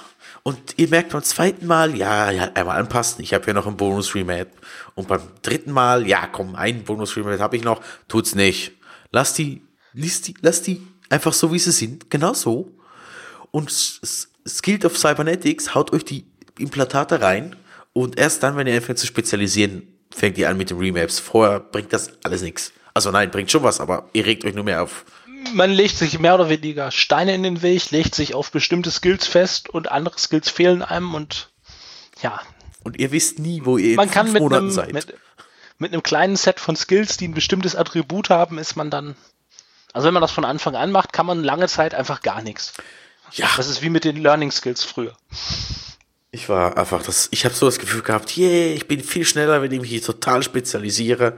und 0.44 0.60
ihr 0.78 0.90
merkt 0.90 1.12
beim 1.12 1.24
zweiten 1.24 1.66
Mal, 1.66 1.96
ja, 1.96 2.30
ja 2.32 2.52
einmal 2.54 2.78
anpassen, 2.78 3.24
ich 3.24 3.34
habe 3.34 3.48
ja 3.48 3.54
noch 3.54 3.66
einen 3.66 3.78
Bonus-Remap 3.78 4.50
und 4.96 5.08
beim 5.08 5.22
dritten 5.42 5.72
Mal, 5.72 6.08
ja, 6.08 6.28
komm, 6.28 6.56
einen 6.56 6.84
Bonus-Remap 6.84 7.40
habe 7.40 7.58
ich 7.58 7.64
noch, 7.64 7.82
tut's 8.08 8.36
nicht. 8.36 8.74
Lasst 9.12 9.38
die, 9.38 9.62
lasst 9.94 10.28
die, 10.28 10.36
lasst 10.42 10.68
die 10.68 10.86
einfach 11.10 11.34
so, 11.34 11.52
wie 11.54 11.60
sie 11.60 11.72
sind, 11.72 12.10
genau 12.10 12.34
so 12.34 12.78
und 13.52 13.72
Skilled 14.48 14.84
of 14.84 14.98
Cybernetics 14.98 15.76
haut 15.76 15.94
euch 15.94 16.04
die 16.04 16.26
Implantate 16.58 17.22
rein 17.22 17.56
und 17.94 18.18
erst 18.18 18.42
dann, 18.42 18.58
wenn 18.58 18.68
ihr 18.68 18.76
anfängt 18.76 18.98
zu 18.98 19.06
spezialisieren, 19.06 19.88
fängt 20.12 20.38
ihr 20.40 20.50
an 20.50 20.58
mit 20.58 20.72
den 20.72 20.80
Remaps. 20.80 21.20
Vorher 21.20 21.60
bringt 21.60 21.94
das 21.94 22.12
alles 22.24 22.42
nichts. 22.42 22.74
Also 22.96 23.12
nein, 23.12 23.30
bringt 23.32 23.52
schon 23.52 23.64
was, 23.64 23.80
aber 23.80 24.10
ihr 24.14 24.26
regt 24.26 24.44
euch 24.44 24.56
nur 24.56 24.64
mehr 24.64 24.82
auf. 24.82 25.06
Man 25.54 25.72
legt 25.72 25.98
sich 25.98 26.20
mehr 26.20 26.36
oder 26.36 26.50
weniger 26.50 26.92
Steine 26.92 27.36
in 27.36 27.44
den 27.44 27.62
Weg, 27.62 27.92
legt 27.92 28.16
sich 28.16 28.34
auf 28.34 28.52
bestimmte 28.52 28.92
Skills 28.92 29.28
fest 29.28 29.70
und 29.70 29.92
andere 29.92 30.18
Skills 30.18 30.50
fehlen 30.50 30.82
einem 30.82 31.14
und 31.14 31.50
ja, 32.22 32.42
Und 32.84 32.98
ihr 33.00 33.12
wisst 33.12 33.40
nie, 33.40 33.62
wo 33.66 33.78
ihr 33.78 33.96
man 33.96 34.08
in 34.08 34.14
kann 34.14 34.28
fünf 34.28 34.34
mit 34.34 34.44
Monaten 34.44 34.66
einem, 34.66 34.72
seid. 34.72 34.94
mit, 34.94 35.14
mit 35.78 35.92
einem 35.94 36.04
kleinen 36.04 36.36
Set 36.36 36.60
von 36.60 36.76
Skills, 36.76 37.18
die 37.18 37.28
ein 37.28 37.34
bestimmtes 37.34 37.76
Attribut 37.76 38.30
haben, 38.30 38.58
ist 38.58 38.76
man 38.76 38.90
dann, 38.90 39.16
also 39.92 40.08
wenn 40.08 40.14
man 40.14 40.22
das 40.22 40.32
von 40.32 40.46
Anfang 40.46 40.76
an 40.76 40.92
macht, 40.92 41.14
kann 41.14 41.26
man 41.26 41.44
lange 41.44 41.68
Zeit 41.68 41.94
einfach 41.94 42.22
gar 42.22 42.42
nichts. 42.42 42.74
ja, 43.34 43.48
Das 43.58 43.68
ist 43.68 43.82
wie 43.82 43.90
mit 43.90 44.06
den 44.06 44.18
Learning 44.18 44.52
Skills 44.52 44.84
früher. 44.84 45.16
ich 46.32 46.50
war 46.50 46.78
einfach 46.78 47.04
das, 47.04 47.28
ich 47.32 47.46
habe 47.46 47.54
so 47.54 47.66
das 47.66 47.80
Gefühl 47.80 48.02
gehabt, 48.02 48.38
yeah, 48.38 48.74
ich 48.74 48.88
bin 48.88 49.04
viel 49.04 49.26
schneller, 49.26 49.62
wenn 49.62 49.72
ich 49.72 49.82
mich 49.82 50.02
total 50.02 50.42
spezialisiere. 50.44 51.38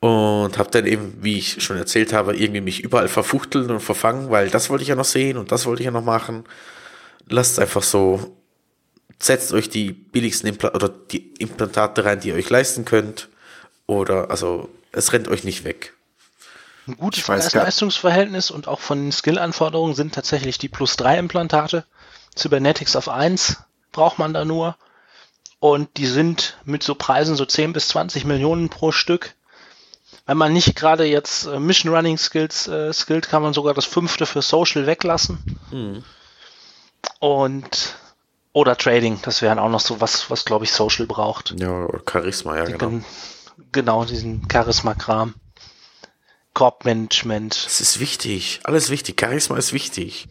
Und 0.00 0.58
habe 0.58 0.70
dann 0.70 0.86
eben, 0.86 1.16
wie 1.22 1.38
ich 1.38 1.62
schon 1.62 1.76
erzählt 1.76 2.12
habe, 2.12 2.36
irgendwie 2.36 2.60
mich 2.60 2.80
überall 2.80 3.08
verfuchteln 3.08 3.70
und 3.70 3.80
verfangen, 3.80 4.30
weil 4.30 4.50
das 4.50 4.68
wollte 4.68 4.82
ich 4.82 4.88
ja 4.88 4.94
noch 4.94 5.06
sehen 5.06 5.36
und 5.38 5.50
das 5.52 5.66
wollte 5.66 5.82
ich 5.82 5.86
ja 5.86 5.90
noch 5.90 6.04
machen. 6.04 6.44
Lasst 7.28 7.58
einfach 7.58 7.82
so, 7.82 8.36
setzt 9.18 9.52
euch 9.52 9.68
die 9.70 9.92
billigsten 9.92 10.48
Impla 10.48 10.74
oder 10.74 10.88
die 10.88 11.32
Implantate 11.38 12.04
rein, 12.04 12.20
die 12.20 12.28
ihr 12.28 12.34
euch 12.34 12.50
leisten 12.50 12.84
könnt. 12.84 13.28
Oder, 13.86 14.30
also, 14.30 14.68
es 14.92 15.12
rennt 15.12 15.28
euch 15.28 15.44
nicht 15.44 15.64
weg. 15.64 15.94
Ein 16.86 16.96
gutes 16.96 17.24
Preis-Leistungsverhältnis 17.24 18.50
und 18.50 18.68
auch 18.68 18.80
von 18.80 18.98
den 18.98 19.12
Skill-Anforderungen 19.12 19.94
sind 19.94 20.14
tatsächlich 20.14 20.58
die 20.58 20.68
plus 20.68 20.96
3 20.96 21.18
Implantate. 21.18 21.84
Cybernetics 22.36 22.96
auf 22.96 23.08
1 23.08 23.56
braucht 23.92 24.18
man 24.18 24.34
da 24.34 24.44
nur. 24.44 24.76
Und 25.58 25.96
die 25.96 26.06
sind 26.06 26.58
mit 26.64 26.82
so 26.82 26.94
Preisen 26.94 27.34
so 27.34 27.44
10 27.44 27.72
bis 27.72 27.88
20 27.88 28.24
Millionen 28.24 28.68
pro 28.68 28.92
Stück. 28.92 29.34
Wenn 30.26 30.36
man 30.36 30.52
nicht 30.52 30.74
gerade 30.76 31.04
jetzt 31.04 31.46
äh, 31.46 31.58
Mission 31.60 31.94
Running 31.94 32.18
Skills 32.18 32.66
äh, 32.68 32.92
skillt, 32.92 33.28
kann 33.28 33.42
man 33.42 33.54
sogar 33.54 33.74
das 33.74 33.84
fünfte 33.84 34.26
für 34.26 34.42
Social 34.42 34.86
weglassen. 34.86 36.04
Und 37.20 37.94
oder 38.52 38.76
Trading, 38.76 39.20
das 39.22 39.42
wären 39.42 39.58
auch 39.58 39.68
noch 39.68 39.80
so 39.80 40.00
was, 40.00 40.30
was 40.30 40.44
glaube 40.44 40.64
ich 40.64 40.72
Social 40.72 41.06
braucht. 41.06 41.54
Ja, 41.58 41.86
Charisma, 42.10 42.56
ja, 42.56 42.64
genau. 42.64 42.78
Gen- 42.78 43.04
Genau, 43.72 44.04
diesen 44.04 44.46
Charisma-Kram. 44.52 45.34
Korbmanagement. 46.52 47.64
Das 47.66 47.80
ist 47.80 48.00
wichtig. 48.00 48.60
Alles 48.64 48.90
wichtig. 48.90 49.18
Charisma 49.20 49.56
ist 49.56 49.72
wichtig. 49.72 50.28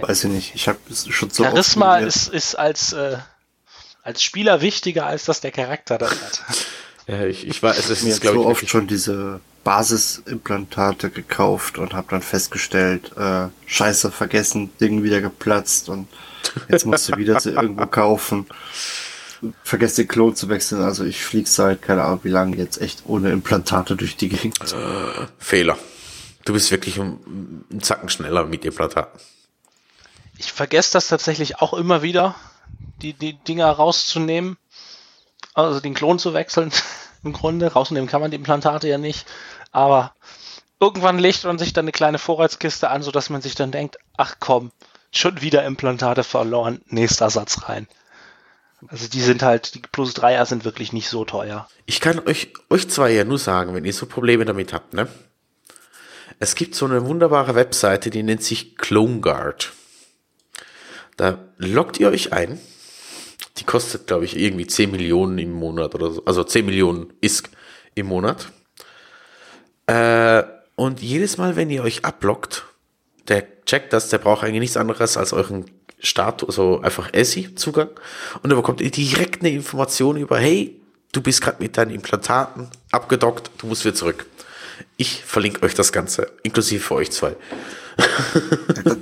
Weiß 0.00 0.24
ich 0.24 0.30
nicht. 0.30 0.54
Ich 0.54 0.68
habe 0.68 0.78
schon 0.92 1.30
so 1.30 1.42
Charisma 1.44 1.96
oft- 1.98 2.04
ist, 2.06 2.28
ist 2.28 2.54
als, 2.56 2.92
äh, 2.92 3.18
als 4.02 4.22
Spieler 4.22 4.60
wichtiger, 4.60 5.06
als 5.06 5.24
dass 5.24 5.40
der 5.40 5.50
Charakter 5.52 5.98
das 5.98 6.12
hat. 6.20 6.40
Ja, 7.06 7.24
ich, 7.26 7.46
ich 7.46 7.62
weiß, 7.62 7.78
es 7.78 7.90
ist, 7.90 8.04
mir 8.04 8.18
glaube 8.18 8.36
so 8.36 8.42
ich, 8.42 8.48
oft 8.48 8.68
schon 8.68 8.86
diese 8.86 9.40
Basisimplantate 9.62 11.10
gekauft 11.10 11.78
und 11.78 11.92
habe 11.92 12.06
dann 12.10 12.22
festgestellt, 12.22 13.12
äh, 13.16 13.48
scheiße, 13.66 14.10
vergessen, 14.10 14.70
Ding 14.80 15.02
wieder 15.02 15.20
geplatzt 15.20 15.88
und 15.88 16.08
jetzt 16.68 16.86
musst 16.86 17.08
du 17.08 17.16
wieder 17.16 17.40
sie 17.40 17.50
irgendwo 17.50 17.86
kaufen. 17.90 18.46
Vergesst 19.62 19.98
den 19.98 20.08
Klon 20.08 20.34
zu 20.34 20.48
wechseln, 20.48 20.82
also 20.82 21.04
ich 21.04 21.22
flieg 21.24 21.48
seit, 21.48 21.82
keine 21.82 22.04
Ahnung 22.04 22.20
wie 22.22 22.30
lange, 22.30 22.56
jetzt 22.56 22.80
echt 22.80 23.02
ohne 23.06 23.30
Implantate 23.30 23.96
durch 23.96 24.16
die 24.16 24.30
Gegend. 24.30 24.74
Fehler. 25.38 25.76
Du 26.44 26.52
bist 26.52 26.70
wirklich 26.70 26.98
ein, 26.98 27.18
ein 27.70 27.82
Zacken 27.82 28.08
schneller 28.08 28.44
mit 28.44 28.64
Implantaten. 28.64 29.20
Ich 30.38 30.52
vergesse 30.52 30.92
das 30.94 31.08
tatsächlich 31.08 31.60
auch 31.60 31.74
immer 31.74 32.02
wieder, 32.02 32.34
die, 33.02 33.12
die 33.12 33.34
Dinger 33.34 33.70
rauszunehmen, 33.70 34.56
also 35.54 35.80
den 35.80 35.94
Klon 35.94 36.18
zu 36.18 36.34
wechseln. 36.34 36.70
Im 37.24 37.32
Grunde, 37.32 37.72
rausnehmen 37.72 38.08
kann 38.08 38.20
man 38.20 38.30
die 38.30 38.36
Implantate 38.36 38.86
ja 38.86 38.98
nicht, 38.98 39.26
aber 39.72 40.14
irgendwann 40.78 41.18
legt 41.18 41.44
man 41.44 41.58
sich 41.58 41.72
dann 41.72 41.86
eine 41.86 41.92
kleine 41.92 42.18
Vorratskiste 42.18 42.90
an, 42.90 43.02
sodass 43.02 43.30
man 43.30 43.40
sich 43.40 43.54
dann 43.54 43.70
denkt, 43.70 43.96
ach 44.18 44.36
komm, 44.40 44.72
schon 45.10 45.40
wieder 45.40 45.64
Implantate 45.64 46.22
verloren, 46.22 46.82
nächster 46.86 47.30
Satz 47.30 47.66
rein. 47.66 47.88
Also 48.88 49.08
die 49.08 49.22
sind 49.22 49.42
halt, 49.42 49.74
die 49.74 49.80
Plus 49.80 50.14
3er 50.14 50.44
sind 50.44 50.66
wirklich 50.66 50.92
nicht 50.92 51.08
so 51.08 51.24
teuer. 51.24 51.66
Ich 51.86 52.00
kann 52.00 52.18
euch, 52.26 52.52
euch 52.68 52.90
zwei 52.90 53.12
ja 53.12 53.24
nur 53.24 53.38
sagen, 53.38 53.74
wenn 53.74 53.86
ihr 53.86 53.94
so 53.94 54.04
Probleme 54.04 54.44
damit 54.44 54.74
habt, 54.74 54.92
ne? 54.92 55.08
Es 56.40 56.54
gibt 56.56 56.74
so 56.74 56.84
eine 56.84 57.06
wunderbare 57.06 57.54
Webseite, 57.54 58.10
die 58.10 58.22
nennt 58.22 58.42
sich 58.42 58.76
CloneGuard. 58.76 59.72
Da 61.16 61.38
loggt 61.56 62.00
ihr 62.00 62.08
euch 62.08 62.32
ein. 62.32 62.60
Die 63.58 63.64
kostet, 63.64 64.06
glaube 64.06 64.24
ich, 64.24 64.36
irgendwie 64.36 64.66
10 64.66 64.90
Millionen 64.90 65.38
im 65.38 65.52
Monat 65.52 65.94
oder 65.94 66.10
so. 66.10 66.24
Also 66.24 66.42
10 66.42 66.66
Millionen 66.66 67.12
ISK 67.20 67.50
im 67.94 68.06
Monat. 68.06 68.52
Äh, 69.86 70.42
und 70.76 71.00
jedes 71.00 71.36
Mal, 71.36 71.56
wenn 71.56 71.70
ihr 71.70 71.82
euch 71.82 72.04
abloggt, 72.04 72.64
der 73.28 73.46
checkt 73.64 73.92
das, 73.92 74.08
der 74.08 74.18
braucht 74.18 74.44
eigentlich 74.44 74.60
nichts 74.60 74.76
anderes 74.76 75.16
als 75.16 75.32
euren 75.32 75.66
Status, 76.00 76.48
also 76.48 76.80
einfach 76.80 77.12
ESI-Zugang. 77.12 77.88
Und 78.42 78.50
dann 78.50 78.56
bekommt 78.58 78.80
ihr 78.80 78.90
direkt 78.90 79.40
eine 79.40 79.50
Information 79.50 80.16
über, 80.16 80.38
hey, 80.38 80.80
du 81.12 81.22
bist 81.22 81.40
gerade 81.40 81.62
mit 81.62 81.76
deinen 81.76 81.90
Implantaten 81.90 82.68
abgedockt, 82.90 83.50
du 83.58 83.66
musst 83.66 83.84
wieder 83.84 83.94
zurück. 83.94 84.26
Ich 84.96 85.24
verlinke 85.24 85.62
euch 85.62 85.74
das 85.74 85.92
Ganze, 85.92 86.30
inklusive 86.42 86.82
für 86.82 86.94
euch 86.94 87.10
zwei. 87.10 87.36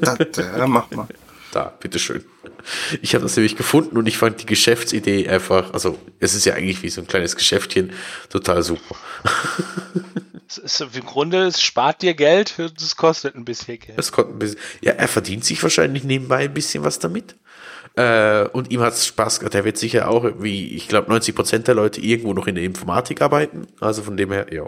Da, 0.01 0.17
da, 0.17 0.25
da, 0.25 0.67
mach 0.67 0.91
mal. 0.91 1.09
Da, 1.53 1.65
bitteschön. 1.81 2.25
Ich 3.03 3.15
habe 3.15 3.23
das 3.23 3.37
nämlich 3.37 3.57
gefunden 3.57 3.99
und 3.99 4.07
ich 4.07 4.17
fand 4.17 4.41
die 4.41 4.47
Geschäftsidee 4.47 5.29
einfach, 5.29 5.75
also 5.75 5.99
es 6.19 6.35
ist 6.35 6.47
ja 6.47 6.55
eigentlich 6.55 6.83
wie 6.83 6.89
so 6.89 7.03
ein 7.03 7.07
kleines 7.07 7.37
Geschäftchen, 7.37 7.93
total 8.31 8.63
super. 8.63 8.97
Es 10.49 10.59
ist, 10.59 10.81
Im 10.81 11.05
Grunde, 11.07 11.45
es 11.45 11.63
spart 11.63 12.03
dir 12.03 12.15
Geld, 12.15 12.59
es 12.59 12.97
kostet 12.97 13.35
ein 13.37 13.45
bisschen 13.45 13.79
Geld. 13.79 13.99
Es 13.99 14.13
konnte 14.13 14.33
ein 14.33 14.39
bisschen, 14.39 14.59
ja, 14.81 14.93
er 14.93 15.09
verdient 15.09 15.45
sich 15.45 15.63
wahrscheinlich 15.63 16.05
nebenbei 16.05 16.45
ein 16.45 16.55
bisschen 16.55 16.85
was 16.85 16.99
damit. 16.99 17.37
Äh, 17.97 18.49
und 18.49 18.71
ihm 18.71 18.81
hat 18.81 18.95
es 18.95 19.07
Spaß 19.07 19.41
gemacht. 19.41 19.55
Er 19.55 19.65
wird 19.65 19.77
sicher 19.77 20.09
auch, 20.09 20.25
wie 20.39 20.75
ich 20.75 20.89
glaube, 20.89 21.11
90 21.11 21.35
Prozent 21.35 21.69
der 21.69 21.75
Leute 21.75 22.01
irgendwo 22.01 22.33
noch 22.33 22.47
in 22.47 22.55
der 22.55 22.65
Informatik 22.65 23.21
arbeiten. 23.21 23.67
Also 23.81 24.03
von 24.03 24.17
dem 24.17 24.33
her, 24.33 24.47
ja. 24.51 24.67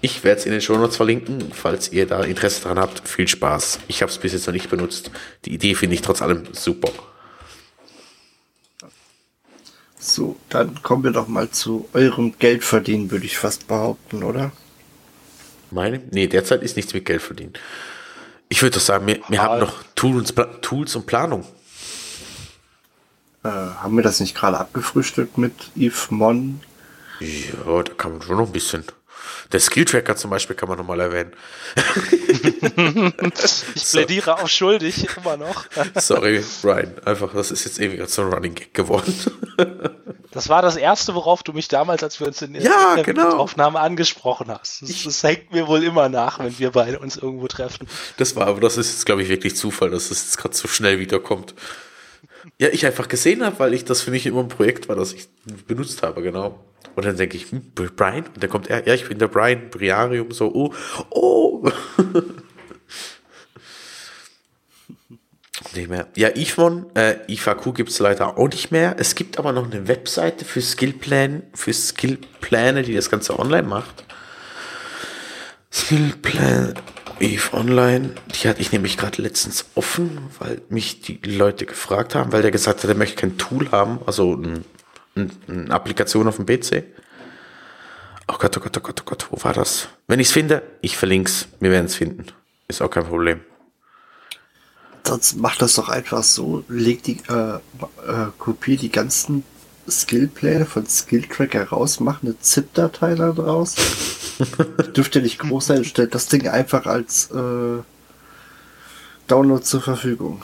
Ich 0.00 0.22
werde 0.22 0.40
es 0.40 0.46
in 0.46 0.52
den 0.52 0.60
Shownotes 0.60 0.96
verlinken, 0.96 1.52
falls 1.52 1.90
ihr 1.90 2.06
da 2.06 2.22
Interesse 2.22 2.62
dran 2.62 2.78
habt. 2.78 3.08
Viel 3.08 3.28
Spaß. 3.28 3.80
Ich 3.88 4.02
habe 4.02 4.12
es 4.12 4.18
bis 4.18 4.32
jetzt 4.32 4.46
noch 4.46 4.52
nicht 4.52 4.70
benutzt. 4.70 5.10
Die 5.44 5.54
Idee 5.54 5.74
finde 5.74 5.94
ich 5.94 6.02
trotz 6.02 6.20
allem 6.20 6.44
super. 6.52 6.90
So, 9.98 10.36
dann 10.50 10.82
kommen 10.82 11.02
wir 11.02 11.12
doch 11.12 11.28
mal 11.28 11.50
zu 11.50 11.88
eurem 11.94 12.38
Geldverdienen, 12.38 13.10
würde 13.10 13.24
ich 13.24 13.38
fast 13.38 13.66
behaupten, 13.68 14.22
oder? 14.22 14.52
Meine? 15.70 16.02
Nee, 16.10 16.26
derzeit 16.26 16.62
ist 16.62 16.76
nichts 16.76 16.92
mit 16.92 17.06
Geld 17.06 17.22
verdienen. 17.22 17.54
Ich 18.50 18.60
würde 18.60 18.74
doch 18.74 18.84
sagen, 18.84 19.06
wir, 19.06 19.20
wir 19.28 19.42
haben 19.42 19.60
noch 19.60 19.82
Tools, 19.94 20.34
Tools 20.60 20.94
und 20.94 21.06
Planung. 21.06 21.46
Äh, 23.42 23.48
haben 23.48 23.96
wir 23.96 24.02
das 24.02 24.20
nicht 24.20 24.34
gerade 24.34 24.58
abgefrühstückt 24.58 25.38
mit 25.38 25.54
Yves 25.74 26.10
Mon? 26.10 26.60
Ja, 27.20 27.82
da 27.82 27.92
kann 27.94 28.12
man 28.12 28.22
schon 28.22 28.36
noch 28.36 28.46
ein 28.46 28.52
bisschen. 28.52 28.84
Der 29.52 29.60
Skill-Tracker 29.60 30.16
zum 30.16 30.30
Beispiel 30.30 30.56
kann 30.56 30.68
man 30.68 30.78
nochmal 30.78 31.00
erwähnen. 31.00 31.32
Ich 33.74 33.84
plädiere 33.90 34.40
auf 34.40 34.48
schuldig, 34.48 35.06
immer 35.16 35.36
noch. 35.36 35.64
Sorry, 35.96 36.42
Brian. 36.62 36.94
Einfach, 37.04 37.32
das 37.32 37.50
ist 37.50 37.64
jetzt 37.64 37.80
ewig 37.80 38.08
so 38.08 38.22
ein 38.22 38.32
Running 38.32 38.54
Gag 38.54 38.74
geworden. 38.74 39.14
Das 40.30 40.48
war 40.48 40.62
das 40.62 40.76
erste, 40.76 41.14
worauf 41.14 41.42
du 41.42 41.52
mich 41.52 41.68
damals, 41.68 42.02
als 42.02 42.18
wir 42.20 42.26
uns 42.26 42.42
in 42.42 42.54
der 42.54 42.62
Ja, 42.62 42.96
genau. 43.02 43.36
Aufnahme 43.36 43.80
angesprochen 43.80 44.50
hast. 44.50 44.82
Das, 44.82 45.04
das 45.04 45.22
hängt 45.22 45.52
mir 45.52 45.68
wohl 45.68 45.82
immer 45.84 46.08
nach, 46.08 46.38
wenn 46.40 46.58
wir 46.58 46.72
beide 46.72 46.98
uns 46.98 47.16
irgendwo 47.16 47.46
treffen. 47.46 47.86
Das 48.16 48.34
war, 48.34 48.46
aber 48.48 48.60
das 48.60 48.76
ist 48.76 48.90
jetzt, 48.90 49.06
glaube 49.06 49.22
ich, 49.22 49.28
wirklich 49.28 49.56
Zufall, 49.56 49.90
dass 49.90 50.10
es 50.10 50.24
jetzt 50.24 50.38
gerade 50.38 50.54
so 50.54 50.66
schnell 50.66 50.98
wiederkommt. 50.98 51.54
Ja, 52.58 52.68
ich 52.68 52.84
einfach 52.84 53.08
gesehen 53.08 53.44
habe, 53.44 53.58
weil 53.58 53.74
ich 53.74 53.84
das 53.84 54.00
für 54.00 54.10
mich 54.10 54.26
immer 54.26 54.40
ein 54.40 54.48
Projekt 54.48 54.88
war, 54.88 54.96
das 54.96 55.12
ich 55.12 55.28
benutzt 55.66 56.02
habe, 56.02 56.22
genau. 56.22 56.58
Und 56.94 57.04
dann 57.04 57.16
denke 57.16 57.36
ich, 57.36 57.50
hm, 57.50 57.72
Brian? 57.74 58.26
Und 58.26 58.42
dann 58.42 58.50
kommt 58.50 58.68
er, 58.68 58.86
ja, 58.86 58.94
ich 58.94 59.08
bin 59.08 59.18
der 59.18 59.28
Brian, 59.28 59.70
Briarium, 59.70 60.30
so, 60.30 60.52
oh, 60.54 60.72
oh. 61.10 61.68
Nicht 65.74 65.88
mehr. 65.88 66.06
Ja, 66.14 66.28
IFMON, 66.28 66.86
äh, 66.94 67.16
IFAQ 67.26 67.74
gibt's 67.74 67.98
leider 67.98 68.38
auch 68.38 68.48
nicht 68.48 68.70
mehr. 68.70 68.94
Es 68.98 69.14
gibt 69.16 69.38
aber 69.38 69.52
noch 69.52 69.70
eine 69.70 69.88
Webseite 69.88 70.44
für 70.44 70.60
Skillplan, 70.60 71.42
für 71.52 71.72
Skillpläne, 71.72 72.82
die 72.82 72.94
das 72.94 73.10
Ganze 73.10 73.38
online 73.38 73.66
macht. 73.66 74.04
Skillplan 75.72 76.74
Eve 77.20 77.52
Online, 77.52 78.14
die 78.34 78.48
hatte 78.48 78.60
ich 78.60 78.72
nämlich 78.72 78.96
gerade 78.96 79.22
letztens 79.22 79.66
offen, 79.74 80.18
weil 80.38 80.60
mich 80.68 81.00
die 81.00 81.18
Leute 81.24 81.64
gefragt 81.64 82.14
haben, 82.14 82.32
weil 82.32 82.42
der 82.42 82.50
gesagt 82.50 82.82
hat, 82.82 82.90
er 82.90 82.96
möchte 82.96 83.16
kein 83.16 83.38
Tool 83.38 83.70
haben, 83.70 84.00
also 84.06 84.34
ein, 84.34 84.64
eine 85.16 85.70
Applikation 85.70 86.28
auf 86.28 86.36
dem 86.36 86.46
PC. 86.46 86.84
Oh 88.26 88.36
Gott, 88.38 88.56
oh 88.56 88.60
Gott, 88.60 88.76
oh 88.76 88.80
Gott, 88.80 89.00
oh 89.00 89.04
Gott, 89.04 89.26
wo 89.30 89.44
war 89.44 89.52
das? 89.52 89.88
Wenn 90.08 90.20
ich 90.20 90.28
es 90.28 90.32
finde, 90.32 90.62
ich 90.80 90.96
verlinke 90.96 91.30
es, 91.30 91.48
wir 91.60 91.70
werden 91.70 91.86
es 91.86 91.94
finden. 91.94 92.26
Ist 92.68 92.80
auch 92.80 92.90
kein 92.90 93.04
Problem. 93.04 93.40
Sonst 95.06 95.36
macht 95.36 95.60
das 95.60 95.74
doch 95.74 95.90
einfach 95.90 96.22
so, 96.22 96.64
leg 96.68 97.02
die, 97.02 97.18
äh, 97.28 97.56
äh, 97.56 97.60
kopier 98.38 98.78
die 98.78 98.90
ganzen 98.90 99.44
Skillpläne 99.86 100.64
von 100.64 100.86
Skilltracker 100.86 101.68
raus, 101.68 102.00
mach 102.00 102.22
eine 102.22 102.38
ZIP-Datei 102.38 103.14
da 103.14 103.32
draus. 103.32 103.74
Dürfte 104.96 105.20
nicht 105.20 105.38
groß 105.38 105.66
sein, 105.66 105.84
stellt 105.84 106.14
das 106.14 106.26
Ding 106.26 106.48
einfach 106.48 106.86
als 106.86 107.30
äh, 107.30 107.82
Download 109.28 109.62
zur 109.62 109.82
Verfügung. 109.82 110.42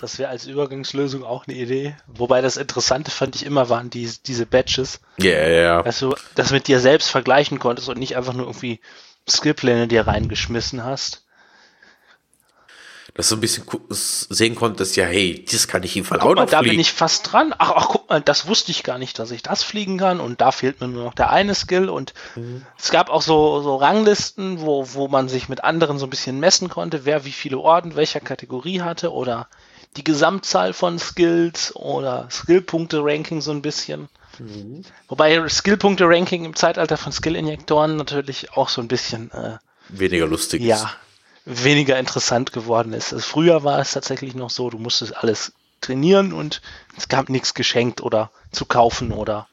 Das 0.00 0.18
wäre 0.18 0.30
als 0.30 0.46
Übergangslösung 0.46 1.24
auch 1.24 1.46
eine 1.48 1.56
Idee. 1.56 1.96
Wobei 2.06 2.40
das 2.40 2.56
Interessante 2.56 3.10
fand 3.10 3.34
ich 3.34 3.44
immer 3.44 3.68
waren 3.68 3.90
die, 3.90 4.08
diese 4.26 4.46
Badges, 4.46 5.00
Ja, 5.18 5.30
ja, 5.30 5.48
ja. 5.48 5.82
dass 5.82 5.98
du 5.98 6.14
das 6.36 6.50
mit 6.52 6.68
dir 6.68 6.78
selbst 6.78 7.10
vergleichen 7.10 7.58
konntest 7.58 7.88
und 7.88 7.98
nicht 7.98 8.16
einfach 8.16 8.32
nur 8.32 8.46
irgendwie 8.46 8.80
Skillpläne 9.28 9.88
dir 9.88 10.06
reingeschmissen 10.06 10.84
hast. 10.84 11.24
Dass 13.14 13.30
du 13.30 13.36
ein 13.36 13.40
bisschen 13.40 13.64
sehen 13.90 14.54
konntest, 14.54 14.94
ja, 14.94 15.04
hey, 15.04 15.44
das 15.50 15.66
kann 15.66 15.82
ich 15.82 15.96
im 15.96 16.04
Fall 16.04 16.20
auch 16.20 16.26
Guck 16.26 16.36
mal, 16.36 16.42
noch 16.42 16.50
da 16.50 16.58
fliegen. 16.60 16.74
bin 16.74 16.80
ich 16.80 16.92
fast 16.92 17.32
dran. 17.32 17.52
Ach, 17.58 17.72
ach, 17.74 17.88
guck 17.88 18.08
mal, 18.08 18.20
das 18.20 18.46
wusste 18.46 18.70
ich 18.70 18.84
gar 18.84 18.98
nicht, 18.98 19.18
dass 19.18 19.32
ich 19.32 19.42
das 19.42 19.64
fliegen 19.64 19.98
kann. 19.98 20.20
Und 20.20 20.40
da 20.40 20.52
fehlt 20.52 20.80
mir 20.80 20.86
nur 20.86 21.02
noch 21.02 21.14
der 21.14 21.30
eine 21.30 21.56
Skill. 21.56 21.88
Und 21.88 22.14
es 22.78 22.90
gab 22.92 23.10
auch 23.10 23.22
so, 23.22 23.60
so 23.62 23.74
Ranglisten, 23.76 24.60
wo, 24.60 24.86
wo 24.94 25.08
man 25.08 25.28
sich 25.28 25.48
mit 25.48 25.64
anderen 25.64 25.98
so 25.98 26.06
ein 26.06 26.10
bisschen 26.10 26.38
messen 26.38 26.68
konnte, 26.68 27.04
wer 27.06 27.24
wie 27.24 27.32
viele 27.32 27.58
Orden 27.58 27.96
welcher 27.96 28.20
Kategorie 28.20 28.82
hatte 28.82 29.12
oder 29.12 29.48
die 29.96 30.04
Gesamtzahl 30.04 30.72
von 30.72 30.98
Skills 30.98 31.74
oder 31.74 32.28
Skillpunkte-Ranking 32.30 33.40
so 33.40 33.50
ein 33.50 33.62
bisschen. 33.62 34.08
Wobei 35.08 35.48
Skillpunkte-Ranking 35.48 36.44
im 36.44 36.54
Zeitalter 36.54 36.96
von 36.96 37.10
Skill-Injektoren 37.12 37.96
natürlich 37.96 38.52
auch 38.52 38.68
so 38.68 38.80
ein 38.80 38.88
bisschen 38.88 39.30
äh, 39.32 39.58
Weniger 39.88 40.26
lustig 40.26 40.60
ist. 40.62 40.68
ja, 40.68 40.92
weniger 41.44 41.98
interessant 41.98 42.52
geworden 42.52 42.92
ist. 42.92 43.12
Also 43.12 43.26
früher 43.26 43.64
war 43.64 43.80
es 43.80 43.92
tatsächlich 43.92 44.34
noch 44.34 44.50
so, 44.50 44.70
du 44.70 44.78
musstest 44.78 45.16
alles 45.16 45.52
trainieren 45.80 46.32
und 46.32 46.60
es 46.96 47.08
gab 47.08 47.30
nichts 47.30 47.54
geschenkt 47.54 48.00
oder 48.00 48.30
zu 48.52 48.64
kaufen 48.64 49.12
oder 49.12 49.48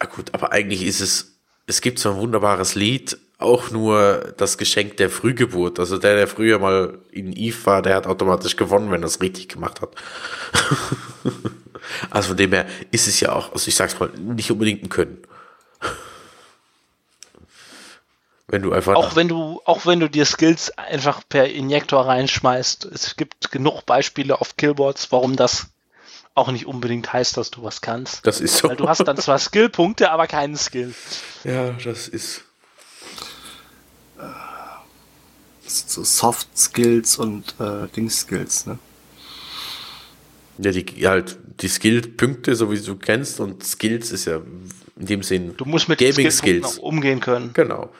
Ah, 0.00 0.06
gut, 0.06 0.34
aber 0.34 0.52
eigentlich 0.52 0.82
ist 0.82 1.00
es, 1.00 1.36
es 1.66 1.80
gibt 1.80 1.98
so 1.98 2.10
ein 2.10 2.16
wunderbares 2.16 2.74
Lied, 2.74 3.16
auch 3.38 3.70
nur 3.70 4.34
das 4.36 4.58
Geschenk 4.58 4.96
der 4.96 5.10
Frühgeburt. 5.10 5.78
Also 5.78 5.98
der, 5.98 6.16
der 6.16 6.28
früher 6.28 6.58
mal 6.58 6.98
in 7.10 7.32
Eve 7.32 7.66
war, 7.66 7.82
der 7.82 7.96
hat 7.96 8.06
automatisch 8.06 8.56
gewonnen, 8.56 8.90
wenn 8.90 9.02
er 9.02 9.06
es 9.06 9.20
richtig 9.20 9.48
gemacht 9.48 9.80
hat. 9.80 9.90
also 12.10 12.28
von 12.28 12.36
dem 12.36 12.52
her 12.52 12.66
ist 12.90 13.08
es 13.08 13.20
ja 13.20 13.32
auch, 13.32 13.52
also 13.52 13.68
ich 13.68 13.74
sag's 13.74 13.98
mal, 13.98 14.08
nicht 14.10 14.50
unbedingt 14.50 14.82
ein 14.84 14.88
Können. 14.88 15.18
Wenn 18.46 18.62
du 18.62 18.72
einfach. 18.72 18.94
auch 18.94 19.16
wenn 19.16 19.26
du 19.26 19.62
auch 19.64 19.86
wenn 19.86 20.00
du 20.00 20.08
dir 20.08 20.26
Skills 20.26 20.70
einfach 20.78 21.22
per 21.28 21.48
Injektor 21.48 22.06
reinschmeißt, 22.06 22.84
es 22.84 23.16
gibt 23.16 23.50
genug 23.50 23.86
Beispiele 23.86 24.38
auf 24.38 24.56
Killboards, 24.56 25.10
warum 25.10 25.34
das 25.34 25.68
auch 26.34 26.50
nicht 26.50 26.66
unbedingt 26.66 27.12
heißt, 27.12 27.36
dass 27.36 27.50
du 27.50 27.62
was 27.62 27.80
kannst. 27.80 28.26
Das 28.26 28.40
ist 28.40 28.58
so. 28.58 28.68
Weil 28.68 28.76
du 28.76 28.88
hast 28.88 29.06
dann 29.06 29.16
zwar 29.16 29.38
Skillpunkte, 29.40 30.10
aber 30.10 30.26
keinen 30.26 30.56
Skill. 30.56 30.94
Ja, 31.42 31.70
das 31.72 32.06
ist. 32.06 32.44
So 35.66 36.04
Soft 36.04 36.48
Skills 36.56 37.18
und 37.18 37.54
äh, 37.58 37.88
Dings 37.94 38.20
Skills, 38.20 38.66
ne? 38.66 38.78
Ja, 40.58 40.70
die, 40.70 40.84
halt, 41.08 41.36
die 41.60 41.68
Skill-Punkte, 41.68 42.54
so 42.54 42.70
wie 42.70 42.78
du 42.80 42.96
kennst, 42.96 43.40
und 43.40 43.64
Skills 43.64 44.12
ist 44.12 44.26
ja 44.26 44.36
in 44.96 45.06
dem 45.06 45.22
Sinn 45.22 45.56
Du 45.56 45.64
musst 45.64 45.88
mit 45.88 45.98
Gaming 45.98 46.30
Skills. 46.30 46.78
auch 46.78 46.82
umgehen 46.82 47.18
können. 47.18 47.52
Genau. 47.54 47.92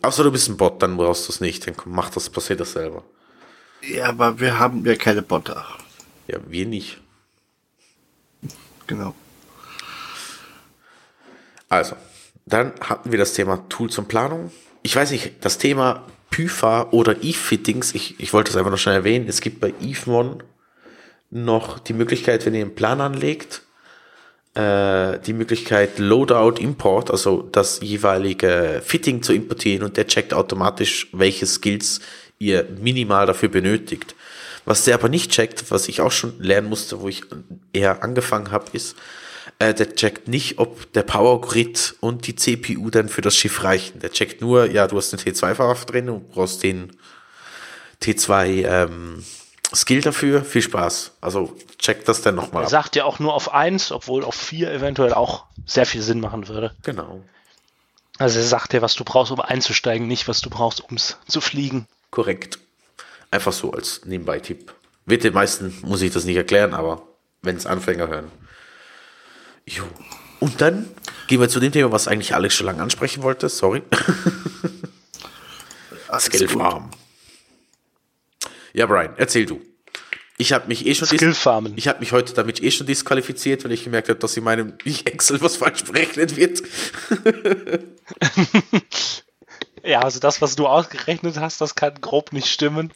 Außer 0.00 0.24
du 0.24 0.32
bist 0.32 0.48
ein 0.48 0.56
Bot, 0.56 0.82
dann 0.82 0.96
brauchst 0.96 1.28
du 1.28 1.32
es 1.32 1.40
nicht. 1.40 1.66
Dann 1.66 1.74
mach 1.84 2.10
das, 2.10 2.30
passiert 2.30 2.60
das 2.60 2.72
selber. 2.72 3.04
Ja, 3.82 4.06
aber 4.06 4.40
wir 4.40 4.58
haben 4.58 4.84
ja 4.86 4.96
keine 4.96 5.22
Botter. 5.22 5.66
Ja, 6.28 6.38
wir 6.48 6.66
nicht. 6.66 6.98
Genau. 8.86 9.14
Also, 11.72 11.96
dann 12.44 12.74
hatten 12.82 13.12
wir 13.12 13.18
das 13.18 13.32
Thema 13.32 13.64
Tools 13.70 13.96
und 13.96 14.06
Planung. 14.06 14.52
Ich 14.82 14.94
weiß 14.94 15.10
nicht, 15.10 15.32
das 15.40 15.56
Thema 15.56 16.04
PYFA 16.28 16.88
oder 16.90 17.22
Eve-Fittings, 17.22 17.94
ich, 17.94 18.20
ich 18.20 18.34
wollte 18.34 18.50
es 18.50 18.58
einfach 18.58 18.70
noch 18.70 18.76
schnell 18.76 18.96
erwähnen, 18.96 19.26
es 19.26 19.40
gibt 19.40 19.58
bei 19.58 19.72
EveMon 19.80 20.42
noch 21.30 21.78
die 21.78 21.94
Möglichkeit, 21.94 22.44
wenn 22.44 22.52
ihr 22.52 22.60
einen 22.60 22.74
Plan 22.74 23.00
anlegt, 23.00 23.62
äh, 24.52 25.18
die 25.20 25.32
Möglichkeit 25.32 25.98
Loadout 25.98 26.60
Import, 26.60 27.10
also 27.10 27.48
das 27.50 27.80
jeweilige 27.80 28.82
Fitting 28.84 29.22
zu 29.22 29.32
importieren 29.32 29.82
und 29.82 29.96
der 29.96 30.06
checkt 30.06 30.34
automatisch, 30.34 31.08
welche 31.12 31.46
Skills 31.46 32.00
ihr 32.38 32.68
minimal 32.82 33.24
dafür 33.24 33.48
benötigt. 33.48 34.14
Was 34.66 34.84
der 34.84 34.96
aber 34.96 35.08
nicht 35.08 35.30
checkt, 35.30 35.70
was 35.70 35.88
ich 35.88 36.02
auch 36.02 36.12
schon 36.12 36.38
lernen 36.38 36.68
musste, 36.68 37.00
wo 37.00 37.08
ich 37.08 37.22
eher 37.72 38.02
angefangen 38.02 38.50
habe, 38.50 38.66
ist, 38.74 38.94
äh, 39.58 39.74
der 39.74 39.94
checkt 39.94 40.28
nicht, 40.28 40.58
ob 40.58 40.92
der 40.92 41.02
Power 41.02 41.40
Grid 41.40 41.94
und 42.00 42.26
die 42.26 42.34
CPU 42.34 42.90
dann 42.90 43.08
für 43.08 43.20
das 43.20 43.36
Schiff 43.36 43.64
reichen. 43.64 44.00
Der 44.00 44.10
checkt 44.10 44.40
nur, 44.40 44.70
ja, 44.70 44.86
du 44.86 44.96
hast 44.96 45.10
den 45.10 45.20
T2-Fahrer 45.20 45.74
drin 45.86 46.08
und 46.08 46.30
brauchst 46.30 46.62
den 46.62 46.96
T2 48.02 48.66
ähm, 48.66 49.24
Skill 49.74 50.00
dafür. 50.00 50.44
Viel 50.44 50.62
Spaß. 50.62 51.12
Also 51.20 51.56
check 51.78 52.04
das 52.04 52.22
dann 52.22 52.34
nochmal 52.34 52.64
Er 52.64 52.68
sagt 52.68 52.96
ja 52.96 53.04
auch 53.04 53.18
nur 53.18 53.34
auf 53.34 53.52
1, 53.52 53.92
obwohl 53.92 54.24
auf 54.24 54.34
4 54.34 54.70
eventuell 54.70 55.14
auch 55.14 55.46
sehr 55.66 55.86
viel 55.86 56.02
Sinn 56.02 56.20
machen 56.20 56.48
würde. 56.48 56.74
Genau. 56.82 57.22
Also 58.18 58.38
er 58.38 58.44
sagt 58.44 58.72
dir, 58.72 58.82
was 58.82 58.94
du 58.94 59.04
brauchst, 59.04 59.32
um 59.32 59.40
einzusteigen, 59.40 60.06
nicht 60.06 60.28
was 60.28 60.40
du 60.40 60.50
brauchst, 60.50 60.80
um 60.80 60.96
zu 60.96 61.40
fliegen. 61.40 61.86
Korrekt. 62.10 62.58
Einfach 63.30 63.52
so 63.52 63.72
als 63.72 64.02
Nebenbei-Tipp. 64.04 64.74
Wird 65.06 65.24
den 65.24 65.32
meisten, 65.34 65.76
muss 65.82 66.02
ich 66.02 66.12
das 66.12 66.24
nicht 66.24 66.36
erklären, 66.36 66.74
aber 66.74 67.02
wenn 67.40 67.56
es 67.56 67.66
Anfänger 67.66 68.08
hören. 68.08 68.30
Jo. 69.66 69.84
Und 70.40 70.60
dann 70.60 70.88
gehen 71.28 71.40
wir 71.40 71.48
zu 71.48 71.60
dem 71.60 71.72
Thema, 71.72 71.92
was 71.92 72.08
eigentlich 72.08 72.34
Alex 72.34 72.54
schon 72.54 72.66
lange 72.66 72.82
ansprechen 72.82 73.22
wollte. 73.22 73.48
Sorry. 73.48 73.82
Skill. 76.18 76.48
Farm. 76.48 76.90
Ja, 78.74 78.86
Brian, 78.86 79.14
erzähl 79.16 79.46
du. 79.46 79.60
Ich 80.38 80.52
habe 80.52 80.66
mich 80.66 80.86
eh 80.86 80.94
schon 80.94 81.08
dis- 81.08 81.18
Skill 81.18 81.34
farmen. 81.34 81.74
Ich 81.76 81.86
habe 81.88 82.00
mich 82.00 82.12
heute 82.12 82.34
damit 82.34 82.62
eh 82.62 82.70
schon 82.70 82.86
disqualifiziert, 82.86 83.64
weil 83.64 83.72
ich 83.72 83.84
gemerkt 83.84 84.08
habe, 84.08 84.18
dass 84.18 84.36
in 84.36 84.44
meinem 84.44 84.74
Excel 85.04 85.40
was 85.40 85.56
falsch 85.56 85.84
berechnet 85.84 86.36
wird. 86.36 86.62
Ja, 89.84 90.00
also 90.02 90.20
das, 90.20 90.40
was 90.40 90.54
du 90.54 90.68
ausgerechnet 90.68 91.38
hast, 91.40 91.60
das 91.60 91.74
kann 91.74 92.00
grob 92.00 92.32
nicht 92.32 92.46
stimmen. 92.46 92.92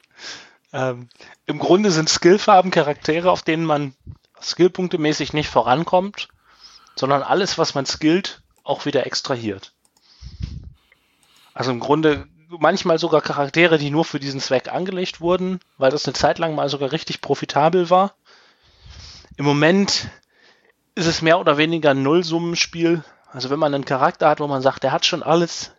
Ähm, 0.72 1.08
Im 1.46 1.58
Grunde 1.58 1.90
sind 1.90 2.08
Skillfarben 2.08 2.70
Charaktere, 2.70 3.28
auf 3.32 3.42
denen 3.42 3.64
man 3.64 3.92
skillpunktemäßig 4.40 5.32
nicht 5.32 5.50
vorankommt, 5.50 6.28
sondern 6.98 7.22
alles, 7.22 7.58
was 7.58 7.74
man 7.74 7.86
skillt, 7.86 8.42
auch 8.64 8.86
wieder 8.86 9.06
extrahiert. 9.06 9.72
Also 11.54 11.70
im 11.70 11.80
Grunde 11.80 12.26
manchmal 12.48 12.98
sogar 12.98 13.20
Charaktere, 13.20 13.78
die 13.78 13.90
nur 13.90 14.04
für 14.04 14.20
diesen 14.20 14.40
Zweck 14.40 14.72
angelegt 14.72 15.20
wurden, 15.20 15.60
weil 15.78 15.90
das 15.90 16.06
eine 16.06 16.14
Zeit 16.14 16.38
lang 16.38 16.54
mal 16.54 16.68
sogar 16.68 16.92
richtig 16.92 17.20
profitabel 17.20 17.90
war. 17.90 18.14
Im 19.36 19.44
Moment 19.44 20.08
ist 20.94 21.06
es 21.06 21.22
mehr 21.22 21.38
oder 21.38 21.58
weniger 21.58 21.90
ein 21.90 22.02
Nullsummenspiel. 22.02 23.04
Also 23.30 23.50
wenn 23.50 23.58
man 23.58 23.74
einen 23.74 23.84
Charakter 23.84 24.28
hat, 24.28 24.40
wo 24.40 24.46
man 24.46 24.62
sagt, 24.62 24.82
der 24.82 24.92
hat 24.92 25.04
schon 25.04 25.22
alles, 25.22 25.72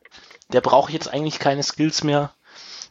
der 0.50 0.62
braucht 0.62 0.92
jetzt 0.92 1.12
eigentlich 1.12 1.40
keine 1.40 1.64
Skills 1.64 2.04
mehr, 2.04 2.32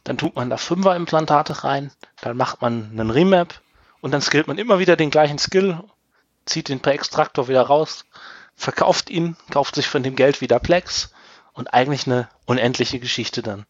dann 0.03 0.17
tut 0.17 0.35
man 0.35 0.49
da 0.49 0.57
Fünfer-Implantate 0.57 1.63
rein, 1.63 1.91
dann 2.21 2.37
macht 2.37 2.61
man 2.61 2.89
einen 2.91 3.11
Remap 3.11 3.61
und 4.01 4.11
dann 4.11 4.21
skillt 4.21 4.47
man 4.47 4.57
immer 4.57 4.79
wieder 4.79 4.95
den 4.95 5.09
gleichen 5.09 5.37
Skill, 5.37 5.83
zieht 6.47 6.69
den 6.69 6.79
per 6.79 6.93
Extraktor 6.93 7.47
wieder 7.47 7.61
raus, 7.61 8.05
verkauft 8.55 9.09
ihn, 9.09 9.35
kauft 9.51 9.75
sich 9.75 9.87
von 9.87 10.03
dem 10.03 10.15
Geld 10.15 10.41
wieder 10.41 10.59
Plex 10.59 11.11
und 11.53 11.73
eigentlich 11.73 12.07
eine 12.07 12.27
unendliche 12.45 12.99
Geschichte 12.99 13.41
dann. 13.41 13.65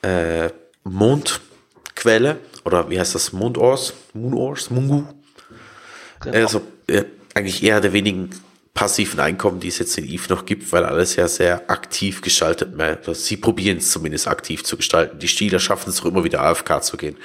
äh, 0.01 0.49
Mondquelle 0.83 2.39
oder 2.65 2.89
wie 2.89 2.99
heißt 2.99 3.15
das? 3.15 3.33
Mondors? 3.33 3.93
Moonors? 4.13 4.69
Mungu? 4.69 5.05
Genau. 6.21 6.37
Also 6.37 6.61
äh, 6.87 7.03
eigentlich 7.33 7.63
eher 7.63 7.81
der 7.81 7.93
wenigen 7.93 8.29
passiven 8.73 9.19
Einkommen, 9.19 9.59
die 9.59 9.69
es 9.69 9.79
jetzt 9.79 9.97
in 9.97 10.07
Eve 10.07 10.31
noch 10.31 10.45
gibt, 10.45 10.71
weil 10.71 10.85
alles 10.85 11.15
ja 11.15 11.27
sehr 11.27 11.69
aktiv 11.69 12.21
gestaltet 12.21 12.77
wird. 12.77 13.07
Also 13.07 13.13
sie 13.13 13.37
probieren 13.37 13.77
es 13.77 13.91
zumindest 13.91 14.27
aktiv 14.27 14.63
zu 14.63 14.77
gestalten. 14.77 15.17
Die 15.17 15.27
Spieler 15.27 15.59
schaffen 15.59 15.89
es 15.89 16.01
auch 16.01 16.05
immer 16.05 16.23
wieder 16.23 16.41
AFK 16.41 16.83
zu 16.83 16.95
gehen. 16.95 17.17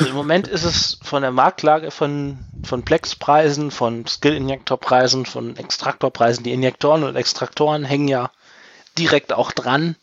Im 0.00 0.12
Moment 0.12 0.48
ist 0.48 0.64
es 0.64 0.98
von 1.02 1.22
der 1.22 1.30
Marktlage 1.30 1.90
von, 1.90 2.38
von 2.64 2.82
Plex-Preisen, 2.82 3.70
von 3.70 4.06
Skill-Injektor-Preisen, 4.06 5.24
von 5.24 5.56
Extraktorpreisen. 5.56 6.44
Die 6.44 6.52
Injektoren 6.52 7.04
und 7.04 7.16
Extraktoren 7.16 7.84
hängen 7.84 8.08
ja 8.08 8.30
direkt 8.98 9.32
auch 9.32 9.52
dran. 9.52 9.96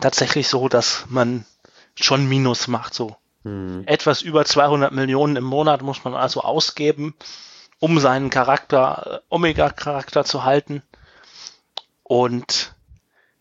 Tatsächlich 0.00 0.48
so, 0.48 0.68
dass 0.68 1.06
man 1.08 1.44
schon 1.96 2.28
Minus 2.28 2.68
macht. 2.68 2.94
So 2.94 3.16
etwas 3.86 4.22
über 4.22 4.44
200 4.44 4.92
Millionen 4.92 5.36
im 5.36 5.44
Monat 5.44 5.82
muss 5.82 6.04
man 6.04 6.14
also 6.14 6.42
ausgeben, 6.42 7.14
um 7.78 7.98
seinen 8.00 8.30
Charakter, 8.30 9.22
äh, 9.30 9.34
Omega-Charakter 9.34 10.24
zu 10.24 10.44
halten. 10.44 10.82
Und 12.02 12.74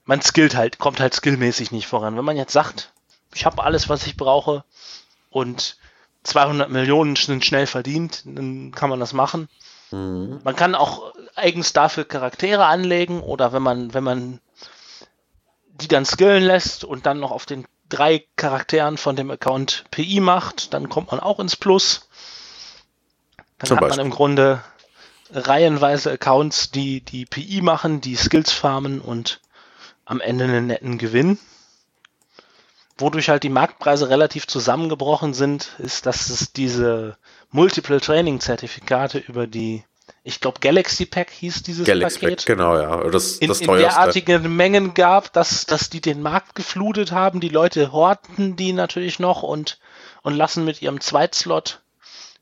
man 0.06 0.22
skillt 0.22 0.56
halt, 0.56 0.78
kommt 0.78 1.00
halt 1.00 1.14
skillmäßig 1.14 1.72
nicht 1.72 1.88
voran. 1.88 2.16
Wenn 2.16 2.26
man 2.26 2.38
jetzt 2.38 2.54
sagt, 2.54 2.94
ich 3.34 3.46
habe 3.46 3.64
alles, 3.64 3.90
was 3.90 4.06
ich 4.06 4.18
brauche, 4.18 4.64
und 5.30 5.78
200 6.24 6.70
Millionen 6.70 7.16
sind 7.16 7.46
schnell 7.46 7.68
verdient, 7.68 8.24
dann 8.26 8.72
kann 8.72 8.90
man 8.90 9.00
das 9.00 9.14
machen. 9.14 9.50
Man 9.92 10.56
kann 10.56 10.76
auch 10.76 11.14
eigens 11.36 11.72
dafür 11.72 12.04
Charaktere 12.04 12.66
anlegen 12.66 13.22
oder 13.22 13.54
wenn 13.54 13.62
man, 13.62 13.94
wenn 13.94 14.04
man 14.04 14.40
die 15.68 15.88
dann 15.88 16.06
skillen 16.06 16.44
lässt 16.44 16.84
und 16.84 17.06
dann 17.06 17.20
noch 17.20 17.32
auf 17.32 17.46
den 17.46 17.66
drei 17.90 18.26
Charakteren 18.36 18.98
von 18.98 19.16
dem 19.16 19.32
Account 19.32 19.86
PI 19.92 20.20
macht, 20.20 20.74
dann 20.74 20.90
kommt 20.90 21.12
man 21.12 21.20
auch 21.20 21.40
ins 21.40 21.56
Plus. 21.56 22.10
Dann 23.58 23.68
Zum 23.68 23.78
hat 23.78 23.82
man 23.82 23.90
Beispiel. 23.90 24.06
im 24.06 24.12
Grunde 24.12 24.64
reihenweise 25.32 26.12
Accounts, 26.12 26.72
die 26.72 27.02
die 27.02 27.26
PI 27.26 27.62
machen, 27.62 28.02
die 28.02 28.16
Skills 28.16 28.52
farmen 28.52 29.02
und 29.02 29.42
am 30.06 30.22
Ende 30.22 30.46
einen 30.46 30.68
netten 30.68 30.98
Gewinn. 30.98 31.38
Wodurch 32.98 33.30
halt 33.30 33.44
die 33.44 33.50
Marktpreise 33.50 34.10
relativ 34.10 34.48
zusammengebrochen 34.48 35.34
sind, 35.34 35.76
ist, 35.80 36.06
dass 36.06 36.30
es 36.30 36.52
diese 36.52 37.18
Multiple 37.52 38.02
Training 38.02 38.40
Zertifikate 38.40 39.20
über 39.20 39.46
die, 39.46 39.84
ich 40.24 40.40
glaube 40.40 40.60
Galaxy 40.60 41.06
Pack 41.06 41.30
hieß 41.32 41.64
dieses 41.64 41.86
Galaxy 41.86 42.20
Paket 42.20 42.38
Pack, 42.40 42.46
genau, 42.46 42.78
ja. 42.78 43.10
Das, 43.10 43.38
in, 43.38 43.48
das 43.48 43.62
in 43.62 43.72
derartigen 43.72 44.56
Mengen 44.56 44.94
gab, 44.94 45.32
dass, 45.34 45.66
dass 45.66 45.90
die 45.90 46.02
den 46.02 46.22
Markt 46.22 46.56
geflutet 46.56 47.12
haben. 47.12 47.40
Die 47.40 47.50
Leute 47.50 47.92
horten 47.92 48.56
die 48.56 48.74
natürlich 48.74 49.20
noch 49.20 49.44
und, 49.44 49.80
und 50.24 50.36
lassen 50.36 50.66
mit 50.66 50.82
ihrem 50.82 51.00
Zweitslot 51.00 51.82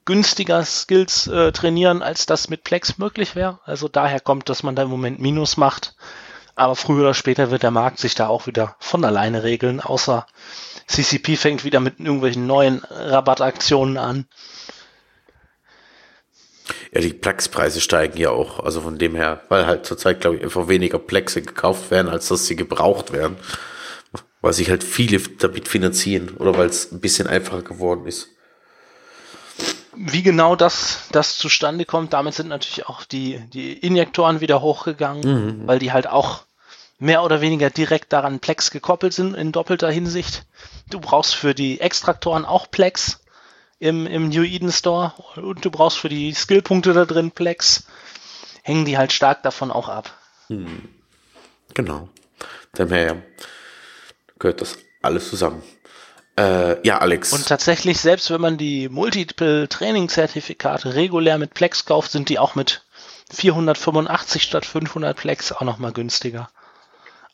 günstiger 0.05 0.63
Skills 0.63 1.27
äh, 1.27 1.51
trainieren, 1.51 2.01
als 2.01 2.25
das 2.25 2.49
mit 2.49 2.63
Plex 2.63 2.97
möglich 2.97 3.35
wäre. 3.35 3.59
Also 3.65 3.87
daher 3.87 4.19
kommt, 4.19 4.49
dass 4.49 4.63
man 4.63 4.75
da 4.75 4.83
im 4.83 4.89
Moment 4.89 5.19
Minus 5.19 5.57
macht. 5.57 5.95
Aber 6.55 6.75
früher 6.75 7.01
oder 7.01 7.13
später 7.13 7.51
wird 7.51 7.63
der 7.63 7.71
Markt 7.71 7.99
sich 7.99 8.15
da 8.15 8.27
auch 8.27 8.47
wieder 8.47 8.75
von 8.79 9.03
alleine 9.03 9.43
regeln, 9.43 9.81
außer 9.81 10.25
CCP 10.87 11.35
fängt 11.35 11.63
wieder 11.65 11.79
mit 11.79 11.99
irgendwelchen 11.99 12.47
neuen 12.47 12.83
Rabattaktionen 12.89 13.97
an. 13.97 14.27
Ja, 16.91 17.01
die 17.01 17.13
Plex-Preise 17.13 17.81
steigen 17.81 18.17
ja 18.17 18.29
auch. 18.29 18.59
Also 18.59 18.81
von 18.81 18.97
dem 18.97 19.15
her, 19.15 19.41
weil 19.49 19.65
halt 19.65 19.85
zurzeit, 19.85 20.21
glaube 20.21 20.37
ich, 20.37 20.43
einfach 20.43 20.67
weniger 20.67 20.99
Plexe 20.99 21.41
gekauft 21.41 21.91
werden, 21.91 22.09
als 22.09 22.27
dass 22.27 22.45
sie 22.47 22.55
gebraucht 22.55 23.11
werden. 23.11 23.37
Weil 24.41 24.53
sich 24.53 24.69
halt 24.69 24.83
viele 24.83 25.19
damit 25.19 25.67
finanzieren 25.67 26.35
oder 26.37 26.57
weil 26.57 26.67
es 26.67 26.91
ein 26.91 26.99
bisschen 26.99 27.27
einfacher 27.27 27.63
geworden 27.63 28.05
ist. 28.05 28.29
wie 29.95 30.23
genau 30.23 30.55
das, 30.55 31.07
das 31.11 31.37
zustande 31.37 31.85
kommt, 31.85 32.13
damit 32.13 32.35
sind 32.35 32.49
natürlich 32.49 32.87
auch 32.87 33.05
die, 33.05 33.39
die 33.53 33.73
Injektoren 33.73 34.41
wieder 34.41 34.61
hochgegangen, 34.61 35.23
mhm. 35.61 35.67
weil 35.67 35.79
die 35.79 35.91
halt 35.91 36.07
auch 36.07 36.43
mehr 36.99 37.23
oder 37.23 37.41
weniger 37.41 37.69
direkt 37.69 38.13
daran 38.13 38.39
Plex 38.39 38.71
gekoppelt 38.71 39.13
sind 39.13 39.35
in 39.35 39.51
doppelter 39.51 39.89
Hinsicht. 39.89 40.45
Du 40.89 40.99
brauchst 40.99 41.35
für 41.35 41.53
die 41.53 41.81
Extraktoren 41.81 42.45
auch 42.45 42.69
Plex 42.69 43.21
im, 43.85 44.07
im 44.07 44.29
New 44.29 44.43
Eden 44.43 44.71
Store 44.71 45.13
und 45.35 45.63
du 45.63 45.69
brauchst 45.69 45.97
für 45.97 46.09
die 46.09 46.33
Skillpunkte 46.33 46.93
da 46.93 47.05
drin 47.05 47.31
Plex. 47.31 47.85
Hängen 48.63 48.85
die 48.85 48.97
halt 48.97 49.13
stark 49.13 49.43
davon 49.43 49.71
auch 49.71 49.89
ab. 49.89 50.11
Hm. 50.47 50.89
Genau. 51.75 52.09
Daher 52.73 53.21
gehört 54.39 54.61
das 54.61 54.77
alles 55.01 55.29
zusammen. 55.29 55.61
Äh, 56.37 56.85
ja, 56.85 56.97
Alex. 56.97 57.31
Und 57.31 57.47
tatsächlich, 57.47 57.99
selbst 57.99 58.29
wenn 58.31 58.41
man 58.41 58.57
die 58.57 58.89
Multiple 58.89 59.69
Training 59.69 60.09
Zertifikate 60.09 60.95
regulär 60.95 61.37
mit 61.37 61.53
Plex 61.53 61.85
kauft, 61.85 62.11
sind 62.11 62.29
die 62.29 62.39
auch 62.39 62.55
mit 62.55 62.83
485 63.31 64.41
statt 64.41 64.65
500 64.65 65.15
Plex 65.15 65.51
auch 65.51 65.61
nochmal 65.61 65.93
günstiger. 65.93 66.49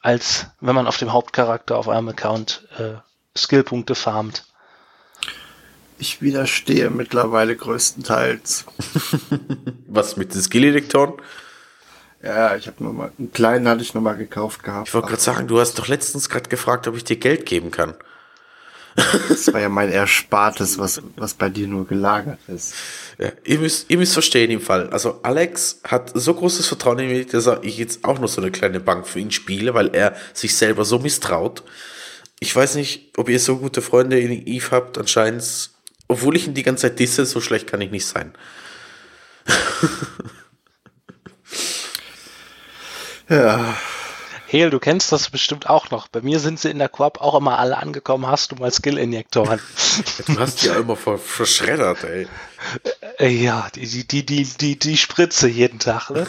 Als 0.01 0.47
wenn 0.59 0.75
man 0.75 0.87
auf 0.87 0.97
dem 0.97 1.13
Hauptcharakter 1.13 1.77
auf 1.77 1.87
einem 1.87 2.09
Account 2.09 2.67
äh, 2.77 2.95
Skillpunkte 3.37 3.95
farmt. 3.95 4.45
Ich 6.01 6.19
widerstehe 6.19 6.89
mittlerweile 6.89 7.55
größtenteils. 7.55 8.65
Was 9.87 10.17
mit 10.17 10.33
den 10.33 10.41
Skill-Editoren? 10.41 11.13
Ja, 12.23 12.55
ich 12.55 12.65
habe 12.65 12.83
nur 12.83 12.91
mal 12.91 13.11
einen 13.19 13.31
kleinen 13.31 13.67
hatte 13.67 13.83
ich 13.83 13.93
noch 13.93 14.01
mal 14.01 14.17
gekauft 14.17 14.63
gehabt. 14.63 14.87
Ich 14.87 14.93
wollte 14.95 15.09
gerade 15.09 15.21
sagen, 15.21 15.47
du 15.47 15.59
hast 15.59 15.77
doch 15.77 15.87
letztens 15.87 16.27
gerade 16.27 16.49
gefragt, 16.49 16.87
ob 16.87 16.97
ich 16.97 17.03
dir 17.03 17.17
Geld 17.17 17.45
geben 17.45 17.69
kann. 17.69 17.93
Das 19.29 19.53
war 19.53 19.61
ja 19.61 19.69
mein 19.69 19.91
Erspartes, 19.91 20.79
was, 20.79 21.03
was 21.17 21.35
bei 21.35 21.49
dir 21.49 21.67
nur 21.67 21.85
gelagert 21.85 22.39
ist. 22.47 22.73
Ja, 23.19 23.31
ihr 23.43 23.59
müsst, 23.59 23.87
ihr 23.91 23.97
müsst 23.99 24.13
verstehen 24.13 24.49
im 24.49 24.59
Fall. 24.59 24.89
Also 24.89 25.19
Alex 25.21 25.81
hat 25.83 26.11
so 26.15 26.33
großes 26.33 26.67
Vertrauen 26.67 26.97
in 26.97 27.09
mich, 27.09 27.27
dass 27.27 27.47
ich 27.61 27.77
jetzt 27.77 28.03
auch 28.05 28.17
noch 28.17 28.27
so 28.27 28.41
eine 28.41 28.49
kleine 28.49 28.79
Bank 28.79 29.07
für 29.07 29.19
ihn 29.19 29.29
spiele, 29.29 29.75
weil 29.75 29.93
er 29.93 30.15
sich 30.33 30.55
selber 30.55 30.83
so 30.83 30.97
misstraut. 30.97 31.63
Ich 32.39 32.55
weiß 32.55 32.73
nicht, 32.73 33.13
ob 33.17 33.29
ihr 33.29 33.39
so 33.39 33.57
gute 33.57 33.83
Freunde 33.83 34.19
in 34.19 34.47
Eve 34.47 34.71
habt. 34.71 34.97
Anscheinend, 34.97 35.69
obwohl 36.11 36.35
ich 36.35 36.45
ihn 36.45 36.53
die 36.53 36.63
ganze 36.63 36.83
Zeit 36.83 36.99
disse, 36.99 37.25
so 37.25 37.39
schlecht 37.39 37.67
kann 37.67 37.79
ich 37.79 37.89
nicht 37.89 38.05
sein. 38.05 38.33
ja. 43.29 43.77
Hel, 44.45 44.69
du 44.69 44.79
kennst 44.79 45.13
das 45.13 45.29
bestimmt 45.29 45.69
auch 45.69 45.89
noch. 45.91 46.09
Bei 46.09 46.19
mir 46.19 46.41
sind 46.41 46.59
sie 46.59 46.69
in 46.69 46.79
der 46.79 46.89
Koop 46.89 47.21
auch 47.21 47.35
immer 47.35 47.59
alle 47.59 47.77
angekommen. 47.77 48.27
Hast 48.27 48.51
du 48.51 48.57
mal 48.57 48.69
Skill-Injektoren? 48.69 49.61
du 50.27 50.37
hast 50.37 50.61
die 50.61 50.67
ja 50.67 50.75
immer 50.75 50.97
verschreddert, 50.97 52.03
ey. 52.03 52.27
Äh, 53.17 53.29
ja, 53.29 53.69
die, 53.73 53.87
die, 53.87 54.05
die, 54.05 54.25
die, 54.25 54.43
die, 54.43 54.77
die 54.77 54.97
Spritze 54.97 55.47
jeden 55.47 55.79
Tag, 55.79 56.09
ne? 56.09 56.27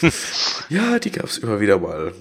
ja, 0.68 0.98
die 0.98 1.12
gab's 1.12 1.38
immer 1.38 1.60
wieder 1.60 1.78
mal. 1.78 2.12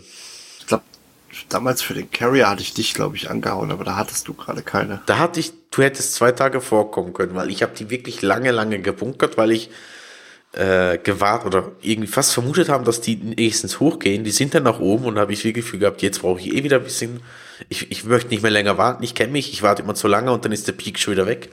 Damals 1.50 1.82
für 1.82 1.94
den 1.94 2.12
Carrier 2.12 2.50
hatte 2.50 2.62
ich 2.62 2.74
dich, 2.74 2.94
glaube 2.94 3.16
ich, 3.16 3.30
angehauen, 3.30 3.72
aber 3.72 3.84
da 3.84 3.96
hattest 3.96 4.28
du 4.28 4.34
gerade 4.34 4.62
keine. 4.62 5.02
Da 5.06 5.20
hatte 5.20 5.40
ich, 5.40 5.54
du 5.72 5.82
hättest 5.82 6.14
zwei 6.14 6.32
Tage 6.32 6.62
vorkommen 6.62 7.14
können, 7.14 7.36
weil 7.36 7.50
ich 7.50 7.62
habe 7.62 7.74
die 7.78 7.90
wirklich 7.90 8.22
lange, 8.22 8.52
lange 8.52 8.80
gebunkert, 8.80 9.38
weil 9.38 9.52
ich 9.52 9.70
äh, 10.54 10.98
gewahrt 10.98 11.46
oder 11.46 11.72
irgendwie 11.82 12.08
fast 12.08 12.34
vermutet 12.34 12.70
haben, 12.70 12.86
dass 12.86 13.02
die 13.02 13.18
nächstens 13.18 13.80
hochgehen. 13.80 14.24
Die 14.24 14.32
sind 14.32 14.54
dann 14.54 14.64
nach 14.64 14.80
oben 14.80 15.06
und 15.06 15.20
habe 15.20 15.34
ich 15.34 15.42
viel 15.42 15.54
Gefühl 15.54 15.80
gehabt, 15.80 16.02
jetzt 16.02 16.22
brauche 16.22 16.40
ich 16.40 16.54
eh 16.54 16.64
wieder 16.64 16.78
ein 16.78 16.84
bisschen. 16.84 17.20
Ich, 17.70 17.92
ich 17.92 18.06
möchte 18.06 18.30
nicht 18.30 18.42
mehr 18.42 18.52
länger 18.52 18.78
warten. 18.78 19.04
Ich 19.04 19.16
kenne 19.16 19.34
mich, 19.34 19.52
ich 19.52 19.64
warte 19.64 19.84
immer 19.84 19.96
zu 19.96 20.08
lange 20.08 20.32
und 20.32 20.46
dann 20.46 20.52
ist 20.52 20.68
der 20.68 20.74
Peak 20.74 21.00
schon 21.00 21.14
wieder 21.14 21.28
weg. 21.28 21.50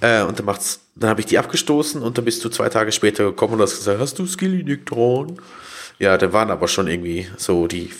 Äh, 0.00 0.22
und 0.22 0.38
dann 0.38 0.46
macht's, 0.46 0.80
dann 0.96 1.10
habe 1.10 1.20
ich 1.20 1.26
die 1.26 1.38
abgestoßen 1.38 2.00
und 2.00 2.16
dann 2.16 2.24
bist 2.24 2.44
du 2.44 2.48
zwei 2.48 2.68
Tage 2.70 2.92
später 2.92 3.24
gekommen 3.24 3.54
und 3.54 3.60
hast 3.60 3.76
gesagt, 3.76 4.00
hast 4.00 4.18
du 4.18 4.26
Skill-Injektoren? 4.26 5.40
Ja, 5.98 6.16
da 6.16 6.32
waren 6.32 6.50
aber 6.50 6.66
schon 6.66 6.88
irgendwie 6.88 7.28
so 7.36 7.66
die 7.66 7.90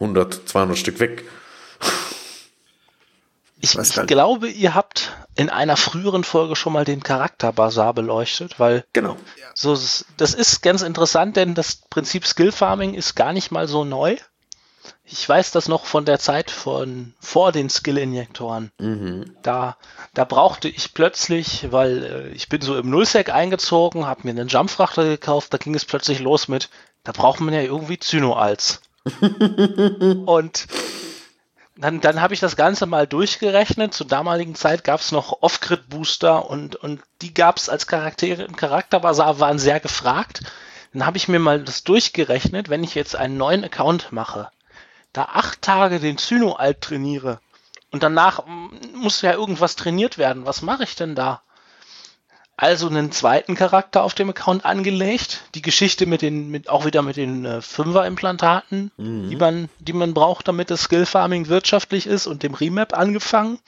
100, 0.00 0.48
200 0.48 0.78
Stück 0.78 1.00
weg. 1.00 1.24
Ich, 3.60 3.74
ich 3.74 4.06
glaube, 4.06 4.48
ihr 4.48 4.74
habt 4.74 5.12
in 5.34 5.50
einer 5.50 5.76
früheren 5.76 6.24
Folge 6.24 6.56
schon 6.56 6.72
mal 6.72 6.84
den 6.84 7.02
Charakterbazar 7.02 7.94
beleuchtet, 7.94 8.60
weil 8.60 8.84
genau. 8.92 9.16
so 9.54 9.72
das 10.16 10.34
ist 10.34 10.62
ganz 10.62 10.82
interessant, 10.82 11.36
denn 11.36 11.54
das 11.54 11.76
Prinzip 11.90 12.26
Skill 12.26 12.52
Farming 12.52 12.94
ist 12.94 13.14
gar 13.14 13.32
nicht 13.32 13.50
mal 13.50 13.66
so 13.66 13.84
neu. 13.84 14.16
Ich 15.04 15.28
weiß 15.28 15.52
das 15.52 15.68
noch 15.68 15.84
von 15.84 16.04
der 16.04 16.18
Zeit 16.18 16.50
von 16.50 17.14
vor 17.20 17.52
den 17.52 17.70
Skill-Injektoren. 17.70 18.72
Mhm. 18.78 19.36
Da, 19.42 19.76
da 20.14 20.24
brauchte 20.24 20.68
ich 20.68 20.94
plötzlich, 20.94 21.68
weil 21.70 22.04
äh, 22.04 22.28
ich 22.30 22.48
bin 22.48 22.60
so 22.60 22.76
im 22.76 22.90
Nullsec 22.90 23.30
eingezogen, 23.30 24.06
habe 24.06 24.22
mir 24.24 24.30
einen 24.30 24.48
Jumpfrachter 24.48 25.04
gekauft, 25.04 25.52
da 25.54 25.58
ging 25.58 25.74
es 25.74 25.84
plötzlich 25.84 26.20
los 26.20 26.48
mit, 26.48 26.70
da 27.04 27.12
braucht 27.12 27.40
man 27.40 27.54
ja 27.54 27.62
irgendwie 27.62 27.98
Zyno-Als. 27.98 28.80
Und 30.26 30.66
dann, 31.76 32.00
dann 32.00 32.20
habe 32.20 32.34
ich 32.34 32.40
das 32.40 32.56
Ganze 32.56 32.86
mal 32.86 33.06
durchgerechnet. 33.06 33.92
Zur 33.92 34.06
damaligen 34.06 34.54
Zeit 34.54 34.82
gab 34.84 35.00
es 35.00 35.12
noch 35.12 35.42
Off-Grid-Booster 35.42 36.48
und, 36.48 36.76
und 36.76 37.02
die 37.20 37.34
gab 37.34 37.58
es 37.58 37.68
als 37.68 37.86
Charaktere 37.86 38.44
im 38.44 38.56
Charakterbasar, 38.56 39.40
waren 39.40 39.58
sehr 39.58 39.78
gefragt. 39.78 40.40
Dann 40.92 41.04
habe 41.04 41.18
ich 41.18 41.28
mir 41.28 41.38
mal 41.38 41.62
das 41.62 41.84
durchgerechnet, 41.84 42.70
wenn 42.70 42.82
ich 42.82 42.94
jetzt 42.94 43.14
einen 43.14 43.36
neuen 43.36 43.62
Account 43.62 44.10
mache, 44.12 44.50
da 45.12 45.24
acht 45.24 45.60
Tage 45.60 46.00
den 46.00 46.16
Zyno-Alt 46.16 46.80
trainiere 46.80 47.40
und 47.90 48.02
danach 48.02 48.44
muss 48.94 49.20
ja 49.22 49.32
irgendwas 49.32 49.76
trainiert 49.76 50.18
werden. 50.18 50.46
Was 50.46 50.62
mache 50.62 50.84
ich 50.84 50.96
denn 50.96 51.14
da? 51.14 51.42
Also 52.56 52.88
einen 52.88 53.12
zweiten 53.12 53.54
Charakter 53.54 54.02
auf 54.02 54.14
dem 54.14 54.30
Account 54.30 54.64
angelegt. 54.64 55.42
Die 55.54 55.62
Geschichte 55.62 56.06
mit 56.06 56.22
den, 56.22 56.50
mit, 56.50 56.68
auch 56.70 56.86
wieder 56.86 57.02
mit 57.02 57.16
den 57.16 57.44
äh, 57.44 57.60
Fünfer-Implantaten, 57.60 58.90
mhm. 58.96 59.28
die 59.28 59.36
man, 59.36 59.68
die 59.78 59.92
man 59.92 60.14
braucht, 60.14 60.48
damit 60.48 60.70
das 60.70 60.82
Skill 60.82 61.04
Farming 61.04 61.48
wirtschaftlich 61.48 62.06
ist 62.06 62.26
und 62.26 62.42
dem 62.42 62.54
Remap 62.54 62.96
angefangen. 62.96 63.58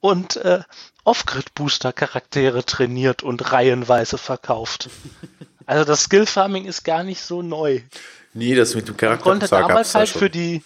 Und 0.00 0.36
äh, 0.36 0.60
Off-Grid-Booster-Charaktere 1.04 2.64
trainiert 2.64 3.22
und 3.22 3.52
reihenweise 3.52 4.18
verkauft. 4.18 4.90
Also 5.68 5.84
das 5.84 6.04
Skill 6.04 6.26
Farming 6.26 6.64
ist 6.64 6.84
gar 6.84 7.02
nicht 7.02 7.20
so 7.20 7.42
neu. 7.42 7.80
Nee, 8.34 8.54
das 8.54 8.76
mit 8.76 8.86
dem 8.86 8.96
Charakter. 8.96 9.28
Man 9.28 9.40
konnte 9.40 9.48
damals 9.48 9.96
halt 9.96 10.08
für 10.08 10.30
die, 10.30 10.62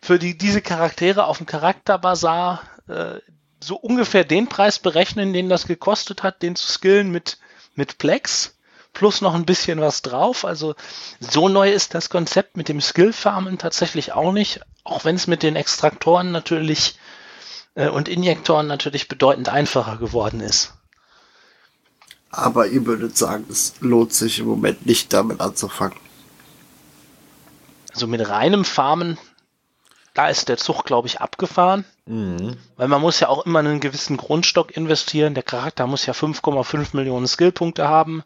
für 0.00 0.20
die, 0.20 0.38
diese 0.38 0.62
Charaktere 0.62 1.26
auf 1.26 1.38
dem 1.38 1.46
Charakterbazar 1.46 2.62
äh, 2.86 3.18
so 3.64 3.76
ungefähr 3.76 4.24
den 4.24 4.48
Preis 4.48 4.78
berechnen, 4.78 5.32
den 5.32 5.48
das 5.48 5.66
gekostet 5.66 6.22
hat, 6.22 6.42
den 6.42 6.56
zu 6.56 6.70
skillen 6.70 7.10
mit, 7.10 7.38
mit 7.74 7.98
Plex 7.98 8.54
plus 8.92 9.20
noch 9.20 9.34
ein 9.34 9.46
bisschen 9.46 9.80
was 9.80 10.02
drauf. 10.02 10.44
Also 10.44 10.74
so 11.18 11.48
neu 11.48 11.70
ist 11.70 11.94
das 11.94 12.10
Konzept 12.10 12.56
mit 12.56 12.68
dem 12.68 12.80
Skill-Farmen 12.80 13.58
tatsächlich 13.58 14.12
auch 14.12 14.32
nicht, 14.32 14.60
auch 14.84 15.04
wenn 15.04 15.16
es 15.16 15.26
mit 15.26 15.42
den 15.42 15.56
Extraktoren 15.56 16.30
natürlich 16.30 16.98
äh, 17.74 17.88
und 17.88 18.08
Injektoren 18.08 18.66
natürlich 18.66 19.08
bedeutend 19.08 19.48
einfacher 19.48 19.96
geworden 19.96 20.40
ist. 20.40 20.74
Aber 22.30 22.66
ihr 22.66 22.84
würdet 22.84 23.16
sagen, 23.16 23.46
es 23.50 23.74
lohnt 23.80 24.12
sich 24.12 24.40
im 24.40 24.46
Moment 24.46 24.86
nicht 24.86 25.12
damit 25.12 25.40
anzufangen. 25.40 25.98
Also 27.92 28.06
mit 28.06 28.28
reinem 28.28 28.64
Farmen 28.64 29.18
da 30.14 30.28
ist 30.28 30.48
der 30.48 30.56
Zug, 30.56 30.84
glaube 30.84 31.08
ich, 31.08 31.20
abgefahren. 31.20 31.84
Mhm. 32.06 32.56
Weil 32.76 32.88
man 32.88 33.00
muss 33.00 33.20
ja 33.20 33.28
auch 33.28 33.46
immer 33.46 33.60
einen 33.60 33.80
gewissen 33.80 34.16
Grundstock 34.16 34.76
investieren. 34.76 35.34
Der 35.34 35.42
Charakter 35.42 35.86
muss 35.86 36.06
ja 36.06 36.12
5,5 36.12 36.94
Millionen 36.94 37.26
Skillpunkte 37.26 37.88
haben. 37.88 38.22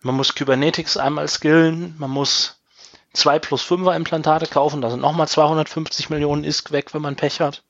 Man 0.00 0.16
muss 0.16 0.34
Kybernetics 0.34 0.96
einmal 0.96 1.28
skillen. 1.28 1.94
Man 1.98 2.10
muss 2.10 2.56
2 3.12 3.38
plus 3.38 3.62
5er 3.62 3.94
Implantate 3.94 4.46
kaufen. 4.46 4.80
Da 4.80 4.90
sind 4.90 5.00
nochmal 5.00 5.28
250 5.28 6.10
Millionen 6.10 6.44
Isk 6.44 6.72
weg, 6.72 6.94
wenn 6.94 7.02
man 7.02 7.16
Pech 7.16 7.40
hat. 7.40 7.62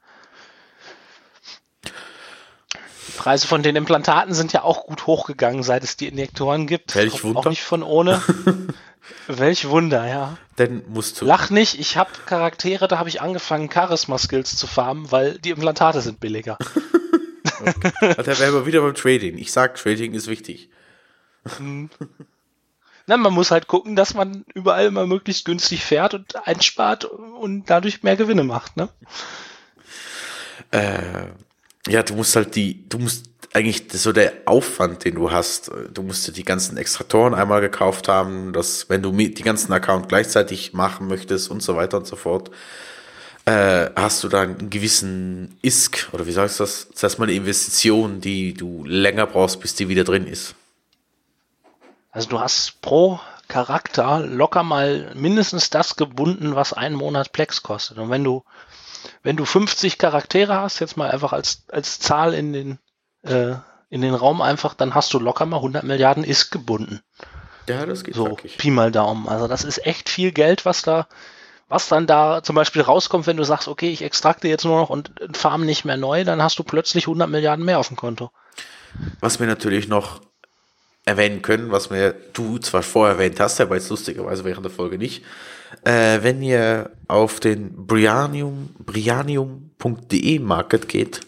Die 3.09 3.19
Preise 3.19 3.47
von 3.47 3.63
den 3.63 3.77
Implantaten 3.77 4.33
sind 4.33 4.53
ja 4.53 4.63
auch 4.63 4.87
gut 4.87 5.07
hochgegangen, 5.07 5.63
seit 5.63 5.83
es 5.85 5.97
die 5.97 6.09
Injektoren 6.09 6.67
gibt. 6.67 6.95
Welch 6.95 7.23
Wunder. 7.25 7.41
Auch 7.41 7.45
nicht 7.47 7.63
von 7.63 7.83
ohne. 7.83 8.23
Welch 9.27 9.69
Wunder, 9.69 10.07
ja. 10.07 10.39
Denn 10.59 10.83
musst 10.89 11.21
du. 11.21 11.25
Lach 11.25 11.51
nicht, 11.51 11.79
ich 11.79 11.97
habe 11.97 12.11
Charaktere, 12.27 12.89
da 12.89 12.99
habe 12.99 13.09
ich 13.09 13.21
angefangen, 13.21 13.71
Charisma-Skills 13.71 14.57
zu 14.57 14.67
farmen, 14.67 15.11
weil 15.11 15.39
die 15.39 15.51
Implantate 15.51 16.01
sind 16.01 16.21
billiger. 16.21 16.59
okay. 17.61 18.15
Da 18.17 18.39
wären 18.39 18.55
wir 18.55 18.67
wieder 18.67 18.81
beim 18.83 18.95
Trading. 18.95 19.39
Ich 19.39 19.53
sag, 19.53 19.75
Trading 19.75 20.15
ist 20.15 20.29
wichtig. 20.29 20.71
Mhm. 21.59 21.91
Na, 23.07 23.17
man 23.17 23.33
muss 23.33 23.51
halt 23.51 23.67
gucken, 23.67 23.97
dass 23.97 24.15
man 24.15 24.45
überall 24.55 24.87
immer 24.87 25.07
möglichst 25.07 25.45
günstig 25.45 25.85
fährt 25.85 26.15
und 26.15 26.47
einspart 26.47 27.05
und 27.05 27.69
dadurch 27.69 28.05
mehr 28.05 28.17
Gewinne 28.17 28.45
macht, 28.45 28.77
ne? 28.77 28.89
Äh, 30.71 31.27
ja, 31.89 32.05
du 32.05 32.15
musst 32.15 32.37
halt 32.37 32.55
die, 32.55 32.89
du 32.89 32.99
musst 32.99 33.32
eigentlich 33.53 33.85
so 33.93 34.13
der 34.13 34.33
Aufwand, 34.47 35.05
den 35.05 35.15
du 35.15 35.31
hast. 35.31 35.71
Du 35.93 36.03
musst 36.03 36.27
dir 36.27 36.33
die 36.33 36.45
ganzen 36.45 36.77
Extraktoren 36.77 37.35
einmal 37.35 37.61
gekauft 37.61 38.09
haben, 38.09 38.53
dass 38.53 38.89
wenn 38.89 39.03
du 39.03 39.13
die 39.13 39.43
ganzen 39.43 39.73
Account 39.73 40.09
gleichzeitig 40.09 40.73
machen 40.73 41.07
möchtest 41.07 41.51
und 41.51 41.63
so 41.63 41.77
weiter 41.77 41.99
und 41.99 42.07
so 42.07 42.17
fort. 42.17 42.51
äh, 43.45 43.91
hast 43.97 44.23
du 44.23 44.29
da 44.29 44.43
einen 44.43 44.71
gewissen 44.71 45.59
ISK 45.63 46.11
oder 46.13 46.27
wie 46.27 46.33
sagst 46.33 46.61
du 46.61 46.65
das? 46.65 46.89
Das 46.93 47.03
heißt 47.03 47.19
mal 47.19 47.25
eine 47.25 47.35
Investition, 47.35 48.21
die 48.21 48.55
du 48.55 48.85
länger 48.85 49.27
brauchst, 49.27 49.61
bis 49.61 49.75
die 49.75 49.89
wieder 49.89 50.05
drin 50.05 50.27
ist. 50.27 50.55
Also 52.13 52.29
du 52.29 52.41
hast 52.41 52.81
pro 52.83 53.21
Charakter 53.49 54.21
locker 54.21 54.63
mal 54.63 55.13
mindestens 55.15 55.71
das 55.71 55.97
gebunden, 55.97 56.55
was 56.55 56.73
einen 56.73 56.95
Monat 56.95 57.33
Plex 57.33 57.63
kostet. 57.63 57.99
Und 57.99 58.11
wenn 58.11 58.23
du, 58.23 58.45
wenn 59.23 59.37
du 59.37 59.45
50 59.45 59.99
Charaktere 59.99 60.61
hast, 60.61 60.79
jetzt 60.79 60.97
mal 60.97 61.11
einfach 61.11 61.33
als, 61.33 61.65
als 61.69 61.99
Zahl 61.99 62.35
in 62.35 62.53
den, 62.53 62.79
äh, 63.23 63.55
in 63.91 64.01
den 64.01 64.15
Raum 64.15 64.41
einfach, 64.41 64.75
dann 64.75 64.95
hast 64.95 65.13
du 65.13 65.19
locker 65.19 65.47
mal 65.47 65.59
100 65.59 65.85
Milliarden 65.85 66.25
ISK 66.25 66.53
gebunden. 66.53 67.01
Ja, 67.69 67.87
das 67.87 68.05
geht 68.05 68.15
So, 68.15 68.27
wirklich. 68.27 68.57
Pi 68.57 68.71
mal 68.71 68.91
Daumen. 68.91 69.29
Also 69.29 69.49
das 69.49 69.65
ist 69.65 69.87
echt 69.87 70.09
viel 70.09 70.33
Geld, 70.33 70.65
was 70.65 70.83
da, 70.83 71.07
was 71.69 71.89
dann 71.89 72.07
da 72.07 72.43
zum 72.43 72.57
Beispiel 72.57 72.83
rauskommt, 72.83 73.27
wenn 73.27 73.37
du 73.37 73.45
sagst, 73.45 73.69
okay, 73.69 73.91
ich 73.91 74.03
extrakte 74.03 74.49
jetzt 74.49 74.65
nur 74.65 74.81
noch 74.81 74.91
und 74.91 75.13
farm 75.35 75.65
nicht 75.65 75.85
mehr 75.85 75.97
neu, 75.97 76.25
dann 76.25 76.43
hast 76.43 76.59
du 76.59 76.65
plötzlich 76.65 77.05
100 77.05 77.29
Milliarden 77.29 77.65
mehr 77.65 77.79
auf 77.79 77.89
dem 77.89 77.97
Konto. 77.97 78.31
Was 79.21 79.41
wir 79.41 79.47
natürlich 79.47 79.89
noch 79.89 80.21
erwähnen 81.05 81.43
können, 81.43 81.71
was 81.71 81.91
mir 81.91 82.15
du 82.33 82.59
zwar 82.59 82.83
vorher 82.83 83.17
erwähnt 83.17 83.41
hast, 83.41 83.61
aber 83.61 83.75
jetzt 83.75 83.91
lustigerweise 83.91 84.45
während 84.45 84.65
der 84.65 84.73
Folge 84.73 84.99
nicht. 84.99 85.25
Äh, 85.85 86.23
wenn 86.23 86.43
ihr 86.43 86.91
auf 87.09 87.41
den 87.41 87.87
Brianium, 87.87 88.75
brianium.de 88.79 90.39
Market 90.39 90.89
geht 90.89 91.21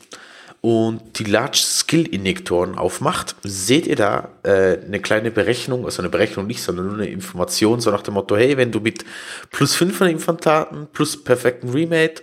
und 0.65 1.19
die 1.19 1.25
Large 1.25 1.59
Skill 1.59 2.07
Injektoren 2.07 2.79
aufmacht, 2.79 3.37
seht 3.43 3.87
ihr 3.87 3.97
da 3.97 4.31
äh, 4.45 4.79
eine 4.83 4.99
kleine 4.99 5.31
Berechnung, 5.31 5.85
also 5.85 6.01
eine 6.01 6.09
Berechnung 6.09 6.47
nicht, 6.47 6.63
sondern 6.63 6.87
nur 6.87 6.95
eine 6.95 7.07
Information, 7.07 7.83
so 7.83 7.91
nach 7.91 8.01
dem 8.01 8.15
Motto, 8.15 8.35
hey, 8.35 8.57
wenn 8.57 8.73
du 8.73 8.81
mit 8.81 9.05
plus 9.51 9.75
5 9.75 9.95
von 9.95 10.09
Infantaten, 10.09 10.87
plus 10.91 11.23
perfekten 11.23 11.69
Remade, 11.69 12.15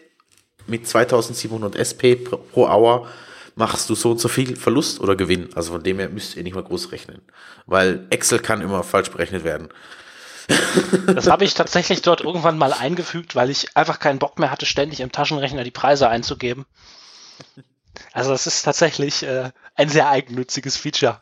mit 0.66 0.88
2700 0.88 1.76
SP 1.78 2.18
pro, 2.18 2.38
pro 2.38 2.66
Hour 2.68 3.08
machst 3.54 3.88
du 3.92 3.94
so 3.94 4.10
und 4.10 4.20
so 4.20 4.28
viel 4.28 4.56
Verlust 4.56 5.02
oder 5.02 5.16
Gewinn. 5.16 5.50
Also 5.54 5.74
von 5.74 5.84
dem 5.84 6.00
her 6.00 6.10
müsst 6.10 6.36
ihr 6.36 6.42
nicht 6.42 6.56
mal 6.56 6.64
groß 6.64 6.92
rechnen. 6.92 7.22
Weil 7.68 8.08
Excel 8.10 8.39
kann 8.39 8.62
immer 8.62 8.82
falsch 8.82 9.12
berechnet 9.12 9.44
werden. 9.44 9.70
Das 11.06 11.28
habe 11.28 11.46
ich 11.46 11.54
tatsächlich 11.54 12.02
dort 12.02 12.22
irgendwann 12.22 12.58
mal 12.58 12.74
eingefügt, 12.74 13.36
weil 13.36 13.52
ich 13.52 13.78
einfach 13.78 14.00
keinen 14.00 14.18
Bock 14.18 14.39
mehr 14.39 14.50
hatte, 14.50 14.66
ständig 14.66 15.00
im 15.00 15.12
Taschenrechner 15.12 15.64
die 15.64 15.70
Preise 15.70 16.10
einzugeben. 16.10 16.66
Also 18.14 18.32
das 18.32 18.48
ist 18.48 18.64
tatsächlich 18.64 19.24
äh, 19.24 19.52
ein 19.76 19.89
sehr 19.89 20.10
eigennütziges 20.10 20.78
Feature. 20.78 21.22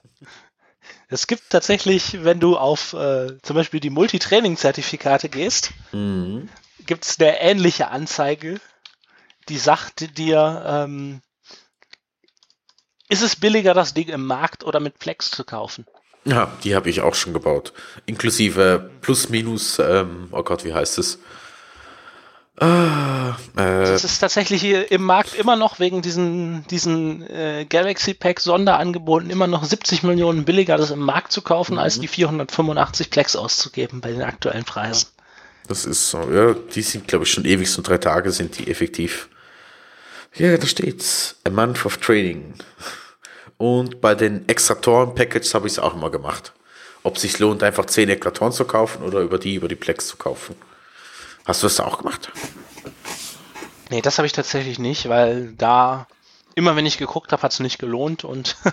Es 1.08 1.28
gibt 1.28 1.50
tatsächlich, 1.50 2.24
wenn 2.24 2.40
du 2.40 2.58
auf 2.58 2.94
äh, 2.94 3.38
zum 3.42 3.56
Beispiel 3.56 3.80
die 3.80 3.90
Multitraining-Zertifikate 3.90 5.30
gehst, 5.30 5.72
gibt 6.86 7.06
es 7.06 7.20
eine 7.20 7.40
ähnliche 7.40 7.90
Anzeige, 7.90 8.60
die 9.50 9.58
sagt 9.58 10.18
dir, 10.18 10.64
ähm, 10.66 11.22
ist 13.08 13.24
es 13.24 13.36
billiger, 13.36 13.74
das 13.74 13.96
Ding 13.96 14.08
im 14.10 14.26
Markt 14.26 14.64
oder 14.64 14.80
mit 14.80 15.00
Plex 15.00 15.32
zu 15.32 15.44
kaufen? 15.44 15.86
Ja, 16.26 16.52
die 16.64 16.76
habe 16.76 16.90
ich 16.90 17.02
auch 17.02 17.16
schon 17.16 17.34
gebaut. 17.34 17.74
Inklusive 18.06 18.92
plus 19.02 19.30
minus, 19.30 19.80
ähm, 19.80 20.28
oh 20.32 20.44
Gott, 20.44 20.64
wie 20.64 20.74
heißt 20.74 21.00
es? 21.00 21.20
Ah, 22.60 23.38
äh, 23.58 23.84
Es 23.84 24.04
ist 24.04 24.20
tatsächlich 24.20 24.62
hier 24.62 24.92
im 24.92 25.04
Markt 25.04 25.34
immer 25.34 25.56
noch 25.56 25.80
wegen 25.80 26.02
diesen, 26.02 26.66
diesen 26.68 27.26
äh, 27.30 27.66
Galaxy 27.70 28.14
Pack 28.14 28.42
Sonderangeboten 28.42 29.30
immer 29.30 29.48
noch 29.48 29.64
70 29.64 30.04
Millionen 30.04 30.44
billiger, 30.44 30.76
das 30.78 30.92
im 30.92 31.00
Markt 31.00 31.32
zu 31.32 31.42
kaufen, 31.42 31.80
als 31.80 32.00
die 32.00 32.08
485 32.10 33.10
Plex 33.12 33.38
auszugeben 33.38 34.02
bei 34.02 34.12
den 34.12 34.24
aktuellen 34.24 34.66
Preisen. 34.66 35.08
das 35.70 35.86
ist 35.86 36.10
so, 36.10 36.30
ja, 36.32 36.54
die 36.54 36.82
sind, 36.82 37.08
glaube 37.08 37.24
ich, 37.24 37.32
schon 37.32 37.46
ewig, 37.46 37.72
so 37.72 37.82
drei 37.82 37.98
Tage 37.98 38.32
sind 38.32 38.58
die 38.58 38.70
effektiv. 38.70 39.30
Ja, 40.36 40.58
da 40.58 40.68
steht's. 40.68 41.38
A 41.46 41.50
month 41.50 41.86
of 41.86 41.98
training. 41.98 42.56
Und 43.58 44.02
bei 44.02 44.16
den 44.16 44.48
Extratoren-Packages 44.48 45.54
habe 45.54 45.68
ich 45.68 45.74
es 45.74 45.80
auch 45.80 45.94
immer 45.96 46.10
gemacht. 46.10 46.54
Ob 47.04 47.16
es 47.16 47.22
sich 47.22 47.40
lohnt, 47.40 47.64
einfach 47.64 47.86
10 47.86 48.10
Extratoren 48.10 48.52
zu 48.52 48.66
kaufen 48.66 49.04
oder 49.04 49.22
über 49.22 49.40
die, 49.40 49.56
über 49.56 49.68
die 49.70 49.76
Plex 49.76 50.08
zu 50.08 50.18
kaufen. 50.18 50.56
Hast 51.46 51.64
du 51.64 51.68
das 51.68 51.80
auch 51.80 51.98
gemacht? 52.00 52.32
Nee, 53.90 54.02
das 54.02 54.18
habe 54.20 54.26
ich 54.28 54.34
tatsächlich 54.34 54.78
nicht, 54.80 55.10
weil 55.10 55.54
da 55.54 56.08
immer 56.56 56.76
wenn 56.76 56.86
ich 56.86 56.98
geguckt 56.98 57.32
habe, 57.32 57.42
hat 57.42 57.54
es 57.54 57.60
nicht 57.60 57.80
gelohnt 57.80 58.24
und 58.24 58.56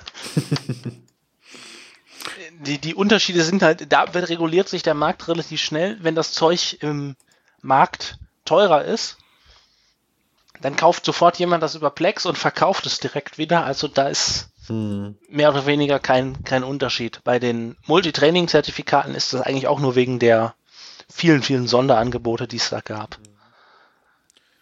die, 2.60 2.78
die 2.78 2.94
Unterschiede 2.94 3.42
sind 3.42 3.62
halt, 3.62 3.92
da 3.92 4.12
wird- 4.14 4.28
reguliert 4.28 4.68
sich 4.68 4.82
der 4.82 4.94
Markt 4.94 5.28
relativ 5.28 5.60
schnell. 5.60 5.96
Wenn 6.00 6.14
das 6.14 6.32
Zeug 6.32 6.78
im 6.80 7.16
Markt 7.62 8.18
teurer 8.44 8.84
ist, 8.84 9.16
dann 10.60 10.76
kauft 10.76 11.04
sofort 11.04 11.38
jemand 11.38 11.62
das 11.62 11.74
über 11.74 11.90
Plex 11.90 12.26
und 12.26 12.36
verkauft 12.38 12.86
es 12.86 12.98
direkt 12.98 13.38
wieder. 13.38 13.64
Also 13.64 13.88
da 13.88 14.08
ist 14.08 14.48
mehr 14.68 15.50
oder 15.50 15.66
weniger 15.66 15.98
kein, 16.00 16.42
kein 16.44 16.64
Unterschied. 16.64 17.20
Bei 17.24 17.38
den 17.38 17.76
Multitraining-Zertifikaten 17.86 19.14
ist 19.14 19.32
das 19.32 19.42
eigentlich 19.42 19.68
auch 19.68 19.78
nur 19.78 19.94
wegen 19.94 20.18
der 20.18 20.54
vielen, 21.08 21.42
vielen 21.42 21.66
Sonderangebote, 21.66 22.46
die 22.46 22.56
es 22.56 22.70
da 22.70 22.80
gab. 22.80 23.18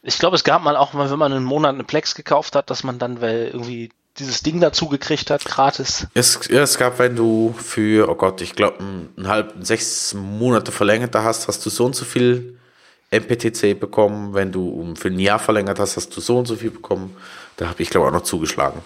Ich 0.03 0.18
glaube, 0.18 0.36
es 0.36 0.45
gab 0.45 0.62
mal 0.62 0.76
auch 0.76 0.92
mal, 0.92 1.11
wenn 1.11 1.18
man 1.18 1.32
einen 1.32 1.45
Monat 1.45 1.74
eine 1.74 1.84
Plex 1.84 2.14
gekauft 2.14 2.55
hat, 2.55 2.70
dass 2.70 2.84
man 2.84 2.99
dann 2.99 3.20
weil 3.20 3.49
irgendwie 3.53 3.90
dieses 4.18 4.42
Ding 4.42 4.61
dazu 4.61 4.88
gekriegt 4.88 5.30
hat, 5.30 5.45
gratis. 5.45 6.07
Es, 6.14 6.40
ja, 6.49 6.62
es 6.62 6.78
gab, 6.78 6.99
wenn 6.99 7.16
du 7.16 7.55
für, 7.57 8.09
oh 8.09 8.14
Gott, 8.14 8.40
ich 8.42 8.55
glaube, 8.55 8.78
einen 8.80 9.28
halben, 9.28 9.64
sechs 9.64 10.14
Monate 10.14 10.72
verlängert 10.72 11.14
hast, 11.14 11.49
hast 11.49 11.64
du 11.66 11.70
so 11.70 11.86
und 11.86 11.97
so 11.97 12.05
viel 12.05 12.59
MPTC 13.11 13.78
bekommen. 13.78 14.34
Wenn 14.34 14.53
du 14.53 14.68
um 14.68 14.97
für 14.97 15.09
ein 15.09 15.18
Jahr 15.18 15.38
verlängert 15.38 15.78
hast, 15.80 15.97
hast 15.97 16.16
du 16.16 16.20
so 16.20 16.38
und 16.38 16.47
so 16.47 16.57
viel 16.57 16.70
bekommen. 16.70 17.16
Da 17.57 17.68
habe 17.68 17.82
ich, 17.82 17.90
glaube 17.90 18.07
ich, 18.07 18.11
auch 18.11 18.18
noch 18.18 18.24
zugeschlagen. 18.24 18.82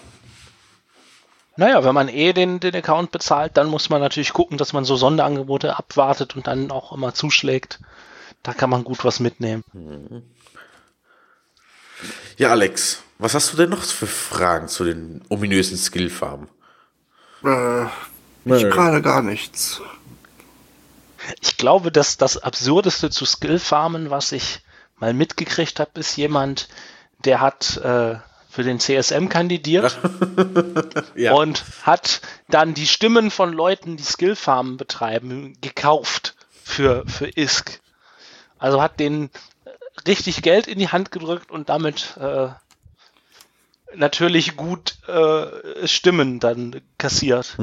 Naja, 1.59 1.83
wenn 1.83 1.93
man 1.93 2.07
eh 2.07 2.31
den, 2.31 2.61
den 2.61 2.73
Account 2.73 3.11
bezahlt, 3.11 3.57
dann 3.57 3.67
muss 3.67 3.89
man 3.89 3.99
natürlich 3.99 4.31
gucken, 4.31 4.57
dass 4.57 4.71
man 4.71 4.85
so 4.85 4.95
Sonderangebote 4.95 5.75
abwartet 5.75 6.37
und 6.37 6.47
dann 6.47 6.71
auch 6.71 6.93
immer 6.93 7.13
zuschlägt. 7.13 7.81
Da 8.43 8.53
kann 8.53 8.69
man 8.69 8.85
gut 8.85 9.03
was 9.03 9.19
mitnehmen. 9.19 9.65
Ja, 12.37 12.51
Alex, 12.51 13.03
was 13.17 13.33
hast 13.33 13.51
du 13.51 13.57
denn 13.57 13.71
noch 13.71 13.83
für 13.83 14.07
Fragen 14.07 14.69
zu 14.69 14.85
den 14.85 15.21
ominösen 15.27 15.77
Skillfarmen? 15.77 16.47
Äh, 17.43 17.83
ich 18.45 18.63
gerade 18.63 19.01
gar 19.01 19.21
nichts. 19.21 19.81
Ich 21.41 21.57
glaube, 21.57 21.91
dass 21.91 22.15
das 22.15 22.37
Absurdeste 22.37 23.09
zu 23.09 23.25
Skillfarmen, 23.25 24.09
was 24.09 24.31
ich 24.31 24.61
mal 24.95 25.13
mitgekriegt 25.13 25.81
habe, 25.81 25.99
ist 25.99 26.15
jemand, 26.15 26.69
der 27.25 27.41
hat 27.41 27.75
äh, 27.83 28.15
für 28.49 28.63
den 28.63 28.79
CSM 28.79 29.29
kandidiert 29.29 29.97
Ja. 31.15 31.33
und 31.33 31.63
hat 31.83 32.21
dann 32.47 32.73
die 32.73 32.87
Stimmen 32.87 33.29
von 33.31 33.53
Leuten, 33.53 33.95
die 33.95 34.03
Skillfarmen 34.03 34.77
betreiben, 34.77 35.55
gekauft 35.61 36.35
für, 36.63 37.05
für 37.07 37.27
ISK. 37.27 37.79
Also 38.57 38.81
hat 38.81 38.99
denen 38.99 39.29
richtig 40.07 40.41
Geld 40.41 40.67
in 40.67 40.79
die 40.79 40.89
Hand 40.89 41.11
gedrückt 41.11 41.51
und 41.51 41.69
damit 41.69 42.17
äh, 42.19 42.49
natürlich 43.95 44.55
gut 44.55 44.97
äh, 45.07 45.87
Stimmen 45.87 46.39
dann 46.39 46.81
kassiert. 46.97 47.57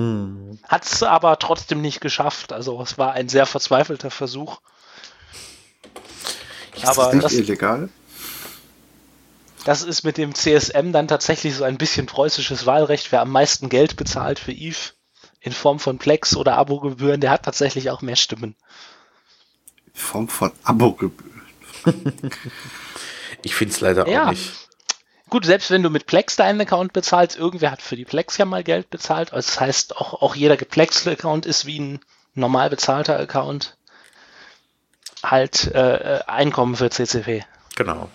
Hat 0.69 0.85
es 0.85 1.03
aber 1.03 1.39
trotzdem 1.39 1.81
nicht 1.81 2.01
geschafft. 2.01 2.53
Also 2.53 2.81
es 2.81 2.97
war 2.97 3.13
ein 3.13 3.29
sehr 3.29 3.47
verzweifelter 3.47 4.11
Versuch. 4.11 4.61
Ist 6.75 6.87
Aber 6.87 7.05
das 7.07 7.15
nicht 7.15 7.25
das, 7.25 7.33
illegal? 7.33 7.89
Das 9.67 9.83
ist 9.83 10.05
mit 10.05 10.17
dem 10.17 10.33
CSM 10.33 10.93
dann 10.93 11.09
tatsächlich 11.09 11.57
so 11.57 11.65
ein 11.65 11.77
bisschen 11.77 12.07
preußisches 12.07 12.67
Wahlrecht. 12.67 13.11
Wer 13.11 13.21
am 13.21 13.33
meisten 13.33 13.69
Geld 13.69 13.97
bezahlt 13.97 14.39
für 14.39 14.53
Eve 14.53 14.93
in 15.41 15.51
Form 15.51 15.81
von 15.81 15.99
Plex 15.99 16.37
oder 16.37 16.57
Abogebühren, 16.57 17.21
der 17.21 17.33
hat 17.33 17.43
tatsächlich 17.43 17.91
auch 17.91 18.01
mehr 18.01 18.15
Stimmen. 18.15 18.55
In 19.87 19.95
Form 20.01 20.29
von 20.29 20.53
Abogebühren. 20.63 21.43
Ich 23.43 23.57
finde 23.57 23.75
es 23.75 23.81
leider 23.81 24.07
Ja. 24.09 24.27
auch 24.27 24.31
nicht. 24.31 24.53
Gut, 25.31 25.45
selbst 25.45 25.73
wenn 25.73 25.83
du 25.83 25.91
mit 25.91 26.07
Plex 26.07 26.37
deinen 26.37 26.61
Account 26.61 26.93
bezahlst, 26.93 27.37
irgendwer 27.37 27.73
hat 27.73 27.83
für 27.83 27.97
die 27.97 28.05
Plex 28.05 28.39
ja 28.39 28.45
mal 28.45 28.63
Geld 28.63 28.89
bezahlt. 28.91 29.33
Also 29.33 29.49
das 29.49 29.61
heißt, 29.61 29.97
auch, 29.97 30.23
auch 30.23 30.37
jeder 30.37 30.57
geplex 30.57 31.05
Account 31.09 31.45
ist 31.45 31.67
wie 31.67 31.81
ein 31.81 32.01
normal 32.35 32.71
bezahlter 32.71 33.19
Account. 33.19 33.77
Halt 35.25 35.75
äh, 35.75 36.19
äh, 36.19 36.23
Einkommen 36.29 36.77
für 36.77 36.89
CCP. 36.89 37.45
Genau. 37.75 38.09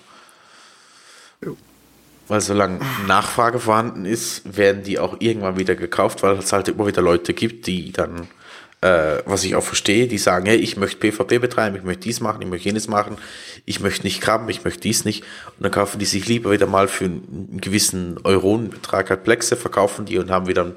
Weil 2.32 2.40
solange 2.40 2.80
Nachfrage 3.08 3.60
vorhanden 3.60 4.06
ist, 4.06 4.56
werden 4.56 4.84
die 4.84 5.00
auch 5.00 5.18
irgendwann 5.20 5.60
wieder 5.60 5.76
gekauft, 5.76 6.24
weil 6.24 6.38
es 6.38 6.54
halt 6.54 6.70
immer 6.70 6.88
wieder 6.88 7.02
Leute 7.02 7.34
gibt, 7.34 7.68
die 7.68 7.92
dann, 7.92 8.30
äh, 8.80 9.18
was 9.26 9.44
ich 9.44 9.54
auch 9.54 9.64
verstehe, 9.66 10.08
die 10.08 10.18
sagen, 10.18 10.46
hey, 10.46 10.56
ich 10.56 10.78
möchte 10.78 10.98
PvP 10.98 11.40
betreiben, 11.40 11.76
ich 11.76 11.84
möchte 11.84 12.04
dies 12.04 12.22
machen, 12.22 12.42
ich 12.42 12.48
möchte 12.48 12.70
jenes 12.70 12.88
machen, 12.88 13.18
ich 13.66 13.82
möchte 13.82 14.04
nicht 14.04 14.22
krabben, 14.22 14.48
ich 14.48 14.64
möchte 14.64 14.80
dies 14.80 15.04
nicht. 15.04 15.26
Und 15.58 15.64
dann 15.64 15.74
kaufen 15.74 16.00
die 16.00 16.06
sich 16.06 16.26
lieber 16.26 16.52
wieder 16.52 16.68
mal 16.68 16.88
für 16.88 17.04
einen 17.04 17.60
gewissen 17.60 18.18
Euronenbetrag 18.24 19.10
halt 19.10 19.26
Plexe, 19.26 19.58
verkaufen 19.58 20.06
die 20.06 20.18
und 20.18 20.32
haben 20.32 20.48
wieder 20.48 20.64
ein 20.64 20.76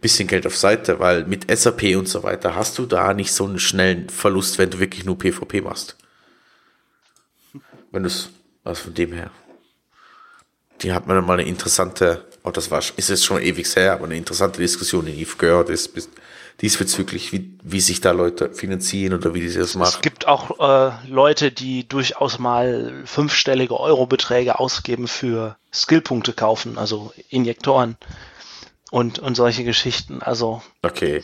bisschen 0.00 0.28
Geld 0.28 0.46
auf 0.46 0.56
Seite, 0.56 0.98
weil 0.98 1.26
mit 1.26 1.54
SAP 1.54 1.94
und 1.94 2.08
so 2.08 2.22
weiter 2.22 2.56
hast 2.56 2.78
du 2.78 2.86
da 2.86 3.12
nicht 3.12 3.34
so 3.34 3.44
einen 3.44 3.58
schnellen 3.58 4.08
Verlust, 4.08 4.56
wenn 4.56 4.70
du 4.70 4.80
wirklich 4.80 5.04
nur 5.04 5.18
PvP 5.18 5.60
machst. 5.60 5.98
Wenn 7.92 8.04
du 8.04 8.06
es 8.06 8.30
Also 8.64 8.84
von 8.84 8.94
dem 8.94 9.12
her. 9.12 9.30
Die 10.82 10.92
hat 10.92 11.06
man 11.06 11.24
mal 11.24 11.34
eine 11.38 11.48
interessante, 11.48 12.24
oh, 12.42 12.50
das 12.50 12.70
war, 12.70 12.82
ist 12.96 13.08
jetzt 13.10 13.24
schon 13.24 13.42
ewig 13.42 13.74
her, 13.76 13.92
aber 13.92 14.04
eine 14.06 14.16
interessante 14.16 14.60
Diskussion 14.60 15.06
in 15.06 15.18
Eve 15.18 15.36
gehört 15.36 15.68
ist, 15.68 15.92
diesbezüglich, 16.60 17.32
wie, 17.32 17.58
wie 17.62 17.80
sich 17.80 18.00
da 18.00 18.10
Leute 18.12 18.52
finanzieren 18.52 19.14
oder 19.14 19.34
wie 19.34 19.40
die 19.40 19.52
das 19.52 19.74
machen. 19.74 19.94
Es 19.94 20.00
gibt 20.02 20.26
auch 20.28 20.58
äh, 20.60 20.92
Leute, 21.08 21.52
die 21.52 21.88
durchaus 21.88 22.38
mal 22.38 23.02
fünfstellige 23.06 23.78
Eurobeträge 23.80 24.58
ausgeben 24.58 25.08
für 25.08 25.56
Skillpunkte 25.72 26.32
kaufen, 26.32 26.76
also 26.76 27.12
Injektoren 27.30 27.96
und, 28.90 29.18
und 29.18 29.36
solche 29.36 29.64
Geschichten. 29.64 30.20
Also 30.22 30.62
Okay. 30.82 31.22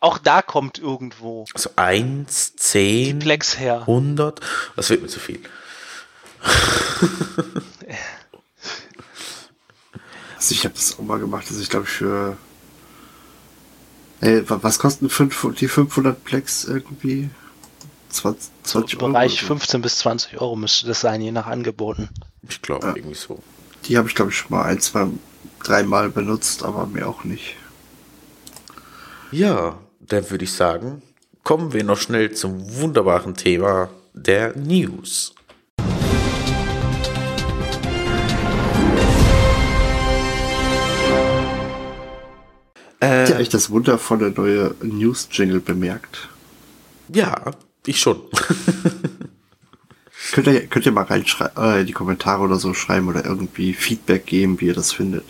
auch 0.00 0.16
da 0.18 0.40
kommt 0.40 0.78
irgendwo 0.78 1.44
Also 1.52 1.70
eins, 1.76 2.56
zehn, 2.56 3.18
Plex 3.18 3.58
her. 3.58 3.80
100, 3.80 4.40
das 4.76 4.88
wird 4.88 5.02
mir 5.02 5.08
zu 5.08 5.20
viel. 5.20 5.40
Also 10.44 10.54
ich 10.56 10.64
habe 10.66 10.74
das 10.74 10.98
auch 10.98 11.02
mal 11.02 11.18
gemacht, 11.18 11.48
dass 11.48 11.58
ich 11.58 11.70
glaube 11.70 11.86
ich 11.86 11.90
für 11.92 12.36
Ey, 14.20 14.48
wa- 14.48 14.58
was 14.60 14.78
kosten 14.78 15.08
fünf, 15.08 15.46
die 15.58 15.68
500 15.68 16.22
Plex 16.22 16.64
irgendwie? 16.64 17.30
20, 18.10 18.50
20 18.62 18.92
Im 18.94 19.00
Euro? 19.00 19.12
Bereich 19.12 19.40
so? 19.40 19.46
15 19.46 19.80
bis 19.80 19.98
20 20.00 20.40
Euro 20.42 20.54
müsste 20.54 20.86
das 20.86 21.00
sein, 21.00 21.22
je 21.22 21.32
nach 21.32 21.46
Angeboten. 21.46 22.10
Ich 22.46 22.60
glaube, 22.60 22.92
irgendwie 22.94 23.14
so. 23.16 23.42
Die 23.86 23.96
habe 23.96 24.08
ich 24.08 24.14
glaube 24.14 24.30
ich 24.32 24.36
schon 24.36 24.50
mal 24.50 24.64
ein, 24.64 24.80
zwei, 24.80 25.06
dreimal 25.62 26.10
benutzt, 26.10 26.62
aber 26.62 26.86
mehr 26.86 27.08
auch 27.08 27.24
nicht. 27.24 27.56
Ja, 29.30 29.78
dann 30.00 30.30
würde 30.30 30.44
ich 30.44 30.52
sagen, 30.52 31.00
kommen 31.42 31.72
wir 31.72 31.84
noch 31.84 31.98
schnell 31.98 32.32
zum 32.34 32.76
wunderbaren 32.76 33.34
Thema 33.34 33.88
der 34.12 34.54
News. 34.56 35.33
Habt 43.04 43.28
ihr 43.28 43.36
eigentlich 43.36 43.48
das 43.48 43.70
wundervolle 43.70 44.30
neue 44.30 44.74
News-Jingle 44.82 45.60
bemerkt? 45.60 46.28
Ja, 47.08 47.52
ich 47.86 48.00
schon. 48.00 48.20
Könnt 50.32 50.46
ihr, 50.46 50.66
könnt 50.66 50.86
ihr 50.86 50.92
mal 50.92 51.04
reinschreiben, 51.04 51.62
äh, 51.62 51.80
in 51.82 51.86
die 51.86 51.92
Kommentare 51.92 52.42
oder 52.42 52.56
so 52.56 52.72
schreiben 52.72 53.08
oder 53.08 53.24
irgendwie 53.24 53.74
Feedback 53.74 54.24
geben, 54.26 54.60
wie 54.60 54.66
ihr 54.66 54.74
das 54.74 54.92
findet. 54.92 55.24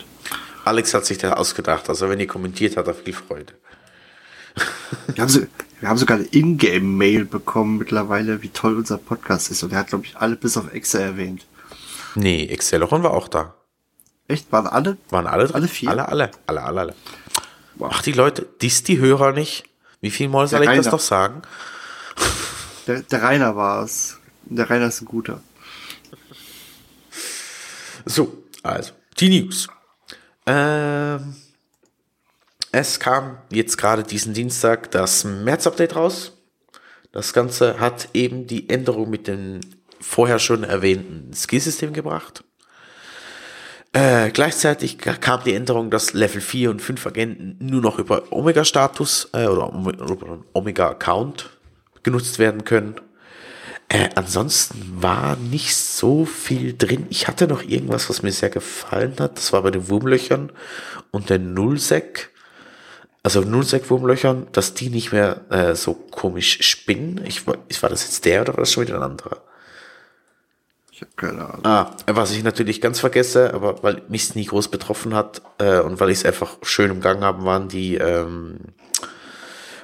Alex 0.63 0.93
hat 0.93 1.05
sich 1.05 1.17
das 1.17 1.33
ausgedacht, 1.33 1.89
also 1.89 2.09
wenn 2.09 2.19
ihr 2.19 2.27
kommentiert, 2.27 2.77
hat 2.77 2.87
er 2.87 2.93
viel 2.95 3.13
Freude. 3.13 3.53
Wir 5.13 5.21
haben, 5.21 5.29
so, 5.29 5.41
wir 5.79 5.89
haben 5.89 5.97
sogar 5.97 6.17
eine 6.17 6.27
Ingame-Mail 6.27 7.25
bekommen 7.25 7.77
mittlerweile, 7.77 8.41
wie 8.41 8.49
toll 8.49 8.77
unser 8.77 8.97
Podcast 8.97 9.51
ist. 9.51 9.63
Und 9.63 9.73
er 9.73 9.79
hat, 9.79 9.87
glaube 9.87 10.05
ich, 10.05 10.15
alle 10.15 10.37
bis 10.37 10.55
auf 10.57 10.73
Exe 10.73 11.01
erwähnt. 11.01 11.45
Nee, 12.15 12.45
Exceloron 12.45 13.03
war 13.03 13.11
auch 13.11 13.27
da. 13.27 13.53
Echt? 14.27 14.51
Waren 14.51 14.67
alle? 14.67 14.97
Waren 15.09 15.27
alle 15.27 15.45
drin? 15.45 15.55
Alle 15.55 15.67
vier? 15.67 15.89
Alle, 15.89 16.07
alle, 16.07 16.31
alle, 16.47 16.63
alle, 16.63 16.79
alle. 16.81 16.95
Wow. 17.75 17.91
Ach, 17.93 18.01
die 18.01 18.13
Leute, 18.13 18.47
dies 18.61 18.83
die 18.83 18.99
Hörer 18.99 19.31
nicht. 19.31 19.65
Wie 20.01 20.11
viel 20.11 20.29
Mal 20.29 20.47
soll 20.47 20.63
ich 20.63 20.69
das 20.69 20.89
doch 20.89 20.99
sagen? 20.99 21.41
Der, 22.87 23.01
der 23.01 23.23
Rainer 23.23 23.55
war 23.55 23.83
es. 23.83 24.17
Der 24.45 24.69
Rainer 24.69 24.87
ist 24.87 25.01
ein 25.01 25.05
guter. 25.05 25.41
So, 28.05 28.43
also, 28.61 28.93
die 29.19 29.41
News. 29.41 29.67
Ähm, 30.45 31.35
es 32.71 32.99
kam 32.99 33.39
jetzt 33.49 33.77
gerade 33.77 34.03
diesen 34.03 34.33
Dienstag 34.33 34.91
das 34.91 35.23
März-Update 35.23 35.95
raus. 35.95 36.33
Das 37.11 37.33
Ganze 37.33 37.79
hat 37.79 38.09
eben 38.13 38.45
die 38.45 38.69
Änderung 38.69 39.09
mit 39.09 39.27
dem 39.27 39.61
vorher 39.99 40.37
schon 40.37 40.63
erwähnten 40.63 41.33
Skillsystem 41.33 41.93
gebracht. 41.93 42.43
Äh, 43.95 44.31
gleichzeitig 44.31 44.97
ka- 44.97 45.13
kam 45.13 45.41
die 45.45 45.53
Änderung, 45.53 45.89
dass 45.89 46.11
Level 46.13 46.41
4 46.41 46.69
und 46.69 46.81
5 46.81 47.07
Agenten 47.07 47.55
nur 47.65 47.79
noch 47.81 47.97
über 47.97 48.23
Omega-Status 48.31 49.29
äh, 49.31 49.45
oder 49.47 49.71
Omega-Account 50.53 51.49
genutzt 52.03 52.37
werden 52.37 52.65
können. 52.65 52.95
Äh, 53.87 54.09
ansonsten 54.15 54.97
war 55.01 55.37
nicht 55.37 55.75
so 55.77 56.25
viel 56.25 56.75
drin. 56.77 57.05
Ich 57.09 57.29
hatte 57.29 57.47
noch 57.47 57.63
irgendwas, 57.63 58.09
was 58.09 58.21
mir 58.21 58.33
sehr 58.33 58.49
gefallen 58.49 59.13
hat. 59.19 59.37
Das 59.37 59.53
war 59.53 59.61
bei 59.61 59.71
den 59.71 59.87
Wurmlöchern 59.87 60.51
und 61.11 61.29
den 61.29 61.53
Nullsec. 61.53 62.31
Also 63.23 63.41
Nullsec-Wurmlöchern, 63.41 64.47
dass 64.51 64.73
die 64.73 64.89
nicht 64.89 65.13
mehr 65.13 65.45
äh, 65.49 65.73
so 65.73 65.93
komisch 65.93 66.57
spinnen. 66.63 67.21
Ich, 67.25 67.47
war- 67.47 67.59
ich, 67.69 67.81
war 67.81 67.89
das 67.89 68.03
jetzt 68.03 68.25
der 68.25 68.41
oder 68.41 68.53
war 68.55 68.59
das 68.59 68.73
schon 68.73 68.83
wieder 68.85 68.95
ein 68.97 69.03
anderer? 69.03 69.41
Ich 70.95 71.01
habe 71.01 71.11
keine 71.17 71.43
Ahnung. 71.43 71.65
Ah, 71.65 71.91
was 72.05 72.31
ich 72.31 72.41
natürlich 72.41 72.79
ganz 72.79 73.01
vergesse, 73.01 73.53
aber 73.53 73.83
weil 73.83 74.01
mich 74.07 74.23
es 74.23 74.35
nie 74.35 74.45
groß 74.45 74.69
betroffen 74.69 75.13
hat 75.13 75.41
äh, 75.57 75.81
und 75.81 75.99
weil 75.99 76.09
ich 76.09 76.19
es 76.19 76.25
einfach 76.25 76.55
schön 76.61 76.89
umgangen 76.89 77.21
haben, 77.21 77.43
waren 77.43 77.67
die 77.67 77.95
ähm, 77.95 78.59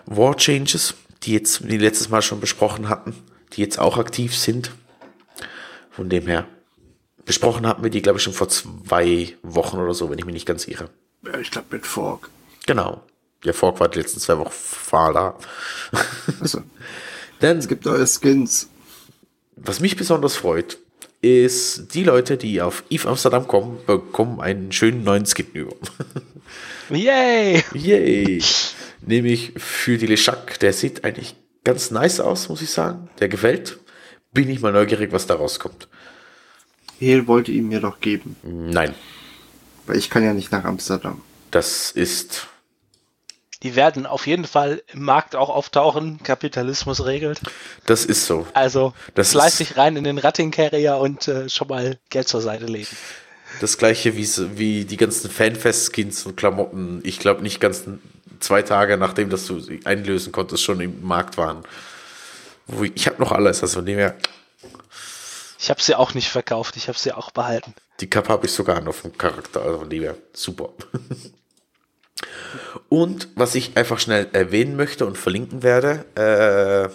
War 0.05 0.37
Changes, 0.37 0.93
die 1.23 1.33
jetzt 1.33 1.69
die 1.69 1.77
letztes 1.77 2.07
Mal 2.07 2.21
schon 2.21 2.39
besprochen 2.39 2.87
hatten, 2.87 3.13
die 3.51 3.59
jetzt 3.59 3.77
auch 3.77 3.97
aktiv 3.97 4.37
sind. 4.37 4.71
Von 5.89 6.07
dem 6.07 6.27
her. 6.27 6.47
Besprochen 7.25 7.67
hatten 7.67 7.83
wir 7.83 7.89
die, 7.89 8.01
glaube 8.01 8.19
ich, 8.19 8.23
schon 8.23 8.31
vor 8.31 8.47
zwei 8.47 9.35
Wochen 9.43 9.79
oder 9.79 9.93
so, 9.93 10.09
wenn 10.09 10.17
ich 10.17 10.23
mich 10.23 10.33
nicht 10.33 10.47
ganz 10.47 10.65
irre. 10.65 10.89
Ja, 11.25 11.37
ich 11.39 11.51
glaube 11.51 11.67
mit 11.71 11.85
Fork. 11.85 12.29
Genau. 12.67 13.03
Der 13.43 13.53
Fork 13.53 13.81
war 13.81 13.89
die 13.89 13.99
letzten 13.99 14.21
zwei 14.21 14.37
Wochen 14.37 14.51
da. 14.91 15.37
Also, 16.39 16.61
Dann 17.41 17.57
es 17.57 17.67
gibt 17.67 17.83
neue 17.83 18.07
Skins. 18.07 18.69
Was 19.57 19.81
mich 19.81 19.97
besonders 19.97 20.37
freut, 20.37 20.77
ist, 21.21 21.93
die 21.93 22.03
Leute, 22.03 22.37
die 22.37 22.61
auf 22.61 22.83
Eve 22.89 23.07
Amsterdam 23.09 23.47
kommen, 23.47 23.77
bekommen 23.85 24.39
einen 24.41 24.71
schönen 24.71 25.03
neuen 25.03 25.25
Skin 25.25 25.47
über. 25.53 25.75
Yay! 26.89 27.63
Yay! 27.73 28.41
Nämlich 29.05 29.53
für 29.57 29.97
die 29.97 30.07
Lechak. 30.07 30.59
Der 30.59 30.73
sieht 30.73 31.03
eigentlich 31.03 31.35
ganz 31.63 31.91
nice 31.91 32.19
aus, 32.19 32.49
muss 32.49 32.61
ich 32.61 32.69
sagen. 32.69 33.09
Der 33.19 33.29
gefällt. 33.29 33.79
Bin 34.33 34.49
ich 34.49 34.61
mal 34.61 34.71
neugierig, 34.71 35.11
was 35.11 35.27
da 35.27 35.35
rauskommt. 35.35 35.87
Hel 36.99 37.27
wollte 37.27 37.51
ihn 37.51 37.67
mir 37.67 37.79
doch 37.79 37.99
geben, 37.99 38.35
Nein, 38.43 38.93
weil 39.87 39.97
ich 39.97 40.09
kann 40.11 40.23
ja 40.23 40.33
nicht 40.33 40.51
nach 40.51 40.65
Amsterdam. 40.65 41.21
das 41.49 41.91
ist. 41.91 42.47
Die 43.63 43.75
werden 43.75 44.05
auf 44.07 44.25
jeden 44.25 44.45
Fall 44.45 44.81
im 44.91 45.03
Markt 45.03 45.35
auch 45.35 45.49
auftauchen. 45.49 46.21
Kapitalismus 46.23 47.05
regelt. 47.05 47.39
Das 47.85 48.05
ist 48.05 48.25
so. 48.25 48.47
Also 48.53 48.93
Das 49.13 49.31
fleißig 49.31 49.77
rein 49.77 49.95
in 49.97 50.03
den 50.03 50.17
Ratting 50.17 50.51
Carrier 50.51 50.97
und 50.97 51.27
äh, 51.27 51.47
schon 51.47 51.67
mal 51.67 51.99
Geld 52.09 52.27
zur 52.27 52.41
Seite 52.41 52.65
legen. 52.65 52.89
Das 53.59 53.77
gleiche 53.77 54.15
wie, 54.15 54.27
wie 54.57 54.85
die 54.85 54.97
ganzen 54.97 55.29
Fanfest-Skins 55.29 56.25
und 56.25 56.37
Klamotten. 56.37 57.01
Ich 57.03 57.19
glaube 57.19 57.43
nicht 57.43 57.59
ganz 57.59 57.83
zwei 58.39 58.61
Tage 58.63 58.97
nachdem, 58.97 59.29
dass 59.29 59.45
du 59.45 59.59
sie 59.59 59.81
einlösen 59.85 60.31
konntest, 60.31 60.63
schon 60.63 60.79
im 60.81 61.03
Markt 61.05 61.37
waren. 61.37 61.63
Ich 62.67 62.91
ich 62.95 63.07
habe 63.07 63.21
noch 63.21 63.31
alles, 63.31 63.61
also 63.61 63.75
von 63.75 63.85
dem 63.85 63.97
her, 63.97 64.15
Ich 65.59 65.69
habe 65.69 65.81
sie 65.81 65.93
auch 65.95 66.13
nicht 66.13 66.29
verkauft, 66.29 66.77
ich 66.77 66.87
habe 66.87 66.97
sie 66.97 67.11
auch 67.11 67.31
behalten. 67.31 67.75
Die 67.99 68.09
Kappe 68.09 68.29
habe 68.29 68.47
ich 68.47 68.53
sogar 68.53 68.81
noch 68.81 68.95
vom 68.95 69.15
Charakter, 69.15 69.61
also 69.61 69.79
von 69.79 69.89
dem 69.89 70.01
her, 70.01 70.15
super. 70.33 70.69
Und 72.89 73.29
was 73.35 73.55
ich 73.55 73.77
einfach 73.77 73.99
schnell 73.99 74.27
erwähnen 74.33 74.75
möchte 74.75 75.05
und 75.05 75.17
verlinken 75.17 75.63
werde, 75.63 76.05
äh, 76.15 76.89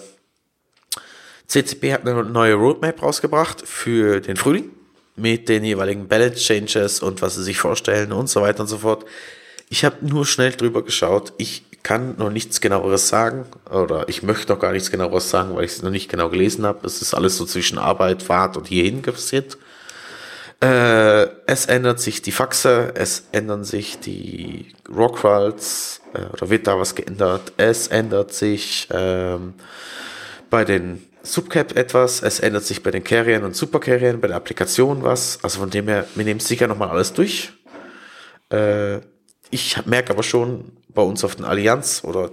CCP 1.46 1.92
hat 1.92 2.06
eine 2.06 2.24
neue 2.24 2.54
Roadmap 2.54 3.02
rausgebracht 3.02 3.66
für 3.66 4.20
den 4.20 4.36
Frühling 4.36 4.70
mit 5.16 5.48
den 5.48 5.64
jeweiligen 5.64 6.08
Balance 6.08 6.36
Changes 6.36 7.00
und 7.00 7.22
was 7.22 7.36
sie 7.36 7.42
sich 7.42 7.58
vorstellen 7.58 8.12
und 8.12 8.28
so 8.28 8.42
weiter 8.42 8.60
und 8.60 8.66
so 8.66 8.78
fort. 8.78 9.04
Ich 9.68 9.84
habe 9.84 9.96
nur 10.00 10.26
schnell 10.26 10.52
drüber 10.52 10.84
geschaut. 10.84 11.32
Ich 11.38 11.64
kann 11.82 12.16
noch 12.18 12.30
nichts 12.30 12.60
genaueres 12.60 13.08
sagen 13.08 13.46
oder 13.70 14.08
ich 14.08 14.22
möchte 14.22 14.52
noch 14.52 14.60
gar 14.60 14.72
nichts 14.72 14.90
genaueres 14.90 15.30
sagen, 15.30 15.54
weil 15.54 15.64
ich 15.64 15.72
es 15.72 15.82
noch 15.82 15.90
nicht 15.90 16.10
genau 16.10 16.28
gelesen 16.28 16.66
habe. 16.66 16.86
Es 16.86 17.00
ist 17.00 17.14
alles 17.14 17.36
so 17.36 17.46
zwischen 17.46 17.78
Arbeit, 17.78 18.22
Fahrt 18.22 18.56
und 18.56 18.66
hierhin 18.66 19.02
passiert. 19.02 19.56
Äh, 20.60 21.26
es 21.46 21.66
ändert 21.66 22.00
sich 22.00 22.22
die 22.22 22.32
Faxe, 22.32 22.92
es 22.94 23.28
ändern 23.32 23.64
sich 23.64 24.00
die 24.00 24.72
Rockrolls, 24.88 26.00
äh, 26.14 26.24
oder 26.32 26.48
wird 26.48 26.66
da 26.66 26.78
was 26.78 26.94
geändert. 26.94 27.52
Es 27.58 27.88
ändert 27.88 28.32
sich 28.32 28.88
ähm, 28.90 29.54
bei 30.48 30.64
den 30.64 31.04
Subcap 31.22 31.76
etwas, 31.76 32.22
es 32.22 32.40
ändert 32.40 32.64
sich 32.64 32.82
bei 32.82 32.90
den 32.90 33.04
Carriern 33.04 33.44
und 33.44 33.54
Supercarriern, 33.54 34.20
bei 34.20 34.28
der 34.28 34.36
Applikation 34.36 35.02
was. 35.02 35.38
Also 35.42 35.60
von 35.60 35.70
dem 35.70 35.88
her, 35.88 36.06
wir 36.14 36.24
nehmen 36.24 36.40
sicher 36.40 36.68
nochmal 36.68 36.88
alles 36.88 37.12
durch. 37.12 37.52
Äh, 38.50 39.00
ich 39.50 39.84
merke 39.86 40.12
aber 40.12 40.22
schon 40.22 40.72
bei 40.88 41.02
uns 41.02 41.22
auf 41.24 41.36
den 41.36 41.44
Allianz 41.44 42.02
oder 42.02 42.30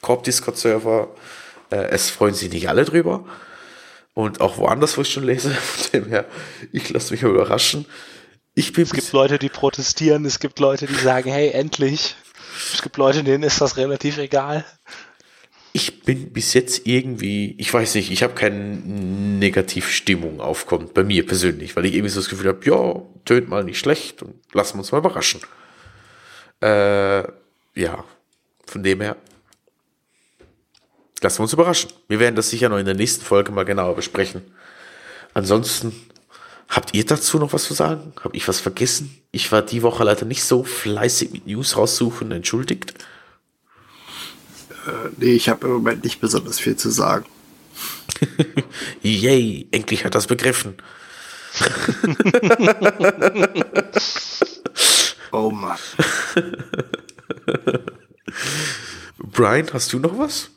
Corp 0.00 0.24
Discord 0.24 0.58
Server, 0.58 1.08
äh, 1.70 1.76
es 1.90 2.10
freuen 2.10 2.34
sich 2.34 2.50
nicht 2.50 2.68
alle 2.68 2.84
drüber. 2.84 3.24
Und 4.14 4.40
auch 4.40 4.58
woanders, 4.58 4.96
wo 4.96 5.02
ich 5.02 5.10
schon 5.10 5.24
lese, 5.24 5.50
von 5.54 5.90
dem 5.92 6.08
her, 6.08 6.26
ich 6.72 6.88
lasse 6.90 7.12
mich 7.12 7.22
mal 7.22 7.30
überraschen. 7.30 7.86
Ich 8.54 8.72
bin 8.72 8.84
Es 8.84 8.92
gibt 8.92 9.12
Leute, 9.12 9.38
die 9.38 9.48
protestieren, 9.48 10.26
es 10.26 10.38
gibt 10.38 10.58
Leute, 10.58 10.86
die 10.86 10.94
sagen, 10.94 11.30
hey, 11.30 11.50
endlich. 11.50 12.16
Es 12.72 12.82
gibt 12.82 12.98
Leute, 12.98 13.24
denen 13.24 13.44
ist 13.44 13.60
das 13.60 13.78
relativ 13.78 14.18
egal. 14.18 14.64
ich 15.72 16.02
bin 16.02 16.32
bis 16.32 16.52
jetzt 16.52 16.86
irgendwie, 16.86 17.54
ich 17.58 17.72
weiß 17.72 17.94
nicht, 17.94 18.10
ich 18.10 18.22
habe 18.22 18.34
keine 18.34 18.58
Negativstimmung 18.58 20.40
aufkommt, 20.40 20.92
bei 20.92 21.02
mir 21.02 21.26
persönlich, 21.26 21.74
weil 21.76 21.86
ich 21.86 21.94
irgendwie 21.94 22.10
so 22.10 22.20
das 22.20 22.28
Gefühl 22.28 22.48
habe, 22.48 22.64
ja, 22.66 23.02
tönt 23.24 23.48
mal 23.48 23.64
nicht 23.64 23.78
schlecht 23.78 24.22
und 24.22 24.34
lassen 24.52 24.74
wir 24.74 24.80
uns 24.80 24.92
mal 24.92 24.98
überraschen. 24.98 25.40
Äh, 26.60 27.22
ja, 27.74 28.04
von 28.66 28.82
dem 28.82 29.00
her, 29.00 29.16
lassen 31.22 31.38
wir 31.38 31.42
uns 31.42 31.52
überraschen. 31.52 31.90
Wir 32.08 32.18
werden 32.18 32.36
das 32.36 32.50
sicher 32.50 32.68
noch 32.68 32.78
in 32.78 32.86
der 32.86 32.94
nächsten 32.94 33.24
Folge 33.24 33.52
mal 33.52 33.64
genauer 33.64 33.96
besprechen. 33.96 34.42
Ansonsten, 35.34 35.94
habt 36.68 36.94
ihr 36.94 37.06
dazu 37.06 37.38
noch 37.38 37.52
was 37.52 37.64
zu 37.64 37.74
sagen? 37.74 38.12
Habe 38.22 38.36
ich 38.36 38.46
was 38.48 38.60
vergessen? 38.60 39.22
Ich 39.30 39.50
war 39.52 39.62
die 39.62 39.82
Woche 39.82 40.04
leider 40.04 40.26
nicht 40.26 40.44
so 40.44 40.64
fleißig 40.64 41.32
mit 41.32 41.46
News 41.46 41.76
raussuchen, 41.76 42.30
entschuldigt. 42.32 42.94
Äh, 44.86 45.10
nee, 45.16 45.34
ich 45.34 45.48
habe 45.48 45.66
im 45.66 45.72
Moment 45.74 46.04
nicht 46.04 46.20
besonders 46.20 46.60
viel 46.60 46.76
zu 46.76 46.90
sagen. 46.90 47.24
Yay, 49.02 49.68
endlich 49.70 50.04
hat 50.04 50.14
das 50.14 50.26
begriffen. 50.26 50.76
oh 55.32 55.50
Mann. 55.50 55.78
Brian, 59.18 59.68
hast 59.72 59.92
du 59.92 59.98
noch 59.98 60.18
was? 60.18 60.50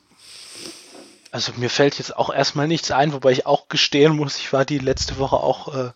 Also 1.36 1.52
mir 1.58 1.70
fällt 1.70 1.98
jetzt 1.98 2.16
auch 2.16 2.34
erstmal 2.34 2.66
nichts 2.66 2.92
ein, 2.92 3.12
wobei 3.12 3.34
ich 3.34 3.46
auch 3.46 3.68
gestehen 3.68 4.16
muss, 4.16 4.38
ich 4.38 4.54
war 4.54 4.64
die 4.64 4.78
letzte 4.78 5.18
Woche 5.18 5.36
auch 5.36 5.76
äh, 5.76 5.92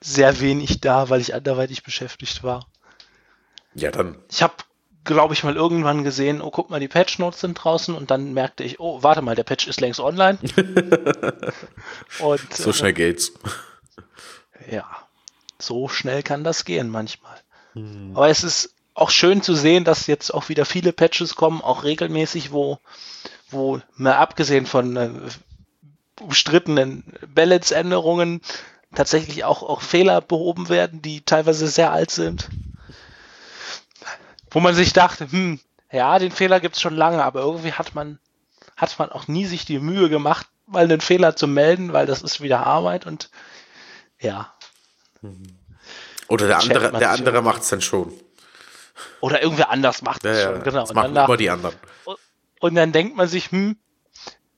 sehr 0.00 0.40
wenig 0.40 0.80
da, 0.80 1.08
weil 1.08 1.20
ich 1.20 1.36
anderweitig 1.36 1.84
beschäftigt 1.84 2.42
war. 2.42 2.66
Ja, 3.76 3.92
dann. 3.92 4.18
Ich 4.28 4.42
habe, 4.42 4.54
glaube 5.04 5.34
ich, 5.34 5.44
mal 5.44 5.54
irgendwann 5.54 6.02
gesehen, 6.02 6.42
oh, 6.42 6.50
guck 6.50 6.68
mal, 6.68 6.80
die 6.80 6.88
Patch 6.88 7.20
Notes 7.20 7.42
sind 7.42 7.54
draußen 7.54 7.94
und 7.94 8.10
dann 8.10 8.32
merkte 8.32 8.64
ich, 8.64 8.80
oh, 8.80 9.04
warte 9.04 9.22
mal, 9.22 9.36
der 9.36 9.44
Patch 9.44 9.68
ist 9.68 9.80
längst 9.80 10.00
online. 10.00 10.40
und, 12.18 12.52
so 12.52 12.72
schnell 12.72 12.90
äh, 12.90 12.94
geht's. 12.94 13.34
Ja, 14.68 14.88
so 15.60 15.86
schnell 15.86 16.24
kann 16.24 16.42
das 16.42 16.64
gehen 16.64 16.88
manchmal. 16.88 17.36
Hm. 17.74 18.16
Aber 18.16 18.30
es 18.30 18.42
ist 18.42 18.74
auch 18.94 19.10
schön 19.10 19.42
zu 19.42 19.54
sehen, 19.54 19.84
dass 19.84 20.08
jetzt 20.08 20.34
auch 20.34 20.48
wieder 20.48 20.64
viele 20.64 20.92
Patches 20.92 21.36
kommen, 21.36 21.62
auch 21.62 21.84
regelmäßig, 21.84 22.50
wo 22.50 22.80
wo 23.52 23.80
mal 23.96 24.14
abgesehen 24.14 24.66
von 24.66 24.96
äh, 24.96 25.10
umstrittenen 26.20 27.04
Balance-Änderungen 27.34 28.40
tatsächlich 28.94 29.44
auch, 29.44 29.62
auch 29.62 29.80
Fehler 29.80 30.20
behoben 30.20 30.68
werden, 30.68 31.02
die 31.02 31.22
teilweise 31.22 31.66
sehr 31.68 31.92
alt 31.92 32.10
sind. 32.10 32.48
Wo 34.50 34.60
man 34.60 34.74
sich 34.74 34.92
dachte, 34.92 35.30
hm, 35.30 35.60
ja, 35.90 36.18
den 36.18 36.30
Fehler 36.30 36.60
gibt 36.60 36.76
es 36.76 36.82
schon 36.82 36.96
lange, 36.96 37.22
aber 37.24 37.40
irgendwie 37.40 37.72
hat 37.72 37.94
man, 37.94 38.18
hat 38.76 38.98
man 38.98 39.10
auch 39.10 39.28
nie 39.28 39.46
sich 39.46 39.64
die 39.64 39.78
Mühe 39.78 40.08
gemacht, 40.08 40.46
mal 40.66 40.84
einen 40.84 41.00
Fehler 41.00 41.36
zu 41.36 41.46
melden, 41.46 41.92
weil 41.92 42.06
das 42.06 42.22
ist 42.22 42.40
wieder 42.40 42.66
Arbeit 42.66 43.06
und 43.06 43.30
ja. 44.20 44.52
Oder 46.28 46.46
der 46.46 46.58
andere, 46.58 46.92
der 46.98 47.10
andere 47.10 47.42
macht 47.42 47.62
es 47.62 47.68
dann 47.68 47.80
schon. 47.80 48.12
Oder 49.20 49.42
irgendwer 49.42 49.70
anders 49.70 50.02
macht 50.02 50.24
es 50.24 50.38
ja, 50.38 50.52
schon, 50.52 50.62
genau. 50.62 50.80
Das 50.80 50.94
machen 50.94 51.16
immer 51.16 51.36
die 51.36 51.50
anderen. 51.50 51.74
Und 52.04 52.18
dann 52.70 52.92
denkt 52.92 53.16
man 53.16 53.28
sich, 53.28 53.50
hm, 53.50 53.76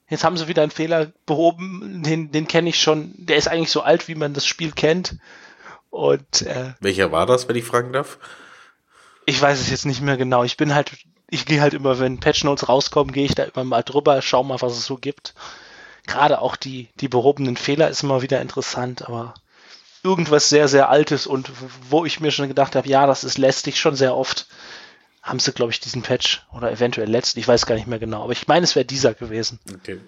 jetzt 0.09 0.25
haben 0.25 0.37
sie 0.37 0.49
wieder 0.49 0.63
einen 0.63 0.71
Fehler 0.71 1.13
behoben, 1.27 2.03
den, 2.05 2.31
den 2.31 2.47
kenne 2.47 2.69
ich 2.69 2.81
schon, 2.81 3.15
der 3.17 3.37
ist 3.37 3.49
eigentlich 3.49 3.71
so 3.71 3.81
alt, 3.81 4.09
wie 4.09 4.15
man 4.15 4.35
das 4.35 4.47
Spiel 4.47 4.73
kennt. 4.73 5.17
Und 5.91 6.43
äh, 6.43 6.75
welcher 6.81 7.13
war 7.13 7.25
das, 7.25 7.49
wenn 7.49 7.57
ich 7.57 7.65
fragen 7.65 7.93
darf? 7.93 8.19
Ich 9.27 9.41
weiß 9.41 9.61
es 9.61 9.71
jetzt 9.71 9.87
nicht 9.87 10.03
mehr 10.03 10.17
genau. 10.17 10.45
Ich 10.45 10.57
bin 10.57 10.75
halt, 10.75 10.93
ich 11.31 11.47
gehe 11.47 11.61
halt 11.61 11.73
immer, 11.73 11.99
wenn 11.99 12.21
Patch 12.21 12.45
Notes 12.45 12.69
rauskommen, 12.69 13.13
gehe 13.13 13.25
ich 13.25 13.35
da 13.35 13.45
immer 13.45 13.65
mal 13.65 13.83
drüber, 13.83 14.21
schau 14.21 14.43
mal, 14.43 14.61
was 14.61 14.77
es 14.77 14.85
so 14.85 14.97
gibt. 14.97 15.35
Gerade 16.07 16.43
auch 16.43 16.57
die, 16.57 16.91
die 17.01 17.09
behobenen 17.09 17.57
Fehler 17.57 17.89
ist 17.89 18.03
immer 18.03 18.21
wieder 18.21 18.43
interessant, 18.43 19.07
aber 19.07 19.35
irgendwas 20.03 20.51
sehr, 20.51 20.69
sehr 20.69 20.91
Altes 20.91 21.27
und 21.27 21.51
wo 21.89 22.05
ich 22.05 22.21
mir 22.21 22.31
schon 22.31 22.49
gedacht 22.49 22.77
habe, 22.77 22.89
ja, 22.89 23.07
das 23.07 23.25
ist 23.25 23.39
lästig 23.39 23.81
schon 23.81 23.97
sehr 23.97 24.15
oft 24.15 24.47
haben 25.25 25.41
sie, 25.41 25.53
glaube 25.53 25.73
ich, 25.73 25.81
diesen 25.81 26.03
Patch 26.03 26.47
oder 26.53 26.71
eventuell 26.71 27.09
letzten, 27.09 27.41
ich 27.41 27.49
weiß 27.49 27.65
gar 27.65 27.75
nicht 27.75 27.87
mehr 27.87 27.99
genau, 27.99 28.23
aber 28.23 28.33
ich 28.33 28.47
meine, 28.47 28.65
es 28.65 28.77
wäre 28.77 28.85
dieser 28.85 29.15
gewesen. 29.15 29.59
Okay. 29.73 29.99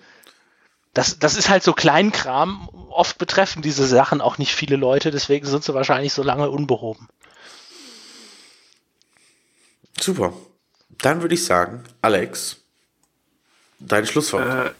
Das, 0.92 1.18
das 1.18 1.36
ist 1.36 1.48
halt 1.48 1.62
so 1.62 1.72
Kleinkram. 1.72 2.68
Oft 2.90 3.18
betreffen 3.18 3.62
diese 3.62 3.86
Sachen 3.86 4.20
auch 4.20 4.38
nicht 4.38 4.54
viele 4.54 4.76
Leute, 4.76 5.10
deswegen 5.10 5.46
sind 5.46 5.64
sie 5.64 5.74
wahrscheinlich 5.74 6.12
so 6.12 6.22
lange 6.22 6.50
unbehoben. 6.50 7.08
Super. 9.98 10.34
Dann 10.98 11.22
würde 11.22 11.34
ich 11.34 11.44
sagen, 11.44 11.82
Alex, 12.02 12.58
dein 13.78 14.06
Schlusswort. 14.06 14.46
Äh, 14.46 14.70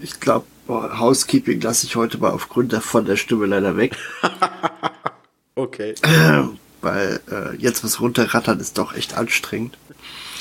ich 0.00 0.20
glaube, 0.20 0.46
Housekeeping 0.68 1.60
lasse 1.60 1.86
ich 1.86 1.96
heute 1.96 2.18
mal 2.18 2.30
aufgrund 2.30 2.72
von 2.74 3.04
der 3.04 3.16
Stimme 3.16 3.46
leider 3.46 3.76
weg. 3.76 3.96
okay. 5.54 5.94
Ähm, 6.04 6.58
weil 6.82 7.20
äh, 7.30 7.56
jetzt 7.56 7.84
was 7.84 8.00
runterrattern 8.00 8.60
ist 8.60 8.78
doch 8.78 8.94
echt 8.94 9.14
anstrengend. 9.14 9.78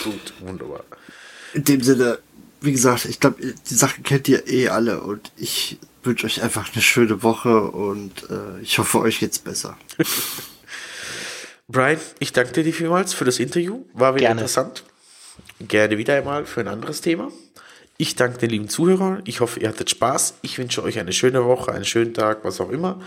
Gut, 0.03 0.33
wunderbar. 0.39 0.83
In 1.53 1.63
dem 1.63 1.81
Sinne, 1.81 2.19
wie 2.61 2.71
gesagt, 2.71 3.05
ich 3.05 3.19
glaube, 3.19 3.41
die 3.41 3.73
Sachen 3.73 4.03
kennt 4.03 4.27
ihr 4.27 4.47
eh 4.47 4.69
alle 4.69 5.01
und 5.01 5.31
ich 5.37 5.77
wünsche 6.03 6.25
euch 6.25 6.41
einfach 6.41 6.71
eine 6.73 6.81
schöne 6.81 7.23
Woche 7.23 7.61
und 7.61 8.29
äh, 8.29 8.61
ich 8.61 8.79
hoffe, 8.79 8.99
euch 8.99 9.19
geht's 9.19 9.39
besser. 9.39 9.77
Brian, 11.67 11.99
ich 12.19 12.33
danke 12.33 12.63
dir 12.63 12.73
vielmals 12.73 13.13
für 13.13 13.25
das 13.25 13.39
Interview. 13.39 13.85
War 13.93 14.15
wieder 14.15 14.27
Gerne. 14.27 14.41
interessant. 14.41 14.83
Gerne 15.59 15.97
wieder 15.97 16.15
einmal 16.15 16.45
für 16.45 16.61
ein 16.61 16.67
anderes 16.67 17.01
Thema. 17.01 17.31
Ich 17.97 18.15
danke 18.15 18.39
den 18.39 18.49
lieben 18.49 18.67
Zuhörern. 18.67 19.21
Ich 19.25 19.41
hoffe, 19.41 19.59
ihr 19.59 19.69
hattet 19.69 19.89
Spaß. 19.89 20.35
Ich 20.41 20.57
wünsche 20.57 20.83
euch 20.83 20.99
eine 20.99 21.13
schöne 21.13 21.45
Woche, 21.45 21.71
einen 21.71 21.85
schönen 21.85 22.13
Tag, 22.13 22.43
was 22.43 22.59
auch 22.59 22.71
immer. 22.71 22.99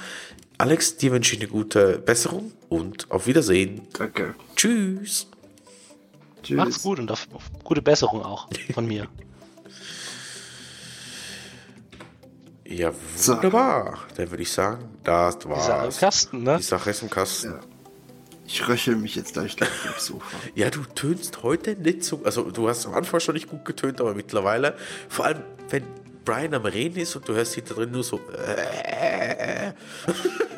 Alex, 0.57 0.97
dir 0.97 1.11
wünsche 1.11 1.35
ich 1.35 1.41
eine 1.41 1.51
gute 1.51 1.99
Besserung 1.99 2.53
und 2.75 3.11
auf 3.11 3.27
Wiedersehen. 3.27 3.83
Danke. 3.93 4.35
Tschüss. 4.57 5.29
Tschüss. 6.43 6.57
Macht's 6.57 6.83
gut 6.83 6.99
und 6.99 7.11
auf, 7.11 7.29
auf 7.33 7.45
gute 7.63 7.83
Besserung 7.83 8.23
auch 8.23 8.49
von 8.73 8.87
mir. 8.87 9.07
ja, 12.67 12.93
wunderbar. 13.17 13.99
So. 14.09 14.17
Dann 14.17 14.31
würde 14.31 14.43
ich 14.43 14.53
sagen, 14.53 14.89
das 15.05 15.49
war. 15.49 15.57
Die 15.57 15.63
Sache 15.63 15.87
im 15.87 15.93
Kasten, 15.93 16.43
ne? 16.43 16.57
Die 16.59 16.63
Sache 16.63 16.91
ist 16.91 17.03
im 17.03 17.11
Kasten. 17.11 17.51
Ja. 17.53 17.61
Ich 18.47 18.69
röchel 18.69 18.97
mich 18.97 19.15
jetzt 19.15 19.35
gleich 19.35 19.57
aufs 19.89 20.07
Sofa. 20.07 20.37
ja, 20.55 20.69
du 20.69 20.83
tönst 20.83 21.43
heute 21.43 21.77
nicht 21.77 22.05
so. 22.05 22.21
Also, 22.25 22.51
du 22.51 22.69
hast 22.69 22.87
am 22.87 22.95
Anfang 22.95 23.21
schon 23.21 23.35
nicht 23.35 23.49
gut 23.49 23.65
getönt, 23.65 24.01
aber 24.01 24.15
mittlerweile, 24.15 24.77
vor 25.09 25.27
allem, 25.27 25.43
wenn 25.71 25.85
Brian 26.25 26.53
am 26.55 26.67
Reden 26.67 26.99
ist 26.99 27.15
und 27.17 27.29
du 27.29 27.35
hörst 27.35 27.55
hinter 27.55 27.75
drin 27.75 27.93
nur 27.93 28.03
so. 28.03 28.21
Äh. 28.33 29.73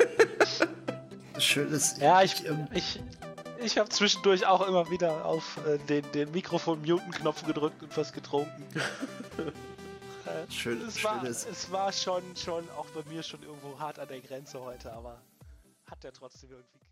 Schönes. 1.39 1.97
Ja, 1.99 2.21
ich, 2.21 2.43
ich, 2.73 2.99
ich 3.59 3.77
habe 3.77 3.89
zwischendurch 3.89 4.45
auch 4.45 4.67
immer 4.67 4.89
wieder 4.89 5.25
auf 5.25 5.59
äh, 5.65 5.77
den, 5.77 6.11
den 6.11 6.31
Mikrofon-Muten-Knopf 6.31 7.45
gedrückt 7.45 7.81
und 7.83 7.95
was 7.95 8.13
getrunken. 8.13 8.63
äh, 10.25 10.51
Schön, 10.51 10.81
es, 10.87 11.03
war, 11.03 11.23
es 11.23 11.71
war 11.71 11.91
schon, 11.91 12.23
schon 12.35 12.69
auch 12.71 12.87
bei 12.87 13.03
mir 13.09 13.23
schon 13.23 13.41
irgendwo 13.43 13.79
hart 13.79 13.99
an 13.99 14.07
der 14.07 14.21
Grenze 14.21 14.59
heute, 14.61 14.91
aber 14.93 15.21
hat 15.85 16.03
ja 16.03 16.11
trotzdem 16.11 16.51
irgendwie 16.51 16.86